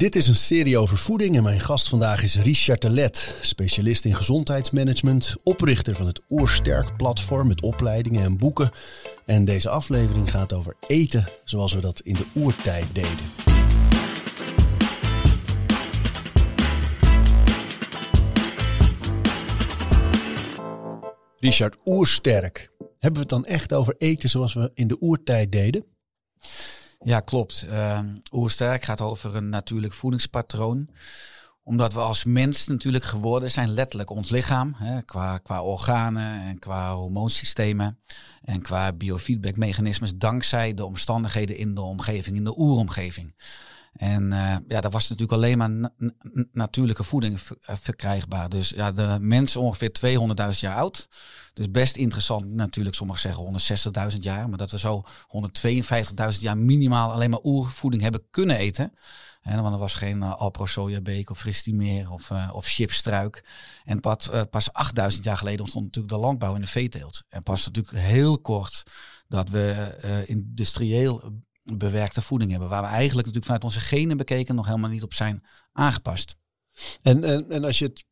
Dit 0.00 0.16
is 0.16 0.26
een 0.26 0.36
serie 0.36 0.78
over 0.78 0.96
voeding 0.96 1.36
en 1.36 1.42
mijn 1.42 1.60
gast 1.60 1.88
vandaag 1.88 2.22
is 2.22 2.36
Richard 2.36 2.80
Telet, 2.80 3.34
specialist 3.40 4.04
in 4.04 4.14
gezondheidsmanagement, 4.14 5.34
oprichter 5.42 5.94
van 5.94 6.06
het 6.06 6.20
Oersterk 6.28 6.96
platform 6.96 7.48
met 7.48 7.62
opleidingen 7.62 8.22
en 8.22 8.36
boeken. 8.36 8.70
En 9.24 9.44
deze 9.44 9.68
aflevering 9.68 10.30
gaat 10.30 10.52
over 10.52 10.76
eten 10.86 11.26
zoals 11.44 11.72
we 11.72 11.80
dat 11.80 12.00
in 12.00 12.14
de 12.14 12.24
oertijd 12.34 12.94
deden. 12.94 13.18
Richard, 21.38 21.76
oersterk. 21.84 22.70
Hebben 22.78 23.12
we 23.12 23.18
het 23.18 23.28
dan 23.28 23.44
echt 23.44 23.72
over 23.72 23.94
eten 23.98 24.28
zoals 24.28 24.52
we 24.52 24.70
in 24.74 24.88
de 24.88 24.96
oertijd 25.00 25.52
deden? 25.52 25.84
Ja, 27.04 27.20
klopt. 27.20 27.66
Uh, 27.68 28.00
Oersterk 28.32 28.84
gaat 28.84 29.00
over 29.00 29.36
een 29.36 29.48
natuurlijk 29.48 29.92
voedingspatroon. 29.92 30.88
Omdat 31.62 31.92
we 31.92 32.00
als 32.00 32.24
mens 32.24 32.66
natuurlijk 32.66 33.04
geworden 33.04 33.50
zijn, 33.50 33.72
letterlijk 33.72 34.10
ons 34.10 34.30
lichaam, 34.30 34.74
hè, 34.76 35.02
qua, 35.02 35.38
qua 35.38 35.62
organen 35.62 36.40
en 36.40 36.58
qua 36.58 36.94
hormoonsystemen 36.94 37.98
en 38.42 38.62
qua 38.62 38.92
biofeedbackmechanismes, 38.92 40.16
dankzij 40.16 40.74
de 40.74 40.84
omstandigheden 40.84 41.56
in 41.56 41.74
de 41.74 41.80
omgeving, 41.80 42.36
in 42.36 42.44
de 42.44 42.58
oeromgeving. 42.58 43.34
En 43.92 44.32
uh, 44.32 44.56
ja, 44.68 44.80
daar 44.80 44.90
was 44.90 45.08
natuurlijk 45.08 45.36
alleen 45.36 45.58
maar 45.58 45.90
natuurlijke 46.52 47.04
voeding 47.04 47.40
eh, 47.62 47.76
verkrijgbaar. 47.80 48.48
Dus 48.48 48.68
ja, 48.68 48.92
de 48.92 49.16
mens 49.20 49.56
ongeveer 49.56 50.18
200.000 50.52 50.58
jaar 50.60 50.76
oud. 50.76 51.08
Dus 51.54 51.70
best 51.70 51.96
interessant 51.96 52.46
natuurlijk, 52.46 52.96
sommigen 52.96 53.20
zeggen 53.20 54.12
160.000 54.12 54.18
jaar. 54.18 54.48
Maar 54.48 54.58
dat 54.58 54.70
we 54.70 54.78
zo 54.78 55.04
152.000 56.32 56.38
jaar 56.40 56.58
minimaal 56.58 57.12
alleen 57.12 57.30
maar 57.30 57.42
oervoeding 57.42 58.02
hebben 58.02 58.26
kunnen 58.30 58.56
eten. 58.56 58.92
En, 59.40 59.62
want 59.62 59.74
er 59.74 59.80
was 59.80 59.94
geen 59.94 60.16
uh, 60.16 60.34
Alpro 60.34 60.66
sojabeek 60.66 61.30
of 61.30 61.38
Fristi 61.38 61.74
meer 61.74 62.10
of, 62.10 62.30
uh, 62.30 62.50
of 62.52 62.66
chipstruik. 62.66 63.44
En 63.84 64.00
pas, 64.00 64.30
uh, 64.32 64.42
pas 64.50 64.72
8000 64.72 65.24
jaar 65.24 65.36
geleden 65.36 65.60
ontstond 65.60 65.84
natuurlijk 65.84 66.14
de 66.14 66.20
landbouw 66.20 66.54
en 66.54 66.60
de 66.60 66.66
veeteelt. 66.66 67.22
En 67.28 67.42
pas 67.42 67.66
natuurlijk 67.66 67.96
heel 67.96 68.40
kort 68.40 68.82
dat 69.28 69.48
we 69.48 70.24
industrieel 70.26 71.32
bewerkte 71.62 72.22
voeding 72.22 72.50
hebben. 72.50 72.68
Waar 72.68 72.82
we 72.82 72.88
eigenlijk 72.88 73.16
natuurlijk 73.16 73.44
vanuit 73.44 73.64
onze 73.64 73.80
genen 73.80 74.16
bekeken 74.16 74.54
nog 74.54 74.66
helemaal 74.66 74.90
niet 74.90 75.02
op 75.02 75.14
zijn 75.14 75.44
aangepast. 75.72 76.36
En, 77.02 77.24
en, 77.24 77.50
en 77.50 77.64
als 77.64 77.78
je 77.78 77.84
het 77.84 78.04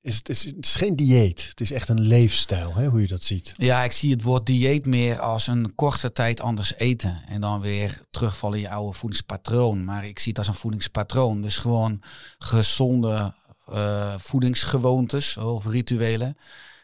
is 0.00 0.16
het, 0.16 0.28
is, 0.28 0.44
het 0.44 0.64
is 0.64 0.74
geen 0.74 0.96
dieet. 0.96 1.46
Het 1.48 1.60
is 1.60 1.72
echt 1.72 1.88
een 1.88 2.00
leefstijl, 2.00 2.74
hè, 2.74 2.86
hoe 2.86 3.00
je 3.00 3.06
dat 3.06 3.22
ziet. 3.22 3.54
Ja, 3.56 3.82
ik 3.82 3.92
zie 3.92 4.12
het 4.12 4.22
woord 4.22 4.46
dieet 4.46 4.86
meer 4.86 5.20
als 5.20 5.46
een 5.46 5.74
korte 5.74 6.12
tijd 6.12 6.40
anders 6.40 6.74
eten. 6.74 7.22
En 7.26 7.40
dan 7.40 7.60
weer 7.60 8.02
terugvallen 8.10 8.56
in 8.56 8.62
je 8.62 8.70
oude 8.70 8.92
voedingspatroon. 8.92 9.84
Maar 9.84 10.06
ik 10.06 10.18
zie 10.18 10.28
het 10.28 10.38
als 10.38 10.48
een 10.48 10.54
voedingspatroon. 10.54 11.42
Dus 11.42 11.56
gewoon 11.56 12.02
gezonde 12.38 13.34
uh, 13.68 14.14
voedingsgewoontes 14.18 15.36
of 15.36 15.66
rituelen. 15.66 16.36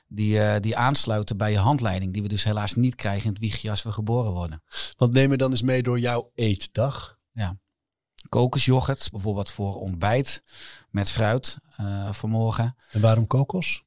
Die, 0.08 0.36
uh, 0.36 0.54
die 0.60 0.76
aansluiten 0.76 1.36
bij 1.36 1.50
je 1.50 1.58
handleiding. 1.58 2.12
Die 2.12 2.22
we 2.22 2.28
dus 2.28 2.44
helaas 2.44 2.74
niet 2.74 2.94
krijgen 2.94 3.24
in 3.24 3.30
het 3.30 3.40
wiegje 3.40 3.70
als 3.70 3.82
we 3.82 3.92
geboren 3.92 4.32
worden. 4.32 4.62
Want 4.96 5.12
neem 5.12 5.30
je 5.30 5.36
dan 5.36 5.50
eens 5.50 5.62
mee 5.62 5.82
door 5.82 5.98
jouw 5.98 6.30
eetdag. 6.34 7.18
Ja 7.32 7.62
kokosjoghurt, 8.28 9.08
bijvoorbeeld 9.10 9.50
voor 9.50 9.74
ontbijt 9.74 10.42
met 10.90 11.10
fruit 11.10 11.56
uh, 11.80 12.12
vanmorgen. 12.12 12.76
En 12.90 13.00
waarom 13.00 13.26
kokos? 13.26 13.84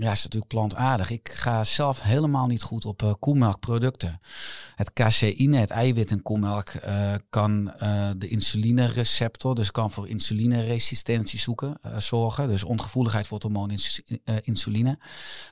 Ja, 0.00 0.12
is 0.12 0.22
natuurlijk 0.22 0.52
plantaardig. 0.52 1.10
Ik 1.10 1.30
ga 1.32 1.64
zelf 1.64 2.02
helemaal 2.02 2.46
niet 2.46 2.62
goed 2.62 2.84
op 2.84 3.02
uh, 3.02 3.12
koemelkproducten. 3.18 4.20
Het 4.74 4.92
caseïne, 4.92 5.56
het 5.56 5.70
eiwit 5.70 6.10
in 6.10 6.22
koemelk, 6.22 6.72
uh, 6.86 7.14
kan 7.30 7.64
de 8.16 8.28
insulinereceptor, 8.28 9.54
dus 9.54 9.70
kan 9.70 9.90
voor 9.90 10.08
insulineresistentie 10.08 11.38
zoeken, 11.38 11.78
zorgen. 11.96 12.48
Dus 12.48 12.64
ongevoeligheid 12.64 13.26
voor 13.26 13.38
het 13.38 13.46
hormoon 13.46 13.70
ins 13.70 14.02
insuline. 14.42 14.98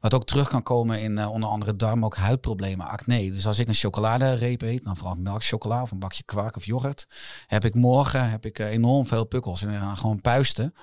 Wat 0.01 0.15
ook 0.15 0.27
terug 0.27 0.49
kan 0.49 0.63
komen 0.63 1.01
in 1.01 1.27
onder 1.27 1.49
andere 1.49 1.77
darm, 1.77 2.05
ook 2.05 2.17
huidproblemen, 2.17 2.87
acne. 2.87 3.31
Dus 3.33 3.47
als 3.47 3.59
ik 3.59 3.69
een 3.69 3.75
chocoladereep 3.75 4.63
eet, 4.63 4.85
dan 4.85 4.97
vooral 4.97 5.15
melkchocola 5.15 5.83
of 5.83 5.91
een 5.91 5.99
bakje 5.99 6.23
kwark 6.23 6.57
of 6.57 6.65
yoghurt, 6.65 7.07
heb 7.47 7.65
ik 7.65 7.75
morgen 7.75 8.31
heb 8.31 8.47
ik, 8.47 8.59
enorm 8.59 9.07
veel 9.07 9.25
pukkels 9.25 9.63
en 9.63 9.97
gewoon 9.97 10.21
puisten. 10.21 10.75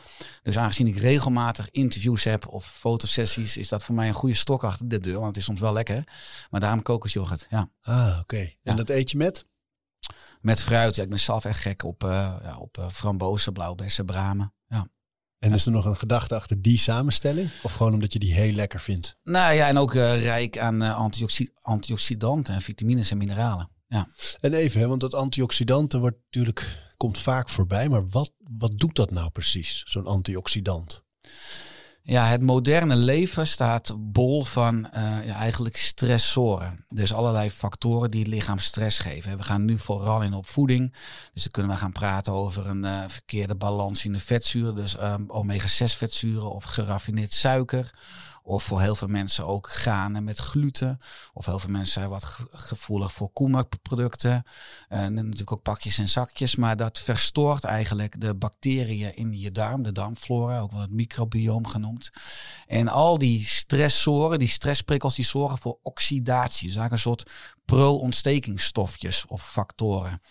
Dus 0.44 0.58
aangezien 0.58 0.88
ik 0.88 0.98
regelmatig 0.98 1.72
interviews 1.72 2.24
heb 2.24 2.48
of 2.48 2.66
fotosessies 2.66 3.55
is 3.58 3.70
dat 3.70 3.84
voor 3.84 3.96
mij 3.96 4.08
een 4.08 4.14
goede 4.14 4.36
stok 4.36 4.64
achter 4.64 4.88
de 4.88 5.00
deur. 5.00 5.14
Want 5.14 5.28
het 5.28 5.38
is 5.38 5.44
soms 5.44 5.60
wel 5.60 5.74
lekker. 5.74 6.04
Maar 6.50 6.60
daarom 6.60 6.82
kokosjoghurt. 6.82 7.48
Ja. 7.50 7.70
Ah, 7.82 8.20
oké. 8.22 8.54
En 8.64 8.76
dat 8.76 8.90
eet 8.90 9.12
je 9.12 9.18
met? 9.18 9.46
Met 10.42 10.62
fruit. 10.62 10.96
Ja, 10.96 11.04
ik 11.04 11.10
ben 11.10 11.20
zelf 11.20 11.46
echt 11.46 11.60
gek 11.60 11.84
op, 11.84 12.04
uh, 12.04 12.10
ja, 12.44 12.58
op 12.58 12.78
uh, 12.78 12.90
frambozen, 12.90 13.54
blauwbessen, 13.54 14.06
bramen. 14.06 14.54
Ja. 14.68 14.88
En 15.40 15.54
is 15.54 15.66
er 15.66 15.72
nog 15.72 15.86
een 15.86 15.98
gedachte 15.98 16.36
achter 16.36 16.62
die 16.62 16.78
samenstelling? 16.78 17.50
Of 17.62 17.74
gewoon 17.74 17.94
omdat 17.94 18.14
je 18.14 18.20
die 18.20 18.34
heel 18.34 18.54
lekker 18.54 18.80
vindt? 18.82 19.18
Nou 19.24 19.54
ja, 19.54 19.68
en 19.68 19.78
ook 19.78 19.94
uh, 19.94 20.22
rijk 20.22 20.58
aan 20.58 20.82
antioxi 20.82 21.52
antioxidanten 21.62 22.54
en 22.54 22.62
vitamines 22.62 23.12
en 23.12 23.18
mineralen. 23.18 23.70
Ja. 23.88 24.08
En 24.40 24.54
even, 24.54 24.80
hè, 24.80 24.88
want 24.88 25.02
dat 25.02 25.14
antioxidanten 25.14 26.00
wordt 26.00 26.18
natuurlijk, 26.24 26.94
komt 26.98 27.18
vaak 27.18 27.50
voorbij. 27.50 27.90
Maar 27.90 28.10
wat, 28.10 28.32
wat 28.58 28.80
doet 28.80 28.96
dat 28.96 29.12
nou 29.12 29.30
precies, 29.30 29.84
zo'n 29.86 30.08
antioxidant? 30.08 31.04
Ja, 32.08 32.26
het 32.26 32.42
moderne 32.42 32.96
leven 32.96 33.48
staat 33.48 33.94
bol 33.98 34.44
van 34.44 34.76
uh, 34.96 35.26
ja, 35.26 35.36
eigenlijk 35.36 35.78
stressoren. 35.78 36.86
Dus 36.90 37.14
allerlei 37.14 37.52
factoren 37.52 38.12
die 38.12 38.20
het 38.20 38.30
lichaam 38.30 38.60
stress 38.60 39.00
geven. 39.00 39.38
We 39.38 39.44
gaan 39.44 39.66
nu 39.66 39.78
vooral 39.78 40.22
in 40.22 40.34
op 40.34 40.48
voeding. 40.48 40.94
Dus 41.34 41.42
dan 41.44 41.52
kunnen 41.52 41.72
we 41.72 41.78
gaan 41.78 41.92
praten 41.92 42.34
over 42.34 42.68
een 42.68 42.84
uh, 42.84 43.04
verkeerde 43.08 43.56
balans 43.56 44.06
in 44.06 44.14
de 44.14 44.20
vetzuren. 44.20 44.76
Dus 44.76 45.02
um, 45.02 45.26
omega-6 45.28 45.98
vetzuren 45.98 46.52
of 46.52 46.64
geraffineerd 46.64 47.34
suiker. 47.34 47.94
Of 48.48 48.64
voor 48.64 48.82
heel 48.82 48.96
veel 48.96 49.08
mensen 49.08 49.48
ook 49.48 49.70
granen 49.70 50.24
met 50.24 50.38
gluten. 50.38 51.00
Of 51.34 51.46
heel 51.46 51.60
veel 51.60 51.70
mensen 51.70 51.94
zijn 51.94 52.10
wat 52.10 52.38
gevoelig 52.52 53.14
voor 53.14 53.30
koemelkproducten. 53.32 54.44
En 54.88 55.14
natuurlijk 55.14 55.52
ook 55.52 55.62
pakjes 55.62 55.98
en 55.98 56.10
zakjes. 56.10 56.56
Maar 56.56 56.78
dat 56.78 57.00
verstoort 57.00 57.64
eigenlijk 57.64 58.22
de 58.22 58.36
bacteriën 58.36 59.16
in 59.16 59.40
je 59.40 59.52
darm, 59.52 59.84
de 59.84 59.92
darmflora, 59.92 60.60
ook 60.60 60.72
wel 60.72 60.82
het 60.82 60.92
microbioom 60.92 61.68
genoemd. 61.68 62.10
En 62.68 62.88
al 62.88 63.18
die 63.18 63.46
stressoren, 63.46 64.40
die 64.40 64.48
stressprikkels, 64.48 65.16
die 65.16 65.26
zorgen 65.26 65.58
voor 65.58 65.80
oxidatie. 65.82 66.74
Dus 66.74 66.90
een 66.92 67.00
soort 67.00 67.32
pro-ontstekingsstofjes 67.66 69.26
of 69.28 69.52
factoren. 69.52 70.22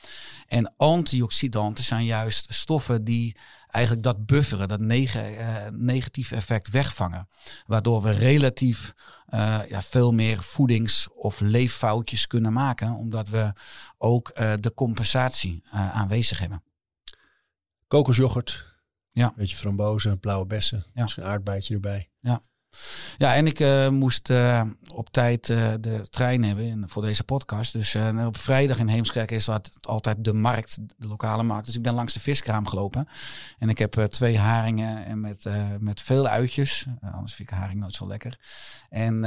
En 0.46 0.74
antioxidanten 0.76 1.84
zijn 1.84 2.04
juist 2.04 2.54
stoffen 2.54 3.04
die 3.04 3.36
eigenlijk 3.74 4.04
dat 4.04 4.26
bufferen, 4.26 4.68
dat 4.68 4.80
neg 4.80 5.16
uh, 5.16 5.66
negatieve 5.70 6.34
effect 6.34 6.70
wegvangen. 6.70 7.28
Waardoor 7.66 8.02
we 8.02 8.10
relatief 8.10 8.94
uh, 9.28 9.60
ja, 9.68 9.82
veel 9.82 10.12
meer 10.12 10.42
voedings- 10.42 11.08
of 11.14 11.40
leeffoutjes 11.40 12.26
kunnen 12.26 12.52
maken, 12.52 12.92
omdat 12.92 13.28
we 13.28 13.52
ook 13.98 14.30
uh, 14.34 14.52
de 14.60 14.74
compensatie 14.74 15.62
aanwezig 15.70 16.38
hebben. 16.38 16.62
Kokosjoghurt, 17.86 18.74
ja. 19.10 19.32
beetje 19.36 19.56
frambozen, 19.56 20.20
blauwe 20.20 20.46
bessen, 20.46 20.86
ja. 20.94 21.02
misschien 21.02 21.22
een 21.22 21.28
aardbeidje 21.28 21.74
erbij. 21.74 22.10
Ja. 22.20 22.40
Ja, 23.18 23.34
en 23.34 23.46
ik 23.46 23.60
uh, 23.60 23.88
moest 23.88 24.30
uh, 24.30 24.62
op 24.94 25.10
tijd 25.10 25.48
uh, 25.48 25.72
de 25.80 26.08
trein 26.10 26.44
hebben 26.44 26.88
voor 26.88 27.02
deze 27.02 27.24
podcast. 27.24 27.72
Dus 27.72 27.96
op 28.26 28.38
vrijdag 28.38 28.78
in 28.78 28.88
Heemskerk 28.88 29.30
is 29.30 29.44
dat 29.44 29.70
altijd 29.80 30.24
de 30.24 30.32
markt, 30.32 30.78
de 30.96 31.08
lokale 31.08 31.42
markt. 31.42 31.66
Dus 31.66 31.76
ik 31.76 31.82
ben 31.82 31.94
langs 31.94 32.12
de 32.12 32.20
viskraam 32.20 32.66
gelopen. 32.66 33.08
En 33.58 33.68
ik 33.68 33.78
heb 33.78 33.92
twee 33.92 34.38
haringen 34.38 35.04
en 35.04 35.20
met, 35.20 35.46
met 35.80 36.02
veel 36.02 36.28
uitjes. 36.28 36.86
anders 37.00 37.34
vind 37.34 37.50
ik 37.50 37.56
haring 37.56 37.80
nooit 37.80 37.94
zo 37.94 38.06
lekker. 38.06 38.38
En 38.88 39.24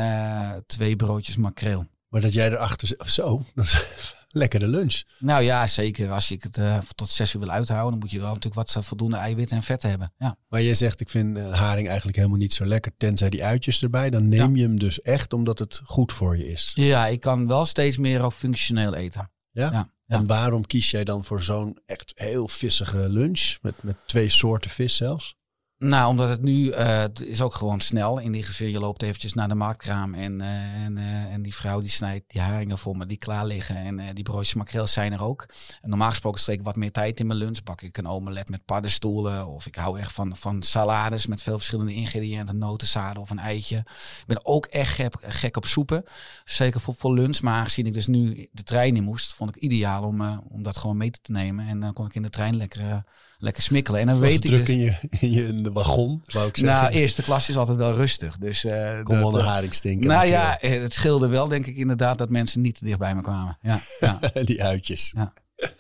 twee 0.67 0.95
broodjes 0.95 1.35
makreel. 1.35 1.85
Maar 2.09 2.21
dat 2.21 2.33
jij 2.33 2.51
erachter... 2.51 2.95
Zo, 3.05 3.45
dat 3.55 3.85
lekkere 4.27 4.68
lunch. 4.68 5.01
Nou 5.19 5.44
ja, 5.44 5.68
zeker. 5.68 6.12
Als 6.12 6.27
je 6.27 6.38
het 6.39 6.57
uh, 6.57 6.77
tot 6.95 7.09
zes 7.09 7.33
uur 7.33 7.41
wil 7.41 7.50
uithouden, 7.50 7.91
dan 7.91 8.00
moet 8.00 8.12
je 8.12 8.19
wel 8.19 8.27
natuurlijk 8.27 8.56
wat 8.56 8.75
uh, 8.77 8.83
voldoende 8.83 9.18
eiwitten 9.18 9.57
en 9.57 9.63
vetten 9.63 9.89
hebben. 9.89 10.13
Ja. 10.18 10.38
Maar 10.47 10.62
jij 10.62 10.74
zegt, 10.74 11.00
ik 11.00 11.09
vind 11.09 11.38
uh, 11.38 11.53
haring 11.53 11.88
eigenlijk 11.88 12.18
helemaal 12.18 12.38
niet 12.38 12.53
zo 12.53 12.65
lekker, 12.65 12.91
tenzij 12.97 13.29
die 13.29 13.44
uitjes 13.44 13.83
erbij. 13.83 14.09
Dan 14.09 14.27
neem 14.27 14.56
je 14.56 14.63
hem 14.63 14.79
dus 14.79 15.01
echt 15.01 15.33
omdat 15.33 15.59
het 15.59 15.81
goed 15.83 16.13
voor 16.13 16.38
je 16.38 16.47
is. 16.47 16.71
Ja, 16.75 17.07
ik 17.07 17.19
kan 17.19 17.47
wel 17.47 17.65
steeds 17.65 17.97
meer 17.97 18.21
ook 18.21 18.33
functioneel 18.33 18.94
eten. 18.94 19.31
Ja? 19.51 19.71
ja. 19.71 19.95
Ja. 20.07 20.15
En 20.18 20.27
waarom 20.27 20.65
kies 20.65 20.91
jij 20.91 21.03
dan 21.03 21.24
voor 21.24 21.41
zo'n 21.41 21.79
echt 21.85 22.12
heel 22.15 22.47
vissige 22.47 23.09
lunch? 23.09 23.57
Met, 23.62 23.83
met 23.83 23.97
twee 24.06 24.29
soorten 24.29 24.69
vis 24.69 24.95
zelfs? 24.95 25.35
Nou, 25.79 26.09
omdat 26.09 26.29
het 26.29 26.41
nu, 26.41 26.69
eh, 26.69 27.00
het 27.00 27.25
is 27.25 27.41
ook 27.41 27.53
gewoon 27.53 27.79
snel. 27.79 28.19
In 28.19 28.31
die 28.31 28.44
geval, 28.44 28.68
je 28.68 28.79
loopt 28.79 29.01
eventjes 29.01 29.33
naar 29.33 29.47
de 29.47 29.56
marktkraam 29.56 30.13
en, 30.13 30.41
eh, 30.41 30.83
en, 30.83 30.97
eh, 30.97 31.33
en 31.33 31.41
die 31.41 31.56
vrouw 31.56 31.79
die 31.79 31.89
snijdt 31.89 32.25
die 32.27 32.41
haringen 32.41 32.77
voor 32.77 32.97
me 32.97 33.06
die 33.06 33.18
klaar 33.18 33.45
liggen. 33.45 33.75
En 33.75 34.15
die 34.15 34.24
broodjes 34.24 34.53
makreel 34.53 34.88
zijn 34.88 35.13
er 35.13 35.24
ook. 35.24 35.45
Normaal 35.81 36.09
gesproken 36.09 36.39
steek 36.39 36.59
ik 36.59 36.65
wat 36.65 36.75
meer 36.75 36.91
tijd 36.91 37.19
in 37.19 37.27
mijn 37.27 37.39
lunch. 37.39 37.63
Bak 37.63 37.81
ik 37.81 37.97
een 37.97 38.07
omelet 38.07 38.50
met 38.50 38.65
paddenstoelen. 38.65 39.47
Of 39.47 39.65
ik 39.65 39.75
hou 39.75 40.00
echt 40.00 40.12
van, 40.12 40.35
van 40.35 40.63
salades 40.63 41.25
met 41.25 41.41
veel 41.41 41.57
verschillende 41.57 41.94
ingrediënten. 41.94 42.57
Notenzaden 42.57 43.21
of 43.21 43.29
een 43.29 43.39
eitje. 43.39 43.77
Ik 43.77 44.24
ben 44.27 44.45
ook 44.45 44.65
echt 44.65 45.03
gek, 45.21 45.57
op 45.57 45.65
soepen. 45.65 46.03
Zeker 46.45 46.81
voor, 46.81 46.95
voor 46.95 47.13
lunch. 47.13 47.41
Maar 47.41 47.53
aangezien 47.53 47.85
ik 47.85 47.94
dus 47.94 48.07
nu 48.07 48.47
de 48.51 48.63
trein 48.63 48.95
in 48.95 49.03
moest, 49.03 49.33
vond 49.33 49.56
ik 49.56 49.62
ideaal 49.62 50.03
om, 50.03 50.21
om 50.50 50.63
dat 50.63 50.77
gewoon 50.77 50.97
mee 50.97 51.12
te 51.12 51.31
nemen. 51.31 51.68
En 51.68 51.79
dan 51.79 51.94
kon 51.94 52.06
ik 52.06 52.15
in 52.15 52.21
de 52.21 52.29
trein 52.29 52.57
lekker, 52.57 53.03
lekker 53.38 53.63
smikkelen. 53.63 54.01
En 54.01 54.07
dan 54.07 54.19
weet 54.19 54.34
ik 54.34 54.42
druk 54.42 54.66
dus- 54.66 54.75
in, 54.75 54.80
je, 54.80 54.98
in, 55.19 55.31
je, 55.31 55.48
in 55.48 55.63
de 55.63 55.72
wagon, 55.72 56.22
wou 56.25 56.48
ik 56.48 56.57
zeggen. 56.57 56.81
nou, 56.81 56.94
eerste 56.94 57.24
klas 57.24 57.50
is 57.50 57.57
altijd 57.57 57.78
wel 57.78 57.95
rustig. 57.95 58.38
Dus, 58.38 58.63
eh 58.63 59.04
Kom 59.04 59.18
wel 59.18 59.34
een 59.34 59.39
eh, 59.39 59.45
haring 59.45 59.74
stinken. 59.74 60.07
nou 60.07 60.28
ja, 60.28 60.60
eh, 60.60 60.81
het 60.81 60.94
scheelde 60.94 61.28
wel, 61.28 61.48
denk 61.48 61.66
ik 61.66 61.75
inderdaad, 61.75 62.18
dat 62.18 62.30
mensen 62.30 62.62
niet 62.62 62.78
te 62.78 62.86
dicht 62.86 63.00
bij 63.00 63.16
me 63.16 63.22
kwamen. 63.22 63.57
Ja, 63.62 63.81
ja. 64.00 64.19
die 64.44 64.63
uitjes. 64.63 65.13
Ja. 65.16 65.34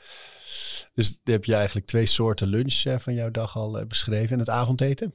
Dus 0.93 1.19
heb 1.23 1.45
je 1.45 1.55
eigenlijk 1.55 1.85
twee 1.85 2.05
soorten 2.05 2.47
lunch 2.47 2.83
van 2.97 3.13
jouw 3.13 3.31
dag 3.31 3.55
al 3.55 3.85
beschreven. 3.87 4.29
En 4.33 4.39
het 4.39 4.49
avondeten? 4.49 5.13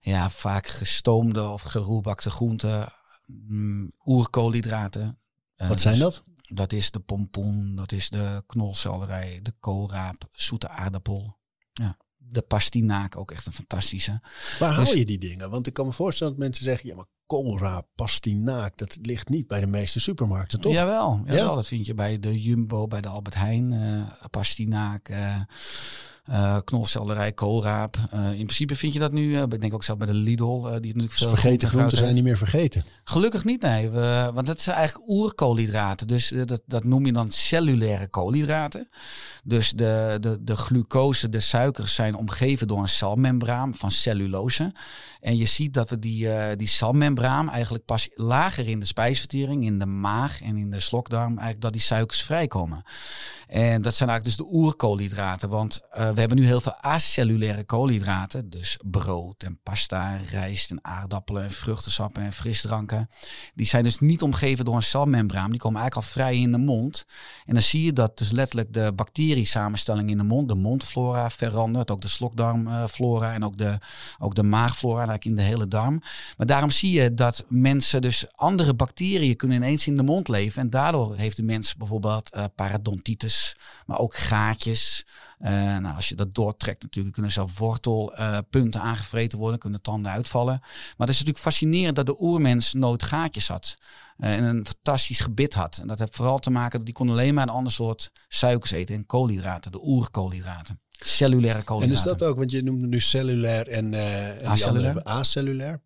ja 0.00 0.30
vaak 0.30 0.66
gestoomde 0.66 1.48
of 1.48 1.62
geroerbakte 1.62 2.30
groenten, 2.30 2.92
mm, 3.26 3.92
oerkoolhydraten. 4.04 5.18
Wat 5.56 5.80
zijn 5.80 5.94
dus 5.94 6.02
dat? 6.02 6.22
Dat 6.48 6.72
is 6.72 6.90
de 6.90 7.00
pompoen, 7.00 7.76
dat 7.76 7.92
is 7.92 8.08
de 8.08 8.42
knolselderij, 8.46 9.38
de 9.42 9.52
koolraap, 9.60 10.28
zoete 10.32 10.68
aardappel. 10.68 11.38
Ja. 11.72 11.96
De 12.16 12.42
pastinaak, 12.42 13.16
ook 13.16 13.30
echt 13.30 13.46
een 13.46 13.52
fantastische. 13.52 14.20
Waar 14.58 14.76
dus- 14.76 14.88
haal 14.88 14.96
je 14.96 15.06
die 15.06 15.18
dingen? 15.18 15.50
Want 15.50 15.66
ik 15.66 15.72
kan 15.72 15.86
me 15.86 15.92
voorstellen 15.92 16.32
dat 16.32 16.42
mensen 16.42 16.64
zeggen... 16.64 16.88
ja, 16.88 16.94
maar 16.94 17.06
koolraap, 17.26 17.88
pastinaak, 17.94 18.78
dat 18.78 18.98
ligt 19.02 19.28
niet 19.28 19.46
bij 19.46 19.60
de 19.60 19.66
meeste 19.66 20.00
supermarkten, 20.00 20.60
toch? 20.60 20.72
Jawel, 20.72 21.16
jawel 21.16 21.48
Ja? 21.48 21.54
dat 21.54 21.66
vind 21.66 21.86
je 21.86 21.94
bij 21.94 22.20
de 22.20 22.42
Jumbo, 22.42 22.86
bij 22.86 23.00
de 23.00 23.08
Albert 23.08 23.34
Heijn, 23.34 23.72
eh 23.72 24.24
pastinaak, 24.30 25.08
eh 25.08 25.40
eh 26.26 26.56
knolselderij, 26.64 27.32
koolraap. 27.32 27.96
Eh, 28.10 28.30
in 28.30 28.44
principe 28.44 28.76
vind 28.76 28.92
je 28.92 28.98
dat 28.98 29.12
nu, 29.12 29.36
eh, 29.36 29.42
ik 29.42 29.60
denk 29.60 29.74
ook 29.74 29.84
zelf 29.84 29.98
bij 29.98 30.06
de 30.06 30.12
Lidl, 30.12 30.62
die 30.62 30.70
natuurlijk 30.70 31.08
Dus 31.08 31.18
veel 31.18 31.28
vergeten 31.28 31.68
groenten 31.68 31.98
zijn 31.98 32.14
niet 32.14 32.24
meer 32.24 32.38
vergeten. 32.38 32.84
Gelukkig 33.04 33.44
niet, 33.44 33.62
nee. 33.62 33.90
We, 33.90 34.30
want 34.34 34.46
dat 34.46 34.60
zijn 34.60 34.76
eigenlijk 34.76 35.08
oerkoolhydraten. 35.08 36.06
Dus 36.06 36.32
dat, 36.46 36.60
dat 36.66 36.84
noem 36.84 37.06
je 37.06 37.12
dan 37.12 37.30
cellulaire 37.30 38.08
koolhydraten. 38.08 38.88
Dus 39.44 39.70
de, 39.70 40.18
de, 40.20 40.38
de 40.40 40.56
glucose, 40.56 41.28
de 41.28 41.40
suikers 41.40 41.94
zijn 41.94 42.14
omgeven 42.14 42.68
door 42.68 42.78
een 42.78 42.88
celmembraan 42.88 43.74
van 43.74 43.90
cellulose. 43.90 44.72
En 45.20 45.36
je 45.36 45.46
ziet 45.46 45.74
dat 45.74 45.90
we 45.90 45.98
die, 45.98 46.28
die 46.56 46.68
celmembraan 46.68 47.50
eigenlijk 47.50 47.84
pas 47.84 48.08
lager 48.14 48.68
in 48.68 48.80
de 48.80 48.86
spijsvertering, 48.86 49.64
in 49.64 49.78
de 49.78 49.86
maag 49.86 50.42
en 50.42 50.56
in 50.56 50.70
de 50.70 50.80
slokdarm, 50.80 51.28
eigenlijk 51.28 51.60
dat 51.60 51.72
die 51.72 51.80
suikers 51.80 52.22
vrijkomen. 52.22 52.82
En 53.46 53.82
dat 53.82 53.94
zijn 53.94 54.08
eigenlijk 54.08 54.38
dus 54.38 54.46
de 54.46 54.54
oerkoolhydraten. 54.54 55.48
Want 55.48 55.80
we 56.16 56.22
hebben 56.22 56.40
nu 56.40 56.46
heel 56.46 56.60
veel 56.60 56.74
acellulaire 56.80 57.64
koolhydraten. 57.64 58.50
Dus 58.50 58.78
brood 58.84 59.42
en 59.42 59.58
pasta, 59.62 60.20
rijst 60.30 60.70
en 60.70 60.84
aardappelen 60.84 61.42
en 61.42 61.50
vruchtensappen 61.50 62.22
en 62.22 62.32
frisdranken. 62.32 63.08
Die 63.54 63.66
zijn 63.66 63.84
dus 63.84 63.98
niet 63.98 64.22
omgeven 64.22 64.64
door 64.64 64.74
een 64.74 64.82
celmembraan. 64.82 65.50
Die 65.50 65.60
komen 65.60 65.80
eigenlijk 65.80 66.06
al 66.06 66.12
vrij 66.12 66.38
in 66.38 66.52
de 66.52 66.58
mond. 66.58 67.04
En 67.46 67.54
dan 67.54 67.62
zie 67.62 67.82
je 67.82 67.92
dat 67.92 68.18
dus 68.18 68.30
letterlijk 68.30 68.72
de 68.72 68.92
bacteriesamenstelling 68.94 70.10
in 70.10 70.16
de 70.16 70.22
mond, 70.22 70.48
de 70.48 70.54
mondflora 70.54 71.30
verandert. 71.30 71.90
Ook 71.90 72.00
de 72.00 72.08
slokdarmflora 72.08 73.32
en 73.32 73.44
ook 73.44 73.58
de, 73.58 73.78
ook 74.18 74.34
de 74.34 74.42
maagflora 74.42 74.94
eigenlijk 74.94 75.24
in 75.24 75.36
de 75.36 75.42
hele 75.42 75.68
darm. 75.68 76.02
Maar 76.36 76.46
daarom 76.46 76.70
zie 76.70 76.92
je 76.92 77.14
dat 77.14 77.44
mensen 77.48 78.00
dus 78.00 78.26
andere 78.34 78.74
bacteriën 78.74 79.36
kunnen 79.36 79.56
ineens 79.56 79.86
in 79.86 79.96
de 79.96 80.02
mond 80.02 80.28
leven. 80.28 80.62
En 80.62 80.70
daardoor 80.70 81.16
heeft 81.16 81.36
de 81.36 81.42
mens 81.42 81.74
bijvoorbeeld 81.74 82.30
eh, 82.30 82.44
parodontitis, 82.54 83.56
maar 83.86 83.98
ook 83.98 84.16
gaatjes. 84.16 85.04
Eh, 85.38 85.50
nou, 85.52 85.94
als 85.96 86.08
je 86.08 86.14
dat 86.14 86.34
doortrekt 86.34 86.82
natuurlijk 86.82 87.14
kunnen 87.14 87.32
zelf 87.32 87.58
wortelpunten 87.58 88.80
aangevreten 88.80 89.38
worden, 89.38 89.58
kunnen 89.58 89.82
tanden 89.82 90.12
uitvallen. 90.12 90.58
Maar 90.60 91.06
het 91.06 91.08
is 91.08 91.18
natuurlijk 91.18 91.44
fascinerend 91.44 91.96
dat 91.96 92.06
de 92.06 92.22
oermens 92.22 92.72
nooit 92.72 93.02
gaatjes 93.02 93.48
had. 93.48 93.76
eh, 94.18 94.36
en 94.36 94.44
een 94.44 94.66
fantastisch 94.66 95.20
gebit 95.20 95.54
had. 95.54 95.78
En 95.78 95.86
dat 95.86 95.98
heeft 95.98 96.16
vooral 96.16 96.38
te 96.38 96.50
maken 96.50 96.76
dat 96.76 96.84
die 96.86 96.94
kon 96.94 97.10
alleen 97.10 97.34
maar 97.34 97.42
een 97.42 97.54
ander 97.54 97.72
soort 97.72 98.10
suikers 98.28 98.70
eten. 98.70 98.94
En 98.94 99.06
koolhydraten, 99.06 99.72
de 99.72 99.86
oerkoolhydraten. 99.86 100.80
Cellulaire 100.90 101.58
En 101.58 101.64
koolhydraten. 101.64 102.10
is 102.12 102.18
dat 102.18 102.28
ook, 102.28 102.36
want 102.36 102.50
je 102.50 102.62
noemde 102.62 102.86
nu 102.86 103.00
cellulair 103.00 103.68
en, 103.68 103.94
eh 103.94 104.28
en 104.28 104.46
acellulair. 105.04 105.82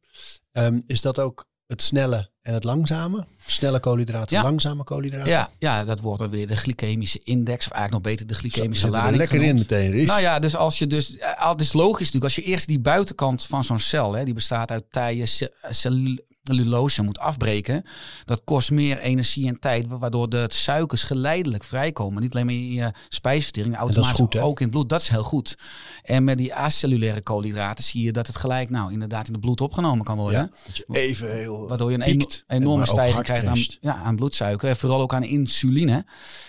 Ehm, 0.52 0.80
is 0.86 1.00
dat 1.00 1.18
ook 1.18 1.46
het 1.70 1.82
snelle 1.82 2.30
en 2.42 2.54
het 2.54 2.64
langzame? 2.64 3.26
Snelle 3.46 3.80
koolhydraten, 3.80 4.36
Ja. 4.36 4.42
langzame 4.42 4.84
koolhydraten? 4.84 5.30
Ja, 5.32 5.50
ja, 5.58 5.84
dat 5.84 6.00
wordt 6.00 6.20
dan 6.20 6.30
weer 6.30 6.46
de 6.46 6.56
glycemische 6.56 7.20
index. 7.24 7.66
Of 7.66 7.72
eigenlijk 7.72 8.04
nog 8.04 8.12
beter 8.12 8.26
de 8.26 8.34
glycemische 8.34 8.84
zit 8.86 8.94
er 8.94 9.00
lading 9.00 9.16
lekker 9.16 9.42
in 9.42 9.54
meteen, 9.54 9.90
Ries. 9.90 10.08
Nou 10.08 10.20
ja, 10.20 10.38
dus 10.38 10.56
als 10.56 10.78
je 10.78 10.86
dus, 10.86 11.16
eh, 11.16 11.50
het 11.50 11.60
is 11.60 11.72
logisch 11.72 11.98
natuurlijk, 12.12 12.24
als 12.24 12.34
je 12.34 12.42
eerst 12.50 12.66
die 12.66 12.80
buitenkant 12.80 13.44
van 13.44 13.64
zo'n 13.64 13.78
cel, 13.78 14.12
hè, 14.12 14.24
die 14.24 14.34
bestaat 14.34 14.70
uit 14.70 14.84
taaie 14.90 15.26
ce- 15.26 15.52
cellulose, 16.50 17.02
moet 17.02 17.18
afbreken, 17.18 17.84
dat 18.24 18.42
kost 18.44 18.70
meer 18.70 18.98
energie 18.98 19.48
en 19.48 19.60
tijd, 19.60 19.86
waardoor 19.88 20.28
de 20.28 20.44
suikers 20.48 21.02
geleidelijk 21.02 21.64
vrijkomen. 21.64 22.22
Niet 22.22 22.32
alleen 22.32 22.46
maar 22.46 22.54
in 22.54 22.72
je 22.72 22.92
spijsvertering, 23.08 23.76
automatisch 23.76 24.16
goed, 24.16 24.36
ook 24.36 24.60
in 24.60 24.66
het 24.66 24.74
bloed. 24.74 24.88
Dat 24.88 25.00
is 25.00 25.08
heel 25.08 25.22
goed. 25.22 25.58
En 26.02 26.24
met 26.24 26.38
die 26.38 26.54
acellulaire 26.54 27.20
koolhydraten 27.20 27.84
zie 27.84 28.04
je 28.04 28.12
dat 28.12 28.26
het 28.26 28.36
gelijk, 28.36 28.70
nou 28.70 28.92
inderdaad 28.92 29.26
in 29.26 29.32
het 29.32 29.42
bloed 29.42 29.60
opgenomen 29.60 30.04
kan 30.04 30.16
worden. 30.16 30.40
ja, 30.40 30.48
dat 30.66 30.76
je 30.76 30.84
even 30.88 31.36
heel 31.36 31.68
Waardoor 31.68 31.90
je 31.90 31.96
een 31.96 32.16
piekt 32.16 32.44
enorme 32.46 32.86
stijging 32.86 33.22
krijgt 33.22 33.46
aan, 33.46 33.64
ja, 33.80 33.94
aan 33.94 34.16
bloedsuiker. 34.16 34.68
En 34.68 34.76
vooral 34.76 35.00
ook 35.00 35.14
aan 35.14 35.24
insuline. 35.24 36.04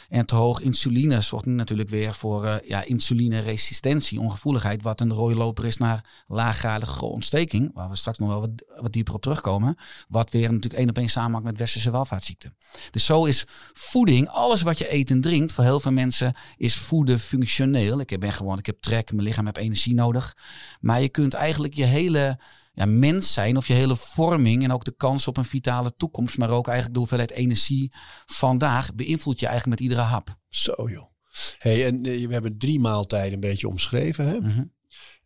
En 0.09 0.25
te 0.25 0.36
hoog 0.36 0.62
insuline 0.62 1.21
zorgt 1.21 1.45
natuurlijk 1.45 1.89
weer 1.89 2.13
voor 2.13 2.45
eh 2.45 2.56
ja, 2.68 2.83
insulineresistentie, 2.83 4.19
ongevoeligheid. 4.19 4.81
Wat 4.81 5.01
een 5.01 5.13
rode 5.13 5.36
loper 5.36 5.65
is 5.65 5.77
naar 5.77 6.24
laaggradige 6.27 7.06
ontsteking. 7.06 7.71
Waar 7.74 7.89
we 7.89 7.95
straks 7.95 8.18
nog 8.18 8.30
wel 8.30 8.39
wat, 8.39 8.50
wat 8.81 8.94
dieper 8.94 9.13
op 9.13 9.21
terugkomen. 9.21 9.77
Wat 10.07 10.31
weer 10.31 10.47
natuurlijk 10.47 10.73
één 10.73 10.89
op 10.89 10.97
één 10.97 11.09
samenhangt 11.09 11.45
met 11.45 11.57
westerse 11.57 11.91
welvaartsziekten. 11.91 12.55
Dus 12.91 13.05
zo 13.05 13.25
is 13.25 13.43
voeding, 13.73 14.29
alles 14.29 14.61
wat 14.61 14.77
je 14.77 14.93
eet 14.93 15.09
en 15.09 15.21
drinkt, 15.21 15.51
voor 15.51 15.63
heel 15.63 15.79
veel 15.79 15.91
mensen 15.91 16.33
is 16.57 16.75
voeden 16.75 17.19
functioneel. 17.19 17.99
Ik 17.99 18.19
ben 18.19 18.33
gewoon, 18.33 18.57
ik 18.57 18.65
heb 18.65 18.79
trek, 18.79 19.11
mijn 19.11 19.23
lichaam 19.23 19.45
heeft 19.45 19.57
energie 19.57 19.93
nodig. 19.93 20.38
Maar 20.79 21.01
je 21.01 21.10
kunt 21.10 21.33
eigenlijk 21.33 21.74
je 21.74 21.83
hele 21.83 22.39
ja, 22.74 22.86
mens 22.86 23.33
zijn 23.33 23.57
of 23.57 23.67
je 23.67 23.74
hele 23.74 23.95
vorming 23.95 24.63
en 24.63 24.71
ook 24.71 24.83
de 24.83 24.95
kans 24.98 25.27
op 25.27 25.38
een 25.38 25.45
vitale 25.45 25.95
toekomst, 25.98 26.38
maar 26.38 26.50
ook 26.50 26.65
eigenlijk 26.65 26.93
de 26.93 27.00
hoeveelheid 27.00 27.31
energie 27.31 27.91
vandaag 28.25 28.95
beïnvloedt 28.95 29.39
je 29.39 29.48
eigenlijk 29.48 29.79
met 29.79 29.89
iedere 29.89 30.07
hap. 30.07 30.36
Zo 30.50 30.89
joh. 30.89 31.10
Hey, 31.57 31.86
en 31.86 32.05
eh, 32.05 32.27
we 32.27 32.33
hebben 32.33 32.57
drie 32.57 32.79
maaltijden 32.79 33.33
een 33.33 33.39
beetje 33.39 33.67
omschreven. 33.67 34.25
Hè? 34.25 34.38
Mhm. 34.39 34.63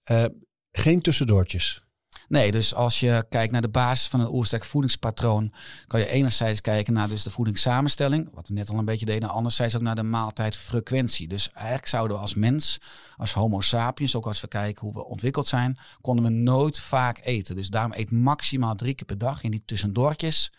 Eh, 0.04 0.26
geen 0.72 1.02
tussendoortjes. 1.02 1.85
Nee, 2.28 2.52
dus 2.52 2.74
als 2.76 3.00
je 3.00 3.26
kijkt 3.30 3.52
naar 3.52 3.62
de 3.62 3.70
basis 3.70 4.08
van 4.08 4.20
een 4.20 4.30
oersterk 4.34 4.66
voedingspatroon, 4.66 5.54
kan 5.88 6.00
je 6.00 6.08
enerzijds 6.10 6.62
kijken 6.62 6.94
naar 6.94 7.10
dus 7.10 7.24
de 7.24 7.30
voedingssamenstelling, 7.30 8.30
wat 8.34 8.48
we 8.48 8.54
net 8.54 8.70
al 8.70 8.78
een 8.78 8.86
beetje 8.86 9.06
deden, 9.06 9.30
anderzijds 9.30 9.76
ook 9.76 9.82
naar 9.82 9.96
de 9.96 10.04
maaltijdfrequentie. 10.04 11.28
Dus 11.28 11.52
eigenlijk 11.52 11.88
zouden 11.88 12.16
we 12.18 12.22
als 12.22 12.34
mens, 12.34 12.78
als 13.16 13.34
homo 13.34 13.62
sapiens, 13.62 14.16
ook 14.16 14.26
als 14.28 14.42
we 14.42 14.48
kijken 14.48 14.82
hoe 14.82 14.94
we 14.94 15.06
ontwikkeld 15.06 15.48
zijn, 15.48 15.78
konden 16.02 16.26
we 16.26 16.32
nooit 16.32 16.80
vaak 16.80 17.20
eten. 17.24 17.56
Dus 17.56 17.68
daarom 17.70 17.94
eet 17.96 18.12
maximaal 18.12 18.76
drie 18.76 18.94
keer 18.94 19.06
per 19.06 19.18
dag 19.18 19.44
in 19.44 19.52
die 19.52 19.64
tussendoortjes. 19.66 20.52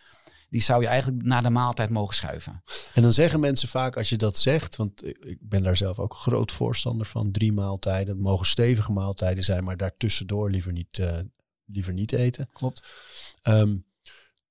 Die 0.49 0.63
zou 0.63 0.83
je 0.83 0.89
eigenlijk 0.89 1.23
naar 1.25 1.43
de 1.43 1.51
maaltijd 1.51 1.91
mogen 1.91 2.15
schuiven. 2.15 2.63
En 2.95 3.03
dan 3.03 3.13
zeggen 3.13 3.41
mensen 3.41 3.69
vaak 3.69 3.97
als 3.97 4.09
je 4.09 4.17
dat 4.17 4.39
zegt, 4.39 4.77
want 4.77 5.05
ik- 5.07 5.37
ben 5.41 5.63
daar 5.63 5.77
zelf 5.77 5.99
ook 5.99 6.15
groot 6.15 6.53
voorstander 6.53 7.07
van, 7.07 7.31
drie 7.31 7.53
maaltijden. 7.53 8.15
Het 8.15 8.23
mogen 8.25 8.47
stevige 8.47 8.93
maaltijden 8.93 9.45
zijn, 9.45 9.65
maar 9.65 9.77
daartussendoor 9.77 10.51
liever 10.51 10.73
niet, 10.73 10.99
eh, 10.99 11.19
liever 11.67 11.93
niet 11.93 12.13
eten. 12.13 12.49
Klopt. 12.53 12.83
Ehm, 13.43 13.77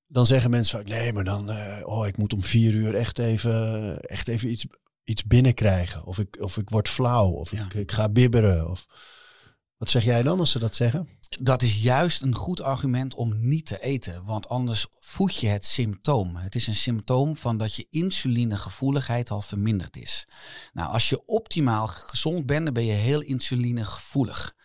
dan 0.05 0.25
zeggen 0.25 0.49
mensen 0.49 0.77
vaak, 0.77 0.87
nee, 0.87 1.13
maar 1.13 1.23
dan, 1.23 1.49
eh, 1.49 1.81
oh, 1.83 2.07
ik 2.07 2.17
moet 2.17 2.33
om 2.33 2.43
vier 2.43 2.73
uur 2.73 2.95
echt 2.95 3.19
even, 3.19 3.99
echt 4.01 4.27
even 4.27 4.49
iets, 4.49 4.65
iets 5.03 5.23
binnenkrijgen. 5.23 6.05
Of 6.05 6.19
ik, 6.19 6.37
of 6.39 6.57
ik 6.57 6.69
word 6.69 6.89
flauw, 6.89 7.29
of 7.29 7.51
Ja. 7.51 7.65
ik, 7.65 7.73
ik 7.73 7.91
ga 7.91 8.09
bibberen. 8.09 8.69
Of... 8.69 8.85
Wat 9.77 9.89
zeg 9.89 10.03
jij 10.03 10.21
dan 10.23 10.39
als 10.39 10.51
ze 10.51 10.59
dat 10.59 10.75
zeggen? 10.75 11.09
Dat 11.39 11.61
is 11.61 11.81
juist 11.81 12.21
een 12.21 12.35
goed 12.35 12.61
argument 12.61 13.15
om 13.15 13.47
niet 13.47 13.65
te 13.65 13.81
eten, 13.81 14.25
want 14.25 14.49
anders 14.49 14.87
voed 14.99 15.35
je 15.35 15.47
het 15.47 15.65
symptoom. 15.65 16.35
Het 16.35 16.55
is 16.55 16.67
een 16.67 16.75
symptoom 16.75 17.37
van 17.37 17.57
dat 17.57 17.75
je 17.75 17.87
insulinegevoeligheid 17.89 19.29
al 19.29 19.41
verminderd 19.41 19.97
is. 19.97 20.27
Nou, 20.73 20.91
als 20.91 21.09
je 21.09 21.25
optimaal 21.25 21.87
gezond 21.87 22.45
bent, 22.45 22.65
dan 22.65 22.73
ben 22.73 22.85
je 22.85 22.91
heel 22.91 23.21
insulinegevoelig. 23.21 24.55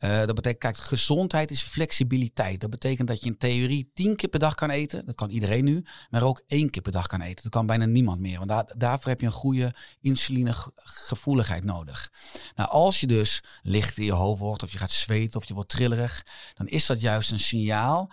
Uh, 0.00 0.18
dat 0.18 0.34
betekent, 0.34 0.58
kijk, 0.58 0.76
gezondheid 0.76 1.50
is 1.50 1.60
flexibiliteit. 1.60 2.60
Dat 2.60 2.70
betekent 2.70 3.08
dat 3.08 3.20
je 3.20 3.26
in 3.26 3.38
theorie 3.38 3.90
tien 3.94 4.16
keer 4.16 4.28
per 4.28 4.38
dag 4.38 4.54
kan 4.54 4.70
eten. 4.70 5.06
Dat 5.06 5.14
kan 5.14 5.30
iedereen 5.30 5.64
nu. 5.64 5.84
Maar 6.10 6.22
ook 6.22 6.42
één 6.46 6.70
keer 6.70 6.82
per 6.82 6.92
dag 6.92 7.06
kan 7.06 7.20
eten. 7.20 7.42
Dat 7.42 7.52
kan 7.52 7.66
bijna 7.66 7.84
niemand 7.84 8.20
meer. 8.20 8.38
Want 8.38 8.50
daar, 8.50 8.72
daarvoor 8.76 9.08
heb 9.08 9.20
je 9.20 9.26
een 9.26 9.32
goede 9.32 9.74
insulinegevoeligheid 10.00 11.64
nodig. 11.64 12.12
Nou, 12.54 12.70
als 12.70 13.00
je 13.00 13.06
dus 13.06 13.42
licht 13.62 13.98
in 13.98 14.04
je 14.04 14.12
hoofd 14.12 14.40
wordt, 14.40 14.62
of 14.62 14.72
je 14.72 14.78
gaat 14.78 14.90
zweten, 14.90 15.40
of 15.40 15.48
je 15.48 15.54
wordt 15.54 15.70
trillerig, 15.70 16.26
dan 16.54 16.66
is 16.66 16.86
dat 16.86 17.00
juist 17.00 17.30
een 17.30 17.38
signaal 17.38 18.10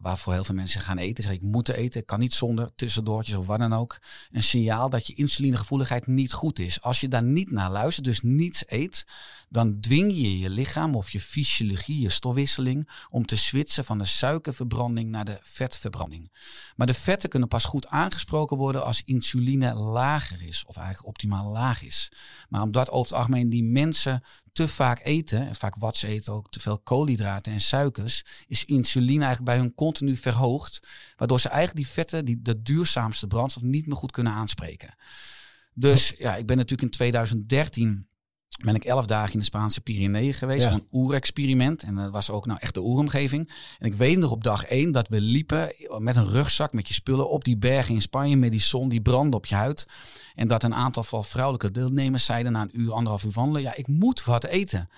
waarvoor 0.00 0.32
heel 0.32 0.44
veel 0.44 0.54
mensen 0.54 0.80
gaan 0.80 0.98
eten. 0.98 1.24
Zeg 1.24 1.32
ik 1.32 1.42
moet 1.42 1.68
eten, 1.68 2.00
ik 2.00 2.06
kan 2.06 2.20
niet 2.20 2.34
zonder 2.34 2.70
tussendoortjes 2.76 3.36
of 3.36 3.46
wat 3.46 3.58
dan 3.58 3.72
ook. 3.72 3.98
Een 4.30 4.42
signaal 4.42 4.90
dat 4.90 5.06
je 5.06 5.14
insulinegevoeligheid 5.14 6.06
niet 6.06 6.32
goed 6.32 6.58
is. 6.58 6.82
Als 6.82 7.00
je 7.00 7.08
daar 7.08 7.22
niet 7.22 7.50
naar 7.50 7.70
luistert, 7.70 8.06
dus 8.06 8.20
niets 8.20 8.62
eet, 8.66 9.04
dan 9.52 9.80
dwing 9.80 10.12
je 10.12 10.38
je 10.38 10.50
lichaam 10.50 10.94
of 10.94 11.10
je 11.10 11.20
fysiologie, 11.20 12.00
je 12.00 12.08
stofwisseling, 12.08 12.88
om 13.08 13.26
te 13.26 13.36
switchen 13.36 13.84
van 13.84 13.98
de 13.98 14.04
suikerverbranding 14.04 15.10
naar 15.10 15.24
de 15.24 15.38
vetverbranding. 15.42 16.32
Maar 16.76 16.86
de 16.86 16.94
vetten 16.94 17.28
kunnen 17.28 17.48
pas 17.48 17.64
goed 17.64 17.86
aangesproken 17.86 18.56
worden 18.56 18.84
als 18.84 19.02
insuline 19.04 19.74
lager 19.74 20.42
is, 20.42 20.64
of 20.64 20.76
eigenlijk 20.76 21.06
optimaal 21.06 21.52
laag 21.52 21.82
is. 21.82 22.12
Maar 22.48 22.62
omdat 22.62 22.90
over 22.90 23.10
het 23.10 23.20
algemeen 23.20 23.50
die 23.50 23.64
mensen 23.64 24.22
te 24.52 24.68
vaak 24.68 25.00
eten, 25.04 25.48
en 25.48 25.54
vaak 25.54 25.74
wat 25.78 25.96
ze 25.96 26.06
eten 26.06 26.32
ook 26.32 26.50
te 26.50 26.60
veel 26.60 26.78
koolhydraten 26.78 27.52
en 27.52 27.60
suikers, 27.60 28.24
is 28.46 28.64
insuline 28.64 29.24
eigenlijk 29.24 29.44
bij 29.44 29.56
hun 29.56 29.74
continu 29.74 30.16
verhoogd. 30.16 30.80
Waardoor 31.16 31.40
ze 31.40 31.48
eigenlijk 31.48 31.84
die 31.86 31.94
vetten, 31.94 32.24
die, 32.24 32.42
de 32.42 32.62
duurzaamste 32.62 33.26
brandstof, 33.26 33.62
niet 33.62 33.86
meer 33.86 33.96
goed 33.96 34.12
kunnen 34.12 34.32
aanspreken. 34.32 34.94
Dus 35.74 36.14
ja, 36.18 36.36
ik 36.36 36.46
ben 36.46 36.56
natuurlijk 36.56 36.82
in 36.82 36.96
2013 36.98 38.08
ben 38.64 38.74
ik 38.74 38.84
elf 38.84 39.06
dagen 39.06 39.32
in 39.32 39.38
de 39.38 39.44
Spaanse 39.44 39.80
Pyreneeën 39.80 40.34
geweest. 40.34 40.64
Ja. 40.64 40.72
Een 40.72 40.86
oerexperiment. 40.92 41.82
En 41.82 41.94
dat 41.94 42.10
was 42.10 42.30
ook 42.30 42.46
nou 42.46 42.58
echt 42.60 42.74
de 42.74 42.80
oeromgeving. 42.80 43.50
En 43.78 43.86
ik 43.86 43.94
weet 43.94 44.18
nog 44.18 44.30
op 44.30 44.44
dag 44.44 44.64
één 44.64 44.92
dat 44.92 45.08
we 45.08 45.20
liepen 45.20 45.72
met 45.98 46.16
een 46.16 46.28
rugzak 46.28 46.72
met 46.72 46.88
je 46.88 46.94
spullen 46.94 47.30
op 47.30 47.44
die 47.44 47.56
bergen 47.56 47.94
in 47.94 48.00
Spanje. 48.00 48.36
Met 48.36 48.50
die 48.50 48.60
zon 48.60 48.88
die 48.88 49.02
brandde 49.02 49.36
op 49.36 49.46
je 49.46 49.54
huid. 49.54 49.86
En 50.34 50.48
dat 50.48 50.62
een 50.62 50.74
aantal 50.74 51.02
van 51.02 51.24
vrouwelijke 51.24 51.70
deelnemers 51.70 52.24
zeiden 52.24 52.52
na 52.52 52.62
een 52.62 52.80
uur, 52.80 52.92
anderhalf 52.92 53.24
uur 53.24 53.32
wandelen. 53.32 53.62
Ja, 53.62 53.76
ik 53.76 53.86
moet 53.86 54.24
wat 54.24 54.44
eten. 54.44 54.88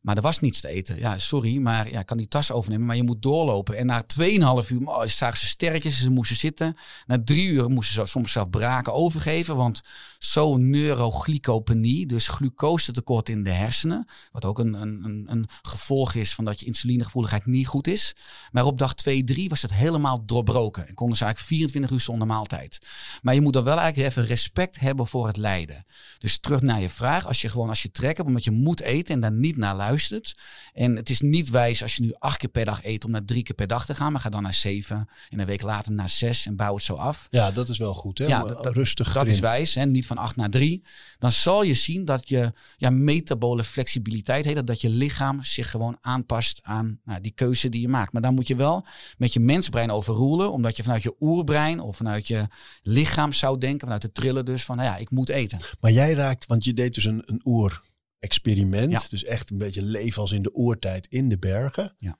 Maar 0.00 0.16
er 0.16 0.22
was 0.22 0.40
niets 0.40 0.60
te 0.60 0.68
eten. 0.68 0.98
Ja, 0.98 1.18
sorry, 1.18 1.56
maar 1.56 1.90
ja, 1.90 2.00
ik 2.00 2.06
kan 2.06 2.16
die 2.16 2.28
tas 2.28 2.52
overnemen. 2.52 2.86
Maar 2.86 2.96
je 2.96 3.02
moet 3.02 3.22
doorlopen. 3.22 3.76
En 3.76 3.86
na 3.86 4.02
2,5 4.02 4.26
uur 4.70 4.86
oh, 4.86 5.04
zagen 5.04 5.38
ze 5.38 5.46
sterretjes. 5.46 6.00
Ze 6.00 6.10
moesten 6.10 6.36
zitten. 6.36 6.76
Na 7.06 7.22
drie 7.24 7.46
uur 7.46 7.68
moesten 7.68 7.94
ze 7.94 8.10
soms 8.10 8.32
zelf 8.32 8.50
braken 8.50 8.92
overgeven. 8.92 9.56
Want 9.56 9.80
zo'n 10.18 10.70
neuroglycopenie, 10.70 12.06
dus 12.06 12.28
glucosetekort 12.28 13.28
in 13.28 13.42
de 13.42 13.50
hersenen. 13.50 14.06
Wat 14.32 14.44
ook 14.44 14.58
een, 14.58 14.74
een, 14.74 15.26
een 15.28 15.48
gevolg 15.62 16.14
is 16.14 16.34
van 16.34 16.44
dat 16.44 16.60
je 16.60 16.66
insulinegevoeligheid 16.66 17.46
niet 17.46 17.66
goed 17.66 17.86
is. 17.86 18.14
Maar 18.50 18.64
op 18.64 18.78
dag 18.78 18.94
2, 18.94 19.24
3 19.24 19.48
was 19.48 19.62
het 19.62 19.74
helemaal 19.74 20.24
doorbroken. 20.26 20.88
En 20.88 20.94
konden 20.94 21.16
ze 21.16 21.24
eigenlijk 21.24 21.54
24 21.54 21.90
uur 21.90 22.00
zonder 22.00 22.26
maaltijd. 22.26 22.78
Maar 23.22 23.34
je 23.34 23.40
moet 23.40 23.52
dan 23.52 23.64
wel 23.64 23.78
eigenlijk 23.78 24.10
even 24.10 24.26
respect 24.26 24.80
hebben 24.80 25.06
voor 25.06 25.26
het 25.26 25.36
lijden. 25.36 25.84
Dus 26.18 26.38
terug 26.38 26.60
naar 26.60 26.80
je 26.80 26.90
vraag. 26.90 27.26
Als 27.26 27.40
je 27.40 27.48
gewoon 27.48 27.68
als 27.68 27.82
je 27.82 27.90
trek 27.90 28.16
hebt, 28.16 28.28
omdat 28.28 28.44
je 28.44 28.50
moet 28.50 28.80
eten 28.80 29.14
en 29.14 29.20
daar 29.20 29.32
niet 29.32 29.56
naar 29.56 29.76
luistert 29.76 30.36
en 30.72 30.96
het 30.96 31.10
is 31.10 31.20
niet 31.20 31.50
wijs 31.50 31.82
als 31.82 31.96
je 31.96 32.02
nu 32.02 32.14
acht 32.18 32.36
keer 32.38 32.48
per 32.48 32.64
dag 32.64 32.84
eet 32.84 33.04
om 33.04 33.10
naar 33.10 33.24
drie 33.24 33.42
keer 33.42 33.54
per 33.54 33.66
dag 33.66 33.86
te 33.86 33.94
gaan. 33.94 34.12
Maar 34.12 34.20
ga 34.20 34.28
dan 34.28 34.42
naar 34.42 34.54
zeven 34.54 35.08
en 35.28 35.40
een 35.40 35.46
week 35.46 35.62
later 35.62 35.92
naar 35.92 36.08
zes 36.08 36.46
en 36.46 36.56
bouw 36.56 36.74
het 36.74 36.82
zo 36.82 36.94
af. 36.94 37.26
Ja, 37.30 37.50
dat 37.50 37.68
is 37.68 37.78
wel 37.78 37.94
goed. 37.94 38.18
Hè? 38.18 38.26
Ja, 38.26 38.42
rustig. 38.56 39.12
Dat 39.12 39.26
is 39.26 39.40
wijs. 39.40 39.74
Hè? 39.74 39.86
Niet 39.86 40.06
van 40.08 40.18
acht 40.18 40.36
naar 40.36 40.50
drie. 40.50 40.84
Dan 41.18 41.32
zal 41.32 41.62
je 41.62 41.74
zien 41.74 42.04
dat 42.04 42.28
je 42.28 42.52
ja, 42.76 42.90
metabole 42.90 43.64
flexibiliteit 43.64 44.44
heet. 44.44 44.66
Dat 44.66 44.80
je 44.80 44.88
lichaam 44.88 45.42
zich 45.42 45.70
gewoon 45.70 45.98
aanpast 46.00 46.60
aan 46.62 47.00
nou, 47.04 47.20
die 47.20 47.32
keuze 47.32 47.68
die 47.68 47.80
je 47.80 47.88
maakt. 47.88 48.12
Maar 48.12 48.22
dan 48.22 48.34
moet 48.34 48.48
je 48.48 48.56
wel 48.56 48.86
met 49.18 49.32
je 49.32 49.40
mensbrein 49.40 49.90
overroelen. 49.90 50.52
Omdat 50.52 50.76
je 50.76 50.82
vanuit 50.82 51.02
je 51.02 51.16
oerbrein 51.20 51.80
of 51.80 51.96
vanuit 51.96 52.28
je 52.28 52.46
lichaam 52.82 53.32
zou 53.32 53.58
denken. 53.58 53.80
Vanuit 53.80 54.02
de 54.02 54.12
trillen 54.12 54.44
dus 54.44 54.64
van 54.64 54.76
nou 54.76 54.88
ja, 54.88 54.96
ik 54.96 55.10
moet 55.10 55.28
eten. 55.28 55.60
Maar 55.80 55.92
jij 55.92 56.12
raakt, 56.12 56.46
want 56.46 56.64
je 56.64 56.72
deed 56.72 56.94
dus 56.94 57.04
een, 57.04 57.22
een 57.26 57.40
oer 57.44 57.82
experiment. 58.18 59.10
Dus 59.10 59.24
echt 59.24 59.50
een 59.50 59.58
beetje 59.58 59.82
leven 59.82 60.22
als 60.22 60.32
in 60.32 60.42
de 60.42 60.54
oertijd 60.54 61.06
in 61.06 61.28
de 61.28 61.38
bergen. 61.38 61.94
Ja. 61.96 62.18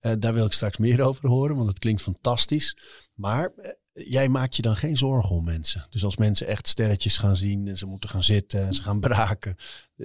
Uh, 0.00 0.12
daar 0.18 0.34
wil 0.34 0.46
ik 0.46 0.52
straks 0.52 0.76
meer 0.76 1.02
over 1.02 1.28
horen, 1.28 1.56
want 1.56 1.68
het 1.68 1.78
klinkt 1.78 2.02
fantastisch. 2.02 2.76
Maar 3.14 3.52
uh, 3.56 3.70
jij 3.92 4.28
maakt 4.28 4.56
je 4.56 4.62
dan 4.62 4.76
geen 4.76 4.96
zorgen 4.96 5.36
om 5.36 5.44
mensen. 5.44 5.86
Dus 5.90 6.04
als 6.04 6.16
mensen 6.16 6.46
echt 6.46 6.68
sterretjes 6.68 7.16
gaan 7.16 7.36
zien 7.36 7.68
en 7.68 7.76
ze 7.76 7.86
moeten 7.86 8.10
gaan 8.10 8.22
zitten 8.22 8.66
en 8.66 8.74
ze 8.74 8.82
gaan 8.82 9.00
braken, 9.00 9.56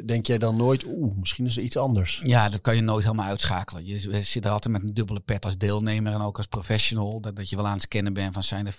denk 0.06 0.27
jij 0.27 0.38
dan 0.38 0.58
nooit, 0.58 0.84
oeh, 0.86 1.18
misschien 1.18 1.46
is 1.46 1.58
er 1.58 1.63
iets 1.63 1.77
anders? 1.77 2.22
Ja, 2.24 2.50
dat 2.50 2.62
kan 2.62 2.75
je 2.75 2.82
nooit 2.82 3.04
helemaal 3.04 3.25
uitschakelen. 3.25 3.86
Je 3.86 4.22
zit 4.24 4.46
er 4.46 4.51
altijd 4.51 4.74
met 4.74 4.84
een 4.84 4.94
dubbele 4.94 5.20
pet 5.20 5.46
als 5.46 5.58
deelnemer 5.58 6.13
en 6.13 6.22
ook 6.22 6.38
als 6.38 6.48
professional. 6.48 7.22
Dat, 7.22 7.36
dat 7.36 7.50
je 7.50 7.56
wel 7.56 7.65
aan 7.68 7.74
het 7.74 7.82
scannen 7.82 8.13
bent 8.13 8.34
van 8.34 8.44
zijn 8.44 8.65
de 8.65 8.74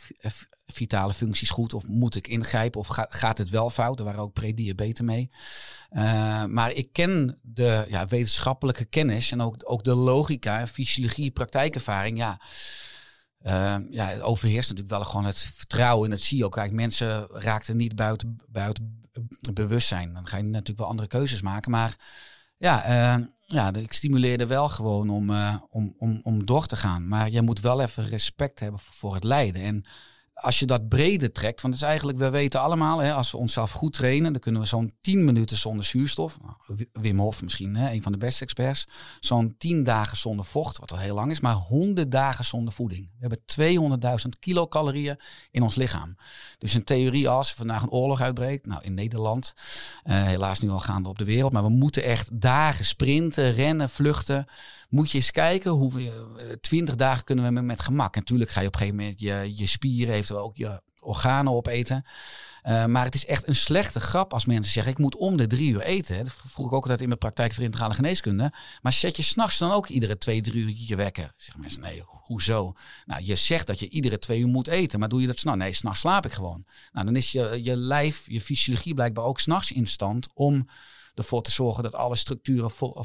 vitale 0.66 1.14
functies 1.14 1.50
goed 1.50 1.74
of 1.74 1.88
moet 1.88 2.16
ik 2.16 2.28
ingrijpen 2.28 2.80
of 2.80 2.88
gaat 3.08 3.38
het 3.38 3.50
wel 3.50 3.70
fout? 3.70 3.98
Er 3.98 4.04
waren 4.04 4.20
ook 4.20 4.32
prediabetes 4.32 5.06
mee. 5.06 5.30
Uh, 5.90 6.44
maar 6.44 6.72
ik 6.72 6.92
ken 6.92 7.38
de 7.42 7.86
ja, 7.88 8.06
wetenschappelijke 8.06 8.84
kennis 8.84 9.32
en 9.32 9.40
ook, 9.40 9.54
ook 9.64 9.84
de 9.84 9.94
logica, 9.94 10.66
fysiologie, 10.66 11.30
praktijkervaring. 11.30 12.18
Ja, 12.18 12.40
uh, 13.46 13.76
ja, 13.90 14.06
het 14.06 14.20
overheerst 14.20 14.68
natuurlijk 14.68 14.96
wel 14.96 15.04
gewoon 15.04 15.24
het 15.24 15.38
vertrouwen 15.38 16.04
in 16.04 16.16
het 16.16 16.42
ook. 16.42 16.52
Kijk, 16.52 16.72
mensen 16.72 17.26
raakten 17.30 17.76
niet 17.76 17.96
buiten, 17.96 18.36
buiten 18.48 19.08
bewustzijn. 19.52 20.12
Dan 20.12 20.26
ga 20.26 20.36
je 20.36 20.42
natuurlijk 20.42 20.78
wel 20.78 20.88
andere 20.88 21.08
keuzes 21.08 21.42
maken. 21.42 21.70
Maar 21.70 21.96
ja, 22.56 22.88
uh, 23.18 23.24
ja 23.44 23.74
ik 23.74 23.92
stimuleerde 23.92 24.46
wel 24.46 24.68
gewoon 24.68 25.10
om, 25.10 25.30
uh, 25.30 25.56
om, 25.68 25.94
om, 25.98 26.20
om 26.22 26.46
door 26.46 26.66
te 26.66 26.76
gaan. 26.76 27.08
Maar 27.08 27.30
je 27.30 27.42
moet 27.42 27.60
wel 27.60 27.80
even 27.80 28.08
respect 28.08 28.60
hebben 28.60 28.80
voor 28.80 29.14
het 29.14 29.24
lijden. 29.24 29.62
En 29.62 29.84
als 30.36 30.58
je 30.58 30.66
dat 30.66 30.88
breder 30.88 31.32
trekt, 31.32 31.60
want 31.60 31.74
het 31.74 31.82
is 31.82 31.88
eigenlijk, 31.88 32.18
we 32.18 32.30
weten 32.30 32.60
allemaal, 32.60 32.98
hè, 32.98 33.12
als 33.12 33.30
we 33.30 33.36
onszelf 33.36 33.70
goed 33.70 33.92
trainen, 33.92 34.32
dan 34.32 34.40
kunnen 34.40 34.60
we 34.60 34.66
zo'n 34.66 34.92
10 35.00 35.24
minuten 35.24 35.56
zonder 35.56 35.84
zuurstof. 35.84 36.38
Nou, 36.40 36.86
Wim 36.92 37.18
Hof 37.18 37.42
misschien, 37.42 37.76
hè, 37.76 37.90
een 37.90 38.02
van 38.02 38.12
de 38.12 38.18
beste 38.18 38.42
experts. 38.42 38.86
Zo'n 39.20 39.54
10 39.58 39.84
dagen 39.84 40.16
zonder 40.16 40.44
vocht, 40.44 40.78
wat 40.78 40.92
al 40.92 40.98
heel 40.98 41.14
lang 41.14 41.30
is, 41.30 41.40
maar 41.40 41.54
100 41.54 42.10
dagen 42.10 42.44
zonder 42.44 42.72
voeding. 42.72 43.10
We 43.18 43.26
hebben 43.28 43.40
200.000 44.24 44.38
kilocalorieën 44.38 45.16
in 45.50 45.62
ons 45.62 45.74
lichaam. 45.74 46.16
Dus 46.58 46.74
in 46.74 46.84
theorie, 46.84 47.28
als 47.28 47.54
vandaag 47.54 47.82
een 47.82 47.90
oorlog 47.90 48.20
uitbreekt, 48.20 48.66
nou 48.66 48.82
in 48.84 48.94
Nederland, 48.94 49.54
uh, 50.04 50.24
helaas 50.24 50.60
nu 50.60 50.70
al 50.70 50.80
gaande 50.80 51.08
op 51.08 51.18
de 51.18 51.24
wereld, 51.24 51.52
maar 51.52 51.62
we 51.62 51.68
moeten 51.68 52.02
echt 52.02 52.40
dagen 52.40 52.84
sprinten, 52.84 53.54
rennen, 53.54 53.88
vluchten 53.88 54.46
moet 54.88 55.10
je 55.10 55.18
eens 55.18 55.30
kijken 55.30 55.70
hoeveel, 55.70 56.38
eh, 56.38 56.52
twintig 56.60 56.94
dagen 56.94 57.24
kunnen 57.24 57.54
we 57.54 57.60
met 57.60 57.80
gemak. 57.80 58.14
Natuurlijk 58.14 58.50
ga 58.50 58.60
je 58.60 58.66
op 58.66 58.72
een 58.72 58.78
gegeven 58.78 59.00
moment 59.00 59.20
je, 59.20 59.52
je 59.56 59.66
spieren, 59.66 60.14
eventueel 60.14 60.40
ook 60.40 60.56
je 60.56 60.80
organen 61.00 61.52
opeten. 61.52 62.04
Uh, 62.68 62.84
maar 62.84 63.04
het 63.04 63.14
is 63.14 63.26
echt 63.26 63.48
een 63.48 63.54
slechte 63.54 64.00
grap 64.00 64.32
als 64.32 64.44
mensen 64.44 64.72
zeggen: 64.72 64.92
ik 64.92 64.98
moet 64.98 65.16
om 65.16 65.36
de 65.36 65.46
drie 65.46 65.70
uur 65.70 65.80
eten. 65.80 66.24
Dat 66.24 66.32
vroeg 66.32 66.66
ik 66.66 66.72
ook 66.72 66.82
altijd 66.82 67.00
in 67.00 67.06
mijn 67.06 67.18
praktijk 67.18 67.54
voor 67.54 67.64
integrale 67.64 67.94
geneeskunde. 67.94 68.52
Maar 68.82 68.92
zet 68.92 69.16
je 69.16 69.22
s'nachts 69.22 69.58
dan 69.58 69.70
ook 69.70 69.88
iedere 69.88 70.18
twee, 70.18 70.40
drie 70.40 70.62
uur 70.62 70.74
je 70.76 70.96
wekker? 70.96 71.32
Zeggen 71.36 71.60
mensen: 71.60 71.80
nee, 71.80 72.02
hoezo? 72.06 72.74
Nou, 73.04 73.24
je 73.24 73.36
zegt 73.36 73.66
dat 73.66 73.80
je 73.80 73.88
iedere 73.88 74.18
twee 74.18 74.40
uur 74.40 74.46
moet 74.46 74.68
eten, 74.68 74.98
maar 74.98 75.08
doe 75.08 75.20
je 75.20 75.26
dat 75.26 75.38
s'nachts? 75.38 75.60
Nee, 75.60 75.72
s'nachts 75.72 76.00
slaap 76.00 76.26
ik 76.26 76.32
gewoon. 76.32 76.64
Nou, 76.92 77.06
dan 77.06 77.16
is 77.16 77.32
je, 77.32 77.60
je 77.62 77.76
lijf, 77.76 78.24
je 78.26 78.40
fysiologie 78.40 78.94
blijkbaar 78.94 79.24
ook 79.24 79.40
s'nachts 79.40 79.72
in 79.72 79.86
stand 79.86 80.28
om 80.34 80.68
ervoor 81.16 81.42
te 81.42 81.50
zorgen 81.50 81.82
dat 81.82 81.94
alle 81.94 82.16
structuren 82.16 82.70
vol, 82.70 83.04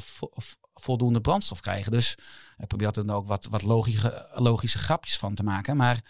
voldoende 0.74 1.20
brandstof 1.20 1.60
krijgen. 1.60 1.92
Dus 1.92 2.14
ik 2.58 2.66
probeer 2.66 2.86
er 2.86 3.06
dan 3.06 3.16
ook 3.16 3.26
wat, 3.26 3.46
wat 3.50 3.62
logische, 3.62 4.28
logische 4.34 4.78
grapjes 4.78 5.18
van 5.18 5.34
te 5.34 5.42
maken. 5.42 5.76
Maar 5.76 6.00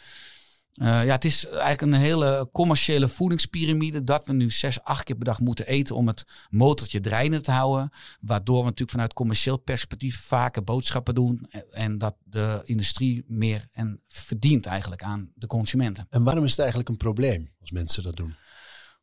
uh, 0.74 1.04
ja, 1.04 1.12
het 1.12 1.24
is 1.24 1.46
eigenlijk 1.46 1.80
een 1.80 1.92
hele 1.92 2.48
commerciële 2.52 3.08
voedingspyramide. 3.08 4.04
Dat 4.04 4.26
we 4.26 4.32
nu 4.32 4.50
zes, 4.50 4.82
acht 4.82 5.04
keer 5.04 5.16
per 5.16 5.24
dag 5.24 5.40
moeten 5.40 5.66
eten 5.66 5.96
om 5.96 6.06
het 6.06 6.24
motortje 6.50 7.00
draaiende 7.00 7.40
te 7.40 7.50
houden. 7.50 7.90
Waardoor 8.20 8.58
we 8.58 8.62
natuurlijk 8.64 8.90
vanuit 8.90 9.12
commercieel 9.12 9.56
perspectief 9.56 10.20
vaker 10.20 10.64
boodschappen 10.64 11.14
doen. 11.14 11.46
En 11.70 11.98
dat 11.98 12.14
de 12.24 12.60
industrie 12.64 13.24
meer 13.26 13.68
en 13.72 14.00
verdient 14.08 14.66
eigenlijk 14.66 15.02
aan 15.02 15.32
de 15.34 15.46
consumenten. 15.46 16.06
En 16.10 16.24
waarom 16.24 16.44
is 16.44 16.50
het 16.50 16.58
eigenlijk 16.60 16.88
een 16.88 16.96
probleem 16.96 17.50
als 17.60 17.70
mensen 17.70 18.02
dat 18.02 18.16
doen? 18.16 18.34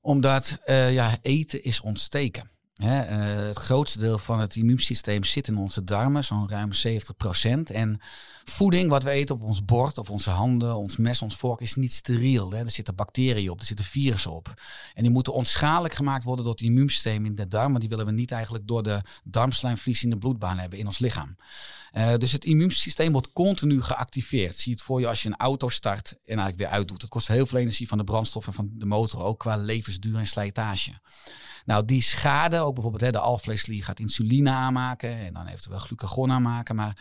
Omdat 0.02 0.60
uh, 0.66 0.94
ja, 0.94 1.18
eten 1.22 1.64
is 1.64 1.82
ontsteken. 1.82 2.52
Hè, 2.80 3.10
uh, 3.10 3.48
het 3.48 3.58
grootste 3.58 4.00
deel 4.00 4.18
van 4.18 4.40
het 4.40 4.56
immuunsysteem 4.56 5.24
zit 5.24 5.48
in 5.48 5.58
onze 5.58 5.84
darmen, 5.84 6.24
zo'n 6.24 6.50
ruim 6.50 6.72
70%. 6.74 7.72
En 7.72 8.00
voeding, 8.46 8.90
wat 8.90 9.04
we 9.04 9.10
eten 9.10 9.36
op 9.36 9.42
ons 9.42 9.66
bord, 9.66 9.98
op 9.98 10.10
onze 10.10 10.30
handen, 10.30 10.76
ons 10.76 10.98
mes, 10.98 11.22
ons 11.22 11.36
vork, 11.36 11.62
is 11.62 11.76
niet 11.76 11.94
steriel. 11.94 12.52
Hè. 12.52 12.64
Er 12.64 12.72
zitten 12.72 12.96
bacteriën 12.96 13.50
op, 13.50 13.60
er 13.60 13.66
zitten 13.66 13.86
virussen 13.86 14.32
op. 14.32 14.54
En 14.94 15.04
die 15.04 15.12
moeten 15.12 15.34
onschadelijk 15.34 15.94
gemaakt 15.94 16.24
worden 16.24 16.44
door 16.46 16.54
het 16.54 16.64
immuunsysteem 16.64 17.26
in 17.26 17.36
de 17.36 17.48
darmen. 17.48 17.80
Die 17.80 17.90
willen 17.90 18.06
we 18.06 18.12
niet 18.12 18.32
eigenlijk 18.32 18.68
door 18.68 18.84
de 18.84 19.02
darmslijmvlies 19.24 20.04
in 20.04 20.10
de 20.10 20.18
bloedbaan 20.18 20.58
hebben 20.58 20.80
in 20.80 20.86
ons 20.86 21.00
lichaam. 21.00 21.36
Uh, 21.94 22.16
dus 22.16 22.32
het 22.32 22.46
immuunsysteem 22.46 23.12
wordt 23.12 23.34
continu 23.34 23.82
geactiveerd. 23.82 24.58
Zie 24.58 24.74
het 24.74 24.82
voor 24.82 25.00
je 25.00 25.08
als 25.08 25.22
je 25.22 25.30
een 25.30 25.38
auto 25.38 25.70
start 25.70 26.12
en 26.12 26.20
eigenlijk 26.26 26.58
weer 26.58 26.68
uitdoet. 26.68 27.02
Het 27.02 27.10
kost 27.10 27.28
heel 27.28 27.46
veel 27.46 27.60
energie 27.60 27.88
van 27.88 27.98
de 27.98 28.04
brandstof 28.04 28.48
en 28.48 28.54
van 28.54 28.70
de 28.74 28.86
motor, 28.86 29.24
ook 29.24 29.40
qua 29.40 29.58
levensduur 29.58 30.18
en 30.18 30.28
slijtage. 30.28 30.92
Nou, 31.66 31.86
die 31.86 32.02
schade 32.02 32.58
ook 32.70 32.74
bijvoorbeeld 32.74 33.04
hè, 33.04 33.12
de 33.12 33.20
alvleesklier 33.20 33.84
gaat 33.84 34.00
insuline 34.00 34.50
aanmaken 34.50 35.10
en 35.10 35.34
dan 35.34 35.48
eventueel 35.48 35.78
glucagon 35.78 36.32
aanmaken. 36.32 36.76
Maar 36.76 36.98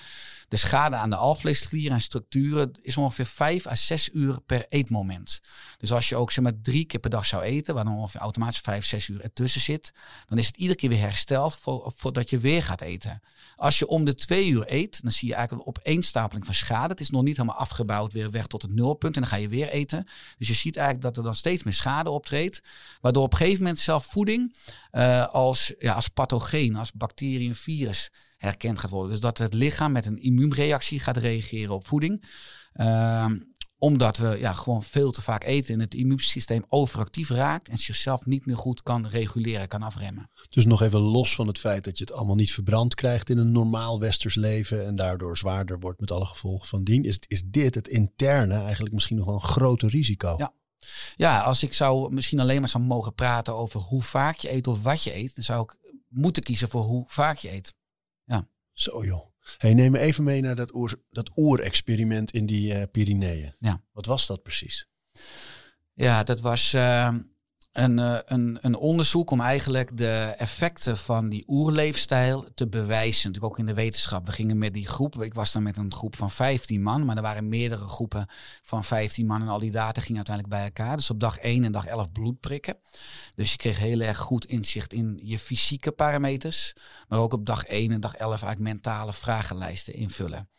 de 0.48 0.56
schade 0.56 0.96
aan 0.96 1.10
de 1.10 1.16
alvleesklier 1.16 1.90
en 1.90 2.00
structuren 2.00 2.72
is 2.82 2.96
ongeveer 2.96 3.26
5 3.26 3.66
à 3.66 3.74
6 3.74 4.10
uur 4.12 4.40
per 4.40 4.66
eetmoment. 4.68 5.40
Dus 5.78 5.92
als 5.92 6.08
je 6.08 6.16
ook 6.16 6.30
zeg 6.30 6.44
maar 6.44 6.60
drie 6.62 6.84
keer 6.84 7.00
per 7.00 7.10
dag 7.10 7.26
zou 7.26 7.42
eten, 7.42 7.74
waar 7.74 7.84
dan 7.84 7.96
ongeveer 7.96 8.20
automatisch 8.20 8.58
5, 8.58 8.84
6 8.84 9.08
uur 9.08 9.20
ertussen 9.20 9.60
zit, 9.60 9.92
dan 10.26 10.38
is 10.38 10.46
het 10.46 10.56
iedere 10.56 10.78
keer 10.78 10.88
weer 10.88 11.00
hersteld 11.00 11.56
voor, 11.56 11.92
voordat 11.96 12.30
je 12.30 12.38
weer 12.38 12.62
gaat 12.62 12.80
eten. 12.80 13.22
Als 13.58 13.78
je 13.78 13.86
om 13.86 14.04
de 14.04 14.14
twee 14.14 14.48
uur 14.48 14.64
eet, 14.66 15.02
dan 15.02 15.12
zie 15.12 15.28
je 15.28 15.34
eigenlijk 15.34 15.66
een 15.66 15.74
opeenstapeling 15.74 16.44
van 16.44 16.54
schade. 16.54 16.88
Het 16.88 17.00
is 17.00 17.10
nog 17.10 17.22
niet 17.22 17.36
helemaal 17.36 17.58
afgebouwd 17.58 18.12
weer 18.12 18.30
weg 18.30 18.46
tot 18.46 18.62
het 18.62 18.74
nulpunt 18.74 19.14
en 19.14 19.20
dan 19.20 19.30
ga 19.30 19.36
je 19.36 19.48
weer 19.48 19.68
eten. 19.68 20.06
Dus 20.38 20.48
je 20.48 20.54
ziet 20.54 20.76
eigenlijk 20.76 21.06
dat 21.06 21.16
er 21.16 21.22
dan 21.22 21.34
steeds 21.34 21.62
meer 21.62 21.74
schade 21.74 22.10
optreedt, 22.10 22.62
waardoor 23.00 23.22
op 23.22 23.32
een 23.32 23.38
gegeven 23.38 23.62
moment 23.62 23.78
zelf 23.78 24.06
voeding 24.06 24.56
uh, 24.92 25.26
als, 25.26 25.74
ja, 25.78 25.92
als 25.92 26.08
pathogeen, 26.08 26.76
als 26.76 26.92
virus 27.52 28.10
herkend 28.36 28.78
gaat 28.78 28.90
worden. 28.90 29.10
Dus 29.10 29.20
dat 29.20 29.38
het 29.38 29.54
lichaam 29.54 29.92
met 29.92 30.06
een 30.06 30.22
immuunreactie 30.22 31.00
gaat 31.00 31.16
reageren 31.16 31.74
op 31.74 31.86
voeding. 31.86 32.24
Uh, 32.74 33.26
omdat 33.78 34.16
we 34.16 34.38
ja, 34.38 34.52
gewoon 34.52 34.82
veel 34.82 35.10
te 35.10 35.22
vaak 35.22 35.44
eten 35.44 35.74
en 35.74 35.80
het 35.80 35.94
immuunsysteem 35.94 36.64
overactief 36.68 37.28
raakt 37.28 37.68
en 37.68 37.78
zichzelf 37.78 38.26
niet 38.26 38.46
meer 38.46 38.56
goed 38.56 38.82
kan 38.82 39.06
reguleren, 39.06 39.68
kan 39.68 39.82
afremmen. 39.82 40.30
Dus 40.48 40.66
nog 40.66 40.82
even 40.82 41.00
los 41.00 41.34
van 41.34 41.46
het 41.46 41.58
feit 41.58 41.84
dat 41.84 41.98
je 41.98 42.04
het 42.04 42.12
allemaal 42.12 42.34
niet 42.34 42.52
verbrand 42.52 42.94
krijgt 42.94 43.30
in 43.30 43.38
een 43.38 43.52
normaal 43.52 44.00
westers 44.00 44.34
leven 44.34 44.86
en 44.86 44.96
daardoor 44.96 45.38
zwaarder 45.38 45.80
wordt 45.80 46.00
met 46.00 46.10
alle 46.10 46.26
gevolgen 46.26 46.68
van 46.68 46.84
dien, 46.84 47.04
is, 47.04 47.18
is 47.26 47.42
dit 47.46 47.74
het 47.74 47.88
interne 47.88 48.62
eigenlijk 48.62 48.94
misschien 48.94 49.16
nog 49.16 49.26
wel 49.26 49.34
een 49.34 49.40
groter 49.40 49.88
risico. 49.88 50.34
Ja. 50.36 50.52
Ja, 51.16 51.40
als 51.40 51.62
ik 51.62 51.72
zou 51.72 52.12
misschien 52.12 52.40
alleen 52.40 52.60
maar 52.60 52.68
zou 52.68 52.84
mogen 52.84 53.14
praten 53.14 53.54
over 53.54 53.80
hoe 53.80 54.02
vaak 54.02 54.36
je 54.36 54.52
eet 54.52 54.66
of 54.66 54.82
wat 54.82 55.02
je 55.02 55.14
eet, 55.14 55.34
dan 55.34 55.44
zou 55.44 55.62
ik 55.62 55.76
moeten 56.08 56.42
kiezen 56.42 56.68
voor 56.68 56.82
hoe 56.82 57.04
vaak 57.06 57.36
je 57.36 57.52
eet. 57.52 57.74
Ja. 58.24 58.48
Zo 58.72 59.04
joh. 59.04 59.27
Hey, 59.56 59.74
neem 59.74 59.90
me 59.90 59.98
even 59.98 60.24
mee 60.24 60.40
naar 60.40 60.54
dat, 60.54 60.74
oer, 60.74 61.02
dat 61.10 61.30
oerexperiment 61.36 62.32
in 62.32 62.46
die 62.46 62.74
uh, 62.74 62.82
Pyreneeën. 62.92 63.54
Ja. 63.58 63.80
Wat 63.92 64.06
was 64.06 64.26
dat 64.26 64.42
precies? 64.42 64.88
Ja, 65.94 66.22
dat 66.22 66.40
was 66.40 66.74
uh, 66.74 67.14
een, 67.78 67.98
uh, 67.98 68.18
een, 68.24 68.58
een 68.60 68.76
onderzoek 68.76 69.30
om 69.30 69.40
eigenlijk 69.40 69.96
de 69.96 70.34
effecten 70.36 70.96
van 70.96 71.28
die 71.28 71.44
oerleefstijl 71.46 72.46
te 72.54 72.68
bewijzen. 72.68 73.26
Natuurlijk 73.26 73.52
ook 73.52 73.58
in 73.58 73.66
de 73.66 73.74
wetenschap. 73.74 74.26
We 74.26 74.32
gingen 74.32 74.58
met 74.58 74.74
die 74.74 74.86
groep, 74.86 75.22
ik 75.22 75.34
was 75.34 75.52
dan 75.52 75.62
met 75.62 75.76
een 75.76 75.92
groep 75.92 76.16
van 76.16 76.30
15 76.30 76.82
man, 76.82 77.04
maar 77.04 77.16
er 77.16 77.22
waren 77.22 77.48
meerdere 77.48 77.84
groepen 77.84 78.26
van 78.62 78.84
15 78.84 79.26
man 79.26 79.40
en 79.42 79.48
al 79.48 79.58
die 79.58 79.70
data 79.70 80.00
gingen 80.00 80.16
uiteindelijk 80.16 80.56
bij 80.56 80.64
elkaar. 80.64 80.96
Dus 80.96 81.10
op 81.10 81.20
dag 81.20 81.38
1 81.38 81.64
en 81.64 81.72
dag 81.72 81.86
11 81.86 82.12
bloed 82.12 82.40
prikken. 82.40 82.78
Dus 83.34 83.50
je 83.50 83.56
kreeg 83.56 83.78
heel 83.78 84.00
erg 84.00 84.18
goed 84.18 84.44
inzicht 84.44 84.92
in 84.92 85.20
je 85.22 85.38
fysieke 85.38 85.92
parameters, 85.92 86.72
maar 87.08 87.18
ook 87.18 87.32
op 87.32 87.46
dag 87.46 87.64
1 87.64 87.90
en 87.90 88.00
dag 88.00 88.14
11 88.14 88.42
eigenlijk 88.42 88.72
mentale 88.72 89.12
vragenlijsten 89.12 89.94
invullen. 89.94 90.48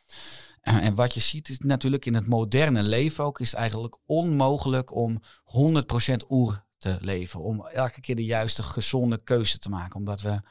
En 0.62 0.96
wat 0.96 1.14
je 1.14 1.20
ziet 1.20 1.50
is 1.50 1.60
natuurlijk 1.60 2.06
in 2.06 2.14
het 2.14 2.28
moderne 2.28 2.84
leven 2.84 3.24
ook, 3.24 3.40
is 3.40 3.52
het 3.52 3.60
eigenlijk 3.60 3.98
onmogelijk 4.06 4.96
om 4.96 5.22
100% 5.22 6.16
oer 6.30 6.68
te 6.80 6.98
leven. 7.02 7.40
Om 7.40 7.68
elke 7.68 8.02
keer 8.02 8.16
de 8.16 8.26
juiste 8.26 8.64
gezonde 8.64 9.24
keuze 9.24 9.58
te 9.58 9.70
maken. 9.70 9.96
Omdat 9.96 10.22
we 10.22 10.42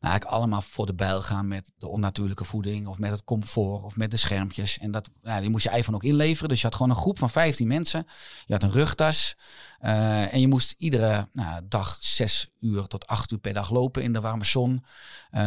eigenlijk 0.00 0.34
allemaal 0.34 0.62
voor 0.62 0.86
de 0.86 0.94
bijl 0.94 1.22
gaan 1.22 1.48
met 1.48 1.70
de 1.78 1.88
onnatuurlijke 1.88 2.44
voeding. 2.44 2.86
Of 2.86 2.98
met 2.98 3.10
het 3.10 3.24
comfort. 3.24 3.82
Of 3.82 3.96
met 3.96 4.10
de 4.10 4.16
schermpjes. 4.16 4.78
En 4.78 4.90
dat, 4.90 5.10
nou, 5.22 5.40
die 5.40 5.50
moest 5.50 5.64
je 5.64 5.70
eigen 5.70 5.94
ook 5.94 6.04
inleveren. 6.04 6.48
Dus 6.48 6.60
je 6.60 6.66
had 6.66 6.74
gewoon 6.74 6.90
een 6.90 7.02
groep 7.02 7.18
van 7.18 7.30
15 7.30 7.66
mensen. 7.66 8.06
Je 8.46 8.52
had 8.52 8.62
een 8.62 8.70
rugtas. 8.70 9.36
Uh, 9.80 10.34
en 10.34 10.40
je 10.40 10.48
moest 10.48 10.74
iedere 10.78 11.28
nou, 11.32 11.62
dag 11.68 11.98
zes 12.00 12.50
uur 12.60 12.86
tot 12.86 13.06
acht 13.06 13.32
uur 13.32 13.38
per 13.38 13.52
dag 13.52 13.70
lopen 13.70 14.02
in 14.02 14.12
de 14.12 14.20
warme 14.20 14.44
zon. 14.44 14.84
Uh, 15.32 15.40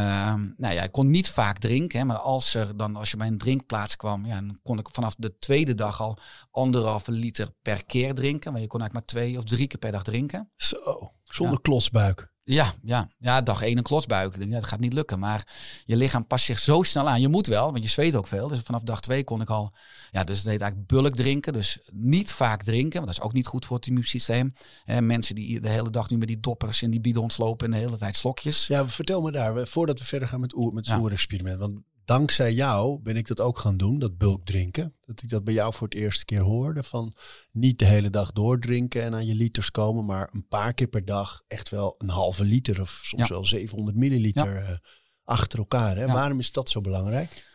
nou 0.58 0.74
ja, 0.74 0.84
ik 0.84 0.92
kon 0.92 1.10
niet 1.10 1.30
vaak 1.30 1.58
drinken. 1.58 2.00
Hè, 2.00 2.06
maar 2.06 2.18
als, 2.18 2.54
er 2.54 2.78
dan, 2.78 2.96
als 2.96 3.12
je 3.12 3.18
bij 3.18 3.28
een 3.28 3.38
drinkplaats 3.38 3.96
kwam, 3.96 4.26
ja, 4.26 4.36
dan 4.36 4.60
kon 4.64 4.80
ik 4.80 4.90
vanaf 4.92 5.16
de 5.18 5.38
tweede 5.40 5.76
dag 5.76 6.02
al 6.02 6.18
anderhalve 6.52 7.12
liter 7.12 7.50
per 7.62 7.86
keer 7.86 8.14
drinken. 8.14 8.52
Maar 8.52 8.62
je 8.62 8.68
kon 8.68 8.80
eigenlijk 8.80 9.12
maar 9.12 9.24
twee 9.24 9.38
of 9.38 9.44
drie 9.44 9.68
keer 9.68 9.80
per 9.80 9.92
dag 9.92 10.04
drinken. 10.04 10.52
Zo, 10.56 11.12
zonder 11.24 11.56
ja. 11.56 11.62
klosbuik. 11.62 12.33
Ja, 12.46 12.74
ja, 12.82 13.10
ja, 13.18 13.42
dag 13.42 13.62
één 13.62 13.78
een 13.78 13.84
klosbuik. 13.84 14.36
Ja, 14.40 14.46
dat 14.46 14.64
gaat 14.64 14.80
niet 14.80 14.94
lukken. 14.94 15.20
Maar 15.20 15.48
je 15.86 15.96
lichaam 15.96 16.28
past 16.28 16.46
zich 16.46 16.60
zo 16.60 16.82
snel 16.82 17.10
aan. 17.10 17.22
Je 17.22 17.28
moet 17.28 17.48
wel, 17.48 17.72
want 17.72 17.84
je 17.84 17.90
zweet 17.90 18.16
ook 18.16 18.28
veel. 18.28 18.48
Dus 18.48 18.60
vanaf 18.60 18.82
dag 18.82 19.02
twee 19.02 19.24
kon 19.24 19.42
ik 19.42 19.50
al. 19.50 19.74
Ja, 20.12 20.24
dus 20.24 20.38
het 20.38 20.48
heet 20.48 20.62
eigenlijk 20.62 20.92
bulk 20.92 21.16
drinken. 21.16 21.54
Dus 21.54 21.80
niet 21.92 22.32
vaak 22.32 22.64
drinken. 22.64 23.02
Want 23.02 23.06
dat 23.06 23.16
is 23.16 23.22
ook 23.22 23.34
niet 23.34 23.48
goed 23.48 23.66
voor 23.66 23.76
het 23.76 23.88
immuunsysteem. 23.88 24.52
En 24.84 25.06
mensen 25.06 25.36
die 25.36 25.60
de 25.60 25.70
hele 25.70 25.90
dag 25.90 26.10
nu 26.10 26.18
met 26.18 26.28
die 26.28 26.40
doppers 26.40 26.82
in 26.82 26.92
die 26.92 27.02
bidons 27.02 27.38
lopen 27.38 27.66
en 27.66 27.72
de 27.72 27.86
hele 27.86 27.98
tijd 27.98 28.16
slokjes. 28.16 28.68
Ja, 28.68 28.90
vertel 28.90 29.22
me 29.22 29.32
daar, 29.32 29.68
voordat 29.68 30.00
we 30.00 30.06
verder 30.06 30.28
gaan 30.28 30.40
met, 30.40 30.56
oer, 30.56 30.74
met 30.74 30.86
het 30.86 30.96
ja. 30.96 31.02
oerexperiment. 31.02 31.60
Want 31.60 31.80
dankzij 32.06 32.54
jou 32.54 33.00
ben 33.02 33.18
ik 33.18 33.28
dat 33.28 33.42
ook 33.42 33.58
gaan 33.58 33.78
doen, 33.78 34.00
dat 34.00 34.18
bulk 34.18 34.46
drinken. 34.46 34.96
Dat 35.06 35.22
ik 35.22 35.30
dat 35.30 35.44
bij 35.44 35.54
jou 35.54 35.74
voor 35.74 35.88
het 35.88 35.98
eerste 35.98 36.26
keer 36.26 36.42
hoorde. 36.42 36.84
Van 36.84 37.14
niet 37.52 37.80
de 37.80 37.86
hele 37.86 38.10
dag 38.10 38.32
doordrinken 38.32 39.04
en 39.04 39.14
aan 39.14 39.26
je 39.26 39.36
liters 39.36 39.72
komen, 39.72 40.06
maar 40.06 40.30
een 40.34 40.48
paar 40.48 40.74
keer 40.74 40.88
per 40.88 41.06
dag 41.06 41.44
echt 41.48 41.70
wel 41.70 41.96
een 41.98 42.10
halve 42.10 42.44
liter 42.44 42.82
of 42.82 43.02
soms 43.04 43.28
ja. 43.28 43.34
wel 43.34 43.46
700 43.46 43.98
milliliter 43.98 44.54
ja. 44.54 44.70
uh, 44.70 44.78
achter 45.24 45.60
elkaar. 45.60 45.96
Hè? 45.96 46.04
Ja. 46.04 46.14
Waarom 46.14 46.40
is 46.40 46.52
dat 46.52 46.70
zo 46.70 46.82
belangrijk? 46.82 47.53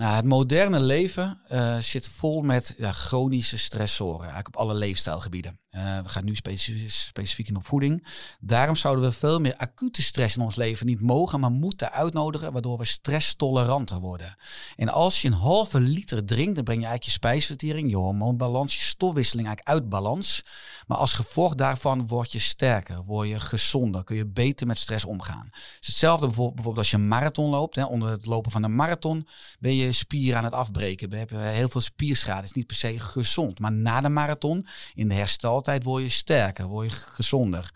Nou, 0.00 0.14
het 0.14 0.24
moderne 0.24 0.80
leven 0.80 1.40
uh, 1.52 1.78
zit 1.78 2.08
vol 2.08 2.42
met 2.42 2.74
ja, 2.78 2.92
chronische 2.92 3.58
stressoren, 3.58 4.20
eigenlijk 4.20 4.48
op 4.48 4.56
alle 4.56 4.74
leefstijlgebieden. 4.74 5.58
Uh, 5.70 5.98
we 6.02 6.08
gaan 6.08 6.24
nu 6.24 6.36
specifiek 6.86 7.48
in 7.48 7.56
op 7.56 7.66
voeding. 7.66 8.06
Daarom 8.40 8.76
zouden 8.76 9.04
we 9.04 9.12
veel 9.12 9.40
meer 9.40 9.56
acute 9.56 10.02
stress 10.02 10.36
in 10.36 10.42
ons 10.42 10.56
leven 10.56 10.86
niet 10.86 11.00
mogen, 11.00 11.40
maar 11.40 11.50
moeten 11.50 11.92
uitnodigen, 11.92 12.52
waardoor 12.52 12.78
we 12.78 12.84
stresstoleranter 12.84 14.00
worden. 14.00 14.36
En 14.76 14.88
als 14.88 15.22
je 15.22 15.28
een 15.28 15.34
halve 15.34 15.80
liter 15.80 16.24
drinkt, 16.24 16.54
dan 16.54 16.64
breng 16.64 16.80
je 16.80 16.86
eigenlijk 16.86 17.04
je 17.04 17.10
spijsvertering, 17.10 17.90
je 17.90 17.96
hormoonbalans, 17.96 18.76
je 18.76 18.82
stofwisseling 18.82 19.48
eigenlijk 19.48 19.78
uit 19.78 19.88
balans. 19.88 20.44
Maar 20.86 20.98
als 20.98 21.12
gevolg 21.12 21.54
daarvan 21.54 22.06
word 22.06 22.32
je 22.32 22.38
sterker, 22.38 23.04
word 23.04 23.28
je 23.28 23.40
gezonder, 23.40 24.04
kun 24.04 24.16
je 24.16 24.26
beter 24.26 24.66
met 24.66 24.78
stress 24.78 25.04
omgaan. 25.04 25.48
Het 25.50 25.76
is 25.80 25.86
hetzelfde 25.86 26.26
bijvoorbeeld 26.26 26.78
als 26.78 26.90
je 26.90 26.96
een 26.96 27.08
marathon 27.08 27.50
loopt. 27.50 27.76
Hè, 27.76 27.84
onder 27.84 28.10
het 28.10 28.26
lopen 28.26 28.50
van 28.50 28.62
een 28.62 28.74
marathon 28.74 29.26
ben 29.58 29.74
je 29.74 29.92
spieren 29.92 30.38
aan 30.38 30.44
het 30.44 30.52
afbreken. 30.52 31.10
We 31.10 31.16
hebben 31.16 31.42
heel 31.42 31.68
veel 31.68 31.80
spierschade, 31.80 32.42
is 32.42 32.52
niet 32.52 32.66
per 32.66 32.76
se 32.76 33.00
gezond. 33.00 33.58
Maar 33.58 33.72
na 33.72 34.00
de 34.00 34.08
marathon, 34.08 34.66
in 34.94 35.08
de 35.08 35.14
herstel 35.14 35.50
altijd 35.50 35.84
word 35.84 36.02
je 36.02 36.08
sterker, 36.08 36.66
word 36.66 36.90
je 36.90 36.96
gezonder. 36.96 37.70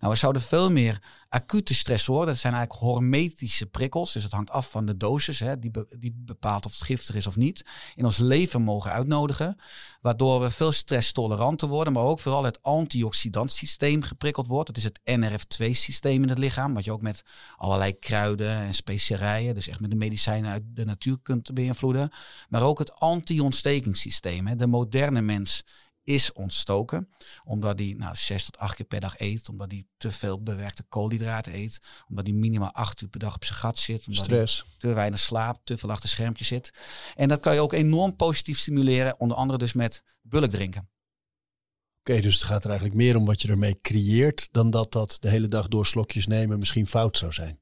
Nou, 0.00 0.12
we 0.12 0.18
zouden 0.18 0.42
veel 0.42 0.70
meer 0.70 0.98
acute 1.30 1.74
stressoren, 1.74 2.26
dat 2.26 2.36
zijn 2.36 2.54
eigenlijk 2.54 2.82
hormetische 2.82 3.66
prikkels, 3.66 4.12
dus 4.12 4.22
het 4.22 4.32
hangt 4.32 4.50
af 4.50 4.70
van 4.70 4.86
de 4.86 4.96
dosis, 4.96 5.38
hè, 5.38 5.58
die, 5.58 5.70
die 5.98 6.14
bepaalt 6.16 6.66
of 6.66 6.72
het 6.72 6.82
giftig 6.82 7.14
is 7.14 7.26
of 7.26 7.36
niet, 7.36 7.64
in 7.94 8.04
ons 8.04 8.18
leven 8.18 8.62
mogen 8.62 8.92
uitnodigen, 8.92 9.56
waardoor 10.00 10.40
we 10.40 10.50
veel 10.50 10.72
stresstoleranter 10.72 11.68
worden, 11.68 11.92
maar 11.92 12.02
ook 12.02 12.20
vooral 12.20 12.44
het 12.44 12.62
antioxidantsysteem 12.62 14.02
geprikkeld 14.02 14.46
wordt. 14.46 14.66
Dat 14.66 14.76
is 14.76 14.84
het 14.84 15.00
NRF2-systeem 15.00 16.22
in 16.22 16.28
het 16.28 16.38
lichaam, 16.38 16.74
wat 16.74 16.84
je 16.84 16.92
ook 16.92 17.02
met 17.02 17.22
allerlei 17.56 17.98
kruiden 17.98 18.50
en 18.50 18.74
specerijen, 18.74 19.54
dus 19.54 19.68
echt 19.68 19.80
met 19.80 19.90
de 19.90 19.96
medicijnen 19.96 20.50
uit 20.50 20.62
de 20.66 20.84
natuur 20.84 21.18
kunt 21.22 21.54
beïnvloeden, 21.54 22.10
maar 22.48 22.62
ook 22.62 22.78
het 22.78 22.94
anti-ontstekingssysteem. 22.94 24.56
De 24.56 24.66
moderne 24.66 25.20
mens 25.20 25.62
is 26.04 26.32
ontstoken. 26.32 27.08
Omdat 27.44 27.78
hij 27.78 27.94
nou, 27.98 28.16
zes 28.16 28.44
tot 28.44 28.58
acht 28.58 28.74
keer 28.74 28.86
per 28.86 29.00
dag 29.00 29.18
eet. 29.18 29.48
Omdat 29.48 29.70
hij 29.70 29.86
te 29.96 30.12
veel 30.12 30.42
bewerkte 30.42 30.82
koolhydraten 30.82 31.54
eet. 31.54 31.80
Omdat 32.08 32.26
hij 32.26 32.34
minimaal 32.34 32.72
acht 32.72 33.00
uur 33.00 33.08
per 33.08 33.20
dag 33.20 33.34
op 33.34 33.44
zijn 33.44 33.58
gat 33.58 33.78
zit. 33.78 34.06
Omdat 34.06 34.24
Stress. 34.24 34.62
Hij 34.62 34.74
te 34.78 34.92
weinig 34.92 35.18
slaapt. 35.18 35.66
Te 35.66 35.78
veel 35.78 35.90
achter 35.90 36.08
schermpje 36.08 36.44
zit. 36.44 36.70
En 37.14 37.28
dat 37.28 37.40
kan 37.40 37.54
je 37.54 37.60
ook 37.60 37.72
enorm 37.72 38.16
positief 38.16 38.58
stimuleren. 38.58 39.20
Onder 39.20 39.36
andere 39.36 39.58
dus 39.58 39.72
met 39.72 40.02
bulk 40.22 40.50
drinken. 40.50 40.80
Oké, 40.80 42.10
okay, 42.10 42.20
dus 42.20 42.34
het 42.34 42.42
gaat 42.42 42.64
er 42.64 42.70
eigenlijk 42.70 42.98
meer 42.98 43.16
om 43.16 43.24
wat 43.24 43.42
je 43.42 43.48
ermee 43.48 43.78
creëert. 43.80 44.48
Dan 44.52 44.70
dat 44.70 44.92
dat 44.92 45.16
de 45.20 45.28
hele 45.28 45.48
dag 45.48 45.68
door 45.68 45.86
slokjes 45.86 46.26
nemen 46.26 46.58
misschien 46.58 46.86
fout 46.86 47.16
zou 47.16 47.32
zijn. 47.32 47.59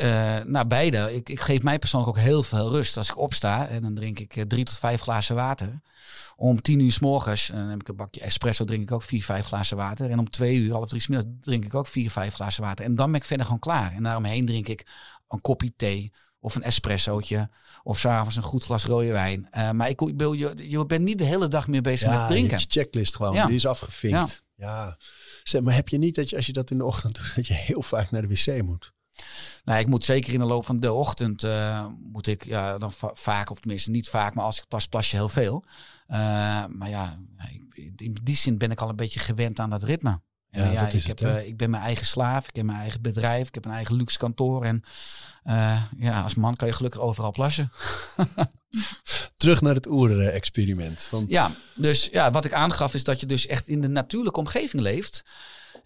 Uh, 0.00 0.38
nou, 0.44 0.66
beide. 0.66 1.14
Ik, 1.14 1.28
ik, 1.28 1.40
geef 1.40 1.62
mij 1.62 1.78
persoonlijk 1.78 2.16
ook 2.16 2.24
heel 2.24 2.42
veel 2.42 2.70
rust. 2.70 2.96
Als 2.96 3.08
ik 3.08 3.18
opsta 3.18 3.68
en 3.68 3.82
dan 3.82 3.94
drink 3.94 4.18
ik 4.18 4.36
uh, 4.36 4.44
drie 4.44 4.64
tot 4.64 4.78
vijf 4.78 5.00
glazen 5.00 5.34
water. 5.34 5.80
Om 6.36 6.62
tien 6.62 6.80
uur 6.80 6.92
s 6.92 6.98
morgens, 6.98 7.50
en 7.50 7.58
dan 7.58 7.68
heb 7.68 7.80
ik 7.80 7.88
een 7.88 7.96
bakje 7.96 8.20
espresso, 8.20 8.64
drink 8.64 8.82
ik 8.82 8.92
ook 8.92 9.02
vier, 9.02 9.24
vijf 9.24 9.46
glazen 9.46 9.76
water. 9.76 10.10
En 10.10 10.18
om 10.18 10.30
twee 10.30 10.56
uur, 10.56 10.72
half 10.72 10.88
drie 10.88 11.00
s 11.00 11.06
middags, 11.06 11.34
drink 11.40 11.64
ik 11.64 11.74
ook 11.74 11.86
vier, 11.86 12.10
vijf 12.10 12.34
glazen 12.34 12.62
water. 12.62 12.84
En 12.84 12.94
dan 12.94 13.10
ben 13.10 13.20
ik 13.20 13.26
verder 13.26 13.46
gewoon 13.46 13.60
klaar. 13.60 13.92
En 13.92 14.02
daaromheen 14.02 14.46
drink 14.46 14.68
ik 14.68 14.86
een 15.28 15.40
kopje 15.40 15.72
thee 15.76 16.12
of 16.40 16.54
een 16.54 16.62
espressootje. 16.62 17.50
Of 17.82 17.98
s'avonds 17.98 18.36
een 18.36 18.42
goed 18.42 18.64
glas 18.64 18.84
rode 18.84 19.12
wijn. 19.12 19.48
Uh, 19.56 19.70
maar 19.70 19.88
ik, 19.88 20.00
je, 20.00 20.54
je 20.56 20.86
bent 20.86 21.04
niet 21.04 21.18
de 21.18 21.24
hele 21.24 21.48
dag 21.48 21.68
meer 21.68 21.82
bezig 21.82 22.08
ja, 22.08 22.20
met 22.20 22.28
drinken. 22.28 22.58
Je 22.58 22.64
checklist 22.68 23.16
gewoon, 23.16 23.34
ja. 23.34 23.46
die 23.46 23.54
is 23.54 23.66
afgevinkt. 23.66 24.42
Ja. 24.56 24.66
ja. 24.66 24.96
Zeg, 25.42 25.60
maar 25.62 25.74
heb 25.74 25.88
je 25.88 25.98
niet 25.98 26.14
dat 26.14 26.30
je, 26.30 26.36
als 26.36 26.46
je 26.46 26.52
dat 26.52 26.70
in 26.70 26.78
de 26.78 26.84
ochtend 26.84 27.14
doet, 27.14 27.32
dat 27.34 27.46
je 27.46 27.54
heel 27.54 27.82
vaak 27.82 28.10
naar 28.10 28.22
de 28.22 28.28
wc 28.28 28.62
moet? 28.62 28.92
Nou, 29.64 29.80
ik 29.80 29.88
moet 29.88 30.04
zeker 30.04 30.32
in 30.32 30.38
de 30.38 30.44
loop 30.44 30.66
van 30.66 30.80
de 30.80 30.92
ochtend 30.92 31.44
uh, 31.44 31.86
moet 32.12 32.26
ik 32.26 32.44
ja, 32.44 32.78
dan 32.78 32.92
va 32.92 33.10
vaak, 33.14 33.50
of 33.50 33.58
tenminste 33.58 33.90
niet 33.90 34.08
vaak, 34.08 34.34
maar 34.34 34.44
als 34.44 34.58
ik 34.58 34.68
pas 34.68 34.86
plas 34.86 35.10
je 35.10 35.16
heel 35.16 35.28
veel. 35.28 35.64
Uh, 36.08 36.16
maar 36.66 36.88
ja, 36.88 37.18
in 37.96 38.18
die 38.22 38.36
zin 38.36 38.58
ben 38.58 38.70
ik 38.70 38.80
al 38.80 38.88
een 38.88 38.96
beetje 38.96 39.20
gewend 39.20 39.58
aan 39.58 39.70
dat 39.70 39.82
ritme. 39.82 40.20
En 40.50 40.64
Ja, 40.64 40.70
ja, 40.70 40.84
dat 40.84 40.92
is 40.92 41.02
ik, 41.02 41.08
het, 41.08 41.20
heb, 41.20 41.36
eh, 41.36 41.46
ik 41.46 41.56
ben 41.56 41.70
mijn 41.70 41.82
eigen 41.82 42.06
slaaf, 42.06 42.48
ik 42.48 42.56
heb 42.56 42.64
mijn 42.64 42.78
eigen 42.78 43.02
bedrijf, 43.02 43.48
ik 43.48 43.54
heb 43.54 43.64
een 43.64 43.72
eigen 43.72 43.96
luxe 43.96 44.18
kantoor. 44.18 44.64
En 44.64 44.82
eh, 45.42 45.82
ja, 45.98 46.22
als 46.22 46.34
man 46.34 46.56
kan 46.56 46.68
je 46.68 46.74
gelukkig 46.74 47.00
overal 47.00 47.30
plassen. 47.30 47.72
Terug 49.36 49.60
naar 49.60 49.74
het 49.74 49.86
oer-experiment. 49.86 51.00
Van, 51.00 51.24
Ja, 51.28 51.50
dus 51.74 52.08
ja, 52.12 52.30
wat 52.30 52.44
ik 52.44 52.52
aangaf 52.52 52.94
is 52.94 53.04
dat 53.04 53.20
je 53.20 53.26
dus 53.26 53.46
echt 53.46 53.68
in 53.68 53.80
de 53.80 53.88
natuurlijke 53.88 54.40
omgeving 54.40 54.82
leeft. 54.82 55.24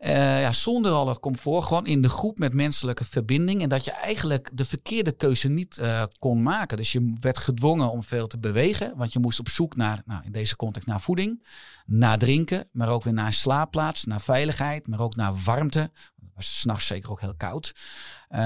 Eh, 0.03 0.41
ja, 0.41 0.53
zonder 0.53 0.93
al 0.93 1.09
het 1.09 1.21
comfort, 1.21 1.65
gewoon 1.65 1.87
in 1.87 2.03
de 2.03 2.09
groep 2.09 2.38
met 2.38 2.53
menselijke 2.53 3.05
verbinding. 3.05 3.62
En 3.62 3.69
dat 3.69 3.85
je 3.85 3.91
eigenlijk 3.91 4.51
de 4.53 4.65
verkeerde 4.65 5.12
keuze 5.12 5.49
niet 5.49 5.79
eh, 5.79 6.03
kon 6.19 6.43
maken. 6.43 6.77
Dus 6.77 6.93
je 6.93 7.17
werd 7.21 7.38
gedwongen 7.38 7.91
om 7.91 8.03
veel 8.03 8.27
te 8.27 8.38
bewegen. 8.38 8.97
Want 8.97 9.12
je 9.12 9.19
moest 9.19 9.38
op 9.38 9.49
zoek 9.49 9.77
naar, 9.77 10.03
nou, 10.07 10.25
in 10.25 10.33
deze 10.33 10.57
context, 10.57 10.88
naar 10.88 11.01
voeding, 11.01 11.47
naar 11.87 12.19
drinken. 12.19 12.69
Maar 12.73 12.88
ook 12.88 13.03
weer 13.03 13.12
naar 13.12 13.27
een 13.27 13.33
slaapplaats, 13.33 14.05
naar 14.05 14.21
veiligheid, 14.21 14.87
maar 14.87 15.01
ook 15.01 15.17
naar 15.17 15.35
warmte. 15.35 15.91
Het 16.15 16.31
was 16.35 16.61
s'nachts 16.61 16.87
zeker 16.87 17.11
ook 17.11 17.21
heel 17.21 17.37
koud. 17.37 17.75
Eh, 18.29 18.41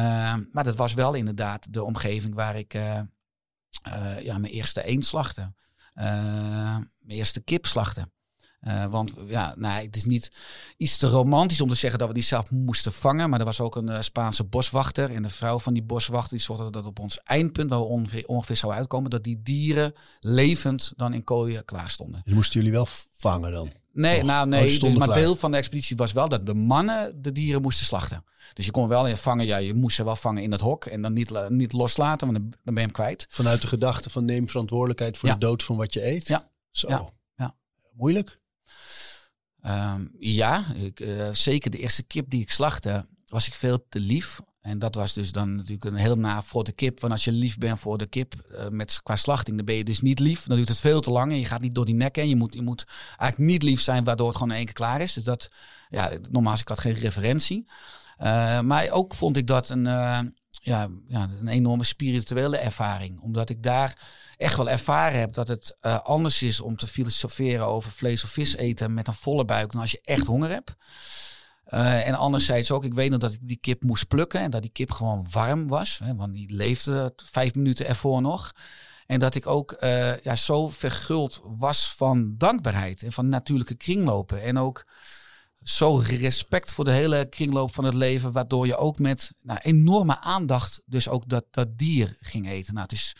maar 0.51 0.64
dat 0.64 0.77
was 0.77 0.95
wel 0.95 1.14
inderdaad 1.14 1.73
de 1.73 1.85
omgeving 1.85 2.35
waar 2.35 2.57
ik 2.57 2.73
ja, 4.23 4.38
mijn 4.38 4.53
eerste 4.53 4.85
eend 4.85 5.05
slachtte. 5.05 5.53
Eh, 5.97 6.77
mijn 6.77 7.19
eerste 7.19 7.40
kip 7.40 7.66
slachten. 7.66 8.12
Eh, 8.66 8.85
want 8.87 9.14
ja, 9.26 9.55
nou, 9.57 9.85
het 9.85 9.96
is 9.96 10.05
niet 10.05 10.31
iets 10.76 10.96
te 10.96 11.07
romantisch 11.09 11.61
om 11.61 11.68
te 11.68 11.74
zeggen 11.74 11.98
dat 11.98 12.09
we 12.09 12.14
die 12.14 12.22
zelf 12.22 12.50
moesten 12.50 12.92
vangen. 12.92 13.31
Maar 13.31 13.38
er 13.38 13.44
was 13.44 13.61
ook 13.61 13.76
een 13.76 13.88
eh, 13.88 14.00
Spaanse 14.00 14.44
boswachter. 14.44 15.14
En 15.14 15.22
de 15.22 15.29
vrouw 15.29 15.59
van 15.59 15.72
die 15.72 15.83
boswachter 15.83 16.31
die 16.37 16.40
zorgde 16.46 16.70
dat 16.70 16.87
op 16.87 16.98
ons 16.98 17.20
eindpunt, 17.22 17.70
waar 17.70 17.79
we 17.79 17.85
ongeveer, 17.85 18.26
ongeveer 18.26 18.57
zouden 18.57 18.81
uitkomen, 18.81 19.11
dat 19.11 19.24
die 19.24 19.40
dieren 19.42 19.94
levend 20.20 20.92
dan 20.96 21.12
in 21.14 21.24
kooien 21.24 21.64
klaar 21.64 21.90
stonden. 21.90 22.20
Die 22.24 22.35
moesten 22.35 22.55
jullie 22.61 22.74
wel 22.74 22.87
vangen 23.16 23.52
dan? 23.52 23.70
Nee, 23.92 24.20
Of- 24.20 24.26
nou 24.26 24.48
nee. 24.48 24.79
dus, 24.79 24.94
maar 24.94 25.14
deel 25.14 25.37
van 25.37 25.50
de 25.50 25.57
expeditie 25.57 25.96
was 25.96 26.12
wel 26.12 26.29
dat 26.29 26.46
de 26.46 26.55
mannen 26.55 27.22
de 27.22 27.33
dieren 27.33 27.62
moesten 27.62 27.87
slachten. 27.87 28.24
Dus 28.55 28.64
je 28.64 28.70
kon 28.70 28.88
wel 28.88 29.07
in 29.09 29.16
vangen, 29.16 29.46
ja, 29.46 29.57
je 29.57 29.74
moest 29.74 29.96
ze 29.96 30.05
wel 30.05 30.16
vangen 30.16 30.42
in 30.42 30.52
het 30.52 30.61
hok 30.61 30.85
en 30.85 31.02
dan 31.02 31.12
niet, 31.12 31.31
la- 31.31 31.48
niet 31.48 31.72
loslaten, 31.72 32.26
want 32.26 32.38
dan, 32.40 32.50
dan 32.50 32.74
ben 32.74 32.74
je 32.74 32.81
hem 32.81 32.90
kwijt. 32.92 33.26
Vanuit 33.29 33.61
de 33.61 33.66
gedachte 33.66 34.11
van 34.11 34.24
neem 34.24 34.48
verantwoordelijkheid 34.48 35.16
voor 35.16 35.29
Ja. 35.29 35.35
de 35.35 35.40
dood 35.40 35.62
van 35.62 35.76
wat 35.76 35.92
je 35.92 36.07
eet? 36.07 36.29
Ja. 36.29 36.48
Zo. 36.70 36.88
Ja. 36.88 37.11
Ja. 37.37 37.55
Moeilijk? 37.92 38.40
Ehm, 39.61 40.07
ja, 40.18 40.64
eh, 40.94 41.33
zeker 41.33 41.70
de 41.70 41.79
eerste 41.79 42.02
kip 42.02 42.31
die 42.31 42.40
ik 42.40 42.50
slachtte, 42.50 43.07
was 43.26 43.46
ik 43.46 43.55
veel 43.55 43.87
te 43.88 44.00
lief. 44.00 44.40
En 44.61 44.79
dat 44.79 44.94
was 44.94 45.12
dus 45.12 45.33
dan 45.33 45.57
natuurlijk 45.57 45.85
een 45.85 45.94
heel 45.94 46.18
na 46.18 46.42
voor 46.42 46.64
de 46.64 46.72
kip. 46.72 47.00
Want 47.00 47.12
als 47.12 47.24
je 47.24 47.33
lief 47.33 47.59
bent 47.59 47.79
voor 47.79 47.98
de 47.98 48.09
kip 48.09 48.35
eh, 48.35 48.68
met, 48.68 49.00
qua 49.02 49.16
slachting, 49.16 49.57
dan 49.57 49.66
ben 49.66 49.74
je 49.74 49.85
dus 49.85 50.00
niet 50.00 50.18
lief. 50.18 50.42
Dan 50.42 50.57
duurt 50.57 50.68
het 50.68 50.81
veel 50.81 51.00
te 51.00 51.11
lang 51.11 51.33
en 51.33 51.38
je 51.38 51.44
gaat 51.44 51.61
niet 51.61 51.74
door 51.74 51.85
die 51.85 51.94
nek 51.94 52.16
heen. 52.16 52.29
Je 52.29 52.37
moet, 52.37 52.55
je 52.55 52.62
moet 52.62 52.85
eigenlijk 53.18 53.50
niet 53.50 53.62
lief 53.62 53.81
zijn, 53.81 54.05
waardoor 54.05 54.26
het 54.26 54.37
gewoon 54.37 54.50
in 54.50 54.57
één 54.57 54.66
keer 54.66 54.74
klaar 54.74 55.00
is. 55.00 55.12
Dus 55.12 55.24
dat, 55.24 55.48
ja, 55.88 56.11
nogmaals, 56.31 56.61
ik 56.61 56.68
had 56.68 56.81
geen 56.81 56.94
referentie. 56.94 57.68
Eh, 58.16 58.61
maar 58.61 58.90
ook 58.90 59.14
vond 59.14 59.37
ik 59.37 59.46
dat 59.46 59.68
een, 59.68 59.85
ja, 60.50 60.88
ja, 61.07 61.29
een 61.40 61.48
enorme 61.48 61.85
spirituele 61.85 62.57
ervaring. 62.57 63.20
Omdat 63.20 63.50
ik 63.50 63.62
daar 63.62 63.98
echt 64.37 64.57
wel 64.57 64.70
ervaren 64.70 65.20
heb 65.20 65.33
dat 65.33 65.49
het 65.49 65.77
eh, 65.81 66.01
anders 66.01 66.42
is 66.42 66.61
om 66.61 66.77
te 66.77 66.87
filosoferen 66.87 67.66
over 67.66 67.90
vlees 67.90 68.25
of 68.25 68.31
vis 68.31 68.57
eten 68.57 68.94
met 68.94 69.09
een 69.09 69.14
volle 69.14 69.44
buik 69.44 69.72
dan 69.72 69.81
als 69.81 69.90
je 69.90 70.01
echt 70.05 70.27
honger 70.27 70.51
hebt. 70.51 70.75
Eh, 71.64 72.09
en 72.09 72.14
anderzijds 72.14 72.70
ook, 72.70 72.85
ik 72.85 72.94
weet 72.94 73.11
nog 73.11 73.20
dat 73.20 73.33
ik 73.33 73.38
die 73.42 73.59
kip 73.61 73.83
moest 73.83 74.09
plukken 74.09 74.40
en 74.40 74.51
dat 74.51 74.62
die 74.62 74.70
kip 74.70 74.90
gewoon 74.90 75.27
warm 75.31 75.68
was. 75.68 76.01
Hè, 76.05 76.14
want 76.14 76.35
die 76.35 76.55
leefde 76.55 77.12
vijf 77.16 77.55
minuten 77.55 77.87
ervoor 77.87 78.20
nog. 78.20 78.53
En 79.07 79.18
dat 79.18 79.35
ik 79.35 79.46
ook 79.46 79.72
eh, 79.72 80.18
ja, 80.18 80.37
zo 80.37 80.68
verguld 80.68 81.40
was 81.44 81.94
van 81.94 82.35
dankbaarheid 82.37 83.03
en 83.03 83.12
van 83.12 83.29
natuurlijke 83.29 83.75
kringlopen. 83.75 84.42
En 84.42 84.59
ook 84.59 84.85
zo 85.62 85.96
respect 85.96 86.72
voor 86.72 86.85
de 86.85 86.92
hele 86.92 87.29
kringloop 87.29 87.75
van 87.75 87.85
het 87.85 87.94
leven, 87.94 88.33
waardoor 88.33 88.66
je 88.66 88.77
ook 88.77 88.99
met 88.99 89.33
nou, 89.42 89.59
enorme 89.62 90.20
aandacht 90.20 90.83
dus 90.87 91.09
ook 91.09 91.29
dat, 91.29 91.44
dat 91.51 91.79
dier 91.79 92.16
ging 92.20 92.49
eten. 92.49 92.75
Nou, 92.75 92.87
het 92.88 92.96
is 92.96 93.16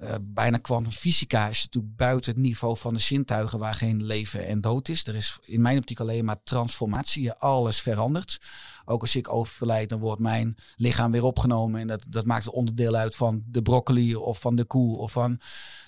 eh, 0.00 0.14
bijna 0.22 0.56
kwantumfysica 0.56 1.48
is 1.48 1.64
natuurlijk 1.64 1.96
buiten 1.96 2.32
het 2.32 2.40
niveau 2.40 2.76
van 2.76 2.94
de 2.94 3.00
zintuigen 3.00 3.58
waar 3.58 3.74
geen 3.74 4.04
leven 4.04 4.46
en 4.46 4.60
dood 4.60 4.88
is. 4.88 5.06
Er 5.06 5.14
is 5.14 5.38
in 5.42 5.60
mijn 5.60 5.78
optiek 5.78 6.00
alleen 6.00 6.24
maar 6.24 6.42
transformatie, 6.42 7.32
alles 7.32 7.80
verandert. 7.80 8.40
Ook 8.84 9.00
als 9.00 9.16
ik 9.16 9.32
overlijd, 9.32 9.88
dan 9.88 9.98
wordt 9.98 10.20
mijn 10.20 10.56
lichaam 10.76 11.12
weer 11.12 11.22
opgenomen 11.22 11.80
en 11.80 11.86
dat, 11.86 12.04
dat 12.08 12.24
maakt 12.24 12.46
een 12.46 12.52
onderdeel 12.52 12.94
uit 12.94 13.16
van 13.16 13.42
de 13.46 13.62
broccoli 13.62 14.14
of 14.14 14.40
van 14.40 14.56
de 14.56 14.64
koe 14.64 14.96
of 14.96 15.12
van. 15.12 15.40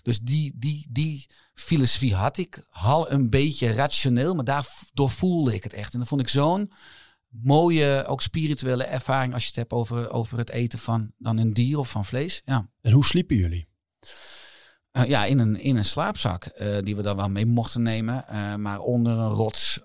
Dus 0.03 0.21
die, 0.21 0.53
die, 0.57 0.87
die 0.91 1.27
filosofie 1.55 2.15
had 2.15 2.39
ik 2.39 2.65
al 2.71 3.11
een 3.11 3.31
beetje 3.31 3.73
rationeel, 3.73 4.35
maar 4.35 4.45
daardoor 4.45 5.11
voelde 5.11 5.55
ik 5.55 5.63
het 5.63 5.73
echt. 5.73 5.93
En 5.93 5.99
dat 5.99 6.09
vond 6.09 6.21
ik 6.21 6.29
zo'n 6.29 6.73
mooie, 7.29 8.05
ook 8.07 8.23
spirituele 8.23 8.85
ervaring 8.85 9.33
als 9.33 9.43
je 9.43 9.49
het 9.49 9.57
hebt 9.57 9.73
over, 9.73 10.11
over 10.11 10.39
het 10.39 10.51
eten 10.51 10.79
van 10.79 11.13
dan 11.19 11.39
een 11.39 11.53
dier 11.53 11.79
of 11.79 11.91
van 11.91 12.05
vlees. 12.05 12.43
Ja. 12.45 12.69
En 12.81 12.93
hoe 12.93 13.05
sliepen 13.05 13.37
jullie? 13.37 13.70
Uh, 14.93 15.05
ja, 15.05 15.25
in 15.25 15.39
een, 15.39 15.61
in 15.61 15.77
een 15.77 15.85
slaapzak 15.85 16.51
uh, 16.61 16.79
die 16.83 16.97
we 16.97 17.03
dan 17.03 17.17
wel 17.17 17.29
mee 17.29 17.47
mochten 17.47 17.83
nemen. 17.83 18.25
Uh, 18.31 18.55
maar 18.55 18.81
onder 18.81 19.13
een 19.13 19.29
rots. 19.29 19.81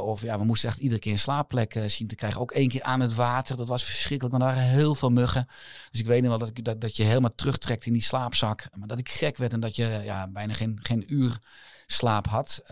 of 0.00 0.22
ja, 0.22 0.38
we 0.38 0.44
moesten 0.44 0.68
echt 0.68 0.78
iedere 0.78 1.00
keer 1.00 1.12
een 1.12 1.18
slaapplek 1.18 1.82
zien 1.86 2.06
te 2.06 2.14
krijgen. 2.14 2.40
Ook 2.40 2.52
één 2.52 2.68
keer 2.68 2.82
aan 2.82 3.00
het 3.00 3.14
water. 3.14 3.56
Dat 3.56 3.68
was 3.68 3.84
verschrikkelijk. 3.84 4.38
Maar 4.38 4.48
er 4.48 4.54
waren 4.54 4.70
heel 4.70 4.94
veel 4.94 5.10
muggen. 5.10 5.48
Dus 5.90 6.00
ik 6.00 6.06
weet 6.06 6.20
nog 6.20 6.30
wel 6.30 6.38
dat, 6.38 6.48
ik, 6.48 6.64
dat, 6.64 6.80
dat 6.80 6.96
je 6.96 7.02
helemaal 7.02 7.34
terugtrekt 7.34 7.86
in 7.86 7.92
die 7.92 8.02
slaapzak. 8.02 8.68
Maar 8.74 8.88
dat 8.88 8.98
ik 8.98 9.08
gek 9.08 9.36
werd 9.36 9.52
en 9.52 9.60
dat 9.60 9.76
je 9.76 10.00
ja, 10.04 10.28
bijna 10.28 10.54
geen, 10.54 10.78
geen 10.82 11.14
uur 11.14 11.38
slaap 11.86 12.26
had. 12.26 12.62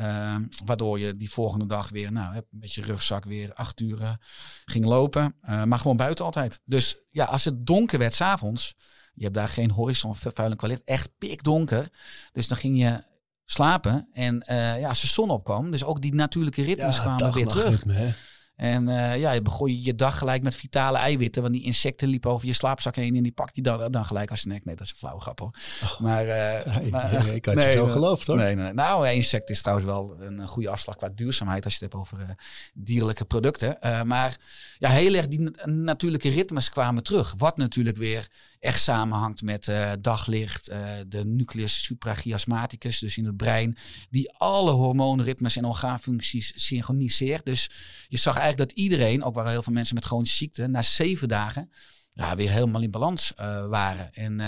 Waardoor 0.64 0.98
je 0.98 1.14
die 1.14 1.30
volgende 1.30 1.66
dag 1.66 1.88
weer, 1.88 2.12
nou, 2.12 2.34
een 2.34 2.44
beetje 2.50 2.82
rugzak 2.82 3.24
weer 3.24 3.54
acht 3.54 3.80
uur 3.80 4.16
ging 4.64 4.84
lopen. 4.84 5.34
Maar 5.40 5.78
gewoon 5.78 5.96
buiten 5.96 6.24
altijd. 6.24 6.60
Dus 6.64 6.96
ja, 7.10 7.24
als 7.24 7.44
het 7.44 7.66
donker 7.66 7.98
werd 7.98 8.14
s'avonds, 8.14 8.74
je 9.18 9.24
hebt 9.24 9.34
daar 9.34 9.48
geen 9.48 9.70
horizonvervuiling 9.70 10.60
qua 10.60 10.68
licht, 10.68 10.84
echt 10.84 11.10
pikdonker. 11.18 11.88
Dus 12.32 12.48
dan 12.48 12.56
ging 12.56 12.78
je 12.78 13.02
slapen 13.44 14.08
en 14.12 14.44
uh, 14.50 14.80
ja, 14.80 14.88
als 14.88 15.00
de 15.00 15.06
zon 15.06 15.30
opkwam, 15.30 15.70
dus 15.70 15.84
ook 15.84 16.00
die 16.00 16.14
natuurlijke 16.14 16.62
ritmes 16.62 16.96
ja, 16.96 17.02
kwamen 17.02 17.32
weer 17.32 17.46
terug. 17.46 17.70
Ritme? 17.70 18.12
En 18.56 18.88
uh, 18.88 19.16
ja, 19.18 19.32
je 19.32 19.42
begon 19.42 19.82
je 19.82 19.94
dag 19.94 20.18
gelijk 20.18 20.42
met 20.42 20.54
vitale 20.54 20.98
eiwitten. 20.98 21.42
Want 21.42 21.54
die 21.54 21.64
insecten 21.64 22.08
liepen 22.08 22.30
over 22.30 22.46
je 22.46 22.52
slaapzak 22.52 22.96
heen 22.96 23.16
en 23.16 23.22
die 23.22 23.32
pak 23.32 23.50
je 23.52 23.62
dan, 23.62 23.90
dan 23.90 24.04
gelijk 24.04 24.30
als 24.30 24.40
snack. 24.40 24.64
Nee, 24.64 24.76
dat 24.76 24.84
is 24.84 24.90
een 24.90 24.98
flauwe 24.98 25.20
grap 25.20 25.38
hoor. 25.38 25.54
Oh. 25.82 26.00
Maar, 26.00 26.26
uh, 26.26 26.76
nee, 26.76 26.90
maar, 26.90 27.24
nee, 27.24 27.34
ik 27.34 27.46
had 27.46 27.54
nee, 27.54 27.66
je 27.66 27.72
zo 27.72 27.86
geloofd 27.86 28.26
hoor. 28.26 28.36
Nee, 28.36 28.54
nee. 28.54 28.72
Nou, 28.72 29.08
insect 29.08 29.50
is 29.50 29.60
trouwens 29.60 29.88
wel 29.88 30.16
een 30.20 30.46
goede 30.46 30.68
afslag 30.68 30.96
qua 30.96 31.08
duurzaamheid 31.08 31.64
als 31.64 31.78
je 31.78 31.84
het 31.84 31.92
hebt 31.92 32.04
over 32.04 32.24
uh, 32.24 32.30
dierlijke 32.74 33.24
producten. 33.24 33.78
Maar 34.06 34.36
ja, 34.78 34.88
heel 34.88 35.14
erg 35.14 35.28
die 35.28 35.50
natuurlijke 35.64 36.28
ritmes 36.28 36.68
kwamen 36.68 37.02
terug. 37.02 37.34
Wat 37.36 37.56
natuurlijk 37.56 37.96
weer 37.96 38.28
echt 38.60 38.82
samenhangt 38.82 39.42
met 39.42 39.68
uh, 39.68 39.92
daglicht, 40.00 40.70
uh, 40.70 40.90
de 41.06 41.24
nucleus 41.24 41.82
suprachiasmaticus, 41.82 42.98
dus 42.98 43.16
in 43.16 43.24
het 43.24 43.36
brein, 43.36 43.76
die 44.10 44.32
alle 44.32 44.70
hormoonritmes 44.70 45.56
en 45.56 45.64
orgaanfuncties 45.64 46.52
synchroniseert. 46.66 47.44
Dus 47.44 47.70
je 48.08 48.16
zag 48.16 48.36
eigenlijk 48.36 48.68
dat 48.68 48.78
iedereen, 48.78 49.24
ook 49.24 49.34
waren 49.34 49.50
heel 49.50 49.62
veel 49.62 49.72
mensen 49.72 49.94
met 49.94 50.04
chronische 50.04 50.36
ziekte, 50.36 50.66
na 50.66 50.82
zeven 50.82 51.28
dagen 51.28 51.70
ja, 52.12 52.36
weer 52.36 52.50
helemaal 52.50 52.82
in 52.82 52.90
balans 52.90 53.32
uh, 53.40 53.66
waren. 53.66 54.14
En 54.14 54.38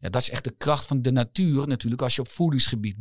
ja, 0.00 0.08
dat 0.10 0.22
is 0.22 0.30
echt 0.30 0.44
de 0.44 0.54
kracht 0.56 0.86
van 0.86 1.02
de 1.02 1.12
natuur 1.12 1.68
natuurlijk. 1.68 2.02
Als 2.02 2.14
je 2.14 2.20
op 2.20 2.28
voedingsgebied, 2.28 2.96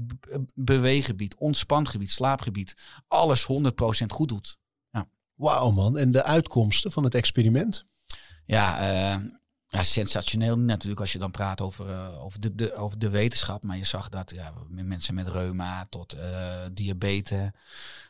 beweeggebied, 0.56 1.36
ontspangebied, 1.36 2.12
slaapgebied, 2.12 2.76
alles 3.08 3.48
100% 3.52 4.06
goed 4.08 4.30
doet. 4.30 4.58
Ja. 4.92 5.08
Wauw 5.36 5.72
man, 5.72 5.98
en 5.98 6.12
de 6.12 6.24
uitkomsten 6.24 6.92
van 6.92 7.04
het 7.04 7.16
experiment? 7.16 7.86
Ja, 8.46 9.20
ja, 9.74 9.84
sensationeel 9.84 10.58
natuurlijk 10.58 11.02
als 11.02 11.12
je 11.12 11.20
dan 11.20 11.32
praat 11.32 11.62
over, 11.62 11.90
uh, 11.90 12.24
over, 12.24 12.40
de, 12.40 12.74
de, 12.98 13.10
wetenschap. 13.10 13.64
Maar 13.64 13.78
je 13.78 13.86
zag 13.86 14.10
dat 14.10 14.32
ja, 14.36 14.54
mensen 14.70 15.14
met 15.14 15.28
reuma 15.28 15.86
tot 15.90 16.16
uh, 16.16 16.22
diabetes, 16.72 17.50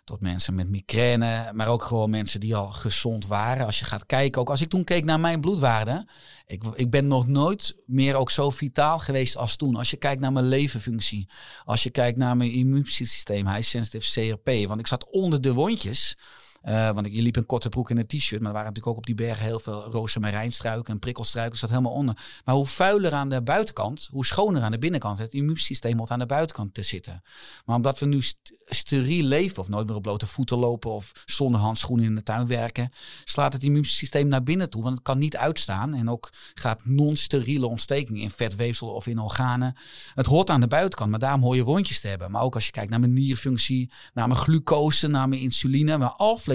tot 0.03 0.21
mensen 0.21 0.55
met 0.55 0.69
migraine. 0.69 1.51
Maar 1.53 1.67
ook 1.67 1.83
gewoon 1.83 2.09
mensen 2.09 2.39
die 2.39 2.55
al 2.55 2.67
gezond 2.67 3.27
waren. 3.27 3.65
Als 3.65 3.79
je 3.79 3.85
gaat 3.85 4.05
kijken, 4.05 4.41
ook 4.41 4.49
als 4.49 4.61
ik 4.61 4.69
toen 4.69 4.83
keek 4.83 5.05
naar 5.05 5.19
mijn 5.19 5.41
bloedwaarde. 5.41 6.07
Ik, 6.45 6.63
ik 6.75 6.89
ben 6.89 7.07
nog 7.07 7.27
nooit 7.27 7.75
meer 7.85 8.15
ook 8.15 8.31
zo 8.31 8.49
vitaal 8.49 8.99
geweest 8.99 9.37
als 9.37 9.55
toen. 9.55 9.75
Als 9.75 9.89
je 9.89 9.97
kijkt 9.97 10.21
naar 10.21 10.31
mijn 10.31 10.47
levenfunctie. 10.47 11.29
Als 11.65 11.83
je 11.83 11.89
kijkt 11.89 12.17
naar 12.17 12.37
mijn 12.37 12.51
immuunsysteem, 12.51 13.47
high 13.47 13.67
sensitive 13.67 14.35
CRP. 14.35 14.67
Want 14.67 14.79
ik 14.79 14.87
zat 14.87 15.11
onder 15.11 15.41
de 15.41 15.53
wondjes. 15.53 16.15
Uh, 16.63 16.89
want 16.89 17.07
je 17.11 17.21
liep 17.21 17.35
een 17.35 17.45
korte 17.45 17.69
broek 17.69 17.89
en 17.89 17.97
een 17.97 18.07
t-shirt. 18.07 18.41
Maar 18.41 18.49
er 18.49 18.55
waren 18.55 18.67
natuurlijk 18.67 18.87
ook 18.87 18.97
op 18.97 19.05
die 19.05 19.15
bergen 19.15 19.45
heel 19.45 19.59
veel 19.59 19.83
rozemarijnstruiken 19.91 20.93
en 20.93 20.99
prikkelstruiken. 20.99 21.57
zat 21.57 21.69
helemaal 21.69 21.91
onder. 21.91 22.17
Maar 22.45 22.55
hoe 22.55 22.65
vuiler 22.65 23.11
aan 23.11 23.29
de 23.29 23.41
buitenkant, 23.41 24.07
hoe 24.11 24.25
schoner 24.25 24.61
aan 24.61 24.71
de 24.71 24.77
binnenkant. 24.77 25.17
Het 25.17 25.33
immuunsysteem 25.33 25.95
moet 25.95 26.09
aan 26.09 26.19
de 26.19 26.25
buitenkant 26.25 26.73
te 26.73 26.83
zitten. 26.83 27.23
Maar 27.65 27.75
omdat 27.75 27.99
we 27.99 28.05
nu 28.05 28.21
st 28.21 28.53
steriel 28.65 29.25
leven 29.25 29.59
of 29.59 29.69
nooit 29.69 29.87
meer 29.87 29.95
op 29.95 30.01
blote 30.01 30.27
voeten 30.27 30.57
lopen 30.57 30.91
of 30.91 31.11
zonder 31.25 31.61
handschoenen 31.61 32.05
in 32.05 32.15
de 32.15 32.23
tuin 32.23 32.47
werken, 32.47 32.91
slaat 33.23 33.53
het 33.53 33.63
immuunsysteem 33.63 34.27
naar 34.27 34.43
binnen 34.43 34.69
toe. 34.69 34.81
Want 34.81 34.93
het 34.93 35.03
kan 35.03 35.17
niet 35.17 35.37
uitstaan. 35.37 35.93
En 35.93 36.09
ook 36.09 36.29
gaat 36.53 36.85
non-steriele 36.85 37.67
ontsteking 37.67 38.19
in 38.19 38.31
vetweefsel 38.31 38.87
of 38.87 39.07
in 39.07 39.19
organen. 39.19 39.75
Het 40.13 40.25
hoort 40.25 40.49
aan 40.49 40.61
de 40.61 40.67
buitenkant, 40.67 41.09
maar 41.09 41.19
daarom 41.19 41.41
hoor 41.41 41.55
je 41.55 41.63
wondjes 41.63 42.01
te 42.01 42.07
hebben. 42.07 42.31
Maar 42.31 42.41
ook 42.41 42.55
als 42.55 42.65
je 42.65 42.71
kijkt 42.71 42.89
naar 42.89 42.99
mijn 42.99 43.13
nierfunctie, 43.13 43.91
naar 44.13 44.27
mijn 44.27 44.39
glucose, 44.39 45.07
naar 45.07 45.29
mijn 45.29 45.41
insuline, 45.41 45.97
maar 45.97 46.13
alvlees 46.13 46.52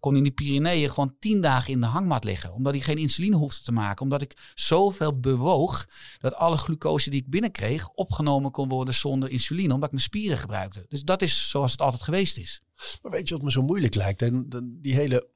kon 0.00 0.16
in 0.16 0.24
de 0.24 0.30
Pyreneeën 0.30 0.90
gewoon 0.90 1.16
tien 1.18 1.40
dagen 1.40 1.72
in 1.72 1.80
de 1.80 1.86
hangmat 1.86 2.24
liggen. 2.24 2.52
Omdat 2.52 2.72
hij 2.72 2.82
geen 2.82 2.98
insuline 2.98 3.36
hoefde 3.36 3.64
te 3.64 3.72
maken. 3.72 4.02
Omdat 4.02 4.22
ik 4.22 4.52
zoveel 4.54 5.20
bewoog 5.20 5.88
dat 6.18 6.34
alle 6.34 6.56
glucose 6.56 7.10
die 7.10 7.20
ik 7.20 7.30
binnenkreeg 7.30 7.88
opgenomen 7.88 8.50
kon 8.50 8.68
worden 8.68 8.94
zonder 8.94 9.30
insuline. 9.30 9.74
Omdat 9.74 9.84
ik 9.84 9.94
mijn 9.94 10.04
spieren 10.04 10.38
gebruikte. 10.38 10.84
Dus 10.88 11.02
dat 11.02 11.22
is 11.22 11.50
zoals 11.50 11.72
het 11.72 11.80
altijd 11.80 12.02
geweest 12.02 12.36
is. 12.36 12.62
Maar 13.02 13.12
weet 13.12 13.28
je 13.28 13.34
wat 13.34 13.44
me 13.44 13.50
zo 13.50 13.62
moeilijk 13.62 13.94
lijkt? 13.94 14.22
En 14.22 14.46
die 14.80 14.94
hele 14.94 15.30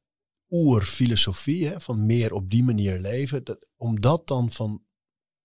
oerfilosofie 0.49 1.67
hè, 1.67 1.81
van 1.81 2.07
meer 2.07 2.33
op 2.33 2.51
die 2.51 2.65
manier 2.65 2.99
leven. 2.99 3.45
Dat, 3.45 3.67
om 3.77 4.01
dat 4.01 4.27
dan 4.27 4.51
van 4.51 4.83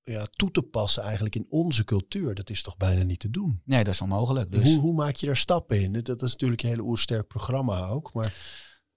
ja, 0.03 0.27
toe 0.31 0.51
te 0.51 0.61
passen 0.61 1.03
eigenlijk 1.03 1.35
in 1.35 1.45
onze 1.49 1.83
cultuur, 1.83 2.35
dat 2.35 2.49
is 2.49 2.61
toch 2.61 2.77
bijna 2.77 3.03
niet 3.03 3.19
te 3.19 3.29
doen? 3.29 3.61
Nee, 3.65 3.83
dat 3.83 3.93
is 3.93 4.01
onmogelijk. 4.01 4.51
Dus... 4.51 4.69
Hoe, 4.69 4.79
hoe 4.79 4.93
maak 4.93 5.15
je 5.15 5.25
daar 5.25 5.37
stappen 5.37 5.81
in? 5.81 5.91
Dat, 5.91 6.21
is 6.21 6.31
natuurlijk 6.31 6.63
een 6.63 6.69
hele 6.69 6.81
oersterk 6.81 7.27
programma 7.27 7.87
ook, 7.87 8.13
maar... 8.13 8.33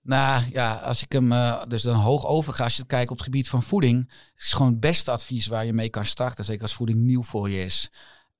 Nou 0.02 0.44
ja, 0.50 0.74
als 0.74 1.02
ik 1.02 1.12
hem 1.12 1.32
uh, 1.32 1.62
dus 1.68 1.82
dan 1.82 1.96
hoog 1.96 2.26
overga, 2.26 2.64
als 2.64 2.76
je 2.76 2.86
kijkt 2.86 3.10
op 3.10 3.16
het 3.16 3.24
gebied 3.24 3.48
van 3.48 3.62
voeding, 3.62 4.12
is 4.36 4.52
gewoon 4.52 4.70
het 4.70 4.80
beste 4.80 5.10
advies 5.10 5.46
waar 5.46 5.66
je 5.66 5.72
mee 5.72 5.90
kan 5.90 6.04
starten, 6.04 6.44
zeker 6.44 6.62
als 6.62 6.74
voeding 6.74 6.98
nieuw 6.98 7.22
voor 7.22 7.50
je 7.50 7.62
is. 7.62 7.90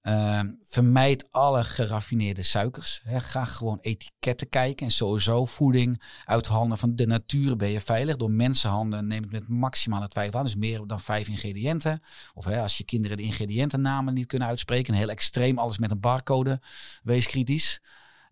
Uh, 0.09 0.41
vermijd 0.61 1.29
alle 1.31 1.65
geraffineerde 1.65 2.43
suikers. 2.43 3.03
Ga 3.07 3.45
gewoon 3.45 3.79
etiketten 3.81 4.49
kijken. 4.49 4.87
En 4.87 4.93
sowieso 4.93 5.45
voeding 5.45 6.03
uit 6.25 6.47
handen 6.47 6.79
van 6.79 6.97
de 6.97 7.07
natuur 7.07 7.57
ben 7.57 7.69
je 7.69 7.81
veilig. 7.81 8.17
Door 8.17 8.31
mensenhanden 8.31 9.07
neem 9.07 9.23
het 9.23 9.33
met 9.33 9.49
maximale 9.49 10.09
twijfel 10.09 10.39
aan. 10.39 10.45
Dus 10.45 10.55
meer 10.55 10.87
dan 10.87 11.01
vijf 11.01 11.29
ingrediënten. 11.29 12.03
Of 12.35 12.47
als 12.47 12.79
je 12.79 12.85
kinderen 12.85 13.17
de 13.17 13.23
ingrediëntennamen 13.23 14.15
niet 14.15 14.27
kunnen 14.27 14.49
uitspreken. 14.49 14.95
Heel 14.95 15.09
extreem, 15.11 15.59
alles 15.59 15.79
met 15.79 15.91
een 15.91 16.01
barcode. 16.01 16.61
Wees 17.03 17.27
kritisch. 17.27 17.81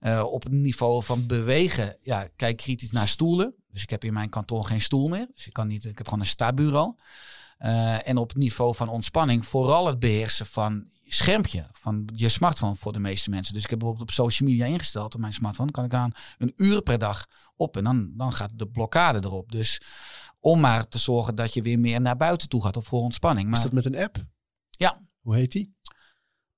Uh, 0.00 0.24
op 0.24 0.42
het 0.42 0.52
niveau 0.52 1.02
van 1.02 1.26
bewegen, 1.26 1.96
ja, 2.02 2.28
kijk 2.36 2.56
kritisch 2.56 2.92
naar 2.92 3.08
stoelen. 3.08 3.54
Dus 3.70 3.82
ik 3.82 3.90
heb 3.90 4.04
in 4.04 4.12
mijn 4.12 4.28
kantoor 4.28 4.64
geen 4.64 4.80
stoel 4.80 5.08
meer. 5.08 5.26
Dus 5.34 5.46
ik, 5.46 5.52
kan 5.52 5.68
niet, 5.68 5.84
ik 5.84 5.98
heb 5.98 6.06
gewoon 6.06 6.20
een 6.20 6.30
stabureau. 6.30 6.94
Uh, 7.60 8.08
en 8.08 8.16
op 8.16 8.28
het 8.28 8.38
niveau 8.38 8.74
van 8.74 8.88
ontspanning, 8.88 9.46
vooral 9.46 9.86
het 9.86 9.98
beheersen 9.98 10.46
van 10.46 10.90
schermpje 11.12 11.66
van 11.72 12.08
je 12.14 12.28
smartphone 12.28 12.74
voor 12.74 12.92
de 12.92 12.98
meeste 12.98 13.30
mensen. 13.30 13.54
Dus 13.54 13.64
ik 13.64 13.70
heb 13.70 13.78
bijvoorbeeld 13.78 14.08
op 14.08 14.14
social 14.14 14.48
media 14.48 14.66
ingesteld 14.66 15.14
op 15.14 15.20
mijn 15.20 15.32
smartphone. 15.32 15.70
kan 15.70 15.84
ik 15.84 15.94
aan 15.94 16.12
een 16.38 16.52
uur 16.56 16.82
per 16.82 16.98
dag 16.98 17.26
op 17.56 17.76
en 17.76 17.84
dan, 17.84 18.12
dan 18.16 18.32
gaat 18.32 18.50
de 18.54 18.68
blokkade 18.68 19.18
erop. 19.22 19.52
Dus 19.52 19.80
om 20.40 20.60
maar 20.60 20.88
te 20.88 20.98
zorgen 20.98 21.34
dat 21.34 21.54
je 21.54 21.62
weer 21.62 21.78
meer 21.78 22.00
naar 22.00 22.16
buiten 22.16 22.48
toe 22.48 22.62
gaat 22.62 22.76
of 22.76 22.86
voor 22.86 23.00
ontspanning. 23.00 23.48
Maar, 23.48 23.56
Is 23.56 23.62
dat 23.62 23.72
met 23.72 23.84
een 23.84 23.98
app? 23.98 24.16
Ja. 24.70 24.98
Hoe 25.20 25.34
heet 25.34 25.52
die? 25.52 25.76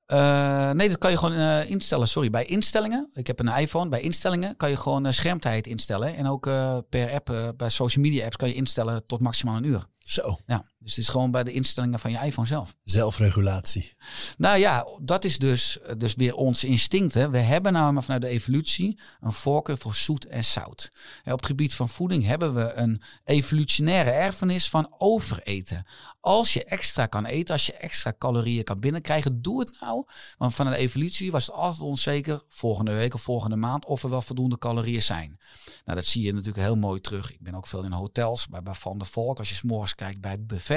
Uh, 0.07 0.71
nee, 0.71 0.89
dat 0.89 0.99
kan 0.99 1.11
je 1.11 1.19
gewoon 1.19 1.39
uh, 1.39 1.71
instellen. 1.71 2.09
Sorry, 2.09 2.31
bij 2.31 2.45
instellingen. 2.45 3.11
Ik 3.13 3.27
heb 3.27 3.39
een 3.39 3.57
iPhone. 3.57 3.89
Bij 3.89 4.01
instellingen 4.01 4.57
kan 4.57 4.71
je 4.71 4.77
gewoon 4.77 5.07
uh, 5.07 5.13
schermtijd 5.13 5.67
instellen. 5.67 6.17
En 6.17 6.27
ook 6.27 6.43
per 6.89 7.13
app, 7.13 7.55
bij 7.57 7.69
social 7.69 8.05
media 8.05 8.25
apps 8.25 8.37
kan 8.37 8.49
je 8.49 8.55
instellen 8.55 9.07
tot 9.07 9.21
maximaal 9.21 9.57
een 9.57 9.65
uur. 9.65 9.87
Zo. 9.99 10.39
Ja, 10.47 10.65
dus 10.85 10.97
het 10.97 11.05
is 11.05 11.11
gewoon 11.11 11.31
bij 11.31 11.45
de 11.45 11.53
instellingen 11.53 11.99
van 11.99 12.11
je 12.11 12.19
iPhone 12.19 12.47
zelf. 12.47 12.75
Zelfregulatie. 12.85 13.95
Nou 14.37 14.59
ja, 14.59 14.87
dat 15.03 15.25
is 15.25 15.39
dus, 15.39 15.79
dus 15.97 16.15
weer 16.15 16.35
ons 16.35 16.65
instinct. 16.65 17.15
Hè. 17.15 17.31
We 17.31 17.39
hebben 17.39 17.73
namelijk 17.73 18.05
vanuit 18.05 18.23
de 18.23 18.29
evolutie 18.29 18.99
een 19.21 19.33
voorkeur 19.33 19.79
voor 19.79 19.95
zoet 19.95 20.27
en 20.27 20.45
zout. 20.45 20.93
op 21.25 21.37
het 21.37 21.47
gebied 21.47 21.75
van 21.75 21.89
voeding 21.89 22.25
hebben 22.25 22.55
we 22.55 22.73
een 22.73 23.03
evolutionaire 23.25 24.11
erfenis 24.11 24.69
van 24.69 24.95
overeten. 24.99 25.87
Als 26.21 26.53
je 26.53 26.65
extra 26.65 27.07
kan 27.07 27.25
eten, 27.25 27.55
als 27.55 27.67
je 27.67 27.73
extra 27.73 28.15
calorieën 28.19 28.65
kan 28.65 28.81
binnenkrijgen, 28.81 29.43
doe 29.43 29.61
het 29.61 29.77
nou. 29.81 30.05
Want 30.39 30.55
van 30.55 30.71
de 30.71 30.77
evolutie 30.77 31.31
was 31.31 31.47
het 31.47 31.55
altijd 31.55 31.83
onzeker, 31.83 32.43
volgende 32.49 32.93
week 32.93 33.15
of 33.15 33.23
volgende 33.23 33.57
maand, 33.57 33.85
of 33.85 34.03
er 34.03 34.11
wel 34.11 34.23
voldoende 34.23 34.59
calorieën 34.59 35.03
zijn. 35.03 35.39
Nou, 35.85 35.99
dat 35.99 36.07
zie 36.07 36.23
je 36.23 36.33
natuurlijk 36.33 36.65
heel 36.65 36.77
mooi 36.77 37.01
terug. 37.01 37.33
Ik 37.33 37.41
ben 37.41 37.55
ook 37.55 37.67
veel 37.67 37.85
in 37.85 37.93
hotels, 37.93 38.49
bij, 38.49 38.63
bij 38.63 38.75
Van 38.75 38.99
der 38.99 39.07
Volk. 39.07 39.39
Als 39.39 39.49
je 39.49 39.55
s'morgens 39.55 39.95
kijkt 39.95 40.21
bij 40.21 40.31
het 40.31 40.47
buffet. 40.47 40.74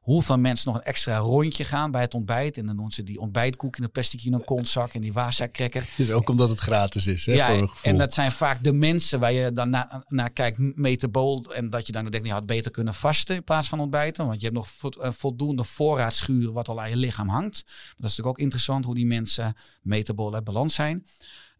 Hoeveel 0.00 0.38
mensen 0.38 0.72
nog 0.72 0.80
een 0.80 0.86
extra 0.86 1.16
rondje 1.16 1.64
gaan 1.64 1.90
bij 1.90 2.00
het 2.00 2.14
ontbijt. 2.14 2.56
En 2.56 2.66
dan 2.66 2.76
doen 2.76 2.90
ze 2.90 3.02
die 3.02 3.20
ontbijtkoek 3.20 3.76
in 3.76 3.82
een 3.82 3.90
plastic 3.90 4.24
in 4.24 4.32
een 4.32 4.44
kontzak 4.44 4.92
en 4.92 5.00
die 5.00 5.12
wasa-cracker. 5.12 5.88
Dus 5.96 6.10
ook 6.10 6.28
omdat 6.28 6.50
het 6.50 6.58
gratis 6.58 7.06
is, 7.06 7.26
hè, 7.26 7.32
ja, 7.32 7.46
voor 7.46 7.56
een 7.56 7.68
gevoel. 7.68 7.92
En 7.92 7.98
dat 7.98 8.14
zijn 8.14 8.32
vaak 8.32 8.64
de 8.64 8.72
mensen 8.72 9.20
waar 9.20 9.32
je 9.32 9.52
dan 9.52 9.70
naar, 9.70 10.02
naar 10.06 10.30
kijkt, 10.30 10.58
metabool. 10.76 11.54
En 11.54 11.68
dat 11.68 11.86
je 11.86 11.92
dan 11.92 12.04
denkt, 12.04 12.26
je 12.26 12.32
had 12.32 12.46
beter 12.46 12.70
kunnen 12.70 12.94
vasten 12.94 13.36
in 13.36 13.44
plaats 13.44 13.68
van 13.68 13.80
ontbijten. 13.80 14.26
Want 14.26 14.40
je 14.40 14.46
hebt 14.46 14.58
nog 14.58 14.68
voldoende 15.16 15.64
voorraadschuren 15.64 16.52
wat 16.52 16.68
al 16.68 16.80
aan 16.80 16.90
je 16.90 16.96
lichaam 16.96 17.28
hangt. 17.28 17.62
dat 17.64 17.66
is 17.66 17.96
natuurlijk 17.96 18.28
ook 18.28 18.38
interessant 18.38 18.84
hoe 18.84 18.94
die 18.94 19.06
mensen 19.06 19.56
metabool 19.82 20.34
uit 20.34 20.44
balans 20.44 20.74
zijn. 20.74 21.06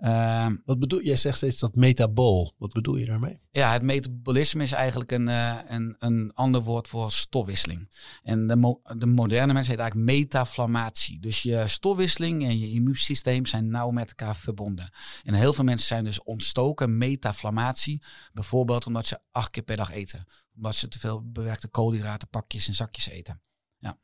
Uh, 0.01 0.47
Wat 0.65 0.79
bedoel 0.79 1.03
jij? 1.03 1.17
zegt 1.17 1.37
steeds 1.37 1.61
dat 1.61 1.75
metabool. 1.75 2.55
Wat 2.59 2.73
bedoel 2.73 2.97
je 2.97 3.07
daarmee? 3.07 3.41
Ja, 3.51 3.73
het 3.73 3.83
metabolisme 3.83 4.63
is 4.63 4.73
eigenlijk 4.73 5.13
een, 5.13 5.29
uh, 5.29 5.59
een, 5.67 5.97
een 5.99 6.31
ander 6.35 6.63
woord 6.63 6.89
voor 6.89 7.13
stofwisseling. 7.13 7.91
En 8.23 8.47
de, 8.47 8.57
mo 8.57 8.81
de 8.97 9.07
moderne 9.07 9.53
mensen 9.53 9.73
heet 9.73 9.81
eigenlijk 9.81 10.11
metaflammatie. 10.11 11.21
Dus 11.21 11.43
je 11.43 11.65
stofwisseling 11.67 12.45
en 12.45 12.59
je 12.59 12.71
immuunsysteem 12.71 13.47
zijn 13.47 13.71
nauw 13.71 13.91
met 13.91 14.09
elkaar 14.09 14.37
verbonden. 14.37 14.93
En 15.25 15.35
heel 15.35 15.53
veel 15.53 15.65
mensen 15.65 15.87
zijn 15.87 16.05
dus 16.05 16.23
ontstoken 16.23 16.99
metaflammatie. 16.99 18.03
Bijvoorbeeld 18.33 18.87
omdat 18.87 19.07
ze 19.07 19.19
acht 19.31 19.51
keer 19.51 19.63
per 19.63 19.77
dag 19.77 19.91
eten. 19.91 20.25
Omdat 20.57 20.75
ze 20.75 20.89
te 20.89 20.99
veel 20.99 21.31
bewerkte 21.31 21.69
koolhydraten, 21.69 22.29
pakjes 22.29 22.69
en 22.69 22.75
zakjes 22.75 23.09
eten. 23.09 23.43
Ja. 23.79 23.97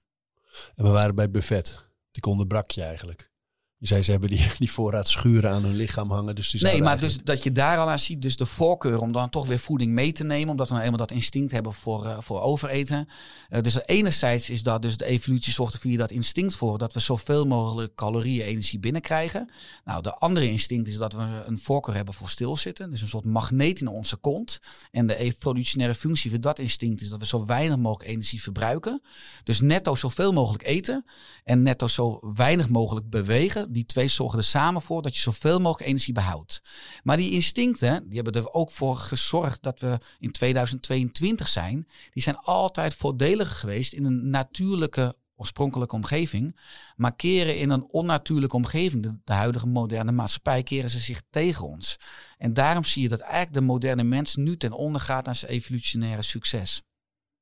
En 0.75 0.85
we 0.85 0.91
waren 0.91 1.15
bij 1.15 1.25
het 1.25 1.33
buffet. 1.33 1.85
Die 2.11 2.23
onderbrak 2.23 2.71
je 2.71 2.83
eigenlijk. 2.83 3.35
Je 3.79 3.87
zei 3.87 4.03
ze 4.03 4.11
hebben 4.11 4.29
die, 4.29 4.47
die 4.59 4.71
voorraad 4.71 5.09
schuren 5.09 5.51
aan 5.51 5.63
hun 5.63 5.77
lichaam 5.77 6.11
hangen. 6.11 6.35
Dus 6.35 6.51
die 6.51 6.63
nee, 6.63 6.79
maar 6.79 6.89
eigenlijk... 6.89 7.17
dus 7.17 7.35
dat 7.35 7.45
je 7.45 7.53
daar 7.53 7.79
al 7.79 7.91
aan 7.91 7.99
ziet, 7.99 8.23
dus 8.23 8.37
de 8.37 8.47
voorkeur 8.47 9.01
om 9.01 9.13
dan 9.13 9.31
toch 9.31 9.47
weer 9.47 9.59
voeding 9.59 9.93
mee 9.93 10.13
te 10.13 10.25
nemen. 10.25 10.49
Omdat 10.49 10.69
we 10.69 10.75
nou 10.75 10.85
eenmaal 10.85 11.07
dat 11.07 11.11
instinct 11.11 11.53
hebben 11.53 11.73
voor, 11.73 12.05
uh, 12.05 12.19
voor 12.21 12.41
overeten. 12.41 13.09
Uh, 13.51 13.61
dus 13.61 13.87
enerzijds 13.87 14.51
is 14.51 14.63
dat, 14.63 14.83
dus 14.83 14.97
de 14.97 15.05
evolutie 15.05 15.53
zorgt 15.53 15.75
er 15.75 15.81
via 15.81 15.97
dat 15.97 16.11
instinct 16.11 16.55
voor 16.55 16.79
dat 16.79 16.93
we 16.93 17.01
zoveel 17.01 17.47
mogelijk 17.47 17.95
calorieën, 17.95 18.45
energie 18.45 18.79
binnenkrijgen. 18.79 19.51
Nou, 19.85 20.03
de 20.03 20.15
andere 20.15 20.51
instinct 20.51 20.89
is 20.89 20.97
dat 20.97 21.13
we 21.13 21.43
een 21.47 21.59
voorkeur 21.59 21.95
hebben 21.95 22.15
voor 22.15 22.29
stilzitten. 22.29 22.91
Dus 22.91 23.03
een 23.03 23.09
soort 23.09 23.25
magneet 23.25 23.81
in 23.81 23.89
onze 23.89 24.17
kont. 24.17 24.59
En 24.91 25.07
de 25.07 25.17
evolutionaire 25.17 25.99
functie 25.99 26.31
van 26.31 26.41
dat 26.41 26.59
instinct 26.59 27.01
is 27.01 27.09
dat 27.09 27.19
we 27.19 27.27
zo 27.27 27.47
weinig 27.47 27.77
mogelijk 27.77 28.11
energie 28.11 28.43
verbruiken. 28.43 29.03
Dus 29.43 29.61
netto 29.61 29.95
zoveel 29.95 30.33
mogelijk 30.33 30.67
eten 30.67 31.05
en 31.45 31.63
netto 31.63 31.87
zo 31.87 32.21
weinig 32.35 32.69
mogelijk 32.69 33.11
bewegen 33.11 33.66
die 33.69 33.87
twee 33.87 34.09
zorgen 34.09 34.39
er 34.39 34.45
samen 34.45 34.83
voor 34.83 35.03
dat 35.03 35.17
je 35.17 35.23
zoveel 35.23 35.61
mogelijk 35.61 35.89
energie 35.89 36.15
behoudt. 36.15 36.63
Maar 37.03 37.17
die 37.17 37.31
instincten, 37.31 38.05
die 38.07 38.15
hebben 38.15 38.43
er 38.43 38.53
ook 38.53 38.71
voor 38.71 38.97
gezorgd 38.97 39.63
dat 39.63 39.81
we 39.81 39.99
in 40.19 40.33
2022 40.33 41.49
zijn. 41.49 41.89
Die 42.13 42.23
zijn 42.23 42.37
altijd 42.37 42.95
voordeliger 42.95 43.57
geweest 43.57 43.93
in 43.93 44.05
een 44.05 44.31
natuurlijke 44.31 45.17
oorspronkelijke 45.37 45.95
omgeving. 45.95 46.57
Maar 46.97 47.17
keren 47.17 47.59
in 47.59 47.71
een 47.71 47.85
onnatuurlijke 47.91 48.57
omgeving, 48.57 49.21
de, 49.25 49.33
huidige 49.33 49.67
moderne 49.67 50.13
maatschappij, 50.13 50.63
keren 50.63 50.91
ze 50.91 50.99
zich 50.99 51.23
tegen 51.31 51.67
ons. 51.67 51.97
En 52.39 52.55
daarom 52.55 52.85
zie 52.85 53.03
je 53.03 53.09
dat 53.09 53.21
eigenlijk 53.21 53.55
de 53.55 53.61
moderne 53.61 54.03
mens 54.03 54.37
nu 54.37 54.57
ten 54.57 54.73
onder 54.73 55.01
gaat 55.01 55.29
aan 55.29 55.35
zijn 55.35 55.53
evolutionaire 55.53 56.23
succes. 56.23 56.83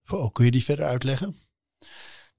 Wow, 0.05 0.33
kun 0.33 0.45
je 0.45 0.51
die 0.51 0.65
verder 0.65 0.85
uitleggen? 0.85 1.39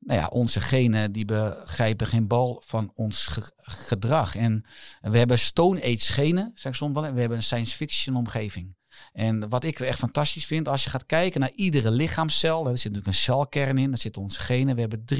Nou 0.05 0.19
ja, 0.19 0.27
onze 0.27 0.61
genen 0.61 1.11
die 1.11 1.25
begrijpen 1.25 2.07
geen 2.07 2.27
bal 2.27 2.61
van 2.65 2.91
ons 2.95 3.37
gedrag. 3.61 4.35
En 4.35 4.65
we 5.01 5.17
hebben 5.17 5.39
Stone 5.39 5.83
Age 5.83 6.13
genen, 6.13 6.51
zeg 6.55 6.71
ik 6.71 6.77
soms 6.77 6.93
wel. 6.93 7.05
En 7.05 7.13
we 7.13 7.19
hebben 7.19 7.37
een 7.37 7.43
science 7.43 7.75
fiction 7.75 8.15
omgeving. 8.15 8.75
En 9.11 9.49
wat 9.49 9.63
ik 9.63 9.79
echt 9.79 9.99
fantastisch 9.99 10.45
vind, 10.45 10.67
als 10.67 10.83
je 10.83 10.89
gaat 10.89 11.05
kijken 11.05 11.39
naar 11.39 11.51
iedere 11.55 11.91
lichaamscel, 11.91 12.67
er 12.67 12.77
zit 12.77 12.83
natuurlijk 12.91 13.07
een 13.07 13.13
celkern 13.13 13.77
in, 13.77 13.89
daar 13.89 13.97
zitten 13.97 14.21
onze 14.21 14.39
genen. 14.39 14.75
We 14.75 14.81
hebben 14.81 15.05
23.688 15.13 15.15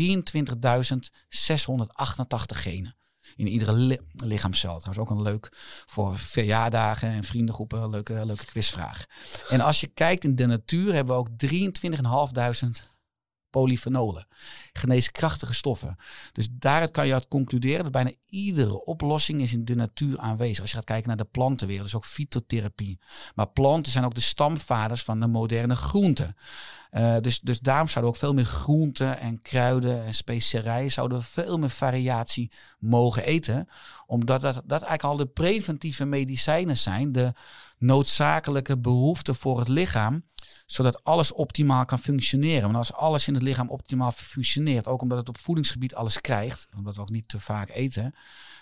genen 2.45 2.95
in 3.35 3.47
iedere 3.47 3.73
li 3.73 3.97
lichaamscel. 4.15 4.79
Trouwens 4.79 5.09
ook 5.09 5.17
een 5.17 5.23
leuk 5.23 5.49
voor 5.85 6.17
verjaardagen 6.17 7.09
en 7.09 7.23
vriendengroepen, 7.23 7.89
leuke, 7.89 8.25
leuke 8.25 8.45
quizvraag. 8.45 9.05
En 9.49 9.61
als 9.61 9.79
je 9.81 9.87
kijkt 9.87 10.23
in 10.23 10.35
de 10.35 10.45
natuur, 10.45 10.93
hebben 10.93 11.15
we 11.15 11.21
ook 11.21 11.29
23.500 12.69 12.94
polyfenolen. 13.55 14.27
Geneeskrachtige 14.73 15.53
stoffen. 15.53 15.95
Dus 16.31 16.47
daaruit 16.51 16.91
kan 16.91 17.07
je 17.07 17.13
uit 17.13 17.27
concluderen 17.27 17.83
dat 17.83 17.91
bijna 17.91 18.11
iedere 18.29 18.85
oplossing 18.85 19.41
is 19.41 19.53
in 19.53 19.65
de 19.65 19.75
natuur 19.75 20.19
aanwezig. 20.19 20.61
Als 20.61 20.69
je 20.69 20.75
gaat 20.75 20.85
kijken 20.85 21.07
naar 21.07 21.17
de 21.17 21.31
plantenwereld, 21.31 21.85
dus 21.85 21.95
ook 21.95 22.05
fytotherapie. 22.05 22.99
Maar 23.35 23.47
planten 23.47 23.91
zijn 23.91 24.05
ook 24.05 24.15
de 24.15 24.21
stamvaders 24.21 25.03
van 25.03 25.19
de 25.19 25.27
moderne 25.27 25.75
groenten. 25.75 26.35
Uh, 26.91 27.15
dus, 27.21 27.39
dus 27.39 27.59
daarom 27.59 27.87
zouden 27.87 28.13
ook 28.13 28.19
veel 28.19 28.33
meer 28.33 28.45
groenten 28.45 29.19
en 29.19 29.41
kruiden 29.41 30.05
en 30.05 30.13
specerijen 30.13 30.91
zouden 30.91 31.23
veel 31.23 31.57
meer 31.57 31.69
variatie 31.69 32.51
mogen 32.79 33.23
eten. 33.23 33.67
Omdat 34.05 34.41
dat, 34.41 34.55
dat 34.55 34.81
eigenlijk 34.81 35.03
al 35.03 35.17
de 35.17 35.25
preventieve 35.25 36.05
medicijnen 36.05 36.77
zijn, 36.77 37.11
de 37.11 37.33
noodzakelijke 37.77 38.77
behoeften 38.77 39.35
voor 39.35 39.59
het 39.59 39.67
lichaam 39.67 40.23
zodat 40.65 41.03
alles 41.03 41.31
optimaal 41.31 41.85
kan 41.85 41.99
functioneren. 41.99 42.63
Want 42.63 42.75
als 42.75 42.93
alles 42.93 43.27
in 43.27 43.33
het 43.33 43.43
lichaam 43.43 43.69
optimaal 43.69 44.11
functioneert, 44.11 44.87
ook 44.87 45.01
omdat 45.01 45.17
het 45.17 45.29
op 45.29 45.37
voedingsgebied 45.37 45.95
alles 45.95 46.21
krijgt, 46.21 46.67
omdat 46.75 46.95
we 46.95 47.01
ook 47.01 47.09
niet 47.09 47.27
te 47.27 47.39
vaak 47.39 47.69
eten, 47.69 48.15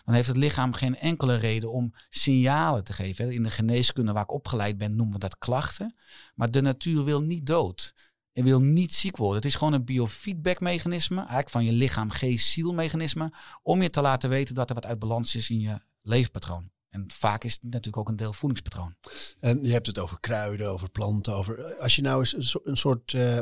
dan 0.06 0.14
heeft 0.14 0.28
het 0.28 0.38
lichaam 0.38 0.74
geen 0.74 1.00
enkele 1.00 1.36
reden 1.36 1.72
om 1.72 1.94
signalen 2.10 2.84
te 2.84 2.94
geven. 2.94 3.32
In 3.32 3.44
de 3.44 3.50
geneeskunde 3.50 4.12
waar 4.12 4.24
ik 4.24 4.32
opgeleid 4.32 4.78
ben, 4.78 4.96
noemen 4.96 5.14
we 5.14 5.20
dat 5.20 5.38
klachten. 5.38 5.96
Maar 6.36 6.52
de 6.52 6.62
natuur 6.62 7.04
wil 7.04 7.22
niet 7.22 7.46
dood. 7.46 7.94
En 8.34 8.44
wil 8.44 8.62
niet 8.62 8.94
ziek 8.94 9.18
worden. 9.18 9.36
Het 9.36 9.46
is 9.46 9.56
gewoon 9.56 9.74
een 9.74 9.86
biofeedback-mechanisme, 9.86 11.18
eigenlijk 11.18 11.50
van 11.50 11.66
je 11.66 11.72
lichaam, 11.72 12.10
geest, 12.10 12.48
ziel 12.48 12.74
mechanisme, 12.74 13.34
om 13.62 13.82
je 13.82 13.90
te 13.90 14.02
laten 14.02 14.30
weten 14.30 14.56
dat 14.56 14.70
er 14.70 14.76
wat 14.76 14.86
uit 14.86 15.00
balans 15.00 15.36
is 15.36 15.50
in 15.50 15.60
je 15.60 15.82
leefpatroon. 16.02 16.73
En 16.94 17.06
vaak 17.08 17.44
is 17.44 17.54
het 17.54 17.64
natuurlijk 17.64 17.98
ook 17.98 18.10
een 18.10 18.16
deel 18.16 18.34
voedingspatroon. 18.34 18.96
En 19.40 19.64
je 19.64 19.72
hebt 19.72 19.88
het 19.88 20.00
over 20.00 20.20
kruiden, 20.20 20.70
over 20.70 20.90
planten, 20.90 21.34
over. 21.34 21.76
Als 21.76 21.96
je 21.96 22.02
nou 22.02 22.20
eens 22.20 22.58
een 22.64 22.78
soort 22.78 23.14
uh, 23.14 23.40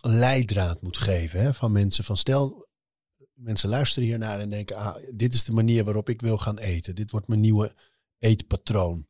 leidraad 0.00 0.82
moet 0.82 0.96
geven 0.96 1.40
hè, 1.40 1.54
van 1.54 1.72
mensen. 1.72 2.04
Van 2.04 2.16
stel, 2.16 2.68
mensen 3.34 3.68
luisteren 3.68 4.08
hiernaar 4.08 4.40
en 4.40 4.50
denken: 4.50 4.76
ah, 4.76 4.96
dit 5.14 5.34
is 5.34 5.44
de 5.44 5.52
manier 5.52 5.84
waarop 5.84 6.08
ik 6.08 6.20
wil 6.20 6.38
gaan 6.38 6.58
eten. 6.58 6.94
Dit 6.94 7.10
wordt 7.10 7.28
mijn 7.28 7.40
nieuwe 7.40 7.74
eetpatroon. 8.18 9.06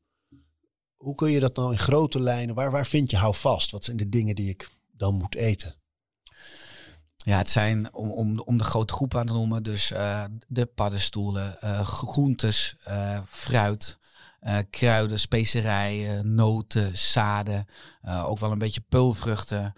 Hoe 0.97 1.15
kun 1.15 1.31
je 1.31 1.41
dat 1.41 1.57
nou 1.57 1.73
in 1.73 1.79
grote 1.79 2.21
lijnen? 2.21 2.55
Waar, 2.55 2.71
waar 2.71 2.87
vind 2.87 3.11
je 3.11 3.17
hou 3.17 3.35
vast? 3.35 3.71
Wat 3.71 3.85
zijn 3.85 3.97
de 3.97 4.09
dingen 4.09 4.35
die 4.35 4.49
ik 4.49 4.71
dan 4.93 5.15
moet 5.15 5.35
eten? 5.35 5.82
Ja, 7.25 7.37
het 7.37 7.51
zijn 7.51 7.95
om, 7.95 8.11
om, 8.11 8.41
om 8.41 8.59
de 8.59 8.65
grote 8.65 8.93
groep 8.93 9.15
aan 9.15 9.27
te 9.27 9.33
noemen. 9.33 9.63
Dus 9.63 9.93
uh, 9.93 10.25
de 10.49 10.67
paddenstoelen, 10.67 11.57
uh, 11.65 11.81
groentes, 11.81 12.77
uh, 12.89 13.19
fruit, 13.27 13.99
kruiden, 14.71 15.21
specerijen, 15.21 16.35
noten, 16.35 16.99
zaden. 16.99 17.67
ook 18.25 18.39
wel 18.39 18.53
een 18.53 18.59
beetje 18.59 18.85
peulvruchten. 18.89 19.75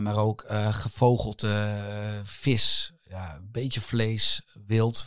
maar 0.00 0.16
ook 0.16 0.44
gevogelte 0.70 1.76
vis, 2.22 2.92
ja, 3.08 3.34
een 3.34 3.48
beetje 3.52 3.80
vlees, 3.80 4.42
wild 4.66 5.04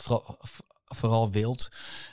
vooral 0.96 1.32
wild. 1.32 1.68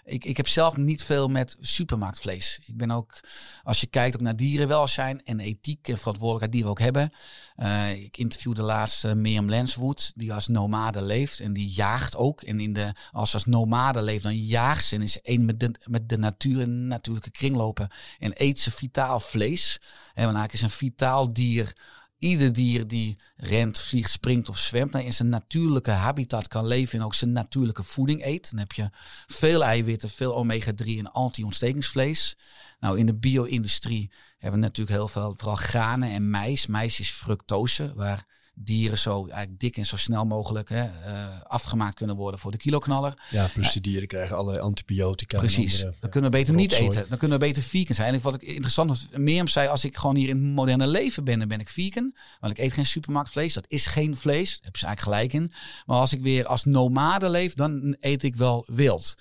Ik, 0.04 0.24
ik 0.24 0.36
heb 0.36 0.48
zelf 0.48 0.76
niet 0.76 1.02
veel 1.02 1.28
met 1.28 1.56
supermarktvlees. 1.60 2.60
Ik 2.66 2.76
ben 2.76 2.90
ook, 2.90 3.20
als 3.62 3.80
je 3.80 3.86
kijkt 3.86 4.14
ook 4.14 4.22
naar 4.22 4.36
dierenwelzijn 4.36 5.24
en 5.24 5.40
ethiek 5.40 5.88
en 5.88 5.98
verantwoordelijkheid 5.98 6.52
die 6.52 6.62
we 6.62 6.68
ook 6.68 6.78
hebben. 6.78 7.12
Uh, 7.56 7.90
ik 7.90 8.16
interviewde 8.16 8.62
laatst 8.62 9.04
uh, 9.04 9.12
Mirjam 9.12 9.48
Lenswood, 9.48 10.12
die 10.14 10.32
als 10.32 10.48
nomade 10.48 11.02
leeft 11.02 11.40
en 11.40 11.52
die 11.52 11.68
jaagt 11.68 12.16
ook. 12.16 12.42
En 12.42 12.60
in 12.60 12.72
de, 12.72 12.92
als 13.12 13.30
ze 13.30 13.36
als 13.36 13.44
nomade 13.44 14.02
leeft, 14.02 14.22
dan 14.22 14.38
jaagt 14.38 14.84
ze 14.84 14.94
en 14.94 15.02
is 15.02 15.20
één 15.20 15.44
met 15.44 15.60
de, 15.60 15.74
met 15.84 16.08
de 16.08 16.18
natuur 16.18 16.60
en 16.60 16.86
natuurlijke 16.86 17.30
kringlopen. 17.30 17.88
En 18.18 18.32
eet 18.34 18.60
ze 18.60 18.70
vitaal 18.70 19.20
vlees. 19.20 19.78
En 20.14 20.22
eigenlijk 20.22 20.52
is 20.52 20.62
een 20.62 20.70
vitaal 20.70 21.32
dier 21.32 21.76
Ieder 22.18 22.52
dier 22.52 22.86
die 22.86 23.18
rent, 23.36 23.78
vliegt, 23.78 24.10
springt 24.10 24.48
of 24.48 24.58
zwemt, 24.58 24.94
in 24.94 25.12
zijn 25.12 25.28
natuurlijke 25.28 25.90
habitat 25.90 26.48
kan 26.48 26.66
leven 26.66 26.98
en 26.98 27.04
ook 27.04 27.14
zijn 27.14 27.32
natuurlijke 27.32 27.82
voeding 27.82 28.24
eet. 28.24 28.50
Dan 28.50 28.58
heb 28.58 28.72
je 28.72 28.90
veel 29.26 29.64
eiwitten, 29.64 30.10
veel 30.10 30.34
omega-3 30.34 30.86
en 30.86 31.12
anti-ontstekingsvlees. 31.12 32.36
Nou, 32.80 32.98
in 32.98 33.06
de 33.06 33.18
bio-industrie 33.18 34.10
hebben 34.38 34.60
we 34.60 34.66
natuurlijk 34.66 34.96
heel 34.96 35.08
veel, 35.08 35.34
vooral 35.36 35.56
granen 35.56 36.10
en 36.10 36.30
mais. 36.30 36.66
Mais 36.66 37.00
is 37.00 37.10
fructose, 37.10 37.92
waar 37.94 38.26
dieren 38.64 38.98
zo 38.98 39.26
eigenlijk 39.26 39.60
dik 39.60 39.76
en 39.76 39.86
zo 39.86 39.96
snel 39.96 40.24
mogelijk 40.24 40.68
hè, 40.68 40.84
uh, 40.84 41.26
afgemaakt 41.42 41.94
kunnen 41.94 42.16
worden 42.16 42.40
voor 42.40 42.50
de 42.50 42.56
kiloknaller. 42.56 43.26
Ja, 43.30 43.48
plus 43.52 43.72
die 43.72 43.82
dieren 43.82 44.08
krijgen 44.08 44.36
allerlei 44.36 44.62
antibiotica. 44.62 45.38
Precies. 45.38 45.80
dan 46.00 46.10
kunnen 46.10 46.30
we 46.30 46.36
beter 46.36 46.54
niet 46.54 46.72
eten. 46.72 47.06
Dan 47.08 47.18
kunnen 47.18 47.38
we 47.38 47.46
beter 47.46 47.62
vegan 47.62 47.94
zijn. 47.94 48.14
En 48.14 48.20
wat 48.20 48.34
ik 48.34 48.42
interessant 48.42 48.98
vond, 48.98 49.16
Mirjam 49.16 49.48
zei, 49.48 49.68
als 49.68 49.84
ik 49.84 49.96
gewoon 49.96 50.16
hier 50.16 50.28
in 50.28 50.44
het 50.44 50.54
moderne 50.54 50.86
leven 50.86 51.24
ben, 51.24 51.38
dan 51.38 51.48
ben 51.48 51.60
ik 51.60 51.68
vegan. 51.68 52.14
Want 52.40 52.58
ik 52.58 52.64
eet 52.64 52.72
geen 52.72 52.86
supermarktvlees. 52.86 53.54
Dat 53.54 53.64
is 53.68 53.86
geen 53.86 54.16
vlees. 54.16 54.56
Daar 54.56 54.64
heb 54.64 54.76
je 54.76 54.86
eigenlijk 54.86 55.16
gelijk 55.16 55.32
in. 55.32 55.52
Maar 55.86 55.96
als 55.96 56.12
ik 56.12 56.22
weer 56.22 56.46
als 56.46 56.64
nomade 56.64 57.28
leef, 57.28 57.54
dan 57.54 57.96
eet 58.00 58.22
ik 58.22 58.36
wel 58.36 58.66
wild. 58.66 59.14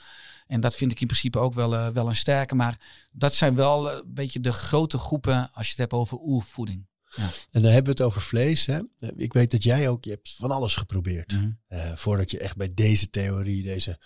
En 0.47 0.61
dat 0.61 0.75
vind 0.75 0.91
ik 0.91 1.01
in 1.01 1.07
principe 1.07 1.39
ook 1.39 1.53
wel, 1.53 1.73
uh, 1.73 1.87
wel 1.87 2.07
een 2.07 2.15
sterke. 2.15 2.55
Maar 2.55 2.79
dat 3.11 3.35
zijn 3.35 3.55
wel 3.55 3.91
een 3.91 4.03
beetje 4.05 4.39
de 4.39 4.51
grote 4.51 4.97
groepen 4.97 5.49
als 5.53 5.65
je 5.65 5.71
het 5.71 5.79
hebt 5.79 5.93
over 5.93 6.17
oervoeding. 6.19 6.86
Ja. 7.15 7.29
En 7.51 7.61
dan 7.61 7.71
hebben 7.71 7.95
we 7.95 8.01
het 8.01 8.01
over 8.01 8.21
vlees. 8.21 8.65
Hè? 8.65 8.79
Ik 9.15 9.33
weet 9.33 9.51
dat 9.51 9.63
jij 9.63 9.89
ook, 9.89 10.03
je 10.03 10.09
hebt 10.09 10.35
van 10.35 10.51
alles 10.51 10.75
geprobeerd. 10.75 11.31
Mhm. 11.31 11.51
uh, 11.69 11.95
voordat 11.95 12.31
je 12.31 12.39
echt 12.39 12.57
bij 12.57 12.73
deze 12.73 13.09
theorie, 13.09 13.63
deze, 13.63 13.99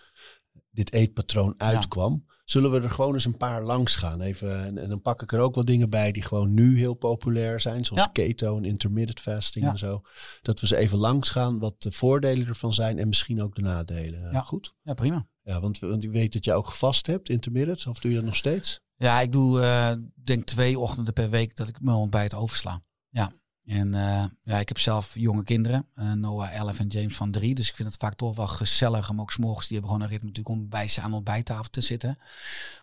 dit 0.71 0.93
eetpatroon 0.93 1.53
uitkwam. 1.57 2.25
Zullen 2.45 2.71
we 2.71 2.81
er 2.81 2.89
gewoon 2.89 3.13
eens 3.13 3.25
een 3.25 3.37
paar 3.37 3.63
langs 3.63 3.95
gaan? 3.95 4.21
Even, 4.21 4.65
en, 4.65 4.77
en, 4.77 4.89
dan 4.89 5.01
pak 5.01 5.21
ik 5.21 5.31
er 5.31 5.39
ook 5.39 5.55
wel 5.55 5.65
dingen 5.65 5.89
bij 5.89 6.11
die 6.11 6.23
gewoon 6.23 6.53
nu 6.53 6.77
heel 6.77 6.93
populair 6.93 7.59
zijn. 7.59 7.85
Zoals 7.85 8.03
ja. 8.03 8.09
keto 8.09 8.57
en 8.57 8.65
intermittent 8.65 9.19
fasting 9.19 9.65
en 9.65 9.77
zo. 9.77 10.01
Dat 10.41 10.59
we 10.59 10.67
ze 10.67 10.77
even 10.77 10.97
langs 10.97 11.29
gaan 11.29 11.59
wat 11.59 11.81
de 11.81 11.91
voordelen 11.91 12.47
ervan 12.47 12.73
zijn 12.73 12.99
en 12.99 13.07
misschien 13.07 13.41
ook 13.41 13.55
de 13.55 13.61
nadelen. 13.61 14.31
Ja. 14.31 14.41
Goed? 14.41 14.75
Ja, 14.83 14.93
prima. 14.93 15.27
Ja, 15.43 15.59
want, 15.59 15.79
want 15.79 16.03
ik 16.03 16.11
weet 16.11 16.33
dat 16.33 16.45
jij 16.45 16.55
ook 16.55 16.67
gevast 16.67 17.07
hebt, 17.07 17.29
intermittent. 17.29 17.87
Of 17.87 17.99
doe 17.99 18.11
je 18.11 18.17
dat 18.17 18.25
nog 18.25 18.35
steeds? 18.35 18.79
Ja, 18.95 19.21
ik 19.21 19.31
doe 19.31 19.59
uh, 19.59 19.91
denk 20.23 20.45
twee 20.45 20.79
ochtenden 20.79 21.13
per 21.13 21.29
week 21.29 21.55
dat 21.55 21.67
ik 21.67 21.81
mijn 21.81 21.97
ontbijt 21.97 22.33
oversla. 22.33 22.81
Ja, 23.11 23.31
en 23.65 23.87
uh, 23.87 24.25
ja, 24.41 24.59
ik 24.59 24.67
heb 24.67 24.79
zelf 24.79 25.11
jonge 25.13 25.43
kinderen, 25.43 25.87
uh, 25.95 26.11
Noah 26.11 26.53
11 26.53 26.79
en 26.79 26.87
James 26.87 27.15
van 27.15 27.31
3. 27.31 27.55
Dus 27.55 27.69
ik 27.69 27.75
vind 27.75 27.89
het 27.89 27.97
vaak 27.97 28.15
toch 28.15 28.35
wel 28.35 28.47
gezellig 28.47 29.09
om 29.09 29.21
ook 29.21 29.31
s'morgens, 29.31 29.67
die 29.67 29.77
hebben 29.77 29.95
gewoon 29.95 30.07
een 30.07 30.13
ritme 30.13 30.29
natuurlijk 30.29 30.55
om 30.55 30.69
bij 30.69 30.87
ze 30.87 31.01
aan 31.01 31.09
de 31.09 31.15
ontbijttafel 31.15 31.69
te 31.69 31.81
zitten. 31.81 32.19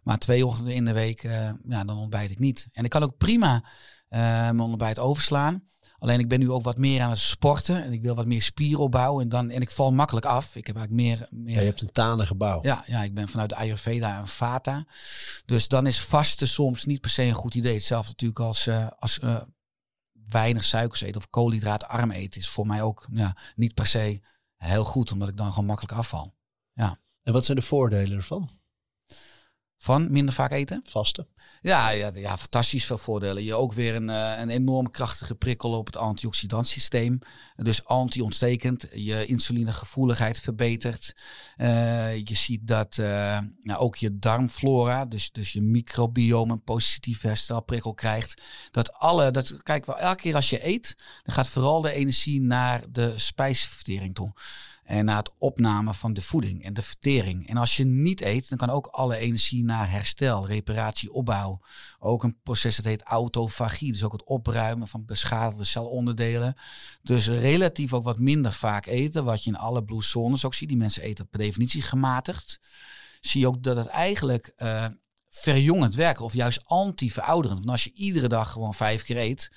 Maar 0.03 0.19
twee 0.19 0.47
ochtenden 0.47 0.75
in 0.75 0.85
de 0.85 0.93
week, 0.93 1.25
uh, 1.25 1.51
ja, 1.69 1.85
dan 1.85 1.99
ontbijt 1.99 2.31
ik 2.31 2.39
niet. 2.39 2.69
En 2.73 2.85
ik 2.85 2.91
kan 2.91 3.03
ook 3.03 3.17
prima 3.17 3.65
mijn 4.09 4.61
ontbijt 4.61 4.99
overslaan. 4.99 5.67
Alleen 5.99 6.21
ik 6.21 6.29
ben 6.29 6.39
nu 6.39 6.51
ook 6.51 6.63
wat 6.63 6.79
meer 6.79 7.03
aan 7.03 7.11
het 7.11 7.19
sporten 7.19 7.85
en 7.85 7.93
ik 7.93 8.03
wil 8.03 8.15
wat 8.15 8.27
meer 8.27 8.43
spieren 8.43 8.81
opbouwen. 8.81 9.23
En, 9.23 9.29
dan, 9.29 9.51
en 9.51 9.61
ik 9.61 9.71
val 9.71 9.93
makkelijk 9.93 10.27
af. 10.27 10.57
Ik 10.57 10.67
heb 10.67 10.77
eigenlijk 10.77 11.07
meer... 11.07 11.29
meer... 11.31 11.55
Ja, 11.55 11.61
je 11.61 11.67
hebt 11.67 11.83
een 11.83 11.93
tanige 11.93 12.35
bouw. 12.35 12.59
Ja, 12.63 12.85
ja, 12.87 13.03
ik 13.03 13.15
ben 13.15 13.29
vanuit 13.29 13.49
de 13.49 13.57
Ayurveda 13.57 14.19
en 14.19 14.29
Vata. 14.29 14.87
Dus 15.45 15.69
dan 15.69 15.87
is 15.87 16.01
vasten 16.01 16.49
soms 16.49 16.85
niet 16.85 17.01
per 17.01 17.11
se 17.11 17.23
een 17.23 17.35
goed 17.35 17.55
idee. 17.55 17.75
Hetzelfde 17.75 18.11
natuurlijk 18.11 18.41
als, 18.41 18.69
als 18.99 19.21
weinig 20.29 20.65
suikers 20.65 21.01
eten 21.01 21.17
of 21.17 21.31
koolhydraatarm 21.31 22.11
eten 22.11 22.41
is 22.41 22.49
voor 22.49 22.67
mij 22.67 22.83
ook 22.83 23.07
ja, 23.11 23.37
niet 23.55 23.75
per 23.75 23.87
se 23.87 24.21
heel 24.57 24.85
goed, 24.85 25.13
omdat 25.13 25.29
ik 25.29 25.37
dan 25.37 25.51
gewoon 25.51 25.67
makkelijk 25.67 25.95
afval. 25.95 26.35
Ja. 26.73 26.99
En 27.23 27.33
wat 27.33 27.45
zijn 27.45 27.57
de 27.57 27.65
voordelen 27.65 28.17
ervan? 28.17 28.58
Van 29.79 30.13
minder 30.13 30.35
vaak 30.35 30.51
eten? 30.51 30.81
Vasten. 30.85 31.27
Ja, 31.61 31.89
ja, 31.89 32.11
ja 32.15 32.39
fantastisch 32.39 32.85
veel 32.85 32.99
voordelen. 32.99 33.45
Je 33.45 33.55
ook 33.55 33.73
weer 33.73 33.95
een, 33.95 34.09
uh, 34.09 34.39
een 34.39 34.51
enorm 34.51 34.91
krachtige 34.91 35.35
prikkel 35.35 35.73
op 35.73 35.87
het 35.87 35.97
antioxidantsysteem. 35.97 37.19
Dus 37.57 37.85
anti-ontstekend. 37.85 38.87
Je 38.95 39.27
insulinegevoeligheid 39.27 40.41
verbetert. 40.41 41.15
Uh, 41.57 42.17
je 42.17 42.35
ziet 42.35 42.67
dat 42.67 42.97
uh, 43.01 43.07
nou, 43.63 43.81
ook 43.81 43.97
je 43.97 44.19
darmflora, 44.19 45.05
dus, 45.05 45.31
dus 45.31 45.53
je 45.53 45.61
microbiome 45.61 46.53
een 46.53 46.63
positief 46.63 47.21
herstelprikkel 47.21 47.95
krijgt. 47.95 48.43
Dat 48.71 48.93
alle, 48.93 49.31
dat, 49.31 49.63
kijk 49.63 49.87
wel, 49.87 49.99
elke 49.99 50.23
keer 50.23 50.35
als 50.35 50.51
je 50.51 50.67
eet, 50.67 50.97
dan 51.25 51.35
gaat 51.35 51.49
vooral 51.49 51.81
de 51.81 51.93
energie 51.93 52.41
naar 52.41 52.83
de 52.91 53.13
spijsvertering 53.17 54.15
toe. 54.15 54.33
En 54.89 55.05
naar 55.05 55.17
het 55.17 55.31
opname 55.39 55.95
van 55.95 56.13
de 56.13 56.23
voeding 56.23 56.65
en 56.65 56.75
de 56.75 56.83
vertering. 56.83 57.49
En 57.49 57.57
als 57.57 57.77
je 57.77 57.85
niet 57.85 58.21
eet, 58.21 58.49
dan 58.49 58.59
kan 58.59 58.71
ook 58.71 58.87
alle 58.87 59.17
energie 59.17 59.65
naar 59.65 59.91
herstel, 59.91 60.47
reparatie, 60.47 61.13
opbouw. 61.13 61.61
Ook 61.99 62.25
een 62.25 62.39
proces 62.43 62.77
dat 62.77 62.85
heet 62.85 63.03
autofagie. 63.03 63.93
Dus 63.93 64.05
ook 64.05 64.13
het 64.13 64.25
opruimen 64.25 64.89
van 64.89 65.05
beschadigde 65.05 65.65
celonderdelen. 65.65 66.55
Dus 67.03 67.27
relatief 67.27 67.93
ook 67.93 68.05
wat 68.05 68.19
minder 68.19 68.53
vaak 68.53 68.87
eten. 68.87 69.25
Wat 69.25 69.45
je 69.45 69.51
in 69.51 69.57
alle 69.57 69.85
blue 69.85 70.03
zones 70.03 70.45
ook 70.45 70.55
ziet. 70.55 70.69
Die 70.69 70.77
mensen 70.77 71.03
eten 71.03 71.29
per 71.29 71.39
definitie 71.39 71.83
gematigd. 71.83 72.61
Zie 73.21 73.41
je 73.41 73.47
ook 73.47 73.63
dat 73.63 73.77
het 73.77 73.87
eigenlijk 73.87 74.53
uh, 74.57 74.85
verjongend 75.29 75.95
werkt. 75.95 76.21
Of 76.21 76.35
juist 76.35 76.61
anti-verouderend. 76.65 77.59
Want 77.59 77.71
als 77.71 77.85
je 77.85 77.93
iedere 77.95 78.29
dag 78.29 78.53
gewoon 78.53 78.75
vijf 78.75 79.03
keer 79.03 79.17
eet 79.17 79.51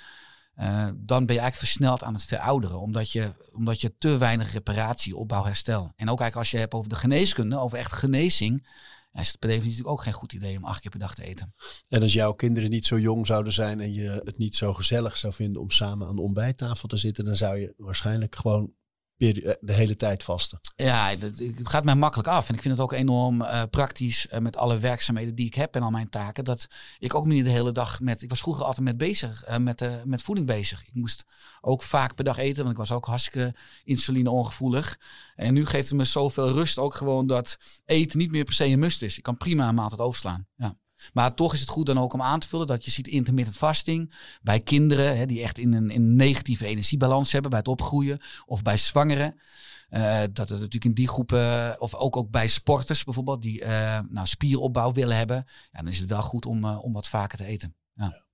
uh, 0.60 0.88
dan 0.96 1.26
ben 1.26 1.36
je 1.36 1.42
eigenlijk 1.42 1.56
versneld 1.56 2.04
aan 2.04 2.14
het 2.14 2.24
verouderen. 2.24 2.80
Omdat 2.80 3.12
je, 3.12 3.34
omdat 3.52 3.82
je 3.82 3.98
te 3.98 4.18
weinig 4.18 4.54
reparatie, 4.54 5.16
opbouw, 5.16 5.44
herstel. 5.44 5.82
En 5.82 6.10
ook 6.10 6.20
eigenlijk 6.20 6.36
als 6.36 6.52
je 6.52 6.58
hebt 6.58 6.74
over 6.74 6.90
de 6.90 6.96
geneeskunde, 6.96 7.58
over 7.58 7.78
echt 7.78 7.92
genezing. 7.92 8.68
is 9.14 9.28
het 9.28 9.40
per 9.40 9.50
definitie 9.50 9.70
natuurlijk 9.70 9.98
ook 9.98 10.04
geen 10.04 10.14
goed 10.14 10.34
idee 10.34 10.58
om 10.58 10.64
acht 10.66 10.80
keer 10.82 10.92
per 10.92 11.00
dag 11.00 11.16
te 11.16 11.24
eten. 11.24 11.54
En 11.90 12.02
als 12.02 12.14
jouw 12.14 12.34
kinderen 12.34 12.70
niet 12.70 12.86
zo 12.86 13.00
jong 13.00 13.26
zouden 13.26 13.54
zijn 13.54 13.80
en 13.80 13.94
je 13.94 14.22
het 14.24 14.38
niet 14.38 14.56
zo 14.56 14.74
gezellig 14.74 15.18
zou 15.18 15.34
vinden 15.34 15.62
om 15.62 15.72
samen 15.72 16.08
aan 16.08 16.16
de 16.16 16.22
ontbijttafel 16.22 16.88
te 16.88 16.98
zitten, 16.98 17.26
dan 17.26 17.36
zou 17.36 17.58
je 17.58 17.74
waarschijnlijk 17.78 18.36
gewoon 18.36 18.74
de 19.22 19.74
hele 19.74 19.96
tijd 19.96 20.24
vasten. 20.24 20.60
Ja, 20.76 21.10
het, 21.20 21.60
gaat 21.64 21.84
mij 21.84 21.96
makkelijk 21.96 22.30
af. 22.30 22.50
En 22.50 22.56
ik 22.56 22.62
vind 22.62 22.74
het 22.74 22.84
ook 22.84 22.92
enorm 22.92 23.42
uh, 23.42 23.64
praktisch 23.70 24.28
uh, 24.32 24.40
met 24.40 24.58
alle 24.58 24.80
werkzaamheden 24.80 25.36
die 25.36 25.46
ik 25.46 25.54
heb 25.54 25.76
en 25.76 25.82
al 25.82 25.90
mijn 25.90 26.10
taken. 26.10 26.46
Dat 26.46 26.68
ik 27.00 27.16
ook 27.16 27.26
niet 27.26 27.44
de 27.44 27.50
hele 27.50 27.72
dag 27.72 28.00
met. 28.00 28.22
Ik 28.22 28.30
was 28.30 28.40
vroeger 28.40 28.64
altijd 28.64 28.86
met 28.86 28.98
bezig, 28.98 29.58
met, 29.58 30.06
met 30.06 30.22
voeding 30.22 30.48
bezig. 30.48 30.88
Ik 30.88 30.96
moest 30.96 31.26
ook 31.62 31.84
vaak 31.84 32.16
per 32.16 32.24
dag 32.24 32.38
eten, 32.38 32.58
want 32.58 32.72
ik 32.72 32.78
was 32.78 32.92
ook 32.92 33.06
hartstikke 33.06 33.56
insuline 33.84 34.30
ongevoelig. 34.30 35.00
En 35.36 35.54
nu 35.54 35.66
geeft 35.66 35.90
het 35.90 35.98
me 35.98 36.06
zoveel 36.06 36.52
rust 36.52 36.78
ook 36.78 36.94
gewoon 36.94 37.28
dat 37.28 37.58
eten 37.86 38.20
niet 38.20 38.32
meer 38.32 38.44
per 38.44 38.54
se 38.54 38.66
een 38.66 38.80
must 38.80 39.02
is. 39.02 39.18
Ik 39.18 39.24
kan 39.24 39.38
prima 39.38 39.68
een 39.68 39.76
maaltijd 39.76 40.02
overslaan. 40.02 40.48
Ja. 40.56 40.76
Maar 41.14 41.34
toch 41.34 41.54
is 41.54 41.60
het 41.60 41.70
goed 41.70 41.86
dan 41.86 42.00
ook 42.00 42.14
om 42.14 42.22
aan 42.22 42.40
te 42.40 42.48
vullen 42.48 42.68
dat 42.68 42.86
je 42.86 42.92
ziet 42.92 43.08
intermittent 43.08 43.58
fasting 43.58 44.14
bij 44.42 44.60
kinderen 44.60 45.18
hè, 45.18 45.26
die 45.26 45.42
echt 45.42 45.58
in 45.58 45.74
een, 45.74 45.90
in 45.90 46.02
een 46.02 46.16
negatieve 46.16 46.66
energiebalans 46.66 47.32
hebben 47.32 47.50
bij 47.50 47.60
het 47.60 47.68
opgroeien 47.68 48.20
of 48.46 48.62
bij 48.62 48.78
zwangeren. 48.78 49.42
Uh, 49.90 50.20
dat 50.20 50.50
het 50.50 50.60
natuurlijk 50.60 50.86
in 50.86 50.94
die 50.94 51.08
groepen, 51.08 51.82
of 51.82 51.96
ook, 51.96 52.16
ook 52.16 52.30
bij 52.30 52.48
sporters 52.48 53.04
bijvoorbeeld, 53.04 53.42
die 53.42 53.62
uh, 53.62 54.00
nou, 54.10 54.28
spieropbouw 54.28 54.92
willen 54.92 55.18
hebben. 55.18 55.46
Ja, 55.72 55.80
dan 55.80 55.88
is 55.88 56.00
het 56.00 56.10
wel 56.10 56.22
goed 56.22 56.46
om, 56.46 56.66
uh, 56.66 56.84
om 56.84 56.94
wat 56.94 57.08
vaker 57.08 57.38
te 57.38 57.46
eten. 57.46 57.76
Ja. 57.94 58.26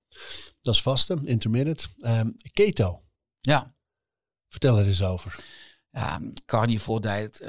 Dat 0.61 0.74
is 0.74 0.82
vaste, 0.82 1.20
intermittent. 1.24 1.88
Um, 1.99 2.36
keto. 2.51 3.03
Ja. 3.39 3.76
Vertel 4.49 4.80
er 4.80 4.88
eens 4.88 5.01
over. 5.01 5.45
Ja, 5.89 6.22
carnivore 6.45 7.01
diet. 7.01 7.43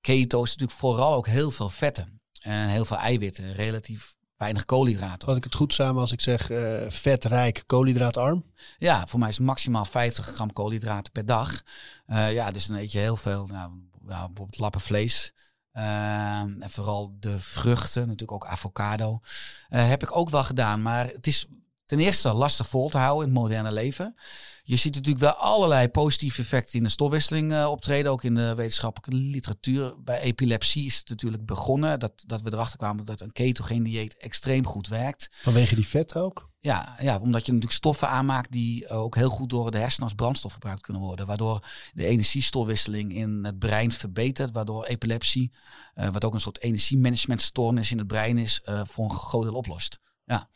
keto 0.00 0.42
is 0.42 0.50
natuurlijk 0.50 0.78
vooral 0.78 1.14
ook 1.14 1.26
heel 1.26 1.50
veel 1.50 1.70
vetten. 1.70 2.22
En 2.40 2.68
heel 2.68 2.84
veel 2.84 2.96
eiwitten. 2.96 3.52
Relatief 3.52 4.13
weinig 4.36 4.64
koolhydraten. 4.64 5.28
Had 5.28 5.36
ik 5.36 5.44
het 5.44 5.54
goed 5.54 5.74
samen 5.74 6.00
als 6.00 6.12
ik 6.12 6.20
zeg 6.20 6.50
uh, 6.50 6.84
vetrijk, 6.88 7.62
koolhydraatarm? 7.66 8.44
Ja, 8.78 9.06
voor 9.06 9.18
mij 9.18 9.28
is 9.28 9.36
het 9.36 9.46
maximaal 9.46 9.84
50 9.84 10.26
gram 10.26 10.52
koolhydraten 10.52 11.12
per 11.12 11.26
dag. 11.26 11.62
Uh, 12.06 12.32
ja, 12.32 12.50
dus 12.50 12.66
dan 12.66 12.76
eet 12.76 12.92
je 12.92 12.98
heel 12.98 13.16
veel, 13.16 13.46
nou, 13.46 13.70
ja, 14.06 14.26
bijvoorbeeld 14.26 14.58
lappen 14.58 14.80
vlees. 14.80 15.32
Uh, 15.72 16.38
en 16.40 16.70
vooral 16.70 17.16
de 17.20 17.40
vruchten, 17.40 18.02
natuurlijk 18.02 18.32
ook 18.32 18.46
avocado. 18.46 19.20
heb 19.68 20.02
ik 20.02 20.16
ook 20.16 20.30
wel 20.30 20.44
gedaan, 20.44 20.82
maar 20.82 21.06
het 21.06 21.26
is 21.26 21.46
ten 21.86 21.98
eerste 21.98 22.32
lastig 22.32 22.68
vol 22.68 22.88
te 22.88 22.98
houden 22.98 23.28
in 23.28 23.34
het 23.34 23.42
moderne 23.42 23.72
leven. 23.72 24.14
Je 24.66 24.76
ziet 24.76 24.94
natuurlijk 24.94 25.24
wel 25.24 25.32
allerlei 25.32 25.88
positieve 25.88 26.40
effecten 26.40 26.78
in 26.78 26.84
de 26.84 26.90
stofwisseling 26.90 27.52
uh, 27.52 27.66
optreden, 27.70 28.12
ook 28.12 28.24
in 28.24 28.34
de 28.34 28.54
wetenschappelijke 28.54 29.16
literatuur. 29.16 29.94
Bij 30.04 30.20
epilepsie 30.20 30.86
is 30.86 30.98
het 30.98 31.08
natuurlijk 31.08 31.46
begonnen 31.46 32.00
dat, 32.00 32.12
dat 32.26 32.40
we 32.40 32.52
erachter 32.52 32.78
kwamen 32.78 33.04
dat 33.04 33.20
een 33.20 33.32
ketogeen 33.32 33.82
dieet 33.82 34.16
extreem 34.16 34.66
goed 34.66 34.88
werkt. 34.88 35.28
Vanwege 35.32 35.74
die 35.74 35.86
vet 35.86 36.16
ook? 36.16 36.52
Ja, 36.60 36.96
ja, 36.98 37.18
omdat 37.18 37.46
je 37.46 37.52
natuurlijk 37.52 37.78
stoffen 37.78 38.08
aanmaakt 38.08 38.52
die 38.52 38.88
ook 38.88 39.14
heel 39.14 39.28
goed 39.28 39.50
door 39.50 39.70
de 39.70 39.78
hersenen 39.78 40.08
als 40.08 40.14
brandstof 40.14 40.52
gebruikt 40.52 40.82
kunnen 40.82 41.02
worden. 41.02 41.26
Waardoor 41.26 41.66
de 41.92 42.06
energiestofwisseling 42.06 43.14
in 43.14 43.44
het 43.44 43.58
brein 43.58 43.92
verbetert. 43.92 44.52
Waardoor 44.52 44.84
epilepsie, 44.84 45.52
uh, 45.94 46.08
wat 46.08 46.24
ook 46.24 46.34
een 46.34 46.40
soort 46.40 46.62
energiemanagementstoornis 46.62 47.90
in 47.90 47.98
het 47.98 48.06
brein 48.06 48.38
is, 48.38 48.60
uh, 48.64 48.80
voor 48.84 49.04
een 49.04 49.10
groot 49.10 49.42
deel 49.42 49.54
oplost. 49.54 49.98
Ja, 50.26 50.48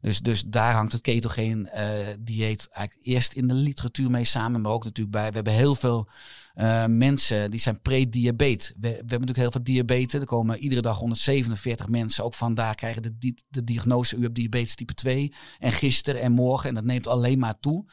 dus, 0.00 0.20
dus 0.20 0.42
daar 0.46 0.72
hangt 0.72 0.92
het 0.92 1.02
ketogeen 1.02 1.68
uh, 1.74 1.82
dieet 2.18 2.68
eigenlijk 2.70 3.06
eerst 3.06 3.32
in 3.32 3.48
de 3.48 3.54
literatuur 3.54 4.10
mee 4.10 4.24
samen, 4.24 4.60
maar 4.60 4.72
ook 4.72 4.84
natuurlijk 4.84 5.16
bij. 5.16 5.28
We 5.28 5.34
hebben 5.34 5.52
heel 5.52 5.74
veel 5.74 6.08
uh, 6.56 6.84
mensen 6.86 7.50
die 7.50 7.60
zijn 7.60 7.80
pre-diabetes. 7.80 8.68
We, 8.68 8.74
we, 8.80 8.88
hebben 8.88 9.08
natuurlijk 9.08 9.38
heel 9.38 9.50
veel 9.50 9.62
diabetes. 9.62 10.20
Er 10.20 10.26
komen 10.26 10.58
iedere 10.58 10.80
dag 10.80 10.98
147 10.98 11.88
mensen. 11.88 12.24
Ook 12.24 12.34
vandaag 12.34 12.74
krijgen 12.74 13.02
de, 13.02 13.34
de 13.48 13.64
diagnose: 13.64 14.16
u 14.16 14.22
hebt 14.22 14.34
diabetes 14.34 14.74
type 14.74 14.94
2. 14.94 15.34
En 15.58 15.72
gisteren 15.72 16.20
en 16.20 16.32
morgen. 16.32 16.68
En 16.68 16.74
dat 16.74 16.84
neemt 16.84 17.06
alleen 17.06 17.38
maar 17.38 17.60
toe. 17.60 17.84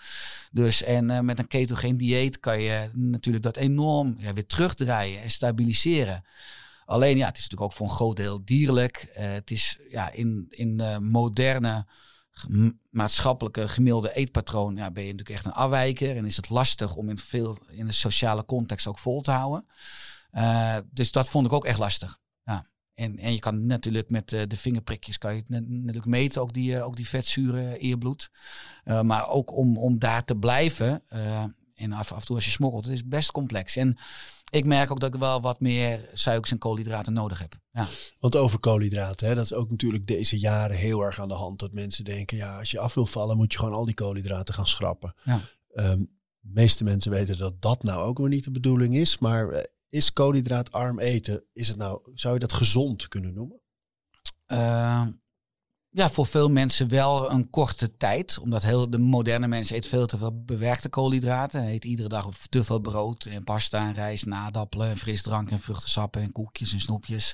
Dus 0.51 0.84
en 0.84 1.09
uh, 1.09 1.19
met 1.19 1.39
een 1.39 1.47
ketogeen 1.47 1.97
dieet 1.97 2.39
kan 2.39 2.61
je 2.61 2.89
natuurlijk 2.93 3.43
dat 3.43 3.57
enorm 3.57 4.17
weer 4.34 4.45
terugdraaien 4.45 5.21
en 5.21 5.30
stabiliseren. 5.30 6.24
Alleen 6.86 7.18
ja, 7.18 7.26
het 7.26 7.38
is 7.38 7.42
natuurlijk 7.42 7.72
ook 7.72 7.78
voor 7.78 7.88
een 7.88 7.94
groot 7.94 8.16
deel 8.16 8.46
dierlijk. 8.46 9.08
Uh, 9.10 9.24
het 9.24 9.52
is 9.52 9.80
ja, 9.90 10.12
in, 10.12 10.46
in 10.50 10.78
de 10.78 10.98
moderne 11.02 11.86
maatschappelijke 12.90 13.68
gemiddelde 13.68 14.14
eetpatroon 14.14 14.76
ja, 14.76 14.92
ben 14.92 15.04
je 15.04 15.12
natuurlijk 15.12 15.38
echt 15.38 15.46
een 15.46 15.62
afwijker. 15.62 16.18
En 16.18 16.26
is 16.26 16.36
het 16.36 16.50
lastig 16.50 16.96
om 16.96 17.10
in, 17.10 17.18
veel, 17.18 17.58
in 17.68 17.86
de 17.86 17.92
sociale 17.92 18.46
context 18.46 18.88
ook 18.88 19.00
vol 19.00 19.22
te 19.22 19.32
houden. 19.32 19.66
Uh, 20.32 20.78
dus 20.92 21.12
dat 21.12 21.30
vond 21.30 21.46
ik 21.46 21.54
ook 21.54 21.66
echt 21.66 21.78
lastig. 21.78 22.20
Ja. 22.44 22.68
En, 22.94 23.18
en 23.18 23.34
je 23.34 23.40
kan 23.40 23.66
natuurlijk 23.66 24.10
met 24.10 24.32
uh, 24.32 24.42
de 24.48 24.58
vingerprikjes 24.58 25.18
kan 25.18 25.36
je 25.36 25.44
natuurlijk 25.48 26.06
meten, 26.06 26.42
ook 26.42 26.54
die, 26.54 26.84
ook 26.84 26.96
die 26.96 27.08
vetzuren 27.08 27.80
in 27.80 27.88
je 27.88 27.98
bloed. 27.98 28.30
maar 28.84 29.30
ook 29.30 29.58
om, 29.58 29.78
om 29.78 30.00
daar 30.00 30.26
te 30.26 30.36
blijven, 30.36 31.04
en 31.76 31.92
af, 31.92 32.12
af 32.12 32.20
en 32.20 32.26
toe 32.26 32.36
als 32.36 32.46
je 32.46 32.52
smokkelt, 32.52 32.86
het 32.86 32.94
is 32.94 33.08
best 33.08 33.32
complex. 33.32 33.76
En 33.76 33.98
ik 34.54 34.66
merk 34.66 34.91
ook 34.91 34.99
dat 34.99 35.14
ik 35.14 35.20
wel 35.20 35.41
wat 35.41 35.60
meer 35.60 36.10
suikers 36.14 36.51
en 36.51 36.58
koolhydraten 36.58 37.14
nodig 37.14 37.39
heb. 37.39 37.56
Ja. 37.72 37.88
Want 38.20 38.36
over 38.36 38.60
koolhydraten, 38.60 39.28
hè, 39.28 39.36
dat 39.36 39.43
is 39.43 39.54
ook 39.54 39.70
natuurlijk 39.70 40.08
deze 40.08 40.39
jaren 40.39 40.76
heel 40.76 41.01
erg 41.01 41.20
aan 41.20 41.28
de 41.28 41.34
hand. 41.34 41.60
Dat 41.60 41.72
mensen 41.72 42.06
denken, 42.06 42.38
ja, 42.38 42.60
als 42.60 42.72
je 42.72 42.80
af 42.80 42.93
wil 42.93 43.06
vallen, 43.06 43.38
moet 43.38 43.51
je 43.51 43.60
gewoon 43.60 43.74
al 43.74 43.86
die 43.86 43.93
koolhydraten 43.93 44.54
gaan 44.54 44.68
schrappen. 44.68 45.14
Ja. 45.24 45.41
Um, 45.74 46.12
de 46.39 46.49
meeste 46.54 46.84
mensen 46.84 47.12
weten 47.12 47.38
dat 47.38 47.62
dat 47.62 47.84
nou 47.84 48.04
ook 48.04 48.18
weer 48.18 48.28
niet 48.28 48.43
de 48.43 48.51
bedoeling 48.51 48.95
is. 48.95 49.18
Maar 49.18 49.51
uh, 49.51 49.60
is 49.89 50.14
koolhydraatarm 50.14 50.99
eten, 50.99 51.43
is 51.54 51.68
het 51.68 51.78
nou, 51.78 52.01
zou 52.14 52.34
je 52.34 52.39
dat 52.39 52.54
gezond 52.54 53.08
kunnen 53.08 53.34
noemen? 53.34 53.62
Uh, 54.47 55.08
ja, 55.94 56.10
voor 56.10 56.26
veel 56.26 56.50
mensen 56.50 56.88
wel 56.88 57.32
een 57.32 57.50
korte 57.50 57.98
tijd. 57.98 58.39
Omdat 58.39 58.64
heel 58.64 58.89
de 58.89 58.98
moderne 58.98 59.48
mensen 59.48 59.76
eet 59.76 59.88
veel 59.88 60.06
te 60.06 60.18
veel 60.18 60.44
bewerkte 60.46 60.89
koolhydraten. 60.89 61.68
Eet 61.68 61.86
iedere 61.86 62.10
dag 62.10 62.30
te 62.50 62.64
veel 62.64 62.80
brood 62.80 63.26
en 63.26 63.44
pasta 63.44 63.88
en 63.88 63.94
rijst, 63.94 64.26
nadappelen 64.26 64.89
en 64.89 64.98
frisdrank 64.98 65.52
en 65.52 65.60
vruchtensappen 65.60 66.22
en 66.22 66.32
koekjes 66.32 66.74
en 66.74 66.80
snoepjes. 66.80 67.34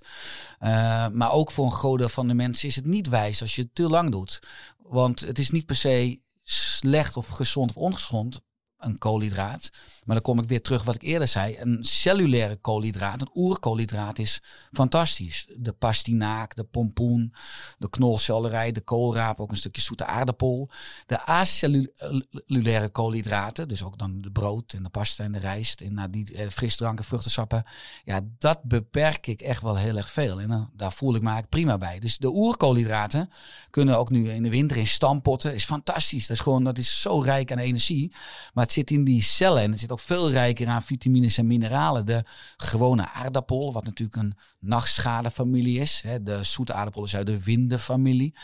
Uh, 0.59 1.07
maar 1.07 1.31
ook 1.31 1.51
voor 1.51 1.65
een 1.65 1.71
groot 1.71 1.97
deel 1.97 2.09
van 2.09 2.27
de 2.27 2.33
mensen 2.33 2.67
is 2.67 2.75
het 2.75 2.85
niet 2.85 3.09
wijs 3.09 3.41
als 3.41 3.55
je 3.55 3.61
het 3.61 3.75
te 3.75 3.89
lang 3.89 4.11
doet. 4.11 4.39
Want 4.77 5.19
het 5.19 5.39
is 5.39 5.49
niet 5.49 5.65
per 5.65 5.75
se 5.75 6.19
slecht 6.43 7.17
of 7.17 7.27
gezond 7.27 7.69
of 7.69 7.77
ongezond 7.77 8.39
een 8.79 8.97
koolhydraat. 8.97 9.69
Maar 10.05 10.15
dan 10.15 10.23
kom 10.23 10.39
ik 10.39 10.49
weer 10.49 10.61
terug 10.61 10.83
wat 10.83 10.95
ik 10.95 11.01
eerder 11.01 11.27
zei. 11.27 11.57
Een 11.59 11.83
cellulaire 11.83 12.55
koolhydraat, 12.55 13.21
een 13.21 13.29
oerkoolhydraat 13.33 14.19
is 14.19 14.41
fantastisch. 14.71 15.47
De 15.57 15.71
pastinaak, 15.71 16.55
de 16.55 16.63
pompoen, 16.63 17.33
de 17.77 17.89
knolselderij, 17.89 18.71
de 18.71 18.81
koolraap, 18.81 19.39
ook 19.39 19.51
een 19.51 19.57
stukje 19.57 19.81
zoete 19.81 20.05
aardappel. 20.05 20.69
De 21.05 21.25
acellulaire 21.25 22.89
koolhydraten, 22.89 23.67
dus 23.67 23.83
ook 23.83 23.97
dan 23.97 24.21
de 24.21 24.31
brood 24.31 24.73
en 24.73 24.83
de 24.83 24.89
pasta 24.89 25.23
en 25.23 25.31
de 25.31 25.39
rijst 25.39 25.81
en 25.81 25.93
nou, 25.93 26.09
die 26.09 26.33
eh, 26.33 26.49
frisdranken, 26.49 27.05
vruchtensappen. 27.05 27.63
Ja, 28.03 28.19
dat 28.37 28.63
beperk 28.63 29.27
ik 29.27 29.41
echt 29.41 29.61
wel 29.61 29.77
heel 29.77 29.97
erg 29.97 30.11
veel. 30.11 30.39
En 30.41 30.51
uh, 30.51 30.61
daar 30.73 30.93
voel 30.93 31.15
ik 31.15 31.21
me 31.21 31.29
eigenlijk 31.29 31.49
prima 31.49 31.77
bij. 31.77 31.99
Dus 31.99 32.17
de 32.17 32.29
oerkoolhydraten 32.29 33.29
kunnen 33.69 33.97
ook 33.97 34.09
nu 34.09 34.29
in 34.29 34.43
de 34.43 34.49
winter 34.49 34.77
in 34.77 34.87
stampotten. 34.87 35.53
Is 35.53 35.65
fantastisch. 35.65 36.27
Dat 36.27 36.37
is 36.37 36.43
gewoon, 36.43 36.63
dat 36.63 36.77
is 36.77 37.01
zo 37.01 37.19
rijk 37.19 37.51
aan 37.51 37.57
energie. 37.57 38.15
Maar 38.53 38.67
zit 38.71 38.91
in 38.91 39.03
die 39.03 39.21
cellen 39.21 39.61
en 39.61 39.71
het 39.71 39.79
zit 39.79 39.91
ook 39.91 39.99
veel 39.99 40.31
rijker 40.31 40.67
aan 40.67 40.83
vitamines 40.83 41.37
en 41.37 41.47
mineralen. 41.47 42.05
De 42.05 42.23
gewone 42.57 43.11
aardappel, 43.11 43.73
wat 43.73 43.83
natuurlijk 43.83 44.17
een 44.17 44.37
nachtschadefamilie 44.59 45.79
is. 45.79 46.01
Hè, 46.05 46.23
de 46.23 46.43
zoete 46.43 46.73
aardappel 46.73 47.03
is 47.03 47.15
uit 47.15 47.25
de 47.25 47.43
windenfamilie. 47.43 48.35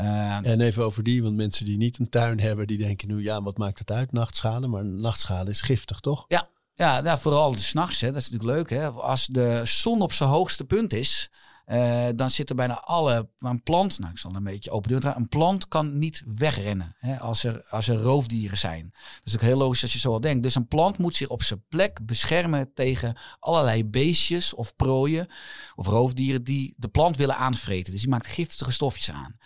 Uh, 0.00 0.46
en 0.46 0.60
even 0.60 0.84
over 0.84 1.02
die, 1.02 1.22
want 1.22 1.36
mensen 1.36 1.64
die 1.64 1.76
niet 1.76 1.98
een 1.98 2.08
tuin 2.08 2.40
hebben, 2.40 2.66
die 2.66 2.78
denken 2.78 3.08
nu, 3.08 3.22
ja, 3.22 3.42
wat 3.42 3.58
maakt 3.58 3.78
het 3.78 3.90
uit, 3.90 4.12
nachtschade? 4.12 4.66
Maar 4.66 4.84
nachtschade 4.84 5.50
is 5.50 5.62
giftig, 5.62 6.00
toch? 6.00 6.24
Ja, 6.28 6.48
ja, 6.74 7.00
nou, 7.00 7.18
vooral 7.18 7.58
s'nachts. 7.58 8.00
Dat 8.00 8.16
is 8.16 8.30
natuurlijk 8.30 8.58
leuk. 8.58 8.80
Hè? 8.80 8.90
Als 8.90 9.26
de 9.26 9.60
zon 9.64 10.00
op 10.00 10.12
zijn 10.12 10.28
hoogste 10.28 10.64
punt 10.64 10.92
is, 10.92 11.30
uh, 11.66 12.06
dan 12.14 12.30
zitten 12.30 12.56
bijna 12.56 12.80
alle. 12.80 13.28
Een 13.38 13.62
plant, 13.62 13.98
nou 13.98 14.12
ik 14.12 14.18
zal 14.18 14.34
een 14.34 14.44
beetje 14.44 14.70
open 14.70 14.90
deur 14.90 15.16
Een 15.16 15.28
plant 15.28 15.68
kan 15.68 15.98
niet 15.98 16.22
wegrennen 16.34 16.94
hè, 16.98 17.18
als, 17.18 17.44
er, 17.44 17.64
als 17.68 17.88
er 17.88 17.96
roofdieren 17.96 18.58
zijn. 18.58 18.90
Dat 18.92 19.22
is 19.24 19.34
ook 19.34 19.40
heel 19.40 19.56
logisch 19.56 19.82
als 19.82 19.92
je 19.92 19.98
zo 19.98 20.12
al 20.12 20.20
denkt. 20.20 20.42
Dus 20.42 20.54
een 20.54 20.68
plant 20.68 20.98
moet 20.98 21.14
zich 21.14 21.28
op 21.28 21.42
zijn 21.42 21.64
plek 21.68 22.06
beschermen 22.06 22.72
tegen 22.74 23.16
allerlei 23.40 23.84
beestjes 23.84 24.54
of 24.54 24.76
prooien 24.76 25.28
of 25.74 25.86
roofdieren 25.86 26.44
die 26.44 26.74
de 26.76 26.88
plant 26.88 27.16
willen 27.16 27.36
aanvreten. 27.36 27.92
Dus 27.92 28.00
die 28.00 28.10
maakt 28.10 28.26
giftige 28.26 28.72
stofjes 28.72 29.10
aan. 29.10 29.36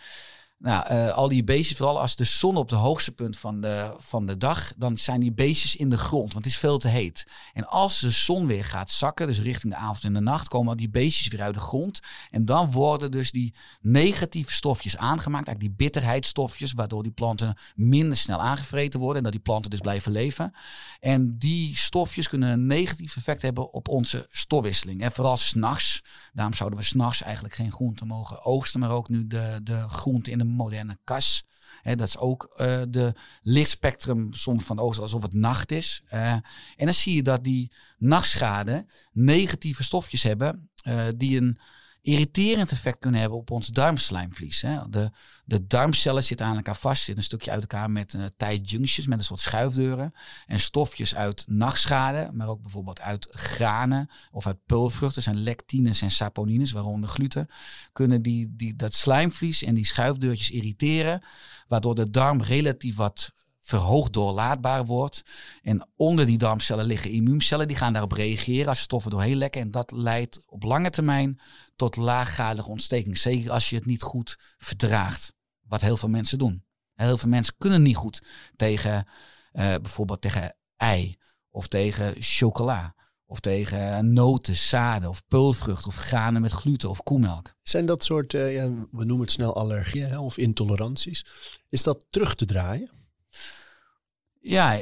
Nou, 0.61 0.93
uh, 0.93 1.13
al 1.13 1.29
die 1.29 1.45
beestjes, 1.45 1.77
vooral 1.77 2.01
als 2.01 2.17
de 2.17 2.25
zon 2.25 2.57
op 2.57 2.69
de 2.69 2.75
hoogste 2.75 3.13
punt 3.13 3.39
van 3.39 3.61
de, 3.61 3.95
van 3.99 4.27
de 4.27 4.37
dag, 4.37 4.73
dan 4.77 4.99
zijn 4.99 5.21
die 5.21 5.33
beestjes 5.33 5.77
in 5.77 5.91
de 5.91 5.99
grond, 5.99 6.33
want 6.33 6.45
het 6.45 6.55
is 6.55 6.59
veel 6.59 6.79
te 6.79 6.89
heet. 6.89 7.27
En 7.53 7.69
als 7.69 8.01
de 8.01 8.11
zon 8.11 8.47
weer 8.47 8.65
gaat 8.65 8.91
zakken, 8.91 9.27
dus 9.27 9.41
richting 9.41 9.73
de 9.73 9.79
avond 9.79 10.05
en 10.05 10.13
de 10.13 10.21
nacht, 10.21 10.49
komen 10.49 10.77
die 10.77 10.91
beestjes 10.91 11.29
weer 11.29 11.43
uit 11.43 11.55
de 11.55 11.61
grond. 11.61 12.01
En 12.31 12.45
dan 12.45 12.71
worden 12.71 13.11
dus 13.11 13.31
die 13.31 13.55
negatieve 13.81 14.53
stofjes 14.53 14.97
aangemaakt, 14.97 15.47
eigenlijk 15.47 15.61
die 15.61 15.87
bitterheidsstofjes, 15.87 16.73
waardoor 16.73 17.03
die 17.03 17.13
planten 17.13 17.57
minder 17.75 18.17
snel 18.17 18.41
aangevreten 18.41 19.01
worden 19.01 19.17
en 19.17 19.23
dat 19.23 19.33
die 19.33 19.43
planten 19.43 19.71
dus 19.71 19.81
blijven 19.81 20.13
leven. 20.13 20.53
En 21.01 21.39
die 21.39 21.77
stofjes 21.77 22.29
kunnen 22.29 22.49
een 22.49 22.67
negatief 22.67 23.17
effect 23.17 23.43
hebben 23.43 23.73
op 23.73 23.89
onze 23.89 24.27
stofwisseling. 24.31 25.03
En 25.03 25.13
vooral 25.13 25.37
s'nachts, 25.37 26.03
daarom 26.33 26.55
zouden 26.55 26.79
we 26.79 26.85
s'nachts 26.85 27.23
eigenlijk 27.23 27.55
geen 27.55 27.73
groenten 27.73 28.07
mogen 28.07 28.45
oogsten, 28.45 28.81
maar 28.81 28.91
ook 28.91 29.09
nu 29.09 29.27
de, 29.27 29.61
de 29.63 29.89
groenten 29.89 30.33
in 30.33 30.39
de 30.39 30.47
moderne 30.49 30.99
kas. 31.05 31.45
dat 31.83 32.01
is 32.01 32.19
ook 32.19 32.55
uh, 32.57 32.83
de 32.89 33.15
lichtspectrum 33.43 34.33
soms 34.33 34.65
van 34.65 34.79
oosten 34.79 35.03
alsof 35.03 35.23
het 35.23 35.33
nacht 35.33 35.73
is. 35.73 36.03
En 36.09 36.43
dan 36.77 36.95
zie 36.95 37.15
je 37.15 37.23
dat 37.23 37.45
die 37.45 37.73
nachtschade 37.99 38.87
negatieve 39.13 39.83
stofjes 39.83 40.23
hebben 40.23 40.71
uh, 40.85 41.07
die 41.17 41.41
een 41.41 41.59
irriterend 42.09 42.71
effect 42.71 42.99
kunnen 42.99 43.21
hebben 43.21 43.39
op 43.39 43.51
ons 43.51 43.67
darmslijmvlies. 43.67 44.63
Hè. 44.63 44.89
De, 44.91 45.11
de 45.45 45.67
darmcellen 45.67 46.23
zitten 46.23 46.47
aan 46.47 46.57
elkaar 46.57 46.77
vast, 46.77 46.97
zitten 46.97 47.17
een 47.17 47.23
stukje 47.23 47.51
uit 47.51 47.61
elkaar 47.61 47.91
met 47.91 48.15
uh, 48.15 48.23
met 49.07 49.19
een 49.19 49.25
soort 49.25 49.41
schuifdeuren. 49.41 50.13
En 50.47 50.61
stofjes 50.61 51.15
uit 51.15 51.45
nachtschade, 51.47 52.31
maar 52.33 52.49
ook 52.49 52.63
bijvoorbeeld 52.63 53.01
uit 53.01 53.27
granen 53.31 54.09
of 54.31 54.47
uit 54.47 54.67
pulvruchten, 54.67 55.23
zijn 55.23 55.43
lectines 55.43 56.03
en 56.03 56.11
saponines, 56.11 56.73
waaronder 56.73 57.09
gluten, 57.09 57.49
kunnen 57.93 58.23
die, 58.23 58.55
die, 58.57 58.77
dat 58.77 58.95
slijmvlies 58.95 59.63
en 59.63 59.75
die 59.75 59.87
schuifdeurtjes 59.87 60.51
irriteren, 60.51 61.23
waardoor 61.67 61.95
de 61.95 62.11
darm 62.11 62.43
relatief 62.43 62.97
wat 62.97 63.33
verhoogd 63.69 64.13
doorlaatbaar 64.13 64.87
wordt. 64.87 65.23
En 65.63 65.89
onder 65.97 66.27
die 66.27 66.39
darmcellen 66.39 66.85
liggen 66.85 67.11
immuuncellen, 67.11 67.69
die 67.69 67.77
gaan 67.77 67.93
daarop 67.93 68.13
reageren 68.13 68.69
als 68.69 68.81
stoffen 68.81 69.11
doorheen 69.11 69.37
lekken. 69.37 69.61
En 69.61 69.71
dat 69.71 69.91
leidt 69.91 70.43
op 70.47 70.63
lange 70.63 70.91
termijn 70.91 71.41
tot 71.77 71.97
laaggradige 71.97 72.69
ontsteking. 72.69 73.19
Zeker 73.19 73.51
als 73.51 73.71
je 73.71 73.77
het 73.77 73.87
niet 73.87 74.03
goed 74.03 74.37
verdraagt. 74.59 75.33
Wat 75.61 75.81
heel 75.81 75.97
veel 75.97 76.09
mensen 76.09 76.39
doen. 76.39 76.65
Heel 76.95 77.19
veel 77.19 77.29
mensen 77.29 77.55
kunnen 77.59 77.83
niet 77.83 77.97
goed 77.97 78.23
tegen 78.57 79.07
uh, 79.53 79.75
bijvoorbeeld 79.83 80.21
tegen 80.21 80.57
ei 80.77 81.17
of 81.51 81.69
tegen 81.69 82.15
chocola. 82.19 82.97
Of 83.31 83.41
tegen 83.41 84.13
noten, 84.13 84.57
zaden 84.57 85.09
of 85.09 85.27
peulvrucht 85.27 85.87
of 85.87 85.97
granen 85.97 86.41
met 86.41 86.53
gluten 86.53 86.91
of 86.91 87.03
koemelk. 87.03 87.55
Zijn 87.63 87.87
dat 87.87 88.05
soort, 88.05 88.33
uh, 88.33 88.55
ja, 88.55 88.71
we 88.71 89.05
noemen 89.05 89.21
het 89.21 89.31
snel 89.31 89.55
allergieën 89.55 90.19
of 90.19 90.39
intoleranties. 90.39 91.27
Is 91.69 91.83
dat 91.83 92.07
terug 92.11 92.35
te 92.35 92.45
draaien? 92.45 92.98
Ja, 94.41 94.79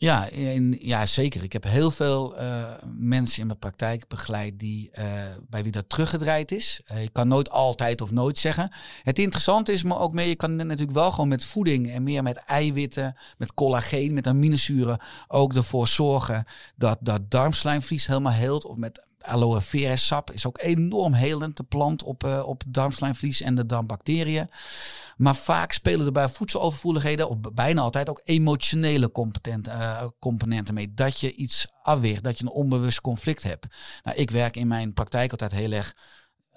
ja, 0.00 0.28
ja, 0.78 1.06
zeker. 1.06 1.42
Ik 1.42 1.52
heb 1.52 1.64
heel 1.64 1.90
veel 1.90 2.40
uh, 2.40 2.64
mensen 2.96 3.40
in 3.40 3.46
mijn 3.46 3.58
praktijk 3.58 4.08
begeleid 4.08 4.58
die, 4.58 4.90
uh, 4.98 5.04
bij 5.48 5.62
wie 5.62 5.72
dat 5.72 5.88
teruggedraaid 5.88 6.52
is. 6.52 6.80
Uh, 6.92 7.02
je 7.02 7.08
kan 7.08 7.28
nooit 7.28 7.50
altijd 7.50 8.00
of 8.00 8.10
nooit 8.10 8.38
zeggen. 8.38 8.72
Het 9.02 9.18
interessante 9.18 9.72
is 9.72 9.82
maar 9.82 9.98
ook 9.98 10.12
meer, 10.12 10.26
je 10.26 10.36
kan 10.36 10.56
natuurlijk 10.56 10.90
wel 10.90 11.10
gewoon 11.10 11.28
met 11.28 11.44
voeding 11.44 11.90
en 11.90 12.02
meer 12.02 12.22
met 12.22 12.36
eiwitten, 12.36 13.16
met 13.38 13.54
collageen, 13.54 14.14
met 14.14 14.26
aminozuren 14.26 14.98
ook 15.28 15.54
ervoor 15.54 15.88
zorgen 15.88 16.44
dat 16.76 16.98
dat 17.00 17.30
darmslijmvlies 17.30 18.06
helemaal 18.06 18.32
heelt. 18.32 18.64
Of 18.64 18.76
met 18.76 19.07
aloe 19.18 19.60
vera 19.60 19.96
sap 19.96 20.30
is 20.30 20.46
ook 20.46 20.58
enorm 20.62 21.12
helend, 21.12 21.56
de 21.56 21.62
plant 21.62 22.02
op, 22.02 22.24
uh, 22.24 22.48
op 22.48 22.62
darmslijmvlies 22.68 23.40
en 23.40 23.54
de 23.54 23.66
darmbacteriën. 23.66 24.50
Maar 25.16 25.36
vaak 25.36 25.72
spelen 25.72 26.06
er 26.06 26.12
bij 26.12 26.28
voedselovervoeligheden, 26.28 27.28
of 27.28 27.36
bijna 27.54 27.80
altijd, 27.80 28.08
ook 28.08 28.20
emotionele 28.24 29.10
uh, 29.66 30.02
componenten 30.18 30.74
mee. 30.74 30.94
Dat 30.94 31.20
je 31.20 31.34
iets 31.34 31.66
afweert, 31.82 32.24
dat 32.24 32.38
je 32.38 32.44
een 32.44 32.50
onbewust 32.50 33.00
conflict 33.00 33.42
hebt. 33.42 33.66
Nou, 34.02 34.16
ik 34.16 34.30
werk 34.30 34.56
in 34.56 34.68
mijn 34.68 34.92
praktijk 34.92 35.30
altijd 35.30 35.52
heel 35.52 35.72
erg 35.72 35.94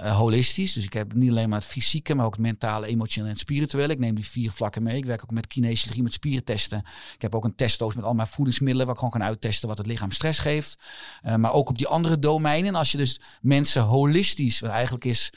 uh, 0.02 0.18
holistisch. 0.18 0.74
Dus 0.74 0.84
ik 0.84 0.94
heb 0.94 1.14
niet 1.14 1.30
alleen 1.30 1.50
maar 1.50 1.60
het 1.60 1.68
fysieke, 1.68 2.16
maar 2.16 2.26
ook 2.26 2.32
het 2.32 2.42
mentale, 2.42 2.88
emotionele 2.88 3.32
en 3.32 3.38
spirituele. 3.40 3.94
Ik 3.94 4.00
neem 4.00 4.16
die 4.16 4.28
vier 4.28 4.52
vlakken 4.52 4.84
mee. 4.84 4.98
Ik 4.98 5.06
werk 5.06 5.24
ook 5.24 5.32
met 5.32 5.48
kinesiologie, 5.48 6.04
met 6.04 6.14
spierentesten. 6.14 6.84
Ik 7.14 7.22
heb 7.22 7.36
ook 7.36 7.44
een 7.44 7.56
testdoos 7.56 7.96
met 7.96 8.06
al 8.06 8.14
mijn 8.14 8.28
voedingsmiddelen, 8.28 8.86
waar 8.86 8.96
ik 8.96 9.02
gewoon 9.02 9.20
kan 9.20 9.28
uittesten 9.28 9.68
wat 9.68 9.78
het 9.78 9.88
lichaam 9.88 10.12
stress 10.12 10.40
geeft. 10.40 10.78
Uh, 11.26 11.36
maar 11.36 11.54
ook 11.54 11.70
op 11.70 11.78
die 11.78 11.88
andere 11.88 12.20
domeinen. 12.20 12.70
En 12.70 12.76
als 12.76 12.92
je 12.92 12.98
dus 12.98 13.20
mensen 13.42 13.82
holistisch, 13.82 14.60
wat 14.60 14.70
eigenlijk 14.70 15.06
is 15.06 15.32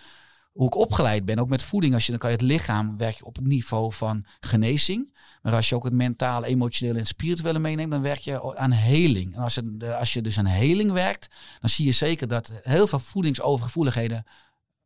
hoe 0.54 0.66
ik 0.66 0.74
opgeleid 0.74 1.24
ben, 1.24 1.38
ook 1.38 1.48
met 1.48 1.62
voeding. 1.62 1.94
Als 1.94 2.04
je, 2.04 2.10
dan 2.10 2.20
kan 2.20 2.30
je 2.30 2.36
het 2.36 2.44
lichaam, 2.44 2.96
werk 2.96 3.16
je 3.16 3.24
op 3.24 3.36
het 3.36 3.46
niveau 3.46 3.92
van 3.92 4.24
genezing. 4.40 5.14
Maar 5.42 5.54
als 5.54 5.68
je 5.68 5.74
ook 5.74 5.84
het 5.84 5.92
mentale, 5.92 6.46
emotionele 6.46 6.98
en 6.98 7.06
spirituele 7.06 7.58
meeneemt, 7.58 7.90
dan 7.90 8.02
werk 8.02 8.18
je 8.18 8.56
aan 8.56 8.70
heling. 8.70 9.34
En 9.34 9.42
als, 9.42 9.56
het, 9.56 9.82
als 9.82 10.12
je 10.12 10.22
dus 10.22 10.38
aan 10.38 10.46
heling 10.46 10.92
werkt, 10.92 11.28
dan 11.60 11.70
zie 11.70 11.84
je 11.84 11.92
zeker 11.92 12.28
dat 12.28 12.52
heel 12.62 12.86
veel 12.86 12.98
voedingsovergevoeligheden 12.98 14.24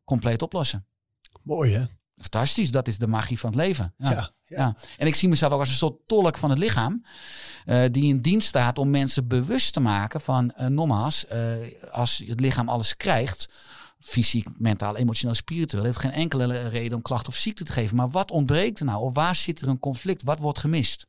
compleet 0.09 0.43
oplossen. 0.43 0.87
Mooi 1.43 1.75
hè? 1.75 1.85
Fantastisch, 2.17 2.71
dat 2.71 2.89
is 2.89 2.99
de 2.99 3.07
magie 3.07 3.39
van 3.39 3.51
het 3.51 3.59
leven. 3.59 3.95
Ja, 3.99 4.33
ja, 4.47 4.77
En 4.97 5.07
ik 5.07 5.15
zie 5.15 5.29
mezelf 5.29 5.53
ook 5.53 5.61
als 5.61 5.69
een 5.69 5.75
soort 5.75 5.99
tolk 6.07 6.39
van 6.39 6.51
het 6.51 6.59
lichaam, 6.59 7.05
uh, 7.67 7.85
die 7.91 8.05
in 8.05 8.21
dienst 8.21 8.49
staat 8.49 8.79
om 8.79 8.91
mensen 8.91 9.29
bewust 9.29 9.73
te 9.73 9.81
maken 9.81 10.21
van, 10.21 10.55
uh, 10.61 10.67
nogmaals, 10.67 11.25
uh, 11.33 11.53
als 11.91 12.23
het 12.27 12.41
lichaam 12.41 12.69
alles 12.69 12.97
krijgt, 12.97 13.49
fysiek, 14.01 14.49
mentaal, 14.59 14.97
emotioneel, 14.97 15.35
spiritueel, 15.35 15.85
heeft 15.85 15.99
geen 15.99 16.13
enkele 16.13 16.69
reden 16.69 16.97
om 16.97 17.03
klachten 17.03 17.33
of 17.33 17.39
ziekte 17.39 17.65
te 17.65 17.73
geven. 17.73 17.97
Maar 17.97 18.11
wat 18.11 18.31
ontbreekt 18.31 18.79
er 18.79 18.85
nou? 18.85 19.03
Of 19.03 19.15
waar 19.15 19.37
zit 19.37 19.61
er 19.61 19.69
een 19.69 19.79
conflict? 19.79 20.23
Wat 20.23 20.39
wordt 20.39 20.59
gemist? 20.59 21.07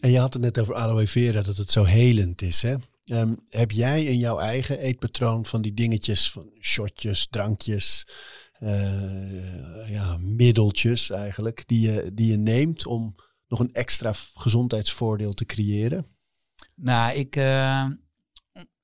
En 0.00 0.10
je 0.10 0.18
had 0.18 0.32
het 0.32 0.42
net 0.42 0.60
over 0.60 0.74
aloe 0.74 1.06
vera, 1.06 1.42
dat 1.42 1.56
het 1.56 1.70
zo 1.70 1.84
helend 1.84 2.42
is. 2.42 2.62
Hè? 2.62 2.74
Um, 3.12 3.36
heb 3.48 3.70
jij 3.70 4.04
in 4.04 4.18
jouw 4.18 4.38
eigen 4.38 4.78
eetpatroon 4.78 5.46
van 5.46 5.62
die 5.62 5.74
dingetjes, 5.74 6.30
van 6.30 6.50
shotjes, 6.60 7.26
drankjes, 7.30 8.06
uh, 8.60 9.90
ja, 9.90 10.16
middeltjes 10.20 11.10
eigenlijk, 11.10 11.62
die 11.66 11.90
je, 11.90 12.10
die 12.14 12.30
je 12.30 12.36
neemt 12.36 12.86
om 12.86 13.14
nog 13.48 13.60
een 13.60 13.72
extra 13.72 14.12
gezondheidsvoordeel 14.34 15.32
te 15.32 15.44
creëren? 15.44 16.06
Nou, 16.74 17.14
ik, 17.14 17.36
uh, 17.36 17.86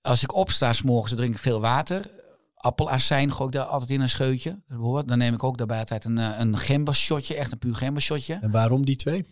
als 0.00 0.22
ik 0.22 0.34
opsta 0.34 0.72
s 0.72 0.82
morgens, 0.82 1.14
drink 1.14 1.34
ik 1.34 1.40
veel 1.40 1.60
water. 1.60 2.10
Appelazijn 2.54 3.32
gooi 3.32 3.48
ik 3.48 3.54
daar 3.54 3.64
altijd 3.64 3.90
in 3.90 4.00
een 4.00 4.08
scheutje. 4.08 4.62
Dan 5.06 5.18
neem 5.18 5.34
ik 5.34 5.44
ook 5.44 5.58
daarbij 5.58 5.78
altijd 5.78 6.04
een, 6.04 6.18
eh, 6.18 6.38
een 6.38 6.58
gembershotje, 6.58 7.34
echt 7.34 7.52
een 7.52 7.58
puur 7.58 7.74
gembershotje. 7.74 8.38
En 8.40 8.50
waarom 8.50 8.84
die 8.84 8.96
twee? 8.96 9.26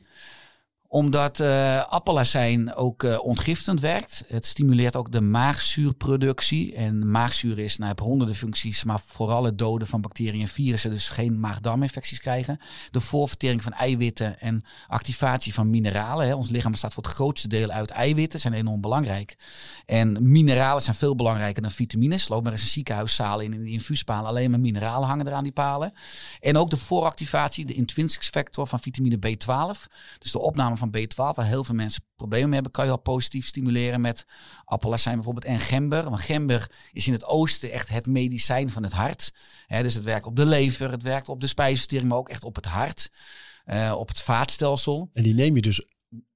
Omdat 0.95 1.41
uh, 1.41 1.85
appelazijn 1.85 2.75
ook 2.75 3.03
uh, 3.03 3.25
ontgiftend 3.25 3.81
werkt. 3.81 4.25
Het 4.27 4.47
stimuleert 4.47 4.97
ook 4.97 5.13
de 5.13 5.21
maagzuurproductie. 5.21 6.75
En 6.75 7.11
maagzuur 7.11 7.59
is, 7.59 7.79
nou, 7.79 7.95
honderden 8.03 8.37
functies, 8.37 8.85
maar 8.85 9.01
vooral 9.07 9.45
het 9.45 9.59
doden 9.59 9.89
van 9.89 10.01
bacteriën 10.01 10.41
en 10.41 10.49
virussen. 10.49 10.91
Dus 10.91 11.09
geen 11.09 11.41
maag-darminfecties 11.41 12.21
krijgen. 12.21 12.59
De 12.91 13.01
voorvertering 13.01 13.63
van 13.63 13.73
eiwitten 13.73 14.41
en 14.41 14.65
activatie 14.89 15.55
van 15.55 15.71
mineralen. 15.71 16.27
Hè. 16.27 16.35
Ons 16.35 16.51
lichaam 16.51 16.71
bestaat 16.71 16.95
voor 16.95 17.03
het 17.03 17.13
grootste 17.13 17.49
deel 17.49 17.71
uit 17.71 17.91
eiwitten, 17.91 18.41
zijn 18.41 18.55
enorm 18.55 18.81
belangrijk. 18.81 19.37
En 19.87 20.31
mineralen 20.31 20.83
zijn 20.83 20.97
veel 20.97 21.15
belangrijker 21.15 21.63
dan 21.63 21.71
vitamines. 21.71 22.29
Loop 22.29 22.43
maar 22.43 22.53
eens 22.53 22.63
een 22.63 22.69
ziekenhuiszaal 22.69 23.41
in, 23.41 23.53
in 23.53 23.63
die 23.63 23.73
infuuspalen. 23.73 24.29
Alleen 24.29 24.51
maar 24.51 24.61
mineralen 24.61 25.09
hangen 25.09 25.27
eraan 25.27 25.43
die 25.43 25.53
palen. 25.53 25.93
En 26.41 26.57
ook 26.57 26.71
de 26.71 26.77
vooractivatie, 26.77 27.65
de 27.65 27.75
intrinsic 27.75 28.23
factor 28.23 28.67
van 28.67 28.81
vitamine 28.81 29.17
B12. 29.17 29.93
Dus 30.19 30.33
de 30.33 30.41
opname 30.41 30.77
van 30.77 30.83
van 30.91 31.01
B12, 31.01 31.37
waar 31.37 31.47
heel 31.47 31.65
veel 31.65 31.75
mensen 31.75 32.05
problemen 32.17 32.47
mee 32.47 32.55
hebben, 32.55 32.73
kan 32.73 32.85
je 32.85 32.91
al 32.91 32.99
positief 32.99 33.47
stimuleren 33.47 34.01
met 34.01 34.27
appelazijn 34.65 35.15
bijvoorbeeld 35.15 35.45
en 35.45 35.61
gember. 35.61 36.05
Want 36.05 36.21
gember 36.21 36.71
is 36.93 37.07
in 37.07 37.13
het 37.13 37.25
oosten 37.25 37.73
echt 37.73 37.89
het 37.89 38.07
medicijn 38.07 38.71
van 38.71 38.83
het 38.83 38.93
hart. 38.93 39.33
dus 39.69 39.95
het 39.95 40.05
werkt 40.05 40.27
op 40.27 40.37
de 40.37 40.47
lever, 40.47 40.91
het 40.91 41.03
werkt 41.03 41.29
op 41.29 41.41
de 41.41 41.47
spijsvertering, 41.47 42.09
maar 42.09 42.19
ook 42.19 42.29
echt 42.29 42.45
op 42.45 42.55
het 42.55 42.67
hart. 42.67 43.11
Uh, 43.67 43.95
op 43.99 44.09
het 44.09 44.21
vaatstelsel. 44.21 45.11
En 45.13 45.23
die 45.23 45.35
neem 45.35 45.57
je 45.57 45.63
dus 45.63 45.87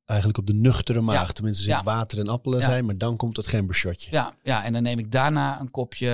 eigenlijk 0.09 0.39
op 0.39 0.47
de 0.47 0.55
nuchtere 0.55 1.01
maag. 1.01 1.33
Tenminste, 1.33 1.63
zit 1.63 1.83
water 1.83 2.19
en 2.19 2.29
appelen 2.29 2.63
zijn, 2.63 2.85
maar 2.85 2.99
dan 2.99 3.17
komt 3.17 3.37
het 3.37 3.47
gembershotje. 3.47 4.11
Ja, 4.11 4.35
ja, 4.43 4.65
en 4.65 4.73
dan 4.73 4.83
neem 4.83 4.99
ik 4.99 5.13
daarna 5.13 5.61
een 5.61 5.71
kopje 5.71 6.09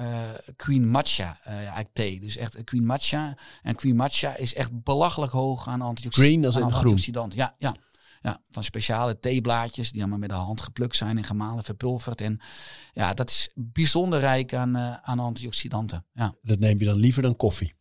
uh, 0.00 0.18
Queen 0.56 0.88
Matcha 0.88 1.38
uh, 1.48 1.78
thee. 1.92 2.20
Dus 2.20 2.36
echt 2.36 2.64
Queen 2.64 2.86
Matcha. 2.86 3.36
En 3.62 3.74
Queen 3.74 3.96
Matcha 3.96 4.36
is 4.36 4.54
echt 4.54 4.82
belachelijk 4.82 5.32
hoog 5.32 5.68
aan 5.68 5.80
antioxidanten. 5.80 6.32
Green 6.32 6.44
als 6.44 6.56
in 6.56 6.72
groen. 6.72 7.30
Ja, 7.34 7.54
ja. 7.58 7.74
Ja, 8.22 8.40
van 8.50 8.64
speciale 8.64 9.18
theeblaadjes 9.18 9.92
die 9.92 10.00
allemaal 10.00 10.18
met 10.18 10.28
de 10.28 10.34
hand 10.34 10.60
geplukt 10.60 10.96
zijn 10.96 11.18
en 11.18 11.24
gemalen, 11.24 11.64
verpulverd. 11.64 12.20
En 12.20 12.40
ja, 12.92 13.14
dat 13.14 13.30
is 13.30 13.50
bijzonder 13.54 14.20
rijk 14.20 14.54
aan, 14.54 14.76
uh, 14.76 14.96
aan 15.02 15.18
antioxidanten. 15.18 16.06
Ja. 16.12 16.34
Dat 16.42 16.58
neem 16.58 16.78
je 16.78 16.84
dan 16.84 16.96
liever 16.96 17.22
dan 17.22 17.36
koffie? 17.36 17.74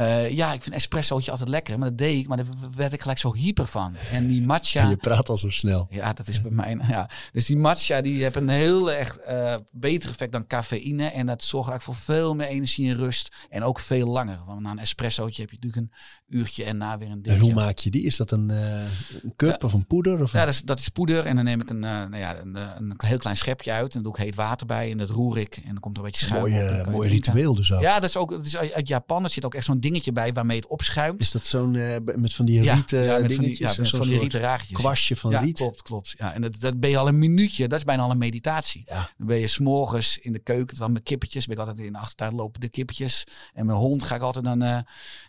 Uh, 0.00 0.30
ja, 0.30 0.52
ik 0.52 0.62
vind 0.62 0.74
espressootje 0.74 1.30
altijd 1.30 1.48
lekker, 1.48 1.78
maar 1.78 1.88
dat 1.88 1.98
deed 1.98 2.18
ik, 2.18 2.28
maar 2.28 2.36
daar 2.36 2.46
werd 2.76 2.92
ik 2.92 3.00
gelijk 3.00 3.18
zo 3.18 3.34
hyper 3.34 3.66
van. 3.66 3.96
En 4.12 4.26
die 4.26 4.42
matcha. 4.42 4.88
je 4.88 4.96
praat 4.96 5.28
al 5.28 5.38
zo 5.38 5.48
snel. 5.48 5.86
Ja, 5.90 6.12
dat 6.12 6.28
is 6.28 6.40
bij 6.40 6.50
mij. 6.50 6.78
Ja. 6.88 7.10
Dus 7.32 7.46
die 7.46 7.56
matcha 7.56 8.00
die 8.00 8.22
heeft 8.22 8.36
een 8.36 8.48
heel 8.48 8.92
erg 8.92 9.18
uh, 9.28 9.54
beter 9.70 10.10
effect 10.10 10.32
dan 10.32 10.46
cafeïne. 10.46 11.06
En 11.06 11.26
dat 11.26 11.44
zorgt 11.44 11.68
eigenlijk 11.70 11.98
voor 11.98 12.14
veel 12.14 12.34
meer 12.34 12.46
energie 12.46 12.90
en 12.90 12.96
rust. 12.96 13.34
En 13.48 13.62
ook 13.62 13.80
veel 13.80 14.08
langer. 14.08 14.38
Want 14.46 14.60
na 14.60 14.70
een 14.70 14.78
espressootje 14.78 15.42
heb 15.42 15.50
je 15.50 15.56
natuurlijk 15.60 15.82
een 15.82 16.38
uurtje 16.38 16.64
en 16.64 16.76
na 16.76 16.98
weer 16.98 17.10
een 17.10 17.22
dingetje. 17.22 17.46
En 17.46 17.52
hoe 17.52 17.64
maak 17.64 17.78
je 17.78 17.90
die? 17.90 18.02
Is 18.02 18.16
dat 18.16 18.30
een, 18.30 18.48
uh, 18.50 18.82
een 19.22 19.32
cup 19.36 19.64
of 19.64 19.72
een 19.72 19.86
poeder? 19.86 20.22
Of 20.22 20.32
ja, 20.32 20.44
dat 20.44 20.54
is, 20.54 20.62
dat 20.62 20.78
is 20.78 20.88
poeder. 20.88 21.24
En 21.24 21.36
dan 21.36 21.44
neem 21.44 21.60
ik 21.60 21.70
een, 21.70 21.78
nou 21.78 22.16
ja, 22.16 22.38
een, 22.38 22.56
een, 22.76 22.94
heel 22.96 23.18
klein 23.18 23.36
schepje 23.36 23.72
uit. 23.72 23.94
En 23.94 24.02
dan 24.02 24.02
doe 24.02 24.12
ik 24.12 24.24
heet 24.24 24.34
water 24.34 24.66
bij. 24.66 24.90
En 24.90 24.98
dat 24.98 25.10
roer 25.10 25.38
ik. 25.38 25.56
En 25.56 25.70
dan 25.70 25.80
komt 25.80 25.96
er 25.96 26.04
een 26.04 26.10
beetje 26.10 26.26
schuim 26.26 26.40
mooi, 26.40 26.80
op. 26.80 26.90
Mooi 26.90 27.08
ritueel 27.08 27.54
dus 27.54 27.72
ook. 27.72 27.80
Ja, 27.80 27.94
dat 28.00 28.08
is 28.08 28.16
ook 28.16 28.30
dat 28.30 28.46
is 28.46 28.56
uit 28.56 28.88
Japan. 28.88 29.24
Er 29.24 29.30
zit 29.30 29.44
ook 29.44 29.54
echt 29.54 29.64
zo'n 29.64 29.82
dingetje 29.84 30.12
bij 30.12 30.32
waarmee 30.32 30.56
het 30.56 30.66
opschuimt. 30.66 31.20
Is 31.20 31.30
dat 31.30 31.46
zo'n 31.46 31.74
uh, 31.74 31.96
met 32.16 32.34
van 32.34 32.44
die 32.44 32.72
rieten 32.72 33.02
ja, 33.02 33.18
met 33.18 33.28
dingetjes? 33.28 33.74
Van 33.74 33.84
die, 33.84 33.92
ja, 33.92 33.98
van 33.98 34.08
die 34.08 34.18
rieten 34.18 34.40
raagjes. 34.40 34.78
Kwastje 34.78 35.16
van 35.16 35.30
ja, 35.30 35.40
riet. 35.40 35.56
klopt, 35.56 35.82
klopt. 35.82 36.14
Ja, 36.18 36.34
en 36.34 36.42
dat, 36.42 36.60
dat 36.60 36.80
ben 36.80 36.90
je 36.90 36.96
al 36.96 37.08
een 37.08 37.18
minuutje. 37.18 37.68
Dat 37.68 37.78
is 37.78 37.84
bijna 37.84 38.02
al 38.02 38.10
een 38.10 38.18
meditatie. 38.18 38.82
Ja. 38.86 39.10
Dan 39.16 39.26
ben 39.26 39.38
je 39.38 39.46
s'morgens 39.46 40.18
in 40.18 40.32
de 40.32 40.38
keuken, 40.38 40.66
terwijl 40.66 40.90
mijn 40.90 41.04
kippetjes, 41.04 41.46
ben 41.46 41.54
ik 41.54 41.60
altijd 41.60 41.86
in 41.86 41.92
de 41.92 41.98
achtertuin 41.98 42.34
lopen 42.34 42.60
de 42.60 42.68
kippetjes. 42.68 43.24
En 43.52 43.66
mijn 43.66 43.78
hond 43.78 44.02
ga 44.02 44.14
ik 44.14 44.22
altijd 44.22 44.44
dan, 44.44 44.62
uh, 44.62 44.74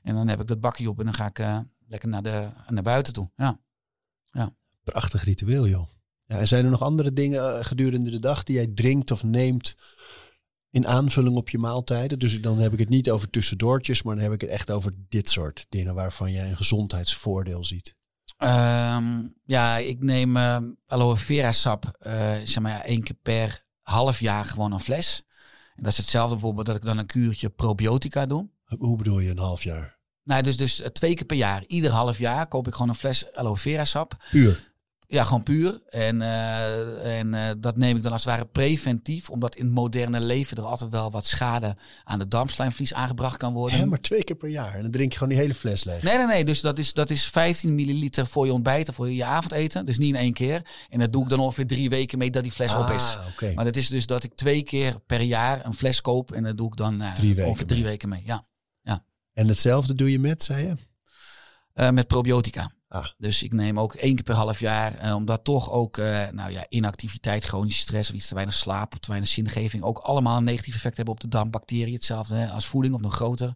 en 0.03 0.15
dan 0.15 0.27
heb 0.27 0.41
ik 0.41 0.47
dat 0.47 0.59
bakje 0.59 0.89
op 0.89 0.97
en 0.99 1.05
dan 1.05 1.13
ga 1.13 1.25
ik 1.25 1.39
uh, 1.39 1.59
lekker 1.87 2.09
naar, 2.09 2.23
de, 2.23 2.49
naar 2.67 2.83
buiten 2.83 3.13
toe. 3.13 3.29
Ja. 3.35 3.59
ja. 4.31 4.53
Prachtig 4.83 5.23
ritueel, 5.23 5.67
joh. 5.67 5.89
Ja, 6.27 6.37
en 6.37 6.47
zijn 6.47 6.65
er 6.65 6.71
nog 6.71 6.81
andere 6.81 7.13
dingen 7.13 7.65
gedurende 7.65 8.11
de 8.11 8.19
dag 8.19 8.43
die 8.43 8.55
jij 8.55 8.67
drinkt 8.67 9.11
of 9.11 9.23
neemt 9.23 9.75
In 10.75 10.87
aanvulling 10.87 11.35
op 11.35 11.49
je 11.49 11.57
maaltijden. 11.57 12.19
Dus 12.19 12.41
dan 12.41 12.59
heb 12.59 12.73
ik 12.73 12.79
het 12.79 12.89
niet 12.89 13.09
over 13.09 13.29
tussendoortjes, 13.29 14.03
maar 14.03 14.15
dan 14.15 14.23
heb 14.23 14.33
ik 14.33 14.41
het 14.41 14.49
echt 14.49 14.71
over 14.71 14.91
dit 15.09 15.29
soort 15.29 15.65
dingen 15.69 15.93
waarvan 15.93 16.31
jij 16.31 16.49
een 16.49 16.55
gezondheidsvoordeel 16.55 17.63
ziet. 17.63 17.95
Ehm, 18.37 19.27
ja, 19.43 19.77
ik 19.77 20.03
neem 20.03 20.37
eh, 20.37 20.57
aloe 20.87 21.17
vera 21.17 21.51
sap, 21.51 21.95
eh, 21.99 22.33
zeg 22.43 22.59
maar 22.59 22.71
ja, 22.71 22.85
één 22.85 23.03
keer 23.03 23.15
per 23.21 23.63
half 23.81 24.19
jaar 24.19 24.45
gewoon 24.45 24.71
een 24.71 24.79
fles. 24.79 25.23
En 25.75 25.83
dat 25.83 25.91
is 25.91 25.97
hetzelfde 25.97 26.33
bijvoorbeeld 26.33 26.65
dat 26.65 26.75
ik 26.75 26.85
dan 26.85 26.97
een 26.97 27.05
kuurtje 27.05 27.49
probiotica 27.49 28.25
doe. 28.25 28.49
Hoe 28.77 28.97
bedoel 28.97 29.19
je 29.19 29.29
een 29.29 29.37
half 29.37 29.63
jaar? 29.63 29.99
Nou, 30.23 30.43
dus, 30.43 30.57
dus 30.57 30.81
eh, 30.81 30.89
twee 30.89 31.15
keer 31.15 31.25
per 31.25 31.37
jaar, 31.37 31.63
ieder 31.67 31.91
half 31.91 32.17
jaar, 32.17 32.47
koop 32.47 32.67
ik 32.67 32.73
gewoon 32.73 32.89
een 32.89 32.95
fles 32.95 33.33
aloe 33.33 33.57
vera 33.57 33.85
sap. 33.85 34.25
Puur. 34.31 34.73
Ja, 35.07 35.23
gewoon 35.23 35.43
puur. 35.43 35.81
En, 35.89 36.21
eh, 36.21 37.19
en 37.19 37.33
eh, 37.33 37.51
dat 37.57 37.77
neem 37.77 37.95
ik 37.95 38.03
dan 38.03 38.11
als 38.11 38.23
het 38.23 38.33
ware 38.33 38.45
preventief, 38.45 39.29
omdat 39.29 39.55
in 39.55 39.65
het 39.65 39.73
moderne 39.73 40.19
leven 40.21 40.57
er 40.57 40.63
altijd 40.63 40.91
wel 40.91 41.11
wat 41.11 41.25
schade 41.25 41.75
aan 42.03 42.19
de 42.19 42.27
darmslijmvlies 42.27 42.93
aangebracht 42.93 43.37
kan 43.37 43.53
worden. 43.53 43.79
Hè, 43.79 43.85
maar 43.85 43.99
twee 43.99 44.23
keer 44.23 44.35
per 44.35 44.49
jaar. 44.49 44.75
En 44.75 44.81
dan 44.81 44.91
drink 44.91 45.11
je 45.11 45.17
gewoon 45.17 45.33
die 45.33 45.41
hele 45.41 45.53
fles 45.53 45.83
leeg. 45.83 46.01
Nee, 46.01 46.17
nee, 46.17 46.25
nee. 46.27 46.45
Dus 46.45 46.61
dat 46.61 46.79
is, 46.79 46.93
dat 46.93 47.09
is 47.09 47.25
15 47.25 47.75
milliliter 47.75 48.27
voor 48.27 48.45
je 48.45 48.53
ontbijt 48.53 48.89
of 48.89 48.95
voor 48.95 49.11
je 49.11 49.25
avondeten. 49.25 49.85
Dus 49.85 49.97
niet 49.97 50.09
in 50.09 50.15
één 50.19 50.33
keer. 50.33 50.61
En 50.89 50.99
dat 50.99 51.13
doe 51.13 51.23
ik 51.23 51.29
dan 51.29 51.39
ongeveer 51.39 51.67
drie 51.67 51.89
weken 51.89 52.17
mee 52.17 52.31
dat 52.31 52.43
die 52.43 52.51
fles 52.51 52.75
op 52.75 52.89
is. 52.89 53.17
Ah. 53.17 53.55
Maar 53.55 53.65
dat 53.65 53.75
is 53.75 53.87
dus 53.87 54.05
dat 54.05 54.23
ik 54.23 54.35
twee 54.35 54.63
keer 54.63 54.99
per 55.05 55.21
jaar 55.21 55.65
een 55.65 55.73
fles 55.73 56.01
koop. 56.01 56.31
En 56.31 56.43
dat 56.43 56.57
doe 56.57 56.67
ik 56.67 56.75
dan 56.75 57.01
eh, 57.01 57.13
Drie 57.13 57.29
weken 57.29 57.45
ongeveer 57.49 57.67
drie 57.67 57.81
mee. 57.81 57.89
weken 57.89 58.09
mee. 58.09 58.23
Ja. 58.25 58.43
En 59.33 59.47
hetzelfde 59.47 59.95
doe 59.95 60.11
je 60.11 60.19
met, 60.19 60.43
zei 60.43 60.67
je? 61.73 61.91
Met 61.91 62.07
probiotica. 62.07 62.73
Ah. 62.95 63.05
Dus 63.17 63.43
ik 63.43 63.53
neem 63.53 63.79
ook 63.79 63.93
één 63.93 64.15
keer 64.15 64.23
per 64.23 64.35
half 64.35 64.59
jaar, 64.59 64.97
eh, 64.97 65.15
omdat 65.15 65.43
toch 65.43 65.71
ook 65.71 65.97
eh, 65.97 66.27
nou 66.31 66.51
ja, 66.51 66.65
inactiviteit, 66.69 67.43
chronische 67.43 67.81
stress 67.81 68.09
of 68.09 68.15
iets 68.15 68.27
te 68.27 68.33
weinig 68.33 68.55
slaap 68.55 68.93
of 68.93 68.99
te 68.99 69.07
weinig 69.09 69.29
zingeving 69.29 69.83
ook 69.83 69.97
allemaal 69.97 70.37
een 70.37 70.43
negatief 70.43 70.75
effect 70.75 70.95
hebben 70.95 71.13
op 71.13 71.19
de 71.19 71.27
darmbacteriën. 71.27 71.93
Hetzelfde 71.93 72.35
hè, 72.35 72.47
als 72.47 72.65
voeding 72.65 72.93
of 72.93 73.01
nog 73.01 73.15
groter. 73.15 73.47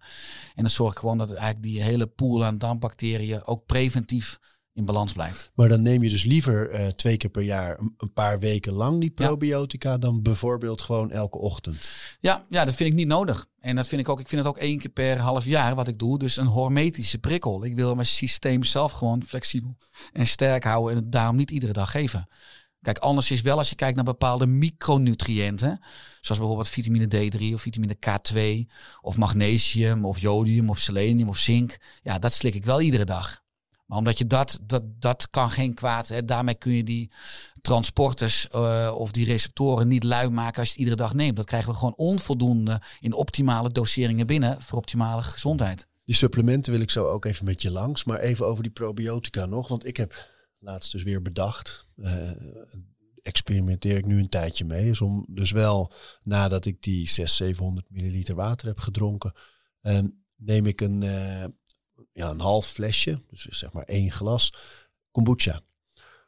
En 0.56 0.62
dan 0.64 0.70
zorg 0.70 0.92
ik 0.92 1.00
gewoon 1.00 1.18
dat 1.18 1.30
eigenlijk 1.30 1.64
die 1.64 1.82
hele 1.82 2.08
pool 2.08 2.46
aan 2.46 2.58
darmbacteriën 2.58 3.46
ook 3.46 3.66
preventief 3.66 4.40
in 4.80 4.86
balans 4.86 5.14
blijft. 5.14 5.52
Maar 5.56 5.68
dan 5.70 5.82
neem 5.82 6.04
je 6.04 6.10
dus 6.10 6.24
liever 6.24 6.70
eh, 6.70 6.88
twee 6.88 7.18
keer 7.18 7.30
per 7.30 7.42
jaar 7.42 7.80
een, 7.98 8.14
paar 8.14 8.40
weken 8.40 8.74
lang 8.74 9.00
die 9.00 9.12
Ja. 9.16 9.26
probiotica 9.26 9.98
dan 9.98 10.22
bijvoorbeeld 10.22 10.82
gewoon 10.82 11.12
elke 11.12 11.38
ochtend. 11.38 11.90
Ja, 12.20 12.46
ja, 12.50 12.66
dat 12.66 12.74
vind 12.74 12.90
ik 12.90 12.96
niet 12.96 13.08
nodig. 13.08 13.48
En 13.60 13.76
dat 13.76 13.88
vind 13.88 14.02
ik 14.02 14.10
ook, 14.10 14.20
ik 14.20 14.28
vind 14.28 14.42
het 14.42 14.50
ook 14.50 14.58
één 14.58 14.80
keer 14.80 14.90
per 14.92 15.18
half 15.18 15.46
jaar 15.46 15.76
wat 15.76 15.88
ik 15.88 16.00
doe. 16.00 16.20
Dus 16.20 16.38
een 16.38 16.46
hormetische 16.46 17.18
prikkel. 17.18 17.66
Ik 17.66 17.76
wil 17.76 17.96
mijn 17.96 18.08
systeem 18.08 18.64
zelf 18.64 18.92
gewoon 18.92 19.24
flexibel 19.24 19.78
en 20.14 20.28
sterk 20.28 20.64
houden 20.64 20.96
en 20.96 21.04
het 21.04 21.12
daarom 21.12 21.36
niet 21.36 21.52
iedere 21.52 21.74
dag 21.74 21.92
geven. 21.92 22.28
Kijk, 22.82 22.98
anders 22.98 23.32
is 23.32 23.42
wel 23.42 23.58
als 23.58 23.70
je 23.70 23.76
kijkt 23.76 23.96
naar 23.96 24.06
bepaalde 24.06 24.46
micronutriënten, 24.46 25.80
zoals 26.22 26.40
bijvoorbeeld 26.40 26.70
vitamine 26.70 27.08
D3 27.08 27.54
of 27.54 27.62
vitamine 27.62 27.96
K2 27.96 28.72
of 29.02 29.18
magnesium 29.18 30.06
of 30.06 30.20
jodium 30.20 30.70
of 30.70 30.80
selenium 30.80 31.30
of 31.30 31.38
zink. 31.38 31.78
Ja, 32.02 32.20
dat 32.20 32.34
slik 32.34 32.56
ik 32.56 32.66
wel 32.66 32.82
iedere 32.82 33.06
dag. 33.06 33.42
Maar 33.90 33.98
omdat 33.98 34.18
je 34.18 34.28
dat, 34.28 34.60
dat, 34.64 34.84
dat 35.00 35.30
kan 35.30 35.50
geen 35.50 35.74
kwaad. 35.74 36.08
Hè. 36.08 36.26
Daarmee 36.26 36.56
kun 36.56 36.72
je 36.72 36.84
die 36.84 37.12
transporters 37.62 38.48
eh, 38.48 38.94
of 38.98 39.12
die 39.12 39.26
receptoren 39.26 39.88
niet 39.88 40.04
lui 40.04 40.30
maken 40.30 40.60
als 40.60 40.68
je 40.68 40.72
het 40.72 40.80
iedere 40.80 40.98
dag 40.98 41.14
neemt. 41.14 41.36
Dat 41.36 41.46
krijgen 41.46 41.72
we 41.72 41.78
gewoon 41.78 41.96
onvoldoende 41.96 42.82
in 43.00 43.14
optimale 43.14 43.72
doseringen 43.72 44.28
binnen 44.28 44.62
voor 44.62 44.78
optimale 44.78 45.22
gezondheid. 45.22 45.88
Die 46.06 46.16
supplementen 46.16 46.72
wil 46.72 46.82
ik 46.82 46.90
zo 46.90 47.06
ook 47.08 47.26
even 47.26 47.46
met 47.46 47.62
je 47.62 47.72
langs. 47.72 48.04
Maar 48.04 48.20
even 48.20 48.46
over 48.46 48.64
die 48.64 48.72
probiotica 48.72 49.46
nog. 49.46 49.68
Want 49.68 49.86
ik 49.86 49.98
heb 49.98 50.30
laatst 50.60 50.92
dus 50.92 51.04
weer 51.04 51.22
bedacht. 51.22 51.88
eh, 51.96 52.32
experimenteer 53.22 53.98
ik 53.98 54.06
nu 54.06 54.20
een 54.20 54.30
tijdje 54.30 54.66
mee. 54.66 54.90
Is 54.90 55.02
om 55.02 55.26
dus 55.30 55.52
wel 55.52 55.94
nadat 56.24 56.66
ik 56.66 56.82
die 56.82 57.10
600, 57.10 57.38
700 57.38 57.90
milliliter 57.90 58.36
water 58.36 58.68
heb 58.68 58.80
gedronken. 58.80 59.34
eh, 59.82 60.00
neem 60.36 60.66
ik 60.66 60.82
een, 60.82 61.04
eh, 61.04 61.46
ja, 62.20 62.30
een 62.30 62.40
half 62.40 62.68
flesje. 62.68 63.22
Dus 63.30 63.42
zeg 63.42 63.72
maar 63.72 63.84
één 63.84 64.12
glas 64.12 64.54
kombucha. 65.12 65.62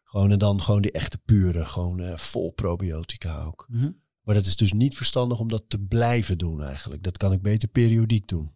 Gewoon 0.04 0.32
en 0.32 0.40
dan 0.40 0.62
gewoon 0.62 0.82
die 0.82 0.92
echte 0.92 1.18
pure. 1.18 1.66
Gewoon 1.66 2.00
eh, 2.00 2.18
vol 2.18 2.52
probiotica 2.52 3.44
ook. 3.44 3.66
Mhm. 3.70 3.92
Maar 4.22 4.36
dat 4.36 4.46
is 4.46 4.56
dus 4.56 4.74
niet 4.74 4.96
verstandig 4.96 5.40
om 5.40 5.48
dat 5.48 5.64
te 5.68 5.80
blijven 5.80 6.38
doen 6.38 6.64
eigenlijk. 6.64 7.04
Dat 7.04 7.18
kan 7.18 7.32
ik 7.32 7.42
beter 7.42 7.68
periodiek 7.68 8.28
doen. 8.28 8.52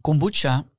Kombucha 0.00 0.70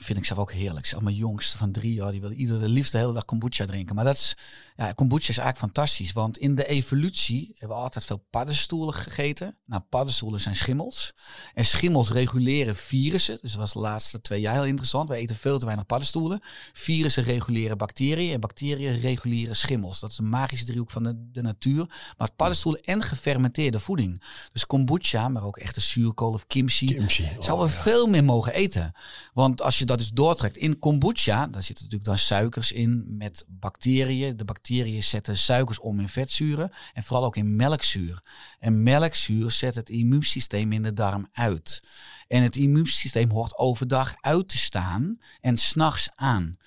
vind 0.00 0.18
ik 0.18 0.24
zelf 0.24 0.38
ook 0.38 0.52
heerlijk. 0.52 0.86
Zelf 0.86 1.02
mijn 1.02 1.14
jongste 1.16 1.58
van 1.58 1.72
drie 1.72 1.94
jaar, 1.94 2.10
die 2.10 2.20
wil 2.20 2.30
iedere 2.30 2.68
liefst 2.68 2.92
de 2.92 2.98
hele 2.98 3.12
dag 3.12 3.24
kombucha 3.24 3.66
drinken. 3.66 3.94
Maar 3.94 4.04
dat 4.04 4.14
is, 4.14 4.36
ja, 4.76 4.92
kombucha 4.92 5.28
is 5.28 5.38
eigenlijk 5.38 5.58
fantastisch. 5.74 6.12
Want 6.12 6.38
in 6.38 6.54
de 6.54 6.66
evolutie 6.66 7.54
hebben 7.58 7.76
we 7.76 7.82
altijd 7.82 8.04
veel 8.04 8.24
paddenstoelen 8.30 8.94
gegeten. 8.94 9.56
Nou, 9.64 9.82
paddenstoelen 9.88 10.40
zijn 10.40 10.56
schimmels. 10.56 11.12
En 11.54 11.64
schimmels 11.64 12.10
reguleren 12.10 12.76
virussen. 12.76 13.38
Dus 13.40 13.50
dat 13.50 13.60
was 13.60 13.72
de 13.72 13.78
laatste 13.78 14.20
twee 14.20 14.40
jaar 14.40 14.54
heel 14.54 14.64
interessant. 14.64 15.08
We 15.08 15.14
eten 15.14 15.36
veel 15.36 15.58
te 15.58 15.64
weinig 15.64 15.86
paddenstoelen. 15.86 16.40
Virussen 16.72 17.22
reguleren 17.22 17.78
bacteriën. 17.78 18.32
En 18.32 18.40
bacteriën 18.40 19.00
reguleren 19.00 19.56
schimmels. 19.56 20.00
Dat 20.00 20.10
is 20.10 20.18
een 20.18 20.28
magische 20.28 20.64
driehoek 20.64 20.90
van 20.90 21.02
de, 21.02 21.28
de 21.32 21.42
natuur. 21.42 21.90
Maar 22.18 22.30
paddenstoelen 22.36 22.80
en 22.82 23.02
gefermenteerde 23.02 23.80
voeding. 23.80 24.22
Dus 24.52 24.66
kombucha, 24.66 25.28
maar 25.28 25.44
ook 25.44 25.56
echte 25.56 25.80
zuurkool 25.80 26.32
of 26.32 26.46
kimchi. 26.46 26.86
Kimchi. 26.86 27.22
Zouden 27.22 27.44
we 27.46 27.54
Oh, 27.66 27.68
ja. 27.70 27.82
veel 27.82 28.06
meer 28.06 28.24
mogen 28.24 28.52
eten. 28.52 28.92
Want 29.32 29.62
als 29.62 29.78
je 29.78 29.84
dat 29.86 29.98
dus 29.98 30.10
doortrekt 30.10 30.56
in 30.56 30.78
kombucha, 30.78 31.46
daar 31.46 31.62
zitten 31.62 31.84
natuurlijk 31.84 32.10
dan 32.10 32.18
suikers 32.18 32.72
in 32.72 33.04
met 33.18 33.44
bacteriën. 33.48 34.36
De 34.36 34.44
bacteriën 34.44 35.02
zetten 35.02 35.36
suikers 35.36 35.78
om 35.78 36.00
in 36.00 36.08
vetzuren 36.08 36.70
en 36.92 37.02
vooral 37.02 37.24
ook 37.24 37.36
in 37.36 37.56
melkzuur. 37.56 38.22
En 38.58 38.82
melkzuur 38.82 39.50
zet 39.50 39.74
het 39.74 39.88
immuunsysteem 39.88 40.72
in 40.72 40.82
de 40.82 40.92
darm 40.92 41.28
uit. 41.32 41.82
En 42.28 42.42
het 42.42 42.56
immuunsysteem 42.56 43.30
hoort 43.30 43.58
overdag 43.58 44.14
uit 44.20 44.48
te 44.48 44.56
staan 44.56 45.18
en 45.40 45.56
s'nachts 45.56 46.08
aan. 46.14 46.58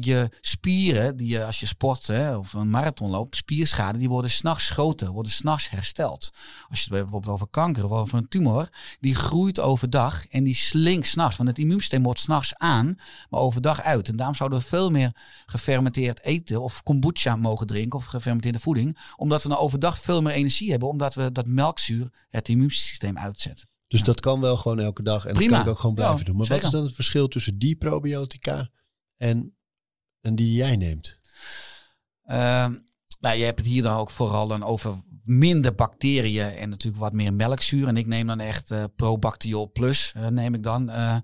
Je 0.00 0.30
spieren, 0.40 1.16
die 1.16 1.28
je 1.28 1.44
als 1.44 1.60
je 1.60 1.66
sport 1.66 2.08
of 2.36 2.52
een 2.52 2.70
marathon 2.70 3.10
loopt, 3.10 3.36
spierschade, 3.36 3.98
die 3.98 4.08
worden 4.08 4.30
s'nachts 4.30 4.70
groter, 4.70 5.12
worden 5.12 5.32
s'nachts 5.32 5.70
hersteld. 5.70 6.30
Als 6.68 6.78
je 6.78 6.94
het 6.94 7.02
bijvoorbeeld 7.02 7.34
over 7.34 7.46
kanker 7.48 7.84
of 7.84 7.90
over 7.90 8.18
een 8.18 8.28
tumor, 8.28 8.68
die 9.00 9.14
groeit 9.14 9.60
overdag 9.60 10.26
en 10.28 10.44
die 10.44 10.54
slinkt 10.54 11.06
s'nachts. 11.06 11.36
Want 11.36 11.48
het 11.48 11.58
immuunsysteem 11.58 12.02
wordt 12.02 12.20
s'nachts 12.20 12.56
aan, 12.56 12.96
maar 13.30 13.40
overdag 13.40 13.82
uit. 13.82 14.08
En 14.08 14.16
daarom 14.16 14.36
zouden 14.36 14.58
we 14.58 14.64
veel 14.64 14.90
meer 14.90 15.16
gefermenteerd 15.46 16.22
eten 16.22 16.62
of 16.62 16.82
kombucha 16.82 17.36
mogen 17.36 17.66
drinken 17.66 17.98
of 17.98 18.04
gefermenteerde 18.04 18.58
voeding. 18.60 18.98
Omdat 19.16 19.42
we 19.42 19.48
dan 19.48 19.58
overdag 19.58 19.98
veel 19.98 20.22
meer 20.22 20.32
energie 20.32 20.70
hebben, 20.70 20.88
omdat 20.88 21.14
we 21.14 21.32
dat 21.32 21.46
melkzuur 21.46 22.10
het 22.30 22.48
immuunsysteem 22.48 23.18
uitzet. 23.18 23.70
Dus 23.92 24.02
dat 24.02 24.20
kan 24.20 24.40
wel 24.40 24.56
gewoon 24.56 24.78
elke 24.80 25.02
dag. 25.02 25.26
En 25.26 25.34
Prima. 25.34 25.48
dat 25.48 25.58
kan 25.58 25.66
ik 25.66 25.72
ook 25.72 25.80
gewoon 25.80 25.94
blijven 25.94 26.18
Ja, 26.18 26.24
doen. 26.24 26.36
Maar 26.36 26.46
wat 26.46 26.62
is 26.62 26.70
dan 26.70 26.84
het 26.84 26.94
verschil 26.94 27.28
tussen 27.28 27.58
die 27.58 27.76
probiotica 27.76 28.70
en, 29.16 29.56
en 30.20 30.34
die 30.34 30.54
jij 30.54 30.76
neemt? 30.76 31.20
Ehm, 32.22 32.78
nou, 33.22 33.36
je 33.38 33.44
hebt 33.44 33.58
het 33.58 33.68
hier 33.68 33.82
dan 33.82 33.96
ook 33.96 34.10
vooral 34.10 34.46
dan 34.48 34.64
over 34.64 34.94
minder 35.24 35.74
bacteriën 35.74 36.46
en 36.56 36.68
natuurlijk 36.68 37.02
wat 37.02 37.12
meer 37.12 37.32
melkzuur. 37.34 37.88
En 37.88 37.96
ik 37.96 38.06
neem 38.06 38.26
dan 38.26 38.40
echt 38.40 38.70
eh 38.70 38.84
Probactiol 38.96 39.70
Plus, 39.72 40.12
eh, 40.16 40.26
neem 40.26 40.54
ik 40.54 40.62
dan. 40.62 40.90
Eh, 40.90 41.16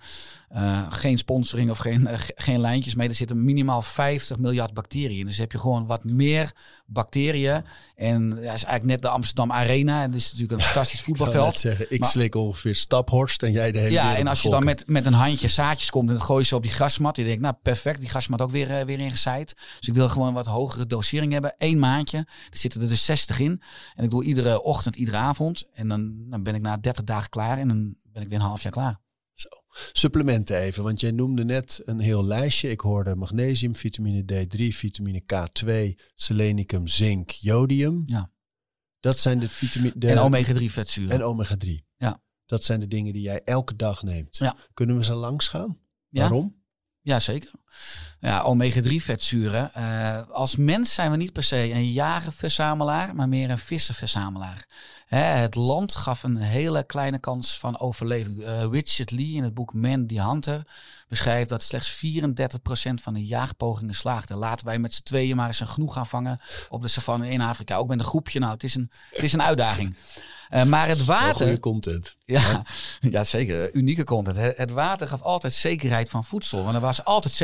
geen 0.91 1.19
sponsoring 1.19 1.71
of 1.71 1.79
geen, 1.79 2.09
ge- 2.19 2.33
geen 2.37 2.61
lijntjes 2.61 2.95
mee. 2.95 3.09
Er 3.09 3.15
zitten 3.15 3.45
minimaal 3.45 3.83
50 3.83 4.39
miljard 4.39 4.75
bacteriën. 4.75 5.27
Dus 5.27 5.39
heb 5.39 5.53
je 5.53 5.59
gewoon 5.59 5.87
wat 5.87 6.05
meer 6.05 6.53
bacteriën. 6.87 7.63
En 7.95 8.29
ja, 8.29 8.53
is 8.53 8.65
eigenlijk 8.65 8.85
net 8.85 9.03
de 9.03 9.09
Amsterdam 9.09 9.53
Arena. 9.53 10.03
En 10.03 10.11
dat 10.11 10.21
is 10.21 10.33
natuurlijk 10.33 10.61
een 10.61 10.67
fantastisch 10.67 10.99
Ik 11.01 11.05
voetbalveld. 11.05 11.47
net 11.47 11.59
zeggen, 11.59 11.87
ik 11.93 12.01
Maar- 12.01 12.09
slik 12.11 12.35
ongeveer 12.35 12.75
Staphorst 12.75 13.43
en 13.43 13.53
jij 13.53 13.73
de 13.73 13.79
hele 13.79 13.91
Ja, 13.93 14.17
en 14.17 14.27
als 14.27 14.43
je 14.43 14.51
dan 14.51 14.65
met, 14.65 14.87
met 14.87 15.07
een 15.07 15.13
handje 15.13 15.49
zaadjes 15.49 15.91
komt 15.91 16.09
en 16.09 16.15
dat 16.15 16.25
gooi 16.25 16.41
je 16.41 16.47
ze 16.47 16.55
op 16.57 16.63
die 16.63 16.71
grasmat. 16.73 17.17
Je 17.17 17.25
denkt, 17.25 17.41
nou 17.43 17.55
perfect, 17.63 18.01
die 18.01 18.09
grasmat 18.09 18.41
ook 18.43 18.51
weer, 18.51 18.87
weer 18.87 19.01
ingezaaid. 19.01 19.55
Dus 19.79 19.89
ik 19.89 19.95
wil 19.95 20.09
gewoon 20.09 20.33
wat 20.35 20.47
hogere 20.47 20.87
dosering 20.87 21.33
hebben. 21.33 21.55
Eén 21.57 21.79
maandje. 21.89 22.19
Er 22.51 22.59
zitten 22.59 22.81
er 22.81 22.89
dus 22.89 23.05
60 23.05 23.41
in. 23.41 23.63
En 23.95 24.05
ik 24.05 24.11
doe 24.11 24.25
iedere 24.25 24.63
ochtend, 24.63 24.97
iedere 24.97 25.17
avond. 25.17 25.65
En 25.73 25.89
dan, 25.89 26.29
dan 26.31 26.43
ben 26.43 26.55
ik 26.55 26.61
na 26.61 26.77
30 26.77 27.05
dagen 27.05 27.31
klaar. 27.31 27.59
En 27.59 27.69
dan 27.69 27.97
ben 28.13 28.23
ik 28.23 28.29
weer 28.29 28.39
een 28.39 28.45
half 28.45 28.63
jaar 28.63 28.73
klaar. 28.73 29.01
Supplementen 29.93 30.59
even, 30.59 30.83
want 30.83 31.01
jij 31.01 31.11
noemde 31.11 31.45
net 31.45 31.81
een 31.85 31.99
heel 31.99 32.25
lijstje. 32.25 32.71
Ik 32.71 32.81
hoorde 32.81 33.17
magnesium, 33.17 33.77
vitamine 33.77 34.23
D3, 34.23 34.67
vitamine 34.69 35.23
K2, 35.23 35.71
selenicum, 36.15 36.87
zink, 36.87 37.31
jodium. 37.31 38.03
Ja. 38.07 38.31
Dat 39.01 39.19
zijn 39.19 39.39
de 39.39 39.49
vitamine... 39.49 39.93
De, 39.97 40.09
en 40.11 40.19
omega-3 40.19 40.65
vetzuren. 40.65 41.11
En 41.11 41.23
omega-3. 41.23 41.69
Ja. 41.97 42.23
Dat 42.47 42.65
zijn 42.65 42.81
de 42.81 42.87
dingen 42.87 43.13
die 43.13 43.23
jij 43.23 43.43
elke 43.45 43.77
dag 43.77 44.03
neemt. 44.03 44.37
Ja. 44.37 44.57
Kunnen 44.75 44.97
we 44.97 45.05
ze 45.05 45.15
langs 45.15 45.49
gaan? 45.49 45.79
Ja. 46.09 46.21
Waarom? 46.21 46.63
Ja, 47.01 47.21
zeker. 47.21 47.51
Ja, 48.21 48.43
omega-3 48.43 48.97
vetzuren. 48.97 49.75
Eh, 49.75 50.29
als 50.29 50.57
mens 50.57 50.95
zijn 50.95 51.11
we 51.11 51.17
niet 51.17 51.33
per 51.33 51.43
se 51.43 51.73
een 51.73 51.93
jagerverzamelaar, 51.93 53.15
maar 53.15 53.29
meer 53.29 53.51
een 53.51 53.59
vissenverzamelaar. 53.59 54.67
Hè, 55.07 55.23
het 55.23 55.55
land 55.55 55.95
gaf 55.95 56.23
een 56.23 56.37
hele 56.37 56.85
kleine 56.85 57.19
kans 57.19 57.59
van 57.59 57.79
overleving. 57.79 58.43
Eh, 58.43 58.65
Richard 58.71 59.11
Lee 59.11 59.33
in 59.33 59.43
het 59.43 59.55
boek 59.55 59.75
Man 59.75 60.07
the 60.07 60.23
Hunter 60.23 60.67
beschrijft 61.09 61.49
dat 61.49 61.63
slechts 61.63 61.91
34% 61.91 63.03
van 63.03 63.15
de 63.15 63.27
jaagpogingen 63.27 63.95
slaagden. 63.95 64.37
Laten 64.37 64.67
wij 64.67 64.79
met 64.79 64.95
z'n 64.95 65.03
tweeën 65.03 65.37
maar 65.37 65.47
eens 65.47 65.61
een 65.61 65.69
genoeg 65.69 65.95
gaan 65.95 66.07
vangen 66.07 66.41
op 66.69 66.83
de 66.83 66.89
savanne 66.89 67.29
in 67.29 67.41
Afrika. 67.41 67.77
Ook 67.77 67.89
met 67.89 67.99
een 67.99 68.05
groepje. 68.05 68.39
Nou, 68.39 68.53
het 68.53 68.63
is 68.63 68.75
een, 68.75 68.91
het 69.11 69.25
is 69.25 69.33
een 69.33 69.43
uitdaging. 69.43 69.97
Eh, 70.49 70.65
maar 70.65 70.89
het 70.89 71.05
water... 71.05 71.47
goede 71.47 71.61
content. 71.61 72.17
Ja, 72.25 72.63
ja, 73.01 73.25
zeker. 73.25 73.75
Unieke 73.75 74.05
content. 74.05 74.37
Het, 74.37 74.57
het 74.57 74.71
water 74.71 75.09
gaf 75.09 75.23
altijd 75.23 75.53
zekerheid 75.53 76.11
van 76.11 76.25
voedsel. 76.25 76.63
Want 76.63 76.75
er 76.75 76.81
was 76.81 77.05
altijd 77.05 77.35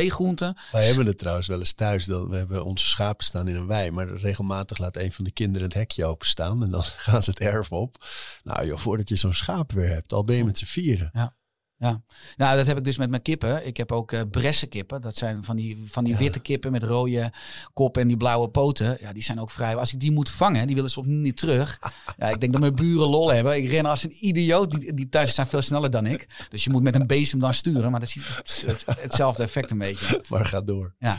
Wij 0.72 0.86
hebben 0.86 1.06
het 1.06 1.18
trouwens 1.18 1.46
wel 1.46 1.58
eens 1.58 1.72
thuis. 1.72 2.04
Dat 2.04 2.28
we 2.28 2.36
hebben 2.36 2.64
onze 2.64 2.86
schapen 2.86 3.24
staan 3.24 3.48
in 3.48 3.54
een 3.54 3.66
wei. 3.66 3.90
Maar 3.90 4.16
regelmatig 4.16 4.78
laat 4.78 4.96
een 4.96 5.12
van 5.12 5.24
de 5.24 5.32
kinderen 5.32 5.68
het 5.68 5.76
hekje 5.76 6.04
openstaan. 6.04 6.62
En 6.62 6.70
dan 6.70 6.82
gaan 7.06 7.22
ze 7.22 7.30
het 7.30 7.40
erf 7.40 7.72
op. 7.72 8.06
Nou 8.42 8.66
joh, 8.66 8.78
voordat 8.78 9.08
je 9.08 9.16
zo'n 9.16 9.34
schaap 9.34 9.72
weer 9.72 9.88
hebt. 9.88 10.12
Al 10.12 10.24
ben 10.24 10.36
je 10.36 10.44
met 10.44 10.58
z'n 10.58 10.64
vieren. 10.64 11.10
Ja. 11.12 11.36
Ja, 11.84 12.02
nou 12.36 12.56
dat 12.56 12.66
heb 12.66 12.78
ik 12.78 12.84
dus 12.84 12.96
met 12.96 13.10
mijn 13.10 13.22
kippen. 13.22 13.66
Ik 13.66 13.76
heb 13.76 13.92
ook 13.92 14.12
uh, 14.12 14.20
bressenkippen. 14.30 15.00
Dat 15.00 15.16
zijn 15.16 15.44
van 15.44 15.56
die, 15.56 15.82
van 15.86 16.04
die 16.04 16.12
Ja. 16.12 16.18
witte 16.18 16.38
kippen 16.40 16.72
met 16.72 16.82
rode 16.82 17.32
kop 17.72 17.96
en 17.98 18.08
die 18.08 18.16
blauwe 18.16 18.48
poten. 18.48 18.96
Ja, 19.00 19.12
die 19.12 19.22
zijn 19.22 19.40
ook 19.40 19.50
vrij. 19.50 19.76
Als 19.76 19.92
ik 19.92 20.00
die 20.00 20.12
moet 20.12 20.30
vangen, 20.30 20.66
die 20.66 20.74
willen 20.74 20.90
soms 20.90 21.06
niet 21.06 21.36
terug. 21.36 21.78
Ja, 22.18 22.28
ik 22.28 22.40
denk 22.40 22.52
dat 22.52 22.60
mijn 22.60 22.74
buren 22.74 23.08
lol 23.08 23.32
hebben. 23.32 23.56
Ik 23.56 23.68
ren 23.70 23.86
als 23.86 24.02
een 24.04 24.26
idioot. 24.26 24.70
Die, 24.80 24.94
die 24.94 25.08
thuis 25.08 25.34
zijn 25.34 25.46
veel 25.46 25.62
sneller 25.62 25.90
dan 25.90 26.06
ik. 26.06 26.46
Dus 26.48 26.64
je 26.64 26.70
moet 26.70 26.82
met 26.82 26.94
een 26.94 27.06
bezem 27.06 27.40
dan 27.40 27.54
sturen. 27.54 27.90
Maar 27.90 28.00
dat 28.00 28.08
is 28.08 28.14
het, 28.14 28.62
het- 28.86 29.00
hetzelfde 29.00 29.42
effect 29.42 29.70
een 29.70 29.78
beetje. 29.78 30.24
Maar 30.28 30.46
ga 30.46 30.60
door. 30.60 30.94
Ja. 30.98 31.18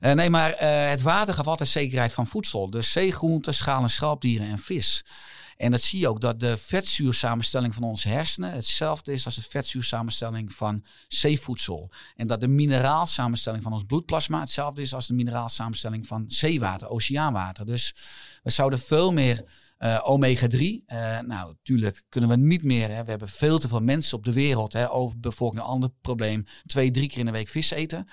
Eh, 0.00 0.12
nee, 0.12 0.30
maar 0.30 0.52
eh, 0.52 0.88
het 0.90 1.02
water 1.02 1.34
gaf 1.34 1.46
altijd 1.46 1.68
zekerheid 1.68 2.12
van 2.12 2.26
voedsel. 2.26 2.70
Dus 2.70 2.92
zeegroenten, 2.92 3.54
schaal- 3.54 3.82
en 3.82 3.88
schelpdieren 3.90 4.46
en 4.48 4.58
vis. 4.58 5.04
En 5.56 5.70
dat 5.70 5.80
zie 5.80 6.00
je 6.00 6.08
ook 6.08 6.20
dat 6.20 6.40
de 6.40 6.56
vetzuursamenstelling 6.56 7.74
van 7.74 7.82
onze 7.82 8.08
hersenen 8.08 8.52
hetzelfde 8.52 9.12
is 9.12 9.24
als 9.24 9.34
de 9.34 9.42
vetzuursamenstelling 9.42 10.54
van 10.54 10.84
zeevoedsel. 11.08 11.90
En 12.16 12.26
dat 12.26 12.40
de 12.40 12.48
mineraalsamenstelling 12.48 13.62
van 13.62 13.72
ons 13.72 13.82
bloedplasma 13.82 14.40
hetzelfde 14.40 14.82
is 14.82 14.94
als 14.94 15.06
de 15.06 15.14
mineraalsamenstelling 15.14 16.06
van 16.06 16.24
zeewater, 16.28 16.88
oceaanwater. 16.88 17.66
Dus 17.66 17.94
we 18.42 18.50
zouden 18.50 18.78
veel 18.78 19.12
meer 19.12 19.44
eh, 19.84 20.00
omega-3. 20.04 20.82
eh, 20.86 21.20
nou, 21.20 21.48
natuurlijk 21.48 22.04
kunnen 22.08 22.30
we 22.30 22.36
niet 22.36 22.62
meer. 22.62 22.88
Hè, 22.88 23.04
we 23.04 23.10
hebben 23.10 23.28
veel 23.28 23.58
te 23.58 23.68
veel 23.68 23.80
mensen 23.80 24.18
op 24.18 24.24
de 24.24 24.32
wereld. 24.32 24.72
Hè, 24.72 24.90
overbevolking, 24.90 25.62
een 25.62 25.68
ander 25.68 25.90
probleem. 26.00 26.44
Twee, 26.66 26.90
drie 26.90 27.08
keer 27.08 27.18
in 27.18 27.26
de 27.26 27.32
week 27.32 27.48
vis 27.48 27.70
eten. 27.70 28.08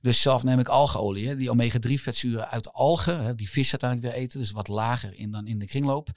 Dus 0.00 0.20
zelf 0.20 0.42
neem 0.42 0.58
ik 0.58 0.68
algeolie. 0.68 1.28
Hè, 1.28 1.36
die 1.36 1.50
omega-3 1.50 1.92
vetzuren 1.94 2.50
uit 2.50 2.72
algen. 2.72 3.24
Hè, 3.24 3.34
die 3.34 3.50
vis 3.50 3.70
uiteindelijk 3.70 4.12
weer 4.12 4.22
eten. 4.22 4.38
Dus 4.38 4.50
wat 4.50 4.68
lager 4.68 5.14
in 5.18 5.30
dan 5.30 5.46
in 5.46 5.58
de 5.58 5.66
kringloop. 5.66 6.08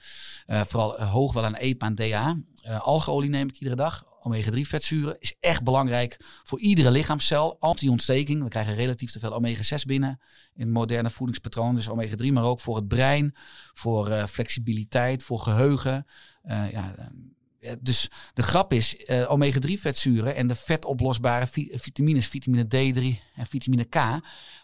Eh, 0.46 0.60
vooral 0.64 1.02
hoog 1.02 1.32
wel 1.32 1.44
aan 1.44 1.54
EPA 1.54 1.86
en 1.86 1.94
DA. 1.94 2.36
Algeolie 2.78 3.30
neem 3.30 3.48
ik 3.48 3.54
iedere 3.54 3.76
dag. 3.76 4.04
Omega-3 4.20 4.60
vetzuren 4.60 5.16
is 5.18 5.36
echt 5.40 5.62
belangrijk 5.62 6.16
voor 6.44 6.60
iedere 6.60 6.90
lichaamscel. 6.90 7.56
Anti-ontsteking. 7.60 8.42
We 8.42 8.48
krijgen 8.48 8.74
relatief 8.74 9.10
te 9.10 9.18
veel 9.18 9.32
omega-6 9.32 9.84
binnen 9.86 10.20
in 10.54 10.62
het 10.62 10.72
moderne 10.72 11.10
voedingspatroon. 11.10 11.74
Dus 11.74 11.88
omega-3, 11.88 12.32
maar 12.32 12.44
ook 12.44 12.60
voor 12.60 12.76
het 12.76 12.88
brein, 12.88 13.34
voor 13.72 14.08
eh, 14.08 14.26
flexibiliteit, 14.26 15.22
voor 15.22 15.38
geheugen. 15.38 16.06
Eh, 16.42 16.70
ja, 16.70 16.94
eh, 16.96 16.96
ja, 16.96 17.10
dus 17.80 18.08
de 18.34 18.42
grap 18.42 18.72
is, 18.72 18.96
eh, 18.96 19.30
omega-3 19.30 19.80
vetzuren 19.80 20.36
en 20.36 20.48
de 20.48 20.54
vetoplosbare 20.54 21.46
vi- 21.46 21.70
vitamines, 21.72 22.26
vitamine 22.26 22.64
D3 22.64 23.20
en 23.34 23.46
vitamine 23.46 23.84
K, 23.84 23.96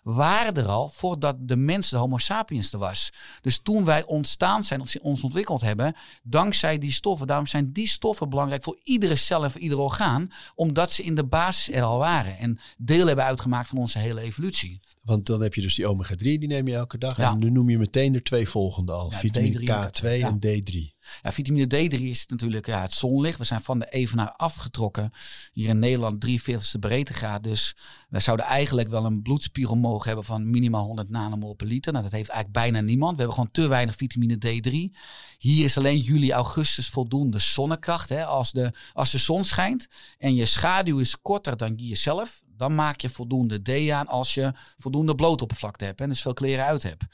waren 0.03 0.55
er 0.55 0.67
al 0.67 0.89
voordat 0.89 1.37
de 1.41 1.57
mens, 1.57 1.89
de 1.89 1.97
homo 1.97 2.19
sapiens, 2.19 2.73
er 2.73 2.79
was. 2.79 3.11
Dus 3.41 3.59
toen 3.63 3.85
wij 3.85 4.05
ontstaan 4.05 4.65
zijn, 4.65 4.81
ons- 4.81 4.99
ons 5.01 5.23
ontwikkeld 5.23 5.61
hebben, 5.61 5.95
dankzij 6.23 6.79
die 6.79 6.93
stoffen, 6.93 7.27
daarom 7.27 7.47
zijn 7.47 7.73
die 7.73 7.89
stoffen 7.89 8.29
belangrijk 8.29 8.63
voor 8.63 8.79
iedere 8.83 9.17
cel 9.17 9.45
en 9.45 9.51
voor 9.51 9.61
ieder 9.61 9.79
orgaan, 9.79 10.31
omdat 10.55 10.93
ze 10.93 11.03
in 11.03 11.15
de 11.15 11.25
basis 11.25 11.75
er 11.75 11.83
al 11.83 11.99
waren 11.99 12.39
en 12.39 12.59
deel 12.79 13.07
hebben 13.07 13.25
uitgemaakt 13.25 13.69
van 13.69 13.79
onze 13.79 13.99
hele 13.99 14.21
evolutie. 14.21 14.81
Want 15.03 15.27
dan 15.27 15.43
heb 15.43 15.55
je 15.55 15.61
dus 15.61 15.75
die 15.75 15.87
omega-3, 15.87 16.17
die 16.19 16.47
neem 16.47 16.69
je 16.69 16.75
elke 16.75 16.99
dag. 16.99 17.17
Ja. 17.17 17.31
En 17.31 17.39
nu 17.39 17.51
noem 17.51 17.71
je 17.71 17.79
meteen 17.79 18.13
de 18.13 18.23
twee 18.23 18.49
volgende 18.49 18.93
al. 18.93 19.11
Ja, 19.11 19.19
vitamine 19.19 19.59
D3 19.61 19.65
en 19.65 19.91
K2 20.05 20.19
ja. 20.19 20.29
en 20.29 20.39
D3. 20.39 20.94
Vitamine 21.23 21.65
D3 21.65 22.01
is 22.01 22.27
natuurlijk 22.27 22.67
ja, 22.67 22.81
het 22.81 22.93
zonlicht. 22.93 23.39
We 23.39 23.45
zijn 23.45 23.61
van 23.61 23.79
de 23.79 23.91
evenaar 23.91 24.33
afgetrokken. 24.33 25.13
Hier 25.53 25.69
in 25.69 25.79
Nederland 25.79 26.27
43ste 26.27 26.79
breedtegraad. 26.81 27.43
Dus 27.43 27.77
we 28.09 28.21
zouden 28.21 28.47
eigenlijk 28.47 28.89
wel 28.89 29.05
een 29.05 29.23
bloedspiegel 29.23 29.77
mogen 29.77 30.07
hebben 30.07 30.25
van 30.25 30.51
minimaal 30.51 30.85
100 30.85 31.11
nanomol 31.11 31.55
per 31.55 31.67
liter. 31.67 31.93
Nou, 31.93 32.05
dat 32.05 32.13
heeft 32.13 32.29
eigenlijk 32.29 32.59
bijna 32.59 32.87
niemand. 32.87 33.13
We 33.13 33.19
hebben 33.19 33.37
gewoon 33.37 33.53
te 33.53 33.67
weinig 33.67 33.97
vitamine 33.97 34.39
D3. 34.47 34.99
Hier 35.39 35.65
is 35.65 35.79
alleen 35.79 36.01
juli, 36.01 36.33
augustus 36.33 36.89
voldoende 36.89 37.39
zonnekracht. 37.39 38.09
Hè. 38.09 38.25
Als, 38.25 38.53
de, 38.53 38.73
als 38.93 39.11
de 39.11 39.19
zon 39.19 39.45
schijnt 39.45 39.89
en 40.19 40.35
je 40.35 40.47
schaduw 40.47 40.99
is 40.99 41.21
korter 41.23 41.57
dan 41.57 41.75
jezelf, 41.75 42.43
dan 42.57 42.75
maak 42.75 43.01
je 43.01 43.09
voldoende 43.09 43.63
D 43.63 43.91
aan 43.91 44.07
als 44.07 44.35
je 44.35 44.53
voldoende 44.77 45.15
blootoppervlakte 45.15 45.85
hebt 45.85 46.01
en 46.01 46.09
dus 46.09 46.23
veel 46.23 46.33
kleren 46.33 46.65
uit 46.65 46.83
hebt. 46.83 47.05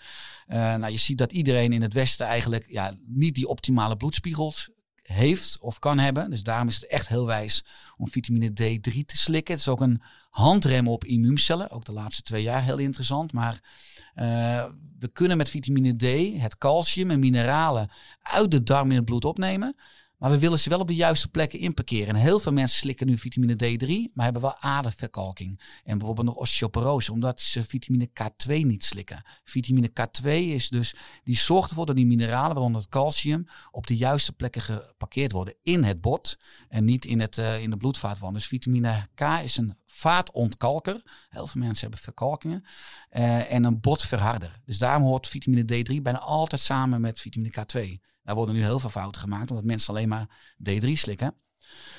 Eh, 0.46 0.58
nou, 0.58 0.92
je 0.92 0.98
ziet 0.98 1.18
dat 1.18 1.32
iedereen 1.32 1.72
in 1.72 1.82
het 1.82 1.92
Westen 1.92 2.26
eigenlijk 2.26 2.66
ja, 2.68 2.94
niet 3.06 3.34
die 3.34 3.48
optimale 3.48 3.96
bloedspiegels 3.96 4.70
heeft 5.02 5.58
of 5.60 5.78
kan 5.78 5.98
hebben. 5.98 6.30
Dus 6.30 6.42
daarom 6.42 6.68
is 6.68 6.74
het 6.74 6.86
echt 6.86 7.08
heel 7.08 7.26
wijs 7.26 7.64
om 7.96 8.08
vitamine 8.08 8.50
D3 8.50 9.04
te 9.06 9.16
slikken. 9.16 9.54
Het 9.54 9.62
is 9.62 9.68
ook 9.68 9.80
een 9.80 10.02
handrem 10.30 10.88
op 10.88 11.04
immuuncellen. 11.04 11.70
Ook 11.70 11.84
de 11.84 11.92
laatste 11.92 12.22
twee 12.22 12.42
jaar 12.42 12.64
heel 12.64 12.78
interessant. 12.78 13.32
Maar 13.32 13.60
eh, 14.14 14.64
we 14.98 15.08
kunnen 15.12 15.36
met 15.36 15.50
vitamine 15.50 15.96
D 15.96 16.40
het 16.40 16.58
calcium 16.58 17.10
en 17.10 17.20
mineralen 17.20 17.90
uit 18.22 18.50
de 18.50 18.62
darm 18.62 18.90
in 18.90 18.96
het 18.96 19.04
bloed 19.04 19.24
opnemen. 19.24 19.76
Maar 20.20 20.30
we 20.30 20.38
willen 20.38 20.58
ze 20.58 20.68
wel 20.68 20.80
op 20.80 20.88
de 20.88 20.94
juiste 20.94 21.28
plekken 21.28 21.58
inparkeren. 21.58 22.08
En 22.08 22.20
heel 22.20 22.40
veel 22.40 22.52
mensen 22.52 22.78
slikken 22.78 23.06
nu 23.06 23.18
vitamine 23.18 23.54
D3, 23.54 24.12
maar 24.12 24.24
hebben 24.24 24.42
wel 24.42 24.56
aderverkalking. 24.56 25.60
En 25.84 25.98
bijvoorbeeld 25.98 26.26
nog 26.26 26.36
osteoporose, 26.36 27.12
omdat 27.12 27.40
ze 27.40 27.64
vitamine 27.64 28.08
K2 28.08 28.46
niet 28.46 28.84
slikken. 28.84 29.22
Vitamine 29.44 29.90
K2 29.90 30.28
is 30.28 30.68
dus, 30.68 30.94
die 31.24 31.36
zorgt 31.36 31.68
ervoor 31.68 31.86
dat 31.86 31.96
die 31.96 32.06
mineralen, 32.06 32.52
waaronder 32.52 32.80
het 32.80 32.90
calcium, 32.90 33.46
op 33.70 33.86
de 33.86 33.96
juiste 33.96 34.32
plekken 34.32 34.62
geparkeerd 34.62 35.32
worden. 35.32 35.54
In 35.62 35.84
het 35.84 36.00
bot 36.00 36.38
en 36.68 36.84
niet 36.84 37.04
in, 37.04 37.20
het, 37.20 37.38
eh, 37.38 37.62
in 37.62 37.70
de 37.70 37.76
bloedvaatwand. 37.76 38.34
Dus 38.34 38.46
vitamine 38.46 39.06
K 39.14 39.20
is 39.42 39.56
een 39.56 39.74
vaatontkalker. 39.86 41.02
Heel 41.28 41.46
veel 41.46 41.60
mensen 41.60 41.82
hebben 41.82 42.00
verkalkingen. 42.00 42.64
Eh, 43.08 43.52
en 43.52 43.64
een 43.64 43.80
botverharder. 43.80 44.60
Dus 44.64 44.78
daarom 44.78 45.02
hoort 45.02 45.28
vitamine 45.28 45.64
D3 45.64 46.02
bijna 46.02 46.18
altijd 46.18 46.60
samen 46.60 47.00
met 47.00 47.20
vitamine 47.20 47.52
K2. 47.52 48.09
Daar 48.22 48.34
worden 48.34 48.54
nu 48.54 48.62
heel 48.62 48.78
veel 48.78 48.90
fouten 48.90 49.20
gemaakt, 49.20 49.50
omdat 49.50 49.64
mensen 49.64 49.94
alleen 49.94 50.08
maar 50.08 50.28
D3 50.70 50.92
slikken. 50.92 51.34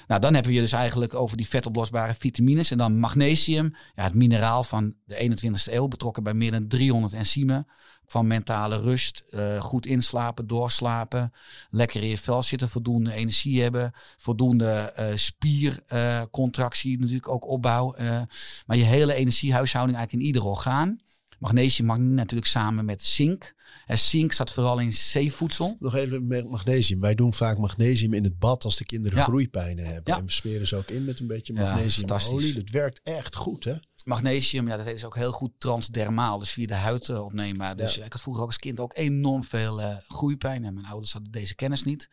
Nou, 0.07 0.21
dan 0.21 0.33
hebben 0.33 0.51
we 0.51 0.59
dus 0.59 0.71
eigenlijk 0.71 1.13
over 1.13 1.37
die 1.37 1.47
vetoplosbare 1.47 2.13
vitamines. 2.13 2.71
En 2.71 2.77
dan 2.77 2.99
magnesium, 2.99 3.75
ja, 3.95 4.03
het 4.03 4.13
mineraal 4.13 4.63
van 4.63 4.95
de 5.05 5.15
21ste 5.15 5.73
eeuw, 5.73 5.87
betrokken 5.87 6.23
bij 6.23 6.33
meer 6.33 6.51
dan 6.51 6.67
300 6.67 7.13
enzymen. 7.13 7.67
Van 8.05 8.27
mentale 8.27 8.79
rust, 8.79 9.23
eh, 9.29 9.61
goed 9.61 9.85
inslapen, 9.85 10.47
doorslapen, 10.47 11.31
lekker 11.69 12.01
in 12.01 12.07
je 12.07 12.17
vel 12.17 12.41
zitten, 12.41 12.69
voldoende 12.69 13.13
energie 13.13 13.61
hebben, 13.61 13.91
voldoende 14.17 14.69
eh 14.71 15.15
spiercontractie, 15.15 16.99
natuurlijk 16.99 17.29
ook 17.29 17.47
opbouw. 17.47 17.93
eh, 17.93 18.21
maar 18.65 18.77
je 18.77 18.83
hele 18.83 19.13
energiehuishouding 19.13 19.97
eigenlijk 19.97 20.23
in 20.23 20.33
ieder 20.33 20.49
orgaan. 20.49 20.99
Magnesium 21.41 21.87
mag 21.87 21.97
natuurlijk 21.97 22.49
samen 22.49 22.85
met 22.85 23.03
zink. 23.03 23.53
En 23.85 23.97
zink 23.99 24.31
staat 24.31 24.51
vooral 24.53 24.79
in 24.79 24.93
zeevoedsel. 24.93 25.75
Nog 25.79 25.95
even 25.95 26.27
met 26.27 26.49
magnesium. 26.49 26.99
Wij 26.99 27.15
doen 27.15 27.33
vaak 27.33 27.57
magnesium 27.57 28.13
in 28.13 28.23
het 28.23 28.39
bad 28.39 28.63
als 28.63 28.77
de 28.77 28.85
kinderen 28.85 29.17
Ja. 29.17 29.23
groeipijnen 29.23 29.85
hebben. 29.85 30.13
Ja. 30.13 30.17
En 30.19 30.25
we 30.25 30.31
smeren 30.31 30.67
ze 30.67 30.75
ook 30.75 30.89
in 30.89 31.05
met 31.05 31.19
een 31.19 31.27
beetje 31.27 31.53
Ja, 31.53 31.59
magnesiumolie. 31.59 32.19
fantastisch. 32.25 32.55
dat 32.55 32.69
werkt 32.69 32.99
echt 33.03 33.35
goed, 33.35 33.63
hè? 33.63 33.75
Magnesium, 34.05 34.67
ja, 34.67 34.77
dat 34.77 34.87
is 34.87 35.05
ook 35.05 35.15
heel 35.15 35.31
goed 35.31 35.51
transdermaal, 35.57 36.39
dus 36.39 36.49
via 36.51 36.67
de 36.67 36.73
huid 36.73 37.09
eh, 37.09 37.23
opneembaar. 37.23 37.75
Dus 37.75 37.95
Ja. 37.95 38.05
ik 38.05 38.11
had 38.11 38.21
vroeger 38.21 38.41
ook 38.43 38.49
als 38.49 38.57
kind 38.59 38.79
ook 38.79 38.97
enorm 38.97 39.43
veel 39.43 39.81
eh, 39.81 39.95
groeipijn. 40.07 40.65
En 40.65 40.73
mijn 40.73 40.85
ouders 40.85 41.13
hadden 41.13 41.31
deze 41.31 41.55
kennis 41.55 41.83
niet. 41.83 42.09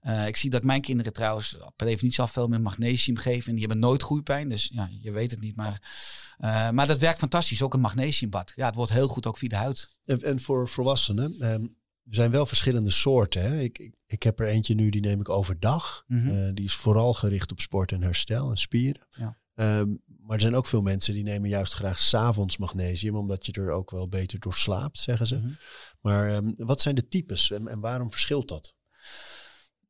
Eh, 0.00 0.26
ik 0.26 0.36
zie 0.36 0.50
dat 0.50 0.64
mijn 0.64 0.80
kinderen 0.80 1.12
trouwens 1.12 1.56
per 1.76 1.86
definitie 1.86 2.20
al 2.20 2.26
veel 2.26 2.48
meer 2.48 2.60
magnesium 2.60 3.16
geven. 3.16 3.46
En 3.48 3.52
die 3.56 3.64
hebben 3.66 3.78
nooit 3.78 4.02
groeipijn. 4.02 4.48
Dus 4.48 4.70
ja, 4.72 4.88
je 5.00 5.10
weet 5.10 5.30
het 5.30 5.40
niet. 5.40 5.56
Maar, 5.56 5.80
eh, 6.38 6.70
maar 6.70 6.86
dat 6.86 6.98
werkt 6.98 7.18
fantastisch. 7.18 7.62
Ook 7.62 7.74
een 7.74 7.80
magnesiumbad. 7.80 8.52
Ja, 8.56 8.66
het 8.66 8.74
wordt 8.74 8.92
heel 8.92 9.08
goed 9.08 9.26
ook 9.26 9.38
via 9.38 9.48
de 9.48 9.56
huid. 9.56 9.94
En, 10.04 10.22
en 10.22 10.40
voor 10.40 10.68
volwassenen, 10.68 11.34
ehm, 11.40 11.62
er 12.04 12.14
zijn 12.14 12.30
wel 12.30 12.46
verschillende 12.46 12.90
soorten. 12.90 13.42
Hè? 13.42 13.60
Ik, 13.60 13.78
ik, 13.78 13.94
ik 14.06 14.22
heb 14.22 14.40
er 14.40 14.46
eentje 14.46 14.74
nu, 14.74 14.90
die 14.90 15.00
neem 15.00 15.20
ik 15.20 15.28
overdag. 15.28 16.04
Mhm. 16.06 16.28
Eh, 16.28 16.50
die 16.54 16.64
is 16.64 16.74
vooral 16.74 17.14
gericht 17.14 17.50
op 17.52 17.60
sport 17.60 17.92
en 17.92 18.02
herstel 18.02 18.50
en 18.50 18.56
spieren. 18.56 19.06
Ja. 19.10 19.38
Ehm, 19.54 19.88
maar 20.26 20.34
er 20.36 20.42
zijn 20.42 20.54
ook 20.54 20.66
veel 20.66 20.82
mensen 20.82 21.14
die 21.14 21.22
nemen 21.22 21.48
juist 21.48 21.74
graag 21.74 21.98
s'avonds 21.98 22.56
magnesium, 22.56 23.16
omdat 23.16 23.46
je 23.46 23.52
er 23.52 23.70
ook 23.70 23.90
wel 23.90 24.08
beter 24.08 24.38
door 24.38 24.54
slaapt, 24.54 25.00
zeggen 25.00 25.26
ze. 25.26 25.36
Mhm. 25.36 25.52
Maar 26.00 26.30
ehm, 26.30 26.52
wat 26.56 26.80
zijn 26.80 26.94
de 26.94 27.08
types 27.08 27.50
en, 27.50 27.68
en 27.68 27.80
waarom 27.80 28.10
verschilt 28.10 28.48
dat? 28.48 28.74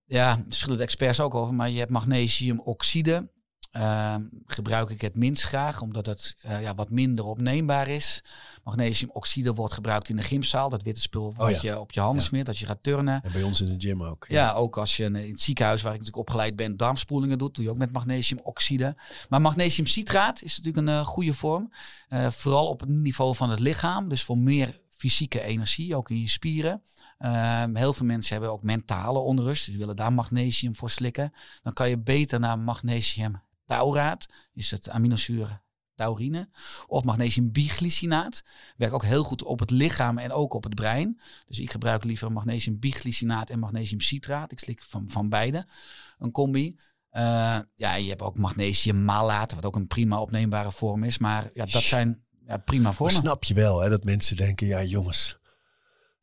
Ja, 0.05 0.45
verschillende 0.49 0.83
experts 0.83 1.21
ook 1.21 1.35
over. 1.35 1.55
Maar 1.55 1.71
je 1.71 1.79
hebt 1.79 1.91
magnesiumoxide. 1.91 3.35
Ehm, 3.77 4.23
gebruik 4.47 4.91
ik 4.91 5.01
het 5.01 5.17
minst 5.17 5.43
graag, 5.43 5.81
omdat 5.81 6.07
het 6.07 6.37
eh, 6.41 6.63
ja, 6.63 6.75
wat 6.75 6.91
minder 6.91 7.25
opneembaar 7.25 7.89
is. 7.89 8.23
Magnesiumoxide 8.65 9.55
wordt 9.55 9.75
gebruikt 9.75 10.09
in 10.09 10.17
de 10.17 10.23
gymzaal. 10.23 10.71
Dat 10.71 10.83
witte 10.83 11.01
spul 11.01 11.35
wat 11.37 11.47
Oh 11.47 11.53
ja. 11.53 11.59
je 11.63 11.81
op 11.81 11.93
je 11.93 12.01
handen 12.01 12.21
Ja. 12.23 12.29
smeert 12.29 12.49
als 12.49 12.59
je 12.59 12.67
gaat 12.67 12.83
turnen. 12.83 13.23
En 13.23 13.33
bij 13.33 13.43
ons 13.43 13.61
in 13.61 13.67
de 13.79 13.87
gym 13.87 14.03
ook. 14.03 14.27
Ja, 14.29 14.53
ook 14.53 14.77
als 14.79 14.97
je 14.97 15.05
in 15.05 15.15
het 15.15 15.41
ziekenhuis, 15.41 15.83
waar 15.83 15.93
ik 15.93 15.99
natuurlijk 15.99 16.29
opgeleid 16.29 16.57
ben, 16.57 16.77
darmspoelingen 16.77 17.39
doet, 17.39 17.55
doe 17.55 17.65
je 17.65 17.71
ook 17.71 17.79
met 17.79 17.93
magnesiumoxide. 17.93 18.97
Maar 19.29 19.41
magnesiumcitraat 19.41 20.43
is 20.43 20.57
natuurlijk 20.59 20.87
een 20.87 20.95
eh, 20.95 21.05
goede 21.07 21.35
vorm. 21.35 21.73
Eh, 22.09 22.31
vooral 22.31 22.69
op 22.69 22.81
het 22.81 22.89
niveau 22.89 23.35
van 23.35 23.51
het 23.51 23.61
lichaam. 23.61 24.09
Dus 24.09 24.23
voor 24.23 24.39
meer 24.39 24.81
fysieke 24.91 25.41
energie, 25.41 25.97
ook 25.97 26.11
in 26.11 26.21
je 26.21 26.29
spieren. 26.29 26.83
Ehm, 27.19 27.75
heel 27.77 27.93
veel 27.93 28.07
mensen 28.07 28.33
hebben 28.33 28.53
ook 28.53 28.63
mentale 28.63 29.19
onrust. 29.19 29.65
Dus 29.65 29.65
die 29.75 29.79
willen 29.79 29.97
daar 29.97 30.13
magnesium 30.13 30.77
voor 30.77 30.91
slikken. 30.91 31.33
Dan 31.63 31.73
kan 31.73 31.89
je 31.89 31.99
beter 31.99 32.41
naar 32.41 32.59
magnesium 32.59 33.45
tauraat. 33.67 34.27
Is 34.53 34.71
het 34.71 34.89
aminozuur 34.89 35.65
taurine. 35.97 36.49
Of 36.87 37.05
magnesium 37.05 37.53
biglycinaat. 37.53 38.43
Werkt 38.77 38.95
ook 38.95 39.05
heel 39.05 39.25
goed 39.25 39.43
op 39.43 39.59
het 39.59 39.71
lichaam 39.71 40.19
en 40.19 40.33
ook 40.33 40.55
op 40.55 40.63
het 40.65 40.75
brein. 40.75 41.21
Dus 41.47 41.59
ik 41.59 41.71
gebruik 41.71 42.05
liever 42.05 42.33
magnesium 42.33 42.79
biglycinaat 42.79 43.51
en 43.51 43.59
magnesium 43.59 44.01
citraat. 44.01 44.53
Ik 44.53 44.59
slik 44.59 44.83
van, 44.83 45.09
van 45.09 45.29
beide 45.29 45.67
een 46.19 46.31
combi. 46.31 46.77
Uh, 47.13 47.59
ja, 47.75 47.95
je 47.95 48.09
hebt 48.09 48.23
ook 48.23 48.39
magnesium 48.39 49.05
malaat, 49.05 49.55
wat 49.55 49.65
ook 49.65 49.77
een 49.77 49.87
prima 49.87 50.21
opneembare 50.21 50.73
vorm 50.73 51.05
is. 51.05 51.19
Maar 51.19 51.51
ja, 51.53 51.67
dat 51.67 51.83
zijn 51.83 52.25
ja, 52.47 52.57
prima 52.57 52.93
vormen. 52.93 53.15
Maar 53.15 53.25
snap 53.25 53.45
je 53.45 53.55
wel 53.55 53.81
hè, 53.81 53.89
dat 53.89 54.05
mensen 54.05 54.37
denken, 54.37 54.67
ja 54.67 54.83
jongens, 54.83 55.39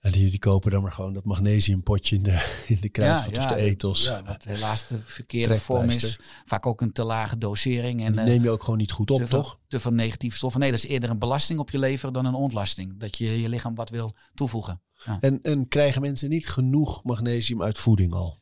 en 0.04 0.12
die, 0.12 0.30
die 0.30 0.39
kopen 0.39 0.72
dan 0.72 0.82
maar 0.82 0.91
gewoon 0.91 1.14
dat 1.14 1.24
magnesiumpotje 1.24 2.16
in 2.16 2.24
de, 2.24 2.64
in 2.68 2.78
de 2.82 2.89
kruidvat 2.89 3.38
of 3.84 3.97
de. 3.97 4.04
Ja, 4.04 4.24
wat 4.24 4.43
helaas 4.43 4.88
de 4.88 4.99
verkeerde 5.06 5.58
vorm 5.58 5.89
is. 5.89 6.20
Vaak 6.45 6.66
ook 6.66 6.82
een 6.82 6.91
te 6.91 7.04
lage 7.04 7.38
dosering. 7.38 8.04
En, 8.04 8.14
die 8.14 8.24
neem 8.24 8.43
je 8.43 8.49
ook 8.49 8.64
gewoon 8.64 8.80
niet 8.80 8.91
goed 8.91 9.12
op, 9.12 9.22
toch? 9.22 9.60
te 9.68 9.80
veel 9.80 9.93
negatieve 9.93 10.38
stoffen. 10.38 10.60
Nee, 10.60 10.72
dat 10.72 10.84
is 10.84 10.89
eerder 10.89 11.10
een 11.10 11.20
belasting 11.20 11.60
op 11.60 11.70
je 11.70 11.78
lever 11.78 12.14
dan 12.14 12.26
een 12.26 12.34
ontlasting. 12.34 12.99
Dat 12.99 13.18
je 13.18 13.41
je 13.41 13.49
lichaam 13.49 13.76
wat 13.76 13.89
wil 13.89 14.16
toevoegen. 14.34 14.82
Ja. 15.06 15.18
En, 15.20 15.39
en 15.41 15.68
krijgen 15.68 16.01
mensen 16.01 16.30
niet 16.30 16.47
genoeg 16.47 17.04
magnesium 17.04 17.64
uit 17.64 17.78
voeding 17.78 18.14
al? 18.14 18.41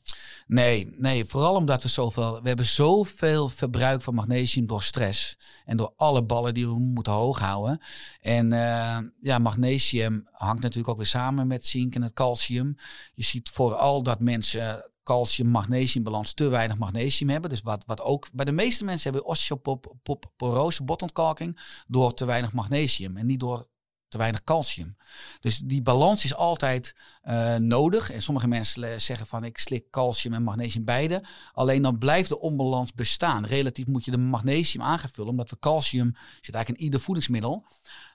Nee, 0.52 0.94
nee, 0.98 1.26
vooral 1.26 1.56
omdat 1.56 1.84
we 1.84 1.90
zoveel. 1.90 2.42
We 2.42 2.48
hebben 2.48 2.66
zoveel 2.66 3.50
verbruik 3.50 4.02
van 4.02 4.16
magnesium 4.16 4.68
door 4.68 4.84
stress. 4.84 5.38
En 5.66 5.78
door 5.78 5.94
alle 5.96 6.24
ballen 6.24 6.54
die 6.54 6.68
we 6.68 6.80
moeten 6.80 7.14
hoog 7.14 7.40
houden. 7.40 7.82
En 8.22 8.52
uh, 8.52 8.98
ja, 9.20 9.38
magnesium 9.38 10.28
hangt 10.32 10.62
natuurlijk 10.62 10.90
ook 10.90 10.98
weer 10.98 11.06
samen 11.06 11.48
met 11.48 11.66
zink 11.66 11.96
en 11.96 12.02
het 12.02 12.14
calcium. 12.14 12.76
Je 13.14 13.24
ziet 13.24 13.50
vooral 13.50 14.04
dat 14.04 14.20
mensen 14.20 14.92
calcium-magnesiumbalans 15.04 16.34
te 16.34 16.48
weinig 16.48 16.78
magnesium 16.78 17.30
hebben. 17.30 17.50
Dus 17.50 17.62
wat, 17.62 17.84
wat 17.86 18.02
ook 18.02 18.30
bij 18.34 18.46
de 18.46 18.52
meeste 18.52 18.84
mensen 18.84 19.12
hebben 19.12 19.30
osteoporose, 19.30 20.84
botontkalking 20.84 21.84
door 21.88 22.14
te 22.14 22.26
weinig 22.26 22.54
magnesium 22.54 23.18
en 23.18 23.26
niet 23.26 23.40
door 23.40 23.68
te 24.12 24.18
weinig 24.18 24.44
calcium. 24.44 24.98
Dus 25.40 25.58
die 25.58 25.82
balans 25.82 26.24
is 26.24 26.36
altijd 26.36 26.96
uh, 27.28 27.56
nodig. 27.56 28.12
En 28.12 28.22
sommige 28.22 28.48
mensen 28.48 29.02
zeggen 29.02 29.28
van 29.28 29.44
ik 29.44 29.58
slik 29.58 29.90
calcium 29.92 30.34
en 30.34 30.44
magnesium 30.44 30.86
beide. 30.86 31.24
Alleen 31.54 31.82
dan 31.82 31.98
blijft 31.98 32.30
de 32.30 32.40
onbalans 32.40 32.94
bestaan. 32.94 33.46
Relatief 33.46 33.88
moet 33.88 34.06
je 34.06 34.12
de 34.12 34.18
magnesium 34.18 34.84
aangevullen, 34.84 35.32
omdat 35.32 35.50
we 35.50 35.60
calcium 35.60 36.16
zit 36.42 36.56
eigenlijk 36.56 36.70
in 36.70 36.84
ieder 36.84 37.00
voedingsmiddel. 37.00 37.66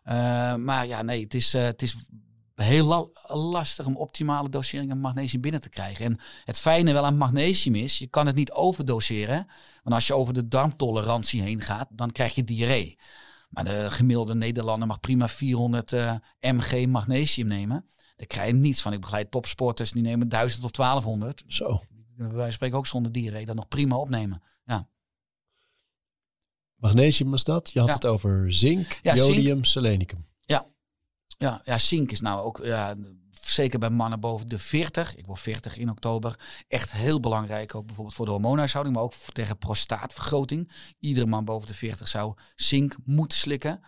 Uh, 0.05 0.55
maar 0.55 0.87
ja, 0.87 1.03
nee, 1.03 1.23
het 1.23 1.35
is, 1.35 1.53
het 1.53 1.83
is 1.83 1.97
heel 2.55 3.13
lastig 3.27 3.87
om 3.87 3.97
optimale 3.97 4.49
doseringen 4.49 4.99
magnesium 4.99 5.41
binnen 5.41 5.61
te 5.61 5.69
krijgen. 5.69 6.05
En 6.05 6.19
het 6.45 6.59
fijne 6.59 6.93
wel 6.93 7.05
aan 7.05 7.17
magnesium 7.17 7.75
is, 7.75 7.99
je 7.99 8.07
kan 8.07 8.27
het 8.27 8.37
niet 8.37 8.53
overdoseren. 8.53 9.47
Want 9.83 9.95
als 9.95 10.07
je 10.07 10.15
over 10.15 10.35
de 10.35 10.49
darmtolerantie 10.49 11.43
heen 11.43 11.61
gaat, 11.61 11.89
dan 11.91 12.13
krijg 12.13 12.35
je 12.35 12.45
diarree. 12.45 12.99
Maar 13.49 13.65
de 13.65 13.87
gemiddelde 13.91 14.35
Nederlander 14.35 14.89
mag 14.89 15.01
prima 15.01 15.29
400 15.29 15.93
uh, 15.93 16.15
mg 16.41 16.87
magnesium 16.87 17.47
nemen. 17.47 17.87
Daar 18.17 18.27
krijg 18.27 18.47
je 18.47 18.55
niets 18.55 18.83
van. 18.83 18.93
Ik 18.93 19.01
begeleid 19.01 19.31
topsporters 19.31 19.91
die 19.91 20.03
nemen 20.03 20.29
1000 20.29 20.65
of 20.65 20.71
1200. 20.71 21.45
Zo. 21.47 21.83
Wij 22.17 22.51
spreken 22.51 22.79
ook 22.79 22.87
zonder 22.87 23.13
diarree 23.13 23.45
dan 23.45 23.57
nog 23.57 23.69
prima 23.69 23.97
opnemen. 23.97 24.43
Ja. 24.65 24.89
Magnesium 26.77 27.31
was 27.31 27.45
dat? 27.45 27.71
Je 27.73 27.81
had 27.81 27.93
het 27.93 28.07
over 28.07 28.53
zink, 28.53 29.01
jodium, 29.03 29.65
selenicum. 29.65 30.27
Ja. 30.41 30.67
Ja, 31.39 31.61
ja, 31.65 31.79
zink 31.79 32.11
is 32.11 32.21
nou 32.21 32.45
ook 32.45 32.61
ja, 32.65 32.95
zeker 33.57 33.79
bij 33.79 33.91
mannen 33.91 34.21
boven 34.21 34.49
de 34.49 34.59
40, 34.59 35.17
ik 35.17 35.27
word 35.27 35.41
40 35.41 35.77
in 35.77 35.91
oktober, 35.91 36.39
echt 36.69 36.93
heel 36.93 37.21
belangrijk. 37.21 37.75
Ook 37.75 37.87
bijvoorbeeld 37.87 38.17
voor 38.17 38.27
de 38.27 38.33
hormoonhuishouding, 38.33 38.97
maar 38.97 39.05
ook 39.05 39.15
tegen 39.33 39.59
prostaatvergroting. 39.59 40.73
Iedere 41.01 41.27
man 41.27 41.45
boven 41.45 41.67
de 41.67 41.75
40 41.75 42.09
zou 42.09 42.35
zink 42.55 42.97
moeten 43.05 43.39
slikken. 43.39 43.81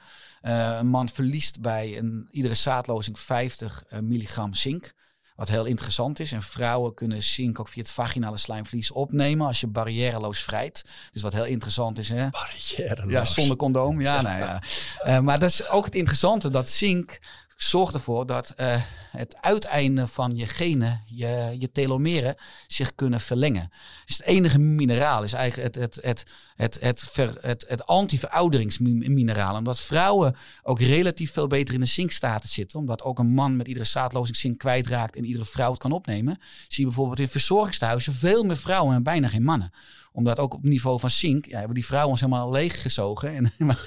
Uh, 0.43 0.77
een 0.79 0.87
man 0.87 1.09
verliest 1.09 1.61
bij 1.61 1.99
een, 1.99 2.29
iedere 2.31 2.55
zaadlozing 2.55 3.19
50 3.19 3.85
uh, 3.91 3.99
milligram 3.99 4.55
zink. 4.55 4.93
Wat 5.37 5.49
heel 5.49 5.64
interessant 5.64 6.21
is. 6.21 6.33
En 6.33 6.43
vrouwen 6.43 6.95
kunnen 6.95 7.23
zink 7.23 7.61
ook 7.61 7.69
via 7.69 7.83
het 7.83 7.91
vaginale 7.91 8.37
slijmvlies 8.37 8.93
opnemen 8.93 9.47
als 9.47 9.61
je 9.61 9.66
barrièreloos 9.66 10.43
vrijt. 10.43 10.85
Dus 11.12 11.23
wat 11.23 11.33
heel 11.33 11.45
interessant 11.45 11.99
is. 11.99 12.09
Hè? 12.09 12.29
Barrièreloos. 12.31 13.12
Ja, 13.12 13.25
zonder 13.25 13.57
condoom. 13.57 14.01
Ja, 14.01 14.21
nou 14.21 14.39
ja. 14.39 14.62
Uh, 15.07 15.19
maar 15.27 15.39
dat 15.39 15.51
is 15.51 15.69
ook 15.69 15.85
het 15.85 15.95
interessante 15.95 16.51
dat 16.51 16.69
zink 16.69 17.19
zorgt 17.63 17.95
ervoor 17.95 18.27
dat 18.27 18.55
uh, 18.57 18.83
het 19.11 19.37
uiteinde 19.41 20.07
van 20.07 20.37
je 20.37 20.47
genen, 20.47 21.03
je, 21.07 21.57
je 21.59 21.73
telomeren, 21.73 22.37
zich 22.67 22.95
kunnen 22.95 23.21
verlengen. 23.21 23.71
Dus 24.07 24.17
het 24.17 24.27
enige 24.27 24.59
mineraal 24.59 25.23
is 25.23 25.33
eigenlijk 25.33 25.75
het, 25.75 25.95
het, 26.03 26.27
het, 26.57 26.79
het, 26.81 27.13
het, 27.41 27.65
het 27.69 27.87
anti-verouderingsmineraal. 27.87 29.57
Omdat 29.57 29.81
vrouwen 29.81 30.37
ook 30.63 30.81
relatief 30.81 31.33
veel 31.33 31.47
beter 31.47 31.75
in 31.75 31.81
de 31.81 31.87
zinkstatus 31.87 32.53
zitten. 32.53 32.79
Omdat 32.79 33.03
ook 33.03 33.19
een 33.19 33.35
man 33.35 33.57
met 33.57 33.67
iedere 33.67 33.87
zaadlozing 33.87 34.37
zink 34.37 34.59
kwijtraakt 34.59 35.17
en 35.17 35.25
iedere 35.25 35.45
vrouw 35.45 35.71
het 35.71 35.81
kan 35.81 35.93
opnemen. 35.93 36.39
Zie 36.69 36.81
je 36.81 36.85
bijvoorbeeld 36.85 37.21
in 37.21 37.29
verzorgingstehuizen 37.29 38.15
veel 38.15 38.45
meer 38.45 38.57
vrouwen 38.57 38.95
en 38.95 39.03
bijna 39.03 39.29
geen 39.29 39.43
mannen 39.43 39.73
omdat 40.19 40.39
ook 40.39 40.55
op 40.55 40.62
het 40.62 40.71
niveau 40.71 41.01
van 41.01 41.11
zink, 41.11 41.47
ja, 41.47 41.57
hebben 41.59 41.75
die 41.75 41.87
vrouwen 41.87 42.11
ons 42.11 42.21
helemaal 42.21 42.51
leeggezogen. 42.51 43.35
En, 43.35 43.53
maar, 43.66 43.85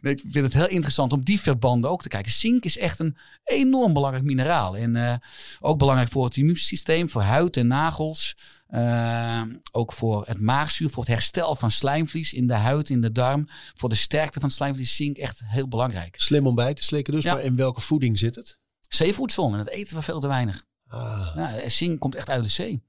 maar 0.00 0.12
ik 0.12 0.22
vind 0.30 0.44
het 0.44 0.52
heel 0.52 0.68
interessant 0.68 1.12
om 1.12 1.24
die 1.24 1.40
verbanden 1.40 1.90
ook 1.90 2.02
te 2.02 2.08
kijken. 2.08 2.32
Zink 2.32 2.64
is 2.64 2.78
echt 2.78 2.98
een 2.98 3.16
enorm 3.44 3.92
belangrijk 3.92 4.24
mineraal. 4.24 4.76
En 4.76 4.94
uh, 4.94 5.14
ook 5.60 5.78
belangrijk 5.78 6.10
voor 6.10 6.24
het 6.24 6.36
immuunsysteem, 6.36 7.10
voor 7.10 7.22
huid 7.22 7.56
en 7.56 7.66
nagels. 7.66 8.36
Uh, 8.70 9.42
ook 9.72 9.92
voor 9.92 10.26
het 10.26 10.40
maagzuur, 10.40 10.90
voor 10.90 11.02
het 11.02 11.12
herstel 11.12 11.54
van 11.54 11.70
slijmvlies 11.70 12.32
in 12.32 12.46
de 12.46 12.54
huid, 12.54 12.90
in 12.90 13.00
de 13.00 13.12
darm. 13.12 13.48
Voor 13.74 13.88
de 13.88 13.94
sterkte 13.94 14.40
van 14.40 14.48
het 14.48 14.56
slijmvlies 14.56 14.96
zink 14.96 15.16
echt 15.16 15.40
heel 15.44 15.68
belangrijk. 15.68 16.14
Slim 16.18 16.46
om 16.46 16.54
bij 16.54 16.74
te 16.74 16.82
slikken 16.82 17.12
dus, 17.12 17.24
ja. 17.24 17.34
maar 17.34 17.42
in 17.42 17.56
welke 17.56 17.80
voeding 17.80 18.18
zit 18.18 18.34
het? 18.34 18.58
Zeevoedsel, 18.88 19.52
en 19.52 19.58
dat 19.58 19.68
eten 19.68 19.96
we 19.96 20.02
veel 20.02 20.20
te 20.20 20.26
weinig. 20.26 20.64
Ah. 20.88 21.32
Ja, 21.34 21.68
zink 21.68 22.00
komt 22.00 22.14
echt 22.14 22.30
uit 22.30 22.42
de 22.42 22.48
zee. 22.48 22.82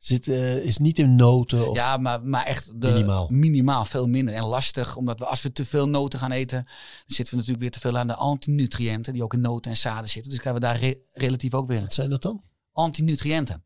Zit, 0.00 0.26
uh, 0.26 0.56
is 0.56 0.78
niet 0.78 0.98
in 0.98 1.14
noten? 1.14 1.68
Of 1.68 1.76
ja, 1.76 1.96
maar, 1.96 2.22
maar 2.22 2.46
echt 2.46 2.80
de, 2.80 2.88
minimaal. 2.88 3.26
minimaal. 3.30 3.84
Veel 3.84 4.08
minder. 4.08 4.34
En 4.34 4.44
lastig, 4.44 4.96
omdat 4.96 5.18
we 5.18 5.24
als 5.24 5.42
we 5.42 5.52
te 5.52 5.64
veel 5.64 5.88
noten 5.88 6.18
gaan 6.18 6.32
eten, 6.32 6.64
dan 6.64 6.74
zitten 7.06 7.24
we 7.24 7.40
natuurlijk 7.40 7.60
weer 7.60 7.70
te 7.70 7.80
veel 7.80 7.98
aan 7.98 8.06
de 8.06 8.14
antinutriënten, 8.14 9.12
die 9.12 9.22
ook 9.22 9.34
in 9.34 9.40
noten 9.40 9.70
en 9.70 9.76
zaden 9.76 10.08
zitten. 10.08 10.30
Dus 10.30 10.40
krijgen 10.40 10.62
we 10.62 10.66
daar 10.68 10.78
re 10.78 10.98
relatief 11.12 11.54
ook 11.54 11.68
weer. 11.68 11.80
Wat 11.80 11.92
zijn 11.92 12.10
dat 12.10 12.22
dan? 12.22 12.42
Antinutriënten. 12.72 13.64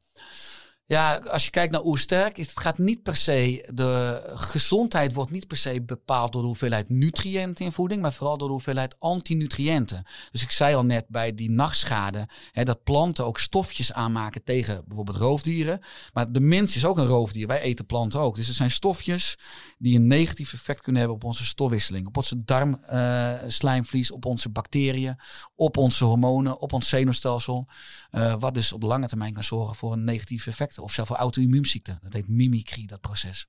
Ja, 0.86 1.16
als 1.16 1.44
je 1.44 1.50
kijkt 1.50 1.72
naar 1.72 1.84
oersterk, 1.84 2.38
is 2.38 2.48
het 2.48 2.60
gaat 2.60 2.78
niet 2.78 3.02
per 3.02 3.16
se. 3.16 3.68
De 3.74 4.22
gezondheid 4.34 5.14
wordt 5.14 5.30
niet 5.30 5.46
per 5.46 5.56
se 5.56 5.82
bepaald 5.82 6.32
door 6.32 6.42
de 6.42 6.48
hoeveelheid 6.48 6.88
nutriënten 6.88 7.64
in 7.64 7.72
voeding, 7.72 8.02
maar 8.02 8.12
vooral 8.12 8.38
door 8.38 8.46
de 8.46 8.54
hoeveelheid 8.54 8.96
antinutriënten. 8.98 10.04
Dus 10.30 10.42
ik 10.42 10.50
zei 10.50 10.74
al 10.74 10.84
net 10.84 11.04
bij 11.08 11.34
die 11.34 11.50
nachtschade, 11.50 12.28
hè, 12.52 12.64
dat 12.64 12.82
planten 12.82 13.24
ook 13.26 13.38
stofjes 13.38 13.92
aanmaken 13.92 14.42
tegen 14.44 14.82
bijvoorbeeld 14.86 15.16
roofdieren. 15.16 15.80
Maar 16.12 16.32
de 16.32 16.40
mens 16.40 16.76
is 16.76 16.84
ook 16.84 16.98
een 16.98 17.06
roofdier. 17.06 17.46
Wij 17.46 17.60
eten 17.60 17.86
planten 17.86 18.20
ook. 18.20 18.36
Dus 18.36 18.48
er 18.48 18.54
zijn 18.54 18.70
stofjes 18.70 19.38
die 19.78 19.96
een 19.96 20.06
negatief 20.06 20.52
effect 20.52 20.80
kunnen 20.80 21.00
hebben 21.00 21.18
op 21.18 21.24
onze 21.24 21.44
stofwisseling, 21.44 22.06
op 22.06 22.16
onze 22.16 22.44
darmslijmvlies, 22.44 24.10
uh, 24.10 24.16
op 24.16 24.24
onze 24.24 24.48
bacteriën, 24.48 25.16
op 25.54 25.76
onze 25.76 26.04
hormonen, 26.04 26.58
op 26.58 26.72
ons 26.72 26.88
zenuwstelsel. 26.88 27.68
Uh, 28.10 28.34
wat 28.38 28.54
dus 28.54 28.72
op 28.72 28.82
lange 28.82 29.06
termijn 29.06 29.32
kan 29.32 29.44
zorgen 29.44 29.76
voor 29.76 29.92
een 29.92 30.04
negatief 30.04 30.46
effect 30.46 30.72
of 30.78 30.92
zelfs 30.92 31.10
voor 31.10 31.18
auto-immuunziekten. 31.18 31.98
Dat 32.02 32.12
heet 32.12 32.28
mimicry, 32.28 32.86
dat 32.86 33.00
proces. 33.00 33.46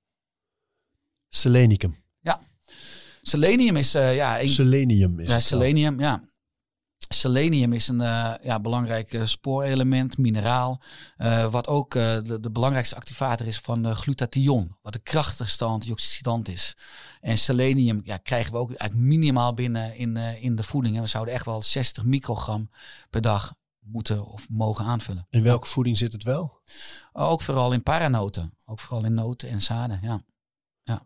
Selenicum. 1.30 2.03
Ja. 2.19 2.41
Selenium 3.21 3.76
is... 3.76 3.95
Uh, 3.95 4.15
ja, 4.15 4.41
een, 4.41 4.49
selenium 4.49 5.19
is 5.19 5.28
ja, 5.28 5.39
selenium, 5.39 5.99
ja. 5.99 6.23
Selenium 7.07 7.73
is 7.73 7.88
een 7.88 7.99
uh, 7.99 8.34
ja, 8.43 8.59
belangrijk 8.59 9.13
uh, 9.13 9.26
spoorelement, 9.26 10.17
mineraal. 10.17 10.82
Uh, 11.17 11.51
wat 11.51 11.67
ook 11.67 11.91
de, 11.93 12.38
de, 12.41 12.51
belangrijkste 12.51 12.95
activator 12.95 13.47
is 13.47 13.57
van 13.57 13.95
glutathion. 13.95 14.78
Wat 14.82 14.93
de 14.93 14.99
krachtigste 14.99 15.65
antioxidant 15.65 16.47
is. 16.47 16.76
En 17.21 17.38
selenium 17.38 18.01
ja, 18.03 18.17
krijgen 18.17 18.51
we 18.51 18.57
ook 18.57 18.73
eigenlijk 18.73 19.09
minimaal 19.09 19.53
binnen 19.53 19.97
in, 19.97 20.17
in 20.17 20.55
de 20.55 20.63
voeding. 20.63 20.95
En 20.95 21.01
we 21.01 21.07
zouden 21.07 21.34
echt 21.34 21.45
wel 21.45 21.61
60 21.61 22.03
microgram 22.03 22.69
per 23.09 23.21
dag 23.21 23.53
moeten 23.86 24.25
of 24.25 24.49
mogen 24.49 24.86
aanvullen. 24.86 25.27
In 25.29 25.43
welke 25.43 25.67
voeding 25.67 25.97
zit 25.97 26.11
het 26.11 26.23
wel? 26.23 26.61
Ook 27.13 27.41
vooral 27.41 27.73
in 27.73 27.83
paranoten. 27.83 28.53
Ook 28.65 28.79
vooral 28.79 29.05
in 29.05 29.13
noten 29.13 29.49
en 29.49 29.61
zaden, 29.61 29.99
ja. 30.01 30.23
ja. 30.83 31.05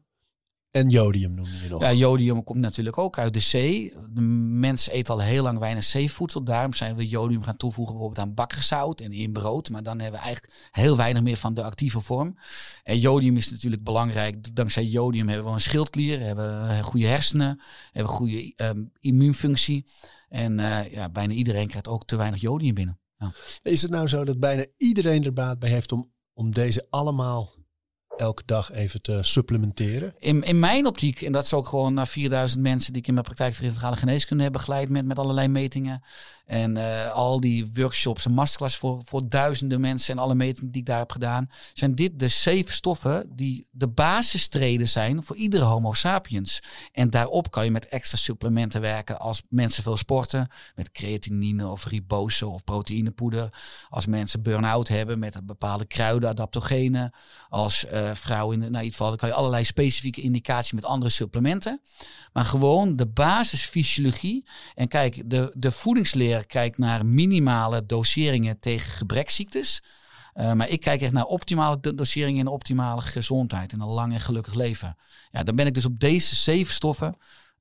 En 0.72 0.90
jodium 0.90 1.34
noem 1.34 1.46
je 1.64 1.70
nog. 1.70 1.82
Ja, 1.82 1.94
jodium 1.94 2.44
komt 2.44 2.60
natuurlijk 2.60 2.98
ook 2.98 3.18
uit 3.18 3.34
de 3.34 3.40
zee. 3.40 3.94
De 4.10 4.22
mens 4.22 4.90
eet 4.92 5.10
al 5.10 5.20
heel 5.20 5.44
lang 5.44 5.60
weinig 5.60 5.84
zeevoedsel. 5.84 6.44
Daarom 6.44 6.74
zijn 6.74 6.96
we 6.96 7.08
jodium 7.08 7.44
gaan 7.44 7.58
toevoegen 7.58 7.94
bijvoorbeeld 7.94 8.28
aan 8.28 8.34
bakkerzout 8.34 9.02
en 9.02 9.12
in 9.12 9.34
brood. 9.34 9.70
Maar 9.70 9.84
dan 9.84 10.00
hebben 10.00 10.20
we 10.20 10.26
eigenlijk 10.26 10.70
heel 10.72 10.98
weinig 10.98 11.22
meer 11.22 11.38
van 11.38 11.54
de 11.54 11.64
actieve 11.64 12.02
vorm. 12.02 12.38
En 12.84 13.00
jodium 13.00 13.38
is 13.38 13.52
natuurlijk 13.52 13.84
belangrijk. 13.84 14.56
Dankzij 14.56 14.86
jodium 14.86 15.28
hebben 15.28 15.48
we 15.48 15.54
een 15.54 15.62
schildklier, 15.62 16.20
hebben 16.20 16.68
we 16.68 16.84
goede 16.84 17.06
hersenen, 17.06 17.62
hebben 17.92 18.12
we 18.12 18.18
goede 18.18 18.54
um, 18.56 18.92
immuunfunctie. 19.00 19.86
En 20.30 20.60
uh, 20.60 20.92
ja, 20.92 21.10
bijna 21.10 21.34
iedereen 21.34 21.68
krijgt 21.68 21.88
ook 21.88 22.06
te 22.06 22.16
weinig 22.16 22.42
jodium 22.42 22.76
binnen. 22.76 23.00
Ja. 23.18 23.34
Is 23.62 23.82
het 23.82 23.92
nou 23.92 24.08
zo 24.08 24.24
dat 24.24 24.40
bijna 24.40 24.66
iedereen 24.78 25.24
er 25.24 25.34
baat 25.34 25.60
bij 25.60 25.70
heeft 25.70 25.92
om, 25.92 26.12
om 26.34 26.52
deze 26.52 26.88
allemaal 26.90 27.54
elke 28.18 28.44
dag 28.46 28.72
even 28.72 29.02
te 29.02 29.20
supplementeren? 29.22 30.14
In, 30.18 30.44
in 30.44 30.60
mijn 30.60 30.86
optiek, 30.86 31.22
en 31.22 31.32
dat 31.32 31.44
is 31.44 31.54
ook 31.54 31.68
gewoon 31.68 31.94
naar 31.94 32.08
4000 32.08 32.62
mensen 32.62 32.94
die 32.94 33.02
ik 33.02 33.08
in 33.08 33.14
mijn 33.14 33.26
praktijk 33.26 33.56
voor 33.56 33.66
integrale 33.66 33.96
geneeskunde 33.96 34.44
heb 34.44 34.52
begeleid 34.52 34.90
met, 34.90 35.06
met 35.06 35.20
allerlei 35.20 35.48
metingen. 35.48 36.04
En 36.50 36.76
uh, 36.76 37.12
al 37.12 37.40
die 37.40 37.70
workshops 37.74 38.26
en 38.26 38.34
masterclass 38.34 38.78
voor, 38.78 39.02
voor 39.06 39.30
duizenden 39.30 39.82
mensen 39.82 40.18
en 40.18 40.24
alle 40.24 40.36
metingen 40.36 40.72
die 40.72 40.82
ik 40.82 40.88
daar 40.88 40.98
heb 40.98 41.12
gedaan. 41.12 41.50
Zijn 41.74 41.96
dit 41.96 42.20
de 42.20 42.28
zeven 42.28 42.74
stoffen 42.74 43.30
die 43.36 43.68
de 43.72 43.88
basistreden 43.88 44.88
zijn 44.88 45.24
voor 45.24 45.36
iedere 45.36 45.64
homo 45.64 45.94
sapiens. 45.94 46.60
En 46.92 47.10
daarop 47.10 47.52
kan 47.52 47.64
je 47.66 47.72
met 47.72 47.88
extra 47.88 48.18
supplementen 48.18 48.82
werken 48.82 49.20
als 49.20 49.42
mensen 49.50 49.84
veel 49.84 49.98
sporten. 49.98 50.48
Met 50.76 50.92
creatinine 50.92 51.68
of 51.68 51.86
ribose 51.86 52.48
of 52.48 52.64
proteïnepoeder. 52.64 53.50
Als 53.90 54.06
mensen 54.06 54.42
burn-out 54.42 54.88
hebben 54.88 55.20
met 55.20 55.40
bepaalde 55.46 55.86
kruiden, 55.86 56.30
adaptogenen. 56.30 57.14
Als 57.50 57.86
uh, 57.94 58.10
vrouwen 58.14 58.54
in, 58.54 58.60
nou, 58.60 58.72
in 58.72 58.84
ieder 58.84 58.92
geval, 58.92 59.08
dan 59.08 59.18
kan 59.18 59.30
je 59.30 59.36
allerlei 59.36 59.66
specifieke 59.66 60.22
indicaties 60.22 60.72
met 60.72 60.86
andere 60.86 61.12
supplementen. 61.12 61.82
Maar 62.34 62.46
gewoon 62.46 62.96
de 62.96 63.08
basisfysiologie. 63.08 64.46
En 64.76 64.88
kijk, 64.88 65.30
de, 65.30 65.52
de 65.56 65.72
voedingsleer 65.72 66.39
kijkt 66.46 66.78
naar 66.78 67.06
minimale 67.06 67.86
doseringen 67.86 68.60
tegen 68.60 68.92
gebrekziektes. 68.92 69.84
Uh, 70.36 70.54
maar 70.54 70.70
ik 70.70 70.80
kijk 70.80 71.02
echt 71.02 71.14
naar 71.14 71.26
optimale 71.26 71.80
doseringen 71.96 72.40
en 72.40 72.48
optimale 72.48 73.02
gezondheid 73.02 73.72
en 73.72 73.82
een 73.82 73.88
lang 73.88 74.14
en 74.14 74.20
gelukkig 74.20 74.54
leven. 74.54 74.96
Ja, 75.32 75.44
dan 75.44 75.56
ben 75.56 75.66
ik 75.68 75.74
dus 75.74 75.86
op 75.86 76.00
deze 76.00 76.36
zeven 76.36 76.74
stoffen 76.74 77.18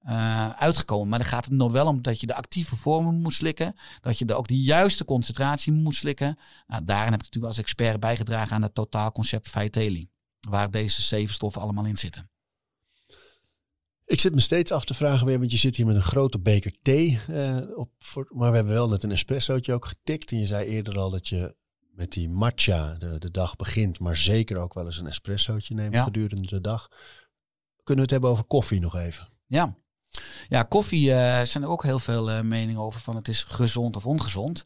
uh, 0.06 0.50
uitgekomen. 0.50 1.08
Maar 1.08 1.18
dan 1.18 1.28
gaat 1.28 1.44
het 1.44 1.54
nog 1.54 1.72
wel 1.72 1.86
om 1.86 2.02
dat 2.02 2.20
je 2.20 2.26
de 2.26 2.34
actieve 2.34 2.76
vormen 2.76 3.20
moet 3.20 3.34
slikken. 3.34 3.74
Dat 4.00 4.18
je 4.18 4.34
ook 4.34 4.48
de 4.48 4.60
juiste 4.60 5.04
concentratie 5.04 5.72
moet 5.72 5.94
slikken. 5.94 6.38
Nou, 6.66 6.84
daarin 6.84 7.10
heb 7.12 7.20
ik 7.20 7.24
natuurlijk 7.24 7.54
als 7.54 7.58
expert 7.58 8.00
bijgedragen 8.00 8.54
aan 8.54 8.62
het 8.62 8.74
totaalconcept 8.74 9.48
Vitaly. 9.48 10.08
Waar 10.40 10.70
deze 10.70 11.02
zeven 11.02 11.34
stoffen 11.34 11.62
allemaal 11.62 11.84
in 11.84 11.96
zitten. 11.96 12.30
Ik 14.08 14.20
zit 14.20 14.34
me 14.34 14.40
steeds 14.40 14.72
af 14.72 14.84
te 14.84 14.94
vragen 14.94 15.26
weer, 15.26 15.38
want 15.38 15.50
je 15.50 15.56
zit 15.56 15.76
hier 15.76 15.86
met 15.86 15.96
een 15.96 16.02
grote 16.02 16.38
beker 16.38 16.72
thee. 16.82 17.20
Uh, 17.30 17.58
op, 17.74 17.90
voor, 17.98 18.30
maar 18.34 18.50
we 18.50 18.56
hebben 18.56 18.74
wel 18.74 18.88
net 18.88 19.02
een 19.02 19.12
espressootje 19.12 19.72
ook 19.72 19.86
getikt. 19.86 20.32
En 20.32 20.38
je 20.38 20.46
zei 20.46 20.66
eerder 20.66 20.98
al 20.98 21.10
dat 21.10 21.28
je 21.28 21.56
met 21.94 22.12
die 22.12 22.28
matcha 22.28 22.94
de, 22.94 23.18
de 23.18 23.30
dag 23.30 23.56
begint, 23.56 24.00
maar 24.00 24.16
zeker 24.16 24.56
ook 24.56 24.74
wel 24.74 24.84
eens 24.84 25.00
een 25.00 25.06
espressootje 25.06 25.74
neemt 25.74 25.94
ja. 25.94 26.04
gedurende 26.04 26.48
de 26.48 26.60
dag. 26.60 26.88
Kunnen 27.76 27.94
we 27.94 28.00
het 28.00 28.10
hebben 28.10 28.30
over 28.30 28.44
koffie 28.44 28.80
nog 28.80 28.96
even? 28.96 29.28
Ja, 29.46 29.76
ja, 30.48 30.62
koffie 30.62 31.08
uh, 31.08 31.42
zijn 31.42 31.64
er 31.64 31.68
ook 31.68 31.82
heel 31.82 31.98
veel 31.98 32.30
uh, 32.30 32.40
meningen 32.40 32.80
over 32.80 33.00
van 33.00 33.16
het 33.16 33.28
is 33.28 33.42
gezond 33.42 33.96
of 33.96 34.06
ongezond. 34.06 34.62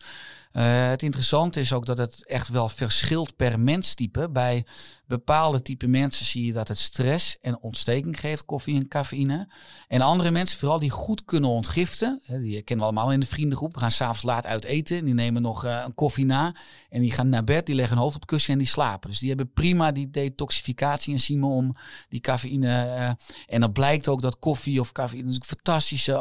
Uh, 0.52 0.88
het 0.88 1.02
interessante 1.02 1.60
is 1.60 1.72
ook 1.72 1.86
dat 1.86 1.98
het 1.98 2.26
echt 2.26 2.48
wel 2.48 2.68
verschilt 2.68 3.36
per 3.36 3.60
menstype. 3.60 4.30
Bij 4.30 4.66
bepaalde 5.06 5.62
type 5.62 5.86
mensen 5.86 6.26
zie 6.26 6.46
je 6.46 6.52
dat 6.52 6.68
het 6.68 6.78
stress 6.78 7.38
en 7.40 7.60
ontsteking 7.60 8.20
geeft, 8.20 8.44
koffie 8.44 8.76
en 8.76 8.88
cafeïne. 8.88 9.48
En 9.88 10.00
andere 10.00 10.30
mensen, 10.30 10.58
vooral 10.58 10.78
die 10.78 10.90
goed 10.90 11.24
kunnen 11.24 11.50
ontgiften, 11.50 12.22
die 12.26 12.62
kennen 12.62 12.86
we 12.86 12.92
allemaal 12.92 13.12
in 13.12 13.20
de 13.20 13.26
vriendengroep. 13.26 13.74
We 13.74 13.80
gaan 13.80 13.90
s'avonds 13.90 14.22
laat 14.22 14.46
uit 14.46 14.64
eten, 14.64 15.04
die 15.04 15.14
nemen 15.14 15.42
nog 15.42 15.64
uh, 15.64 15.82
een 15.84 15.94
koffie 15.94 16.24
na 16.24 16.56
en 16.88 17.00
die 17.00 17.12
gaan 17.12 17.28
naar 17.28 17.44
bed, 17.44 17.66
die 17.66 17.74
leggen 17.74 17.94
hun 17.94 18.04
hoofd 18.04 18.16
op 18.16 18.26
kussen 18.26 18.52
en 18.52 18.58
die 18.58 18.68
slapen. 18.68 19.10
Dus 19.10 19.18
die 19.18 19.28
hebben 19.28 19.52
prima 19.52 19.92
die 19.92 20.10
detoxificatie-enzymen 20.10 21.48
om 21.48 21.74
die 22.08 22.20
cafeïne. 22.20 22.66
Uh, 22.66 23.08
en 23.46 23.60
dan 23.60 23.72
blijkt 23.72 24.08
ook 24.08 24.22
dat 24.22 24.38
koffie 24.38 24.80
of 24.80 24.92
cafeïne 24.92 25.28
een 25.28 25.42
fantastische 25.44 26.16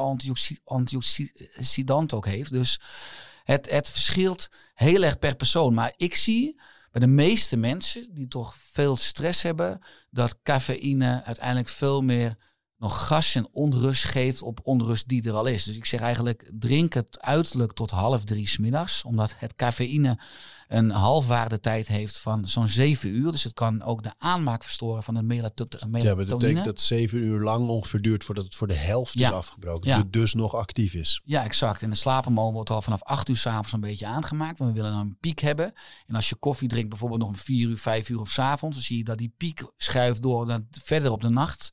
antioxidant 0.63 2.13
ook 2.13 2.25
heeft. 2.25 2.51
Dus 2.51 2.79
het, 3.43 3.69
het 3.69 3.89
verschilt 3.89 4.49
heel 4.73 5.03
erg 5.03 5.19
per 5.19 5.35
persoon. 5.35 5.73
Maar 5.73 5.93
ik 5.97 6.15
zie 6.15 6.61
bij 6.91 7.01
de 7.01 7.07
meeste 7.07 7.57
mensen 7.57 8.07
die 8.13 8.27
toch 8.27 8.55
veel 8.55 8.97
stress 8.97 9.41
hebben, 9.41 9.79
dat 10.09 10.39
cafeïne 10.43 11.23
uiteindelijk 11.23 11.69
veel 11.69 12.01
meer 12.01 12.37
nog 12.77 13.07
gas 13.07 13.35
en 13.35 13.47
onrust 13.51 14.03
geeft 14.03 14.41
op 14.41 14.59
onrust 14.63 15.07
die 15.07 15.23
er 15.23 15.33
al 15.33 15.45
is. 15.45 15.63
Dus 15.63 15.75
ik 15.75 15.85
zeg 15.85 15.99
eigenlijk, 15.99 16.51
drink 16.53 16.93
het 16.93 17.21
uiterlijk 17.21 17.73
tot 17.73 17.91
half 17.91 18.23
drie 18.23 18.47
smiddags. 18.47 19.03
Omdat 19.03 19.33
het 19.37 19.55
cafeïne 19.55 20.19
een 20.71 20.91
halfwaardetijd 20.91 21.87
heeft 21.87 22.19
van 22.19 22.47
zo'n 22.47 22.67
zeven 22.67 23.09
uur. 23.09 23.31
Dus 23.31 23.43
het 23.43 23.53
kan 23.53 23.83
ook 23.83 24.03
de 24.03 24.13
aanmaak 24.17 24.63
verstoren 24.63 25.03
van 25.03 25.13
de 25.13 25.21
melatonine. 25.21 26.01
Ja, 26.01 26.15
dat 26.15 26.39
betekent 26.39 26.65
dat 26.65 26.81
zeven 26.81 27.19
uur 27.19 27.39
lang 27.39 27.69
ongeveer 27.69 28.01
duurt 28.01 28.23
voordat 28.23 28.43
het 28.43 28.55
voor 28.55 28.67
de 28.67 28.75
helft 28.75 29.19
ja. 29.19 29.27
is 29.27 29.33
afgebroken. 29.33 29.89
Ja. 29.89 30.03
Dus 30.09 30.33
nog 30.33 30.55
actief 30.55 30.93
is. 30.93 31.21
Ja, 31.25 31.43
exact. 31.43 31.81
En 31.81 31.89
de 31.89 31.95
slapenmolen 31.95 32.53
wordt 32.53 32.69
al 32.69 32.81
vanaf 32.81 33.03
acht 33.03 33.29
uur 33.29 33.37
s'avonds 33.37 33.73
een 33.73 33.79
beetje 33.79 34.05
aangemaakt. 34.05 34.59
Want 34.59 34.71
we 34.71 34.77
willen 34.77 34.91
dan 34.91 35.05
een 35.05 35.17
piek 35.19 35.39
hebben. 35.39 35.73
En 36.05 36.15
als 36.15 36.29
je 36.29 36.35
koffie 36.35 36.67
drinkt 36.67 36.89
bijvoorbeeld 36.89 37.21
nog 37.21 37.29
om 37.29 37.35
vier 37.35 37.69
uur, 37.69 37.77
vijf 37.77 38.09
uur 38.09 38.19
of 38.19 38.29
s'avonds. 38.29 38.75
Dan 38.75 38.85
zie 38.85 38.97
je 38.97 39.03
dat 39.03 39.17
die 39.17 39.33
piek 39.37 39.63
schuift 39.77 40.21
door 40.21 40.45
dan 40.45 40.67
verder 40.71 41.11
op 41.11 41.21
de 41.21 41.29
nacht. 41.29 41.71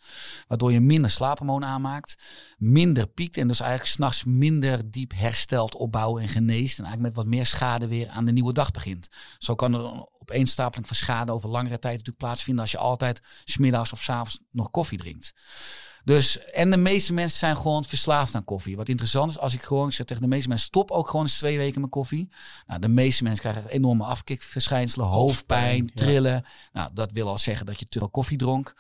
Waardoor 0.49 0.72
je 0.72 0.80
minder 0.80 1.11
slaaphormoon 1.11 1.64
aanmaakt. 1.64 2.14
Minder 2.57 3.07
piekt. 3.07 3.36
En 3.36 3.49
dus 3.49 3.61
eigenlijk 3.61 3.90
s'nachts 3.90 4.24
minder 4.24 4.90
diep 4.90 5.12
herstelt, 5.14 5.74
opbouwen 5.74 6.22
en 6.22 6.28
geneest. 6.28 6.78
En 6.78 6.84
eigenlijk 6.84 7.14
met 7.14 7.24
wat 7.24 7.34
meer 7.34 7.46
schade 7.46 7.86
weer 7.86 8.09
aan 8.09 8.24
de 8.24 8.32
nieuwe 8.32 8.53
dag 8.53 8.70
begint. 8.70 8.86
Zo 9.39 9.55
kan 9.55 9.74
er 9.74 9.80
een 9.80 10.09
opeenstapeling 10.18 10.86
van 10.86 10.97
schade 10.97 11.32
over 11.32 11.49
langere 11.49 11.78
tijd 11.78 11.93
natuurlijk 11.93 12.18
plaatsvinden 12.18 12.62
als 12.62 12.72
je 12.72 12.78
altijd 12.78 13.22
smiddags 13.45 13.93
of 13.93 14.03
s 14.03 14.09
avonds 14.09 14.41
nog 14.51 14.70
koffie 14.70 14.99
drinkt. 14.99 15.34
Dus, 16.05 16.38
en 16.38 16.70
de 16.70 16.76
meeste 16.76 17.12
mensen 17.12 17.38
zijn 17.38 17.57
gewoon 17.57 17.84
verslaafd 17.84 18.34
aan 18.34 18.44
koffie. 18.44 18.76
Wat 18.76 18.88
interessant 18.88 19.30
is, 19.30 19.38
als 19.38 19.55
ik 19.55 19.62
gewoon 19.62 19.92
zeg 19.92 20.07
tegen 20.07 20.22
de 20.22 20.28
meeste 20.28 20.49
mensen, 20.49 20.66
stop 20.66 20.90
ook 20.90 21.09
gewoon 21.09 21.24
eens 21.24 21.38
twee 21.38 21.57
weken 21.57 21.80
met 21.80 21.90
koffie. 21.90 22.28
Nou, 22.66 22.80
de 22.80 22.88
meeste 22.88 23.22
mensen 23.22 23.51
krijgen 23.51 23.70
enorme 23.70 24.05
afkikverschijnselen, 24.05 25.07
hoofdpijn, 25.07 25.90
trillen. 25.94 26.44
Nou, 26.72 26.90
dat 26.94 27.12
wil 27.12 27.28
al 27.28 27.38
zeggen 27.38 27.66
dat 27.66 27.80
je 27.80 27.86
te 27.86 27.99
veel 27.99 28.11
koffie 28.11 28.38
dronk. 28.38 28.74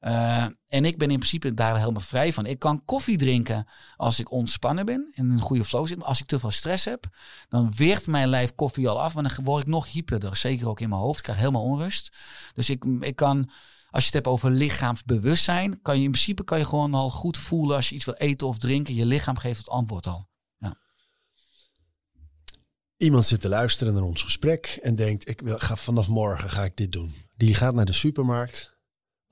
Uh, 0.00 0.44
en 0.68 0.84
ik 0.84 0.98
ben 0.98 1.10
in 1.10 1.16
principe 1.16 1.54
daar 1.54 1.78
helemaal 1.78 2.00
vrij 2.00 2.32
van. 2.32 2.46
Ik 2.46 2.58
kan 2.58 2.84
koffie 2.84 3.18
drinken 3.18 3.66
als 3.96 4.18
ik 4.18 4.30
ontspannen 4.30 4.86
ben 4.86 5.08
en 5.12 5.24
in 5.24 5.30
een 5.30 5.40
goede 5.40 5.64
flow 5.64 5.86
zit. 5.86 5.98
Maar 5.98 6.06
als 6.06 6.20
ik 6.20 6.26
te 6.26 6.38
veel 6.38 6.50
stress 6.50 6.84
heb, 6.84 7.06
dan 7.48 7.74
weert 7.74 8.06
mijn 8.06 8.28
lijf 8.28 8.54
koffie 8.54 8.88
al 8.88 9.00
af. 9.00 9.16
En 9.16 9.22
dan 9.22 9.44
word 9.44 9.62
ik 9.62 9.68
nog 9.68 9.92
hyperder. 9.92 10.36
Zeker 10.36 10.68
ook 10.68 10.80
in 10.80 10.88
mijn 10.88 11.00
hoofd. 11.00 11.18
Ik 11.18 11.24
krijg 11.24 11.38
helemaal 11.38 11.62
onrust. 11.62 12.16
Dus 12.54 12.70
ik, 12.70 12.84
ik 13.00 13.16
kan, 13.16 13.50
als 13.92 14.00
je 14.02 14.06
het 14.06 14.14
hebt 14.14 14.26
over 14.26 14.50
lichaamsbewustzijn, 14.50 15.82
kan 15.82 15.98
je 15.98 16.04
in 16.04 16.10
principe 16.10 16.44
kan 16.44 16.58
je 16.58 16.64
gewoon 16.64 16.94
al 16.94 17.10
goed 17.10 17.38
voelen 17.38 17.76
als 17.76 17.88
je 17.88 17.94
iets 17.94 18.04
wil 18.04 18.14
eten 18.14 18.46
of 18.46 18.58
drinken. 18.58 18.94
Je 18.94 19.06
lichaam 19.06 19.36
geeft 19.36 19.58
het 19.58 19.68
antwoord 19.68 20.06
al. 20.06 20.28
Ja. 20.58 20.78
Iemand 22.96 23.26
zit 23.26 23.40
te 23.40 23.48
luisteren 23.48 23.94
naar 23.94 24.02
ons 24.02 24.22
gesprek 24.22 24.78
en 24.82 24.94
denkt: 24.94 25.28
ik 25.28 25.40
wil, 25.40 25.58
ga 25.58 25.76
vanaf 25.76 26.08
morgen 26.08 26.50
ga 26.50 26.64
ik 26.64 26.76
dit 26.76 26.92
doen. 26.92 27.14
Die 27.36 27.54
gaat 27.54 27.74
naar 27.74 27.84
de 27.84 27.92
supermarkt 27.92 28.71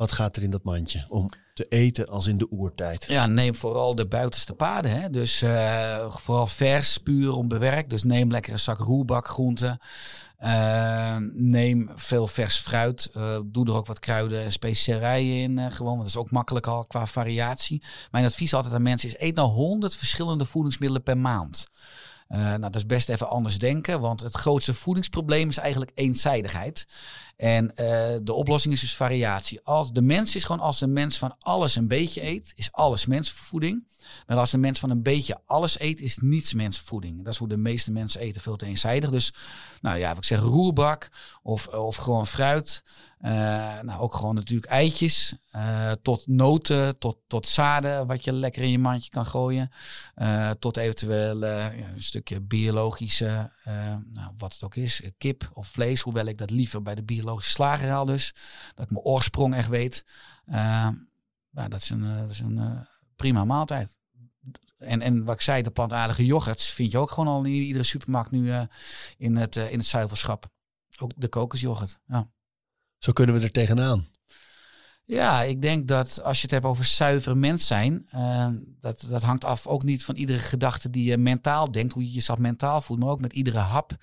wat 0.00 0.12
gaat 0.12 0.36
er 0.36 0.42
in 0.42 0.50
dat 0.50 0.62
mandje 0.62 1.04
om 1.08 1.28
te 1.54 1.66
eten 1.68 2.08
als 2.08 2.26
in 2.26 2.38
de 2.38 2.50
oertijd? 2.50 3.04
Ja, 3.08 3.26
neem 3.26 3.54
vooral 3.54 3.94
de 3.94 4.06
buitenste 4.06 4.54
paden. 4.54 5.00
Hè? 5.00 5.10
Dus 5.10 5.42
uh, 5.42 6.10
vooral 6.10 6.46
vers, 6.46 6.98
puur 6.98 7.32
onbewerkt. 7.32 7.90
Dus 7.90 8.02
neem 8.02 8.30
lekker 8.30 8.52
een 8.52 8.58
zak 8.58 8.78
roerbakgroenten. 8.78 9.78
Uh, 10.42 11.16
neem 11.32 11.90
veel 11.94 12.26
vers 12.26 12.56
fruit. 12.56 13.10
Uh, 13.16 13.38
doe 13.44 13.66
er 13.66 13.74
ook 13.74 13.86
wat 13.86 13.98
kruiden 13.98 14.42
en 14.42 14.52
specerijen 14.52 15.40
in. 15.40 15.72
gewoon, 15.72 15.90
want 15.90 16.00
dat 16.00 16.08
is 16.08 16.16
ook 16.16 16.30
makkelijk 16.30 16.66
al 16.66 16.84
qua 16.84 17.06
variatie. 17.06 17.82
Mijn 18.10 18.24
advies 18.24 18.54
altijd 18.54 18.74
aan 18.74 18.82
mensen 18.82 19.08
is: 19.08 19.18
eet 19.18 19.34
nou 19.34 19.48
100 19.48 19.96
verschillende 19.96 20.44
voedingsmiddelen 20.44 21.02
per 21.02 21.18
maand. 21.18 21.66
Uh, 22.32 22.38
nou, 22.38 22.60
dat 22.60 22.76
is 22.76 22.86
best 22.86 23.08
even 23.08 23.28
anders 23.28 23.58
denken, 23.58 24.00
want 24.00 24.20
het 24.20 24.34
grootste 24.34 24.74
voedingsprobleem 24.74 25.48
is 25.48 25.56
eigenlijk 25.56 25.90
eenzijdigheid. 25.94 26.86
En 27.36 27.64
uh, 27.64 27.74
de 28.22 28.32
oplossing 28.32 28.74
is 28.74 28.80
dus 28.80 28.96
variatie. 28.96 29.60
Als 29.64 29.92
de 29.92 30.02
mens 30.02 30.34
is 30.34 30.44
gewoon 30.44 30.60
als 30.60 30.78
de 30.78 30.86
mens 30.86 31.18
van 31.18 31.36
alles 31.38 31.76
een 31.76 31.88
beetje 31.88 32.26
eet, 32.26 32.52
is 32.56 32.72
alles 32.72 33.06
mensvoeding. 33.06 33.88
Maar 34.26 34.36
als 34.36 34.50
de 34.50 34.58
mens 34.58 34.78
van 34.78 34.90
een 34.90 35.02
beetje 35.02 35.40
alles 35.46 35.80
eet, 35.80 36.00
is 36.00 36.18
niets 36.18 36.52
mensvoeding. 36.52 37.24
Dat 37.24 37.32
is 37.32 37.38
hoe 37.38 37.48
de 37.48 37.56
meeste 37.56 37.90
mensen 37.90 38.20
eten, 38.20 38.40
veel 38.40 38.56
te 38.56 38.66
eenzijdig. 38.66 39.10
Dus, 39.10 39.32
nou 39.80 39.98
ja, 39.98 40.08
wat 40.08 40.18
ik 40.18 40.24
zeg, 40.24 40.40
roerbak 40.40 41.10
of, 41.42 41.66
of 41.66 41.96
gewoon 41.96 42.26
fruit. 42.26 42.82
Uh, 43.24 43.30
nou, 43.80 44.00
ook 44.00 44.14
gewoon 44.14 44.34
natuurlijk 44.34 44.70
eitjes. 44.70 45.34
Uh, 45.56 45.92
tot 46.02 46.26
noten, 46.26 46.98
tot, 46.98 47.16
tot 47.26 47.48
zaden, 47.48 48.06
wat 48.06 48.24
je 48.24 48.32
lekker 48.32 48.62
in 48.62 48.70
je 48.70 48.78
mandje 48.78 49.10
kan 49.10 49.26
gooien. 49.26 49.70
Uh, 50.16 50.50
tot 50.50 50.76
eventueel 50.76 51.44
een 51.44 52.02
stukje 52.02 52.40
biologische, 52.40 53.52
nou, 54.12 54.32
wat 54.38 54.52
het 54.52 54.62
ook 54.62 54.74
is, 54.74 55.02
kip 55.18 55.50
of 55.54 55.66
vlees. 55.66 56.00
Hoewel 56.00 56.26
ik 56.26 56.38
dat 56.38 56.50
liever 56.50 56.82
bij 56.82 56.94
de 56.94 57.02
biologische 57.02 57.50
slager 57.50 57.88
haal 57.88 58.04
dus. 58.04 58.34
Dat 58.74 58.84
ik 58.84 58.90
mijn 58.90 59.04
oorsprong 59.04 59.54
echt 59.54 59.68
weet. 59.68 60.04
ja, 61.50 61.68
dat 61.68 61.82
is 61.82 61.90
een, 61.90 62.04
eh, 62.04 62.28
is 62.28 62.40
een 62.40 62.58
eh, 62.58 62.80
prima 63.16 63.44
maaltijd. 63.44 63.98
En, 64.78 65.00
en 65.00 65.24
wat 65.24 65.34
ik 65.34 65.40
zei, 65.40 65.62
de 65.62 65.70
plantaardige 65.70 66.26
yoghurts 66.26 66.70
vind 66.70 66.92
je 66.92 66.98
ook 66.98 67.10
gewoon 67.10 67.34
al 67.34 67.44
in 67.44 67.52
iedere 67.52 67.84
supermarkt 67.84 68.30
nu 68.30 68.50
eh, 68.50 68.62
in, 69.16 69.36
het, 69.36 69.56
eh, 69.56 69.72
in 69.72 69.78
het 69.78 69.86
zuivelschap. 69.86 70.48
Ook 70.98 71.12
de 71.16 71.28
kokosyoghurt. 71.28 72.00
Ja. 72.06 72.30
Zo 73.00 73.12
kunnen 73.12 73.34
we 73.34 73.40
er 73.40 73.50
tegenaan. 73.50 74.06
Ja, 75.10 75.42
ik 75.42 75.62
denk 75.62 75.88
dat 75.88 76.22
als 76.22 76.36
je 76.36 76.42
het 76.42 76.50
hebt 76.50 76.64
over 76.64 76.84
zuiver 76.84 77.36
mens 77.36 77.66
zijn, 77.66 78.06
eh, 78.10 78.46
dat, 78.80 79.04
dat 79.08 79.22
hangt 79.22 79.44
af 79.44 79.66
ook 79.66 79.82
niet 79.82 80.04
van 80.04 80.14
iedere 80.14 80.38
gedachte 80.38 80.90
die 80.90 81.04
je 81.04 81.16
mentaal 81.16 81.72
denkt, 81.72 81.92
hoe 81.92 82.04
je 82.04 82.10
jezelf 82.10 82.38
mentaal 82.38 82.80
voelt, 82.80 82.98
maar 82.98 83.08
ook 83.08 83.20
met 83.20 83.32
iedere 83.32 83.58
hap 83.58 83.96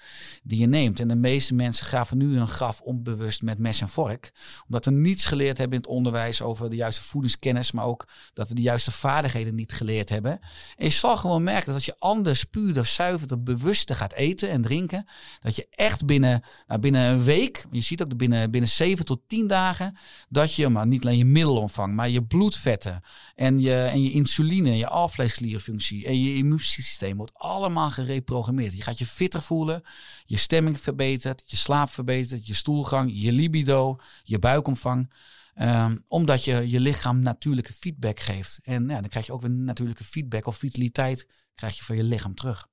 die 0.44 0.60
je 0.60 0.68
neemt. 0.68 1.00
En 1.00 1.08
de 1.08 1.16
meeste 1.16 1.54
mensen 1.54 1.86
graven 1.86 2.18
nu 2.18 2.38
een 2.38 2.48
graf 2.48 2.82
onbewust 2.82 3.42
met 3.42 3.60
mes 3.60 3.82
en 3.82 3.90
vork, 3.90 4.32
omdat 4.64 4.86
we 4.86 4.92
niets 4.92 5.26
geleerd 5.26 5.58
hebben 5.58 5.78
in 5.78 5.84
het 5.84 5.94
onderwijs 5.94 6.42
over 6.42 6.70
de 6.70 6.76
juiste 6.76 7.04
voedingskennis, 7.04 7.72
maar 7.72 7.86
ook 7.86 8.08
dat 8.34 8.48
we 8.48 8.56
de 8.56 8.62
juiste 8.62 8.92
vaardigheden 8.92 9.56
niet 9.56 9.74
geleerd 9.74 10.10
hebben. 10.10 10.40
En 10.78 10.86
je 10.86 10.90
zal 10.90 11.18
gewoon 11.18 11.44
merken 11.44 11.66
dat 11.66 11.76
als 11.76 11.86
je 11.86 11.96
anders, 12.00 12.44
puurder, 12.44 12.86
zuiverder, 12.86 13.44
bewuster 13.44 13.96
gaat 13.96 14.14
eten 14.14 14.50
en 14.50 14.62
drinken, 14.62 15.06
dat 15.40 15.56
je 15.56 15.68
echt 15.70 16.06
binnen, 16.06 16.44
nou, 16.68 16.80
binnen 16.80 17.02
een 17.02 17.24
week, 17.24 17.66
je 17.72 17.82
ziet 17.82 18.02
ook 18.02 18.18
binnen, 18.18 18.52
binnen 18.52 18.70
7 18.70 19.06
tot 19.06 19.22
10 19.28 19.48
dagen, 19.48 19.98
dat 20.30 20.54
je, 20.54 20.70
maar 20.70 20.88
niet 20.88 20.97
alleen 21.06 21.18
je 21.18 21.26
middelomvang, 21.26 21.94
maar 21.94 22.10
je 22.10 22.24
bloedvetten 22.24 23.02
en 23.36 23.60
je, 23.60 23.84
en 23.84 24.04
je 24.04 24.12
insuline, 24.12 24.78
je 24.78 24.88
alvleesklierfunctie 24.88 26.06
en 26.06 26.24
je 26.24 26.36
immuunsysteem 26.36 27.18
wordt 27.18 27.34
allemaal 27.34 27.92
gereprogrammeerd. 27.92 28.74
Je 28.74 28.82
gaat 28.82 28.98
je 28.98 29.06
fitter 29.06 29.42
voelen, 29.42 29.84
je 30.26 30.38
stemming 30.38 30.80
verbetert, 30.80 31.44
je 31.46 31.58
slaap 31.58 31.90
verbetert, 31.90 32.48
je 32.48 32.54
stoelgang, 32.54 33.12
je 33.14 33.32
libido, 33.32 34.00
je 34.24 34.40
buikomvang. 34.40 35.12
Ehm, 35.54 35.98
omdat 36.08 36.44
je 36.44 36.70
je 36.70 36.80
lichaam 36.80 37.22
natuurlijke 37.22 37.74
feedback 37.74 38.20
geeft. 38.20 38.60
En 38.64 38.90
ja, 38.90 39.00
dan 39.00 39.10
krijg 39.10 39.26
je 39.26 39.34
ook 39.34 39.42
weer 39.42 39.52
natuurlijke 39.52 40.04
feedback 40.04 40.46
of 40.46 40.58
vitaliteit 40.58 41.28
krijg 41.56 41.78
je 41.78 41.84
van 41.84 41.96
je 41.96 42.04
lichaam 42.04 42.36
terug. 42.36 42.68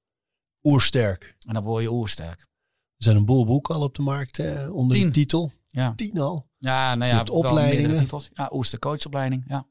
Oersterk. 0.62 1.36
En 1.46 1.54
dan 1.54 1.62
word 1.62 1.82
je 1.82 1.92
oersterk. 1.92 2.40
Er 2.40 3.04
zijn 3.04 3.16
een 3.16 3.24
boel 3.24 3.46
boeken 3.46 3.74
al 3.74 3.82
op 3.82 3.94
de 3.94 4.02
markt 4.02 4.38
eh, 4.38 4.74
onder 4.74 4.96
Tien. 4.96 5.04
die 5.04 5.12
titel. 5.12 5.52
Ja, 5.74 5.92
Tien 5.96 6.18
al. 6.20 6.48
ja 6.58 6.94
nou 6.94 7.04
Je 7.04 7.10
ja, 7.10 7.14
meerdere 7.16 7.36
opleidingen. 7.36 8.08
Ja, 8.32 8.50
oerster 8.52 8.78
coachopleiding. 8.78 9.44
Ja, 9.46 9.66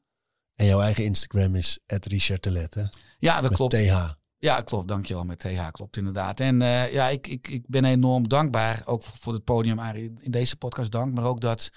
En 0.54 0.66
jouw 0.66 0.80
eigen 0.80 1.04
Instagram 1.04 1.54
is 1.54 1.78
Richard 1.86 2.42
Telet, 2.42 2.74
hè? 2.74 2.84
ja 3.18 3.34
dat 3.40 3.42
Met 3.42 3.52
klopt. 3.58 3.74
TH. 3.76 4.12
Ja, 4.38 4.60
klopt. 4.60 4.88
Dankjewel. 4.88 5.24
Met 5.24 5.38
TH 5.38 5.70
klopt 5.70 5.96
inderdaad. 5.96 6.40
En 6.40 6.62
eh, 6.62 6.92
ja, 6.92 7.08
ik, 7.08 7.26
ik, 7.26 7.48
ik 7.48 7.64
ben 7.66 7.84
enorm 7.84 8.28
dankbaar. 8.28 8.82
Ook 8.84 9.02
voor, 9.02 9.16
voor 9.20 9.32
het 9.32 9.44
podium, 9.44 9.78
Arie, 9.78 10.12
in 10.18 10.30
deze 10.30 10.56
podcast 10.56 10.90
dank. 10.90 11.14
Maar 11.14 11.24
ook 11.24 11.40
dat... 11.40 11.70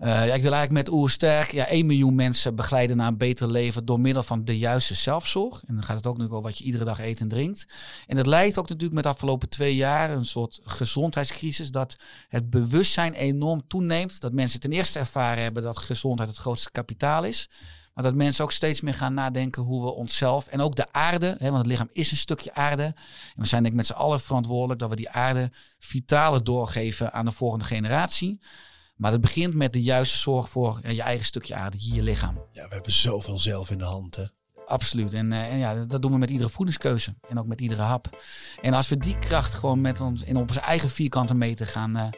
eh, 0.00 0.08
ja, 0.08 0.34
ik 0.34 0.42
wil 0.42 0.52
eigenlijk 0.52 0.72
met 0.86 0.90
Oersterk 0.90 1.52
ja, 1.52 1.66
1 1.66 1.86
miljoen 1.86 2.14
mensen 2.14 2.54
begeleiden 2.54 2.96
naar 2.96 3.06
een 3.06 3.16
beter 3.16 3.50
leven 3.50 3.84
door 3.84 4.00
middel 4.00 4.22
van 4.22 4.44
de 4.44 4.58
juiste 4.58 4.94
zelfzorg. 4.94 5.62
En 5.66 5.74
dan 5.74 5.84
gaat 5.84 5.96
het 5.96 6.06
ook 6.06 6.12
natuurlijk 6.12 6.38
over 6.38 6.48
wat 6.48 6.58
je 6.58 6.64
iedere 6.64 6.84
dag 6.84 7.00
eet 7.00 7.20
en 7.20 7.28
drinkt. 7.28 7.66
En 8.06 8.16
het 8.16 8.26
lijkt 8.26 8.58
ook 8.58 8.68
natuurlijk 8.68 8.94
met 8.94 9.02
de 9.02 9.08
afgelopen 9.08 9.48
twee 9.48 9.76
jaar 9.76 10.10
een 10.10 10.24
soort 10.24 10.60
gezondheidscrisis. 10.64 11.70
Dat 11.70 11.96
het 12.28 12.50
bewustzijn 12.50 13.12
enorm 13.12 13.66
toeneemt. 13.66 14.20
Dat 14.20 14.32
mensen 14.32 14.60
ten 14.60 14.72
eerste 14.72 14.98
ervaren 14.98 15.42
hebben 15.42 15.62
dat 15.62 15.78
gezondheid 15.78 16.28
het 16.28 16.38
grootste 16.38 16.70
kapitaal 16.70 17.24
is. 17.24 17.48
Maar 17.94 18.04
dat 18.04 18.14
mensen 18.14 18.44
ook 18.44 18.52
steeds 18.52 18.80
meer 18.80 18.94
gaan 18.94 19.14
nadenken 19.14 19.62
hoe 19.62 19.82
we 19.82 19.94
onszelf 19.94 20.46
en 20.46 20.60
ook 20.60 20.76
de 20.76 20.92
aarde, 20.92 21.36
hè, 21.38 21.46
want 21.46 21.56
het 21.56 21.66
lichaam 21.66 21.88
is 21.92 22.10
een 22.10 22.16
stukje 22.16 22.54
aarde. 22.54 22.82
En 22.82 22.94
we 23.42 23.46
zijn 23.46 23.62
denk 23.62 23.74
met 23.74 23.86
z'n 23.86 23.92
allen 23.92 24.20
verantwoordelijk 24.20 24.80
dat 24.80 24.90
we 24.90 24.96
die 24.96 25.10
aarde 25.10 25.50
vitale 25.78 26.42
doorgeven 26.42 27.12
aan 27.12 27.24
de 27.24 27.32
volgende 27.32 27.64
generatie. 27.64 28.40
Maar 29.00 29.12
het 29.12 29.20
begint 29.20 29.54
met 29.54 29.72
de 29.72 29.82
juiste 29.82 30.16
zorg 30.18 30.48
voor 30.48 30.80
je 30.88 31.02
eigen 31.02 31.26
stukje 31.26 31.54
aarde, 31.54 31.76
hier 31.76 31.94
je 31.94 32.02
lichaam. 32.02 32.34
Ja, 32.52 32.68
we 32.68 32.74
hebben 32.74 32.92
zoveel 32.92 33.38
zelf 33.38 33.70
in 33.70 33.78
de 33.78 33.84
hand, 33.84 34.16
hè? 34.16 34.24
Absoluut. 34.66 35.12
En, 35.12 35.32
eh, 35.32 35.52
en 35.52 35.58
ja, 35.58 35.84
dat 35.84 36.02
doen 36.02 36.12
we 36.12 36.18
met 36.18 36.30
iedere 36.30 36.48
voedingskeuze 36.48 37.14
en 37.28 37.38
ook 37.38 37.46
met 37.46 37.60
iedere 37.60 37.82
hap. 37.82 38.22
En 38.62 38.74
als 38.74 38.88
we 38.88 38.96
die 38.96 39.18
kracht 39.18 39.54
gewoon 39.54 39.80
met 39.80 40.00
ons 40.00 40.22
in 40.22 40.36
onze 40.36 40.60
eigen 40.60 40.90
vierkante 40.90 41.34
meter 41.34 41.66
gaan, 41.66 41.96
eh, 41.96 42.08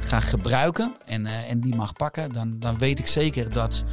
gaan 0.00 0.22
gebruiken 0.22 0.96
en, 1.06 1.26
eh, 1.26 1.50
en 1.50 1.60
die 1.60 1.76
mag 1.76 1.92
pakken, 1.92 2.32
dan, 2.32 2.58
dan 2.58 2.78
weet 2.78 2.98
ik 2.98 3.06
zeker 3.06 3.52
dat 3.52 3.84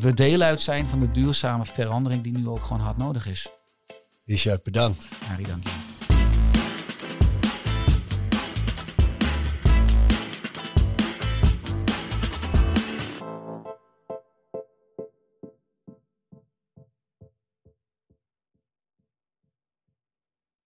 we 0.00 0.14
deel 0.14 0.40
uit 0.40 0.60
zijn 0.60 0.86
van 0.86 1.00
de 1.00 1.10
duurzame 1.10 1.64
verandering 1.66 2.22
die 2.22 2.36
nu 2.36 2.48
ook 2.48 2.62
gewoon 2.62 2.82
hard 2.82 2.96
nodig 2.96 3.26
is. 3.26 3.48
Richard, 4.24 4.62
bedankt. 4.62 5.08
Harry, 5.24 5.44
dank 5.44 5.64
je. 5.64 5.87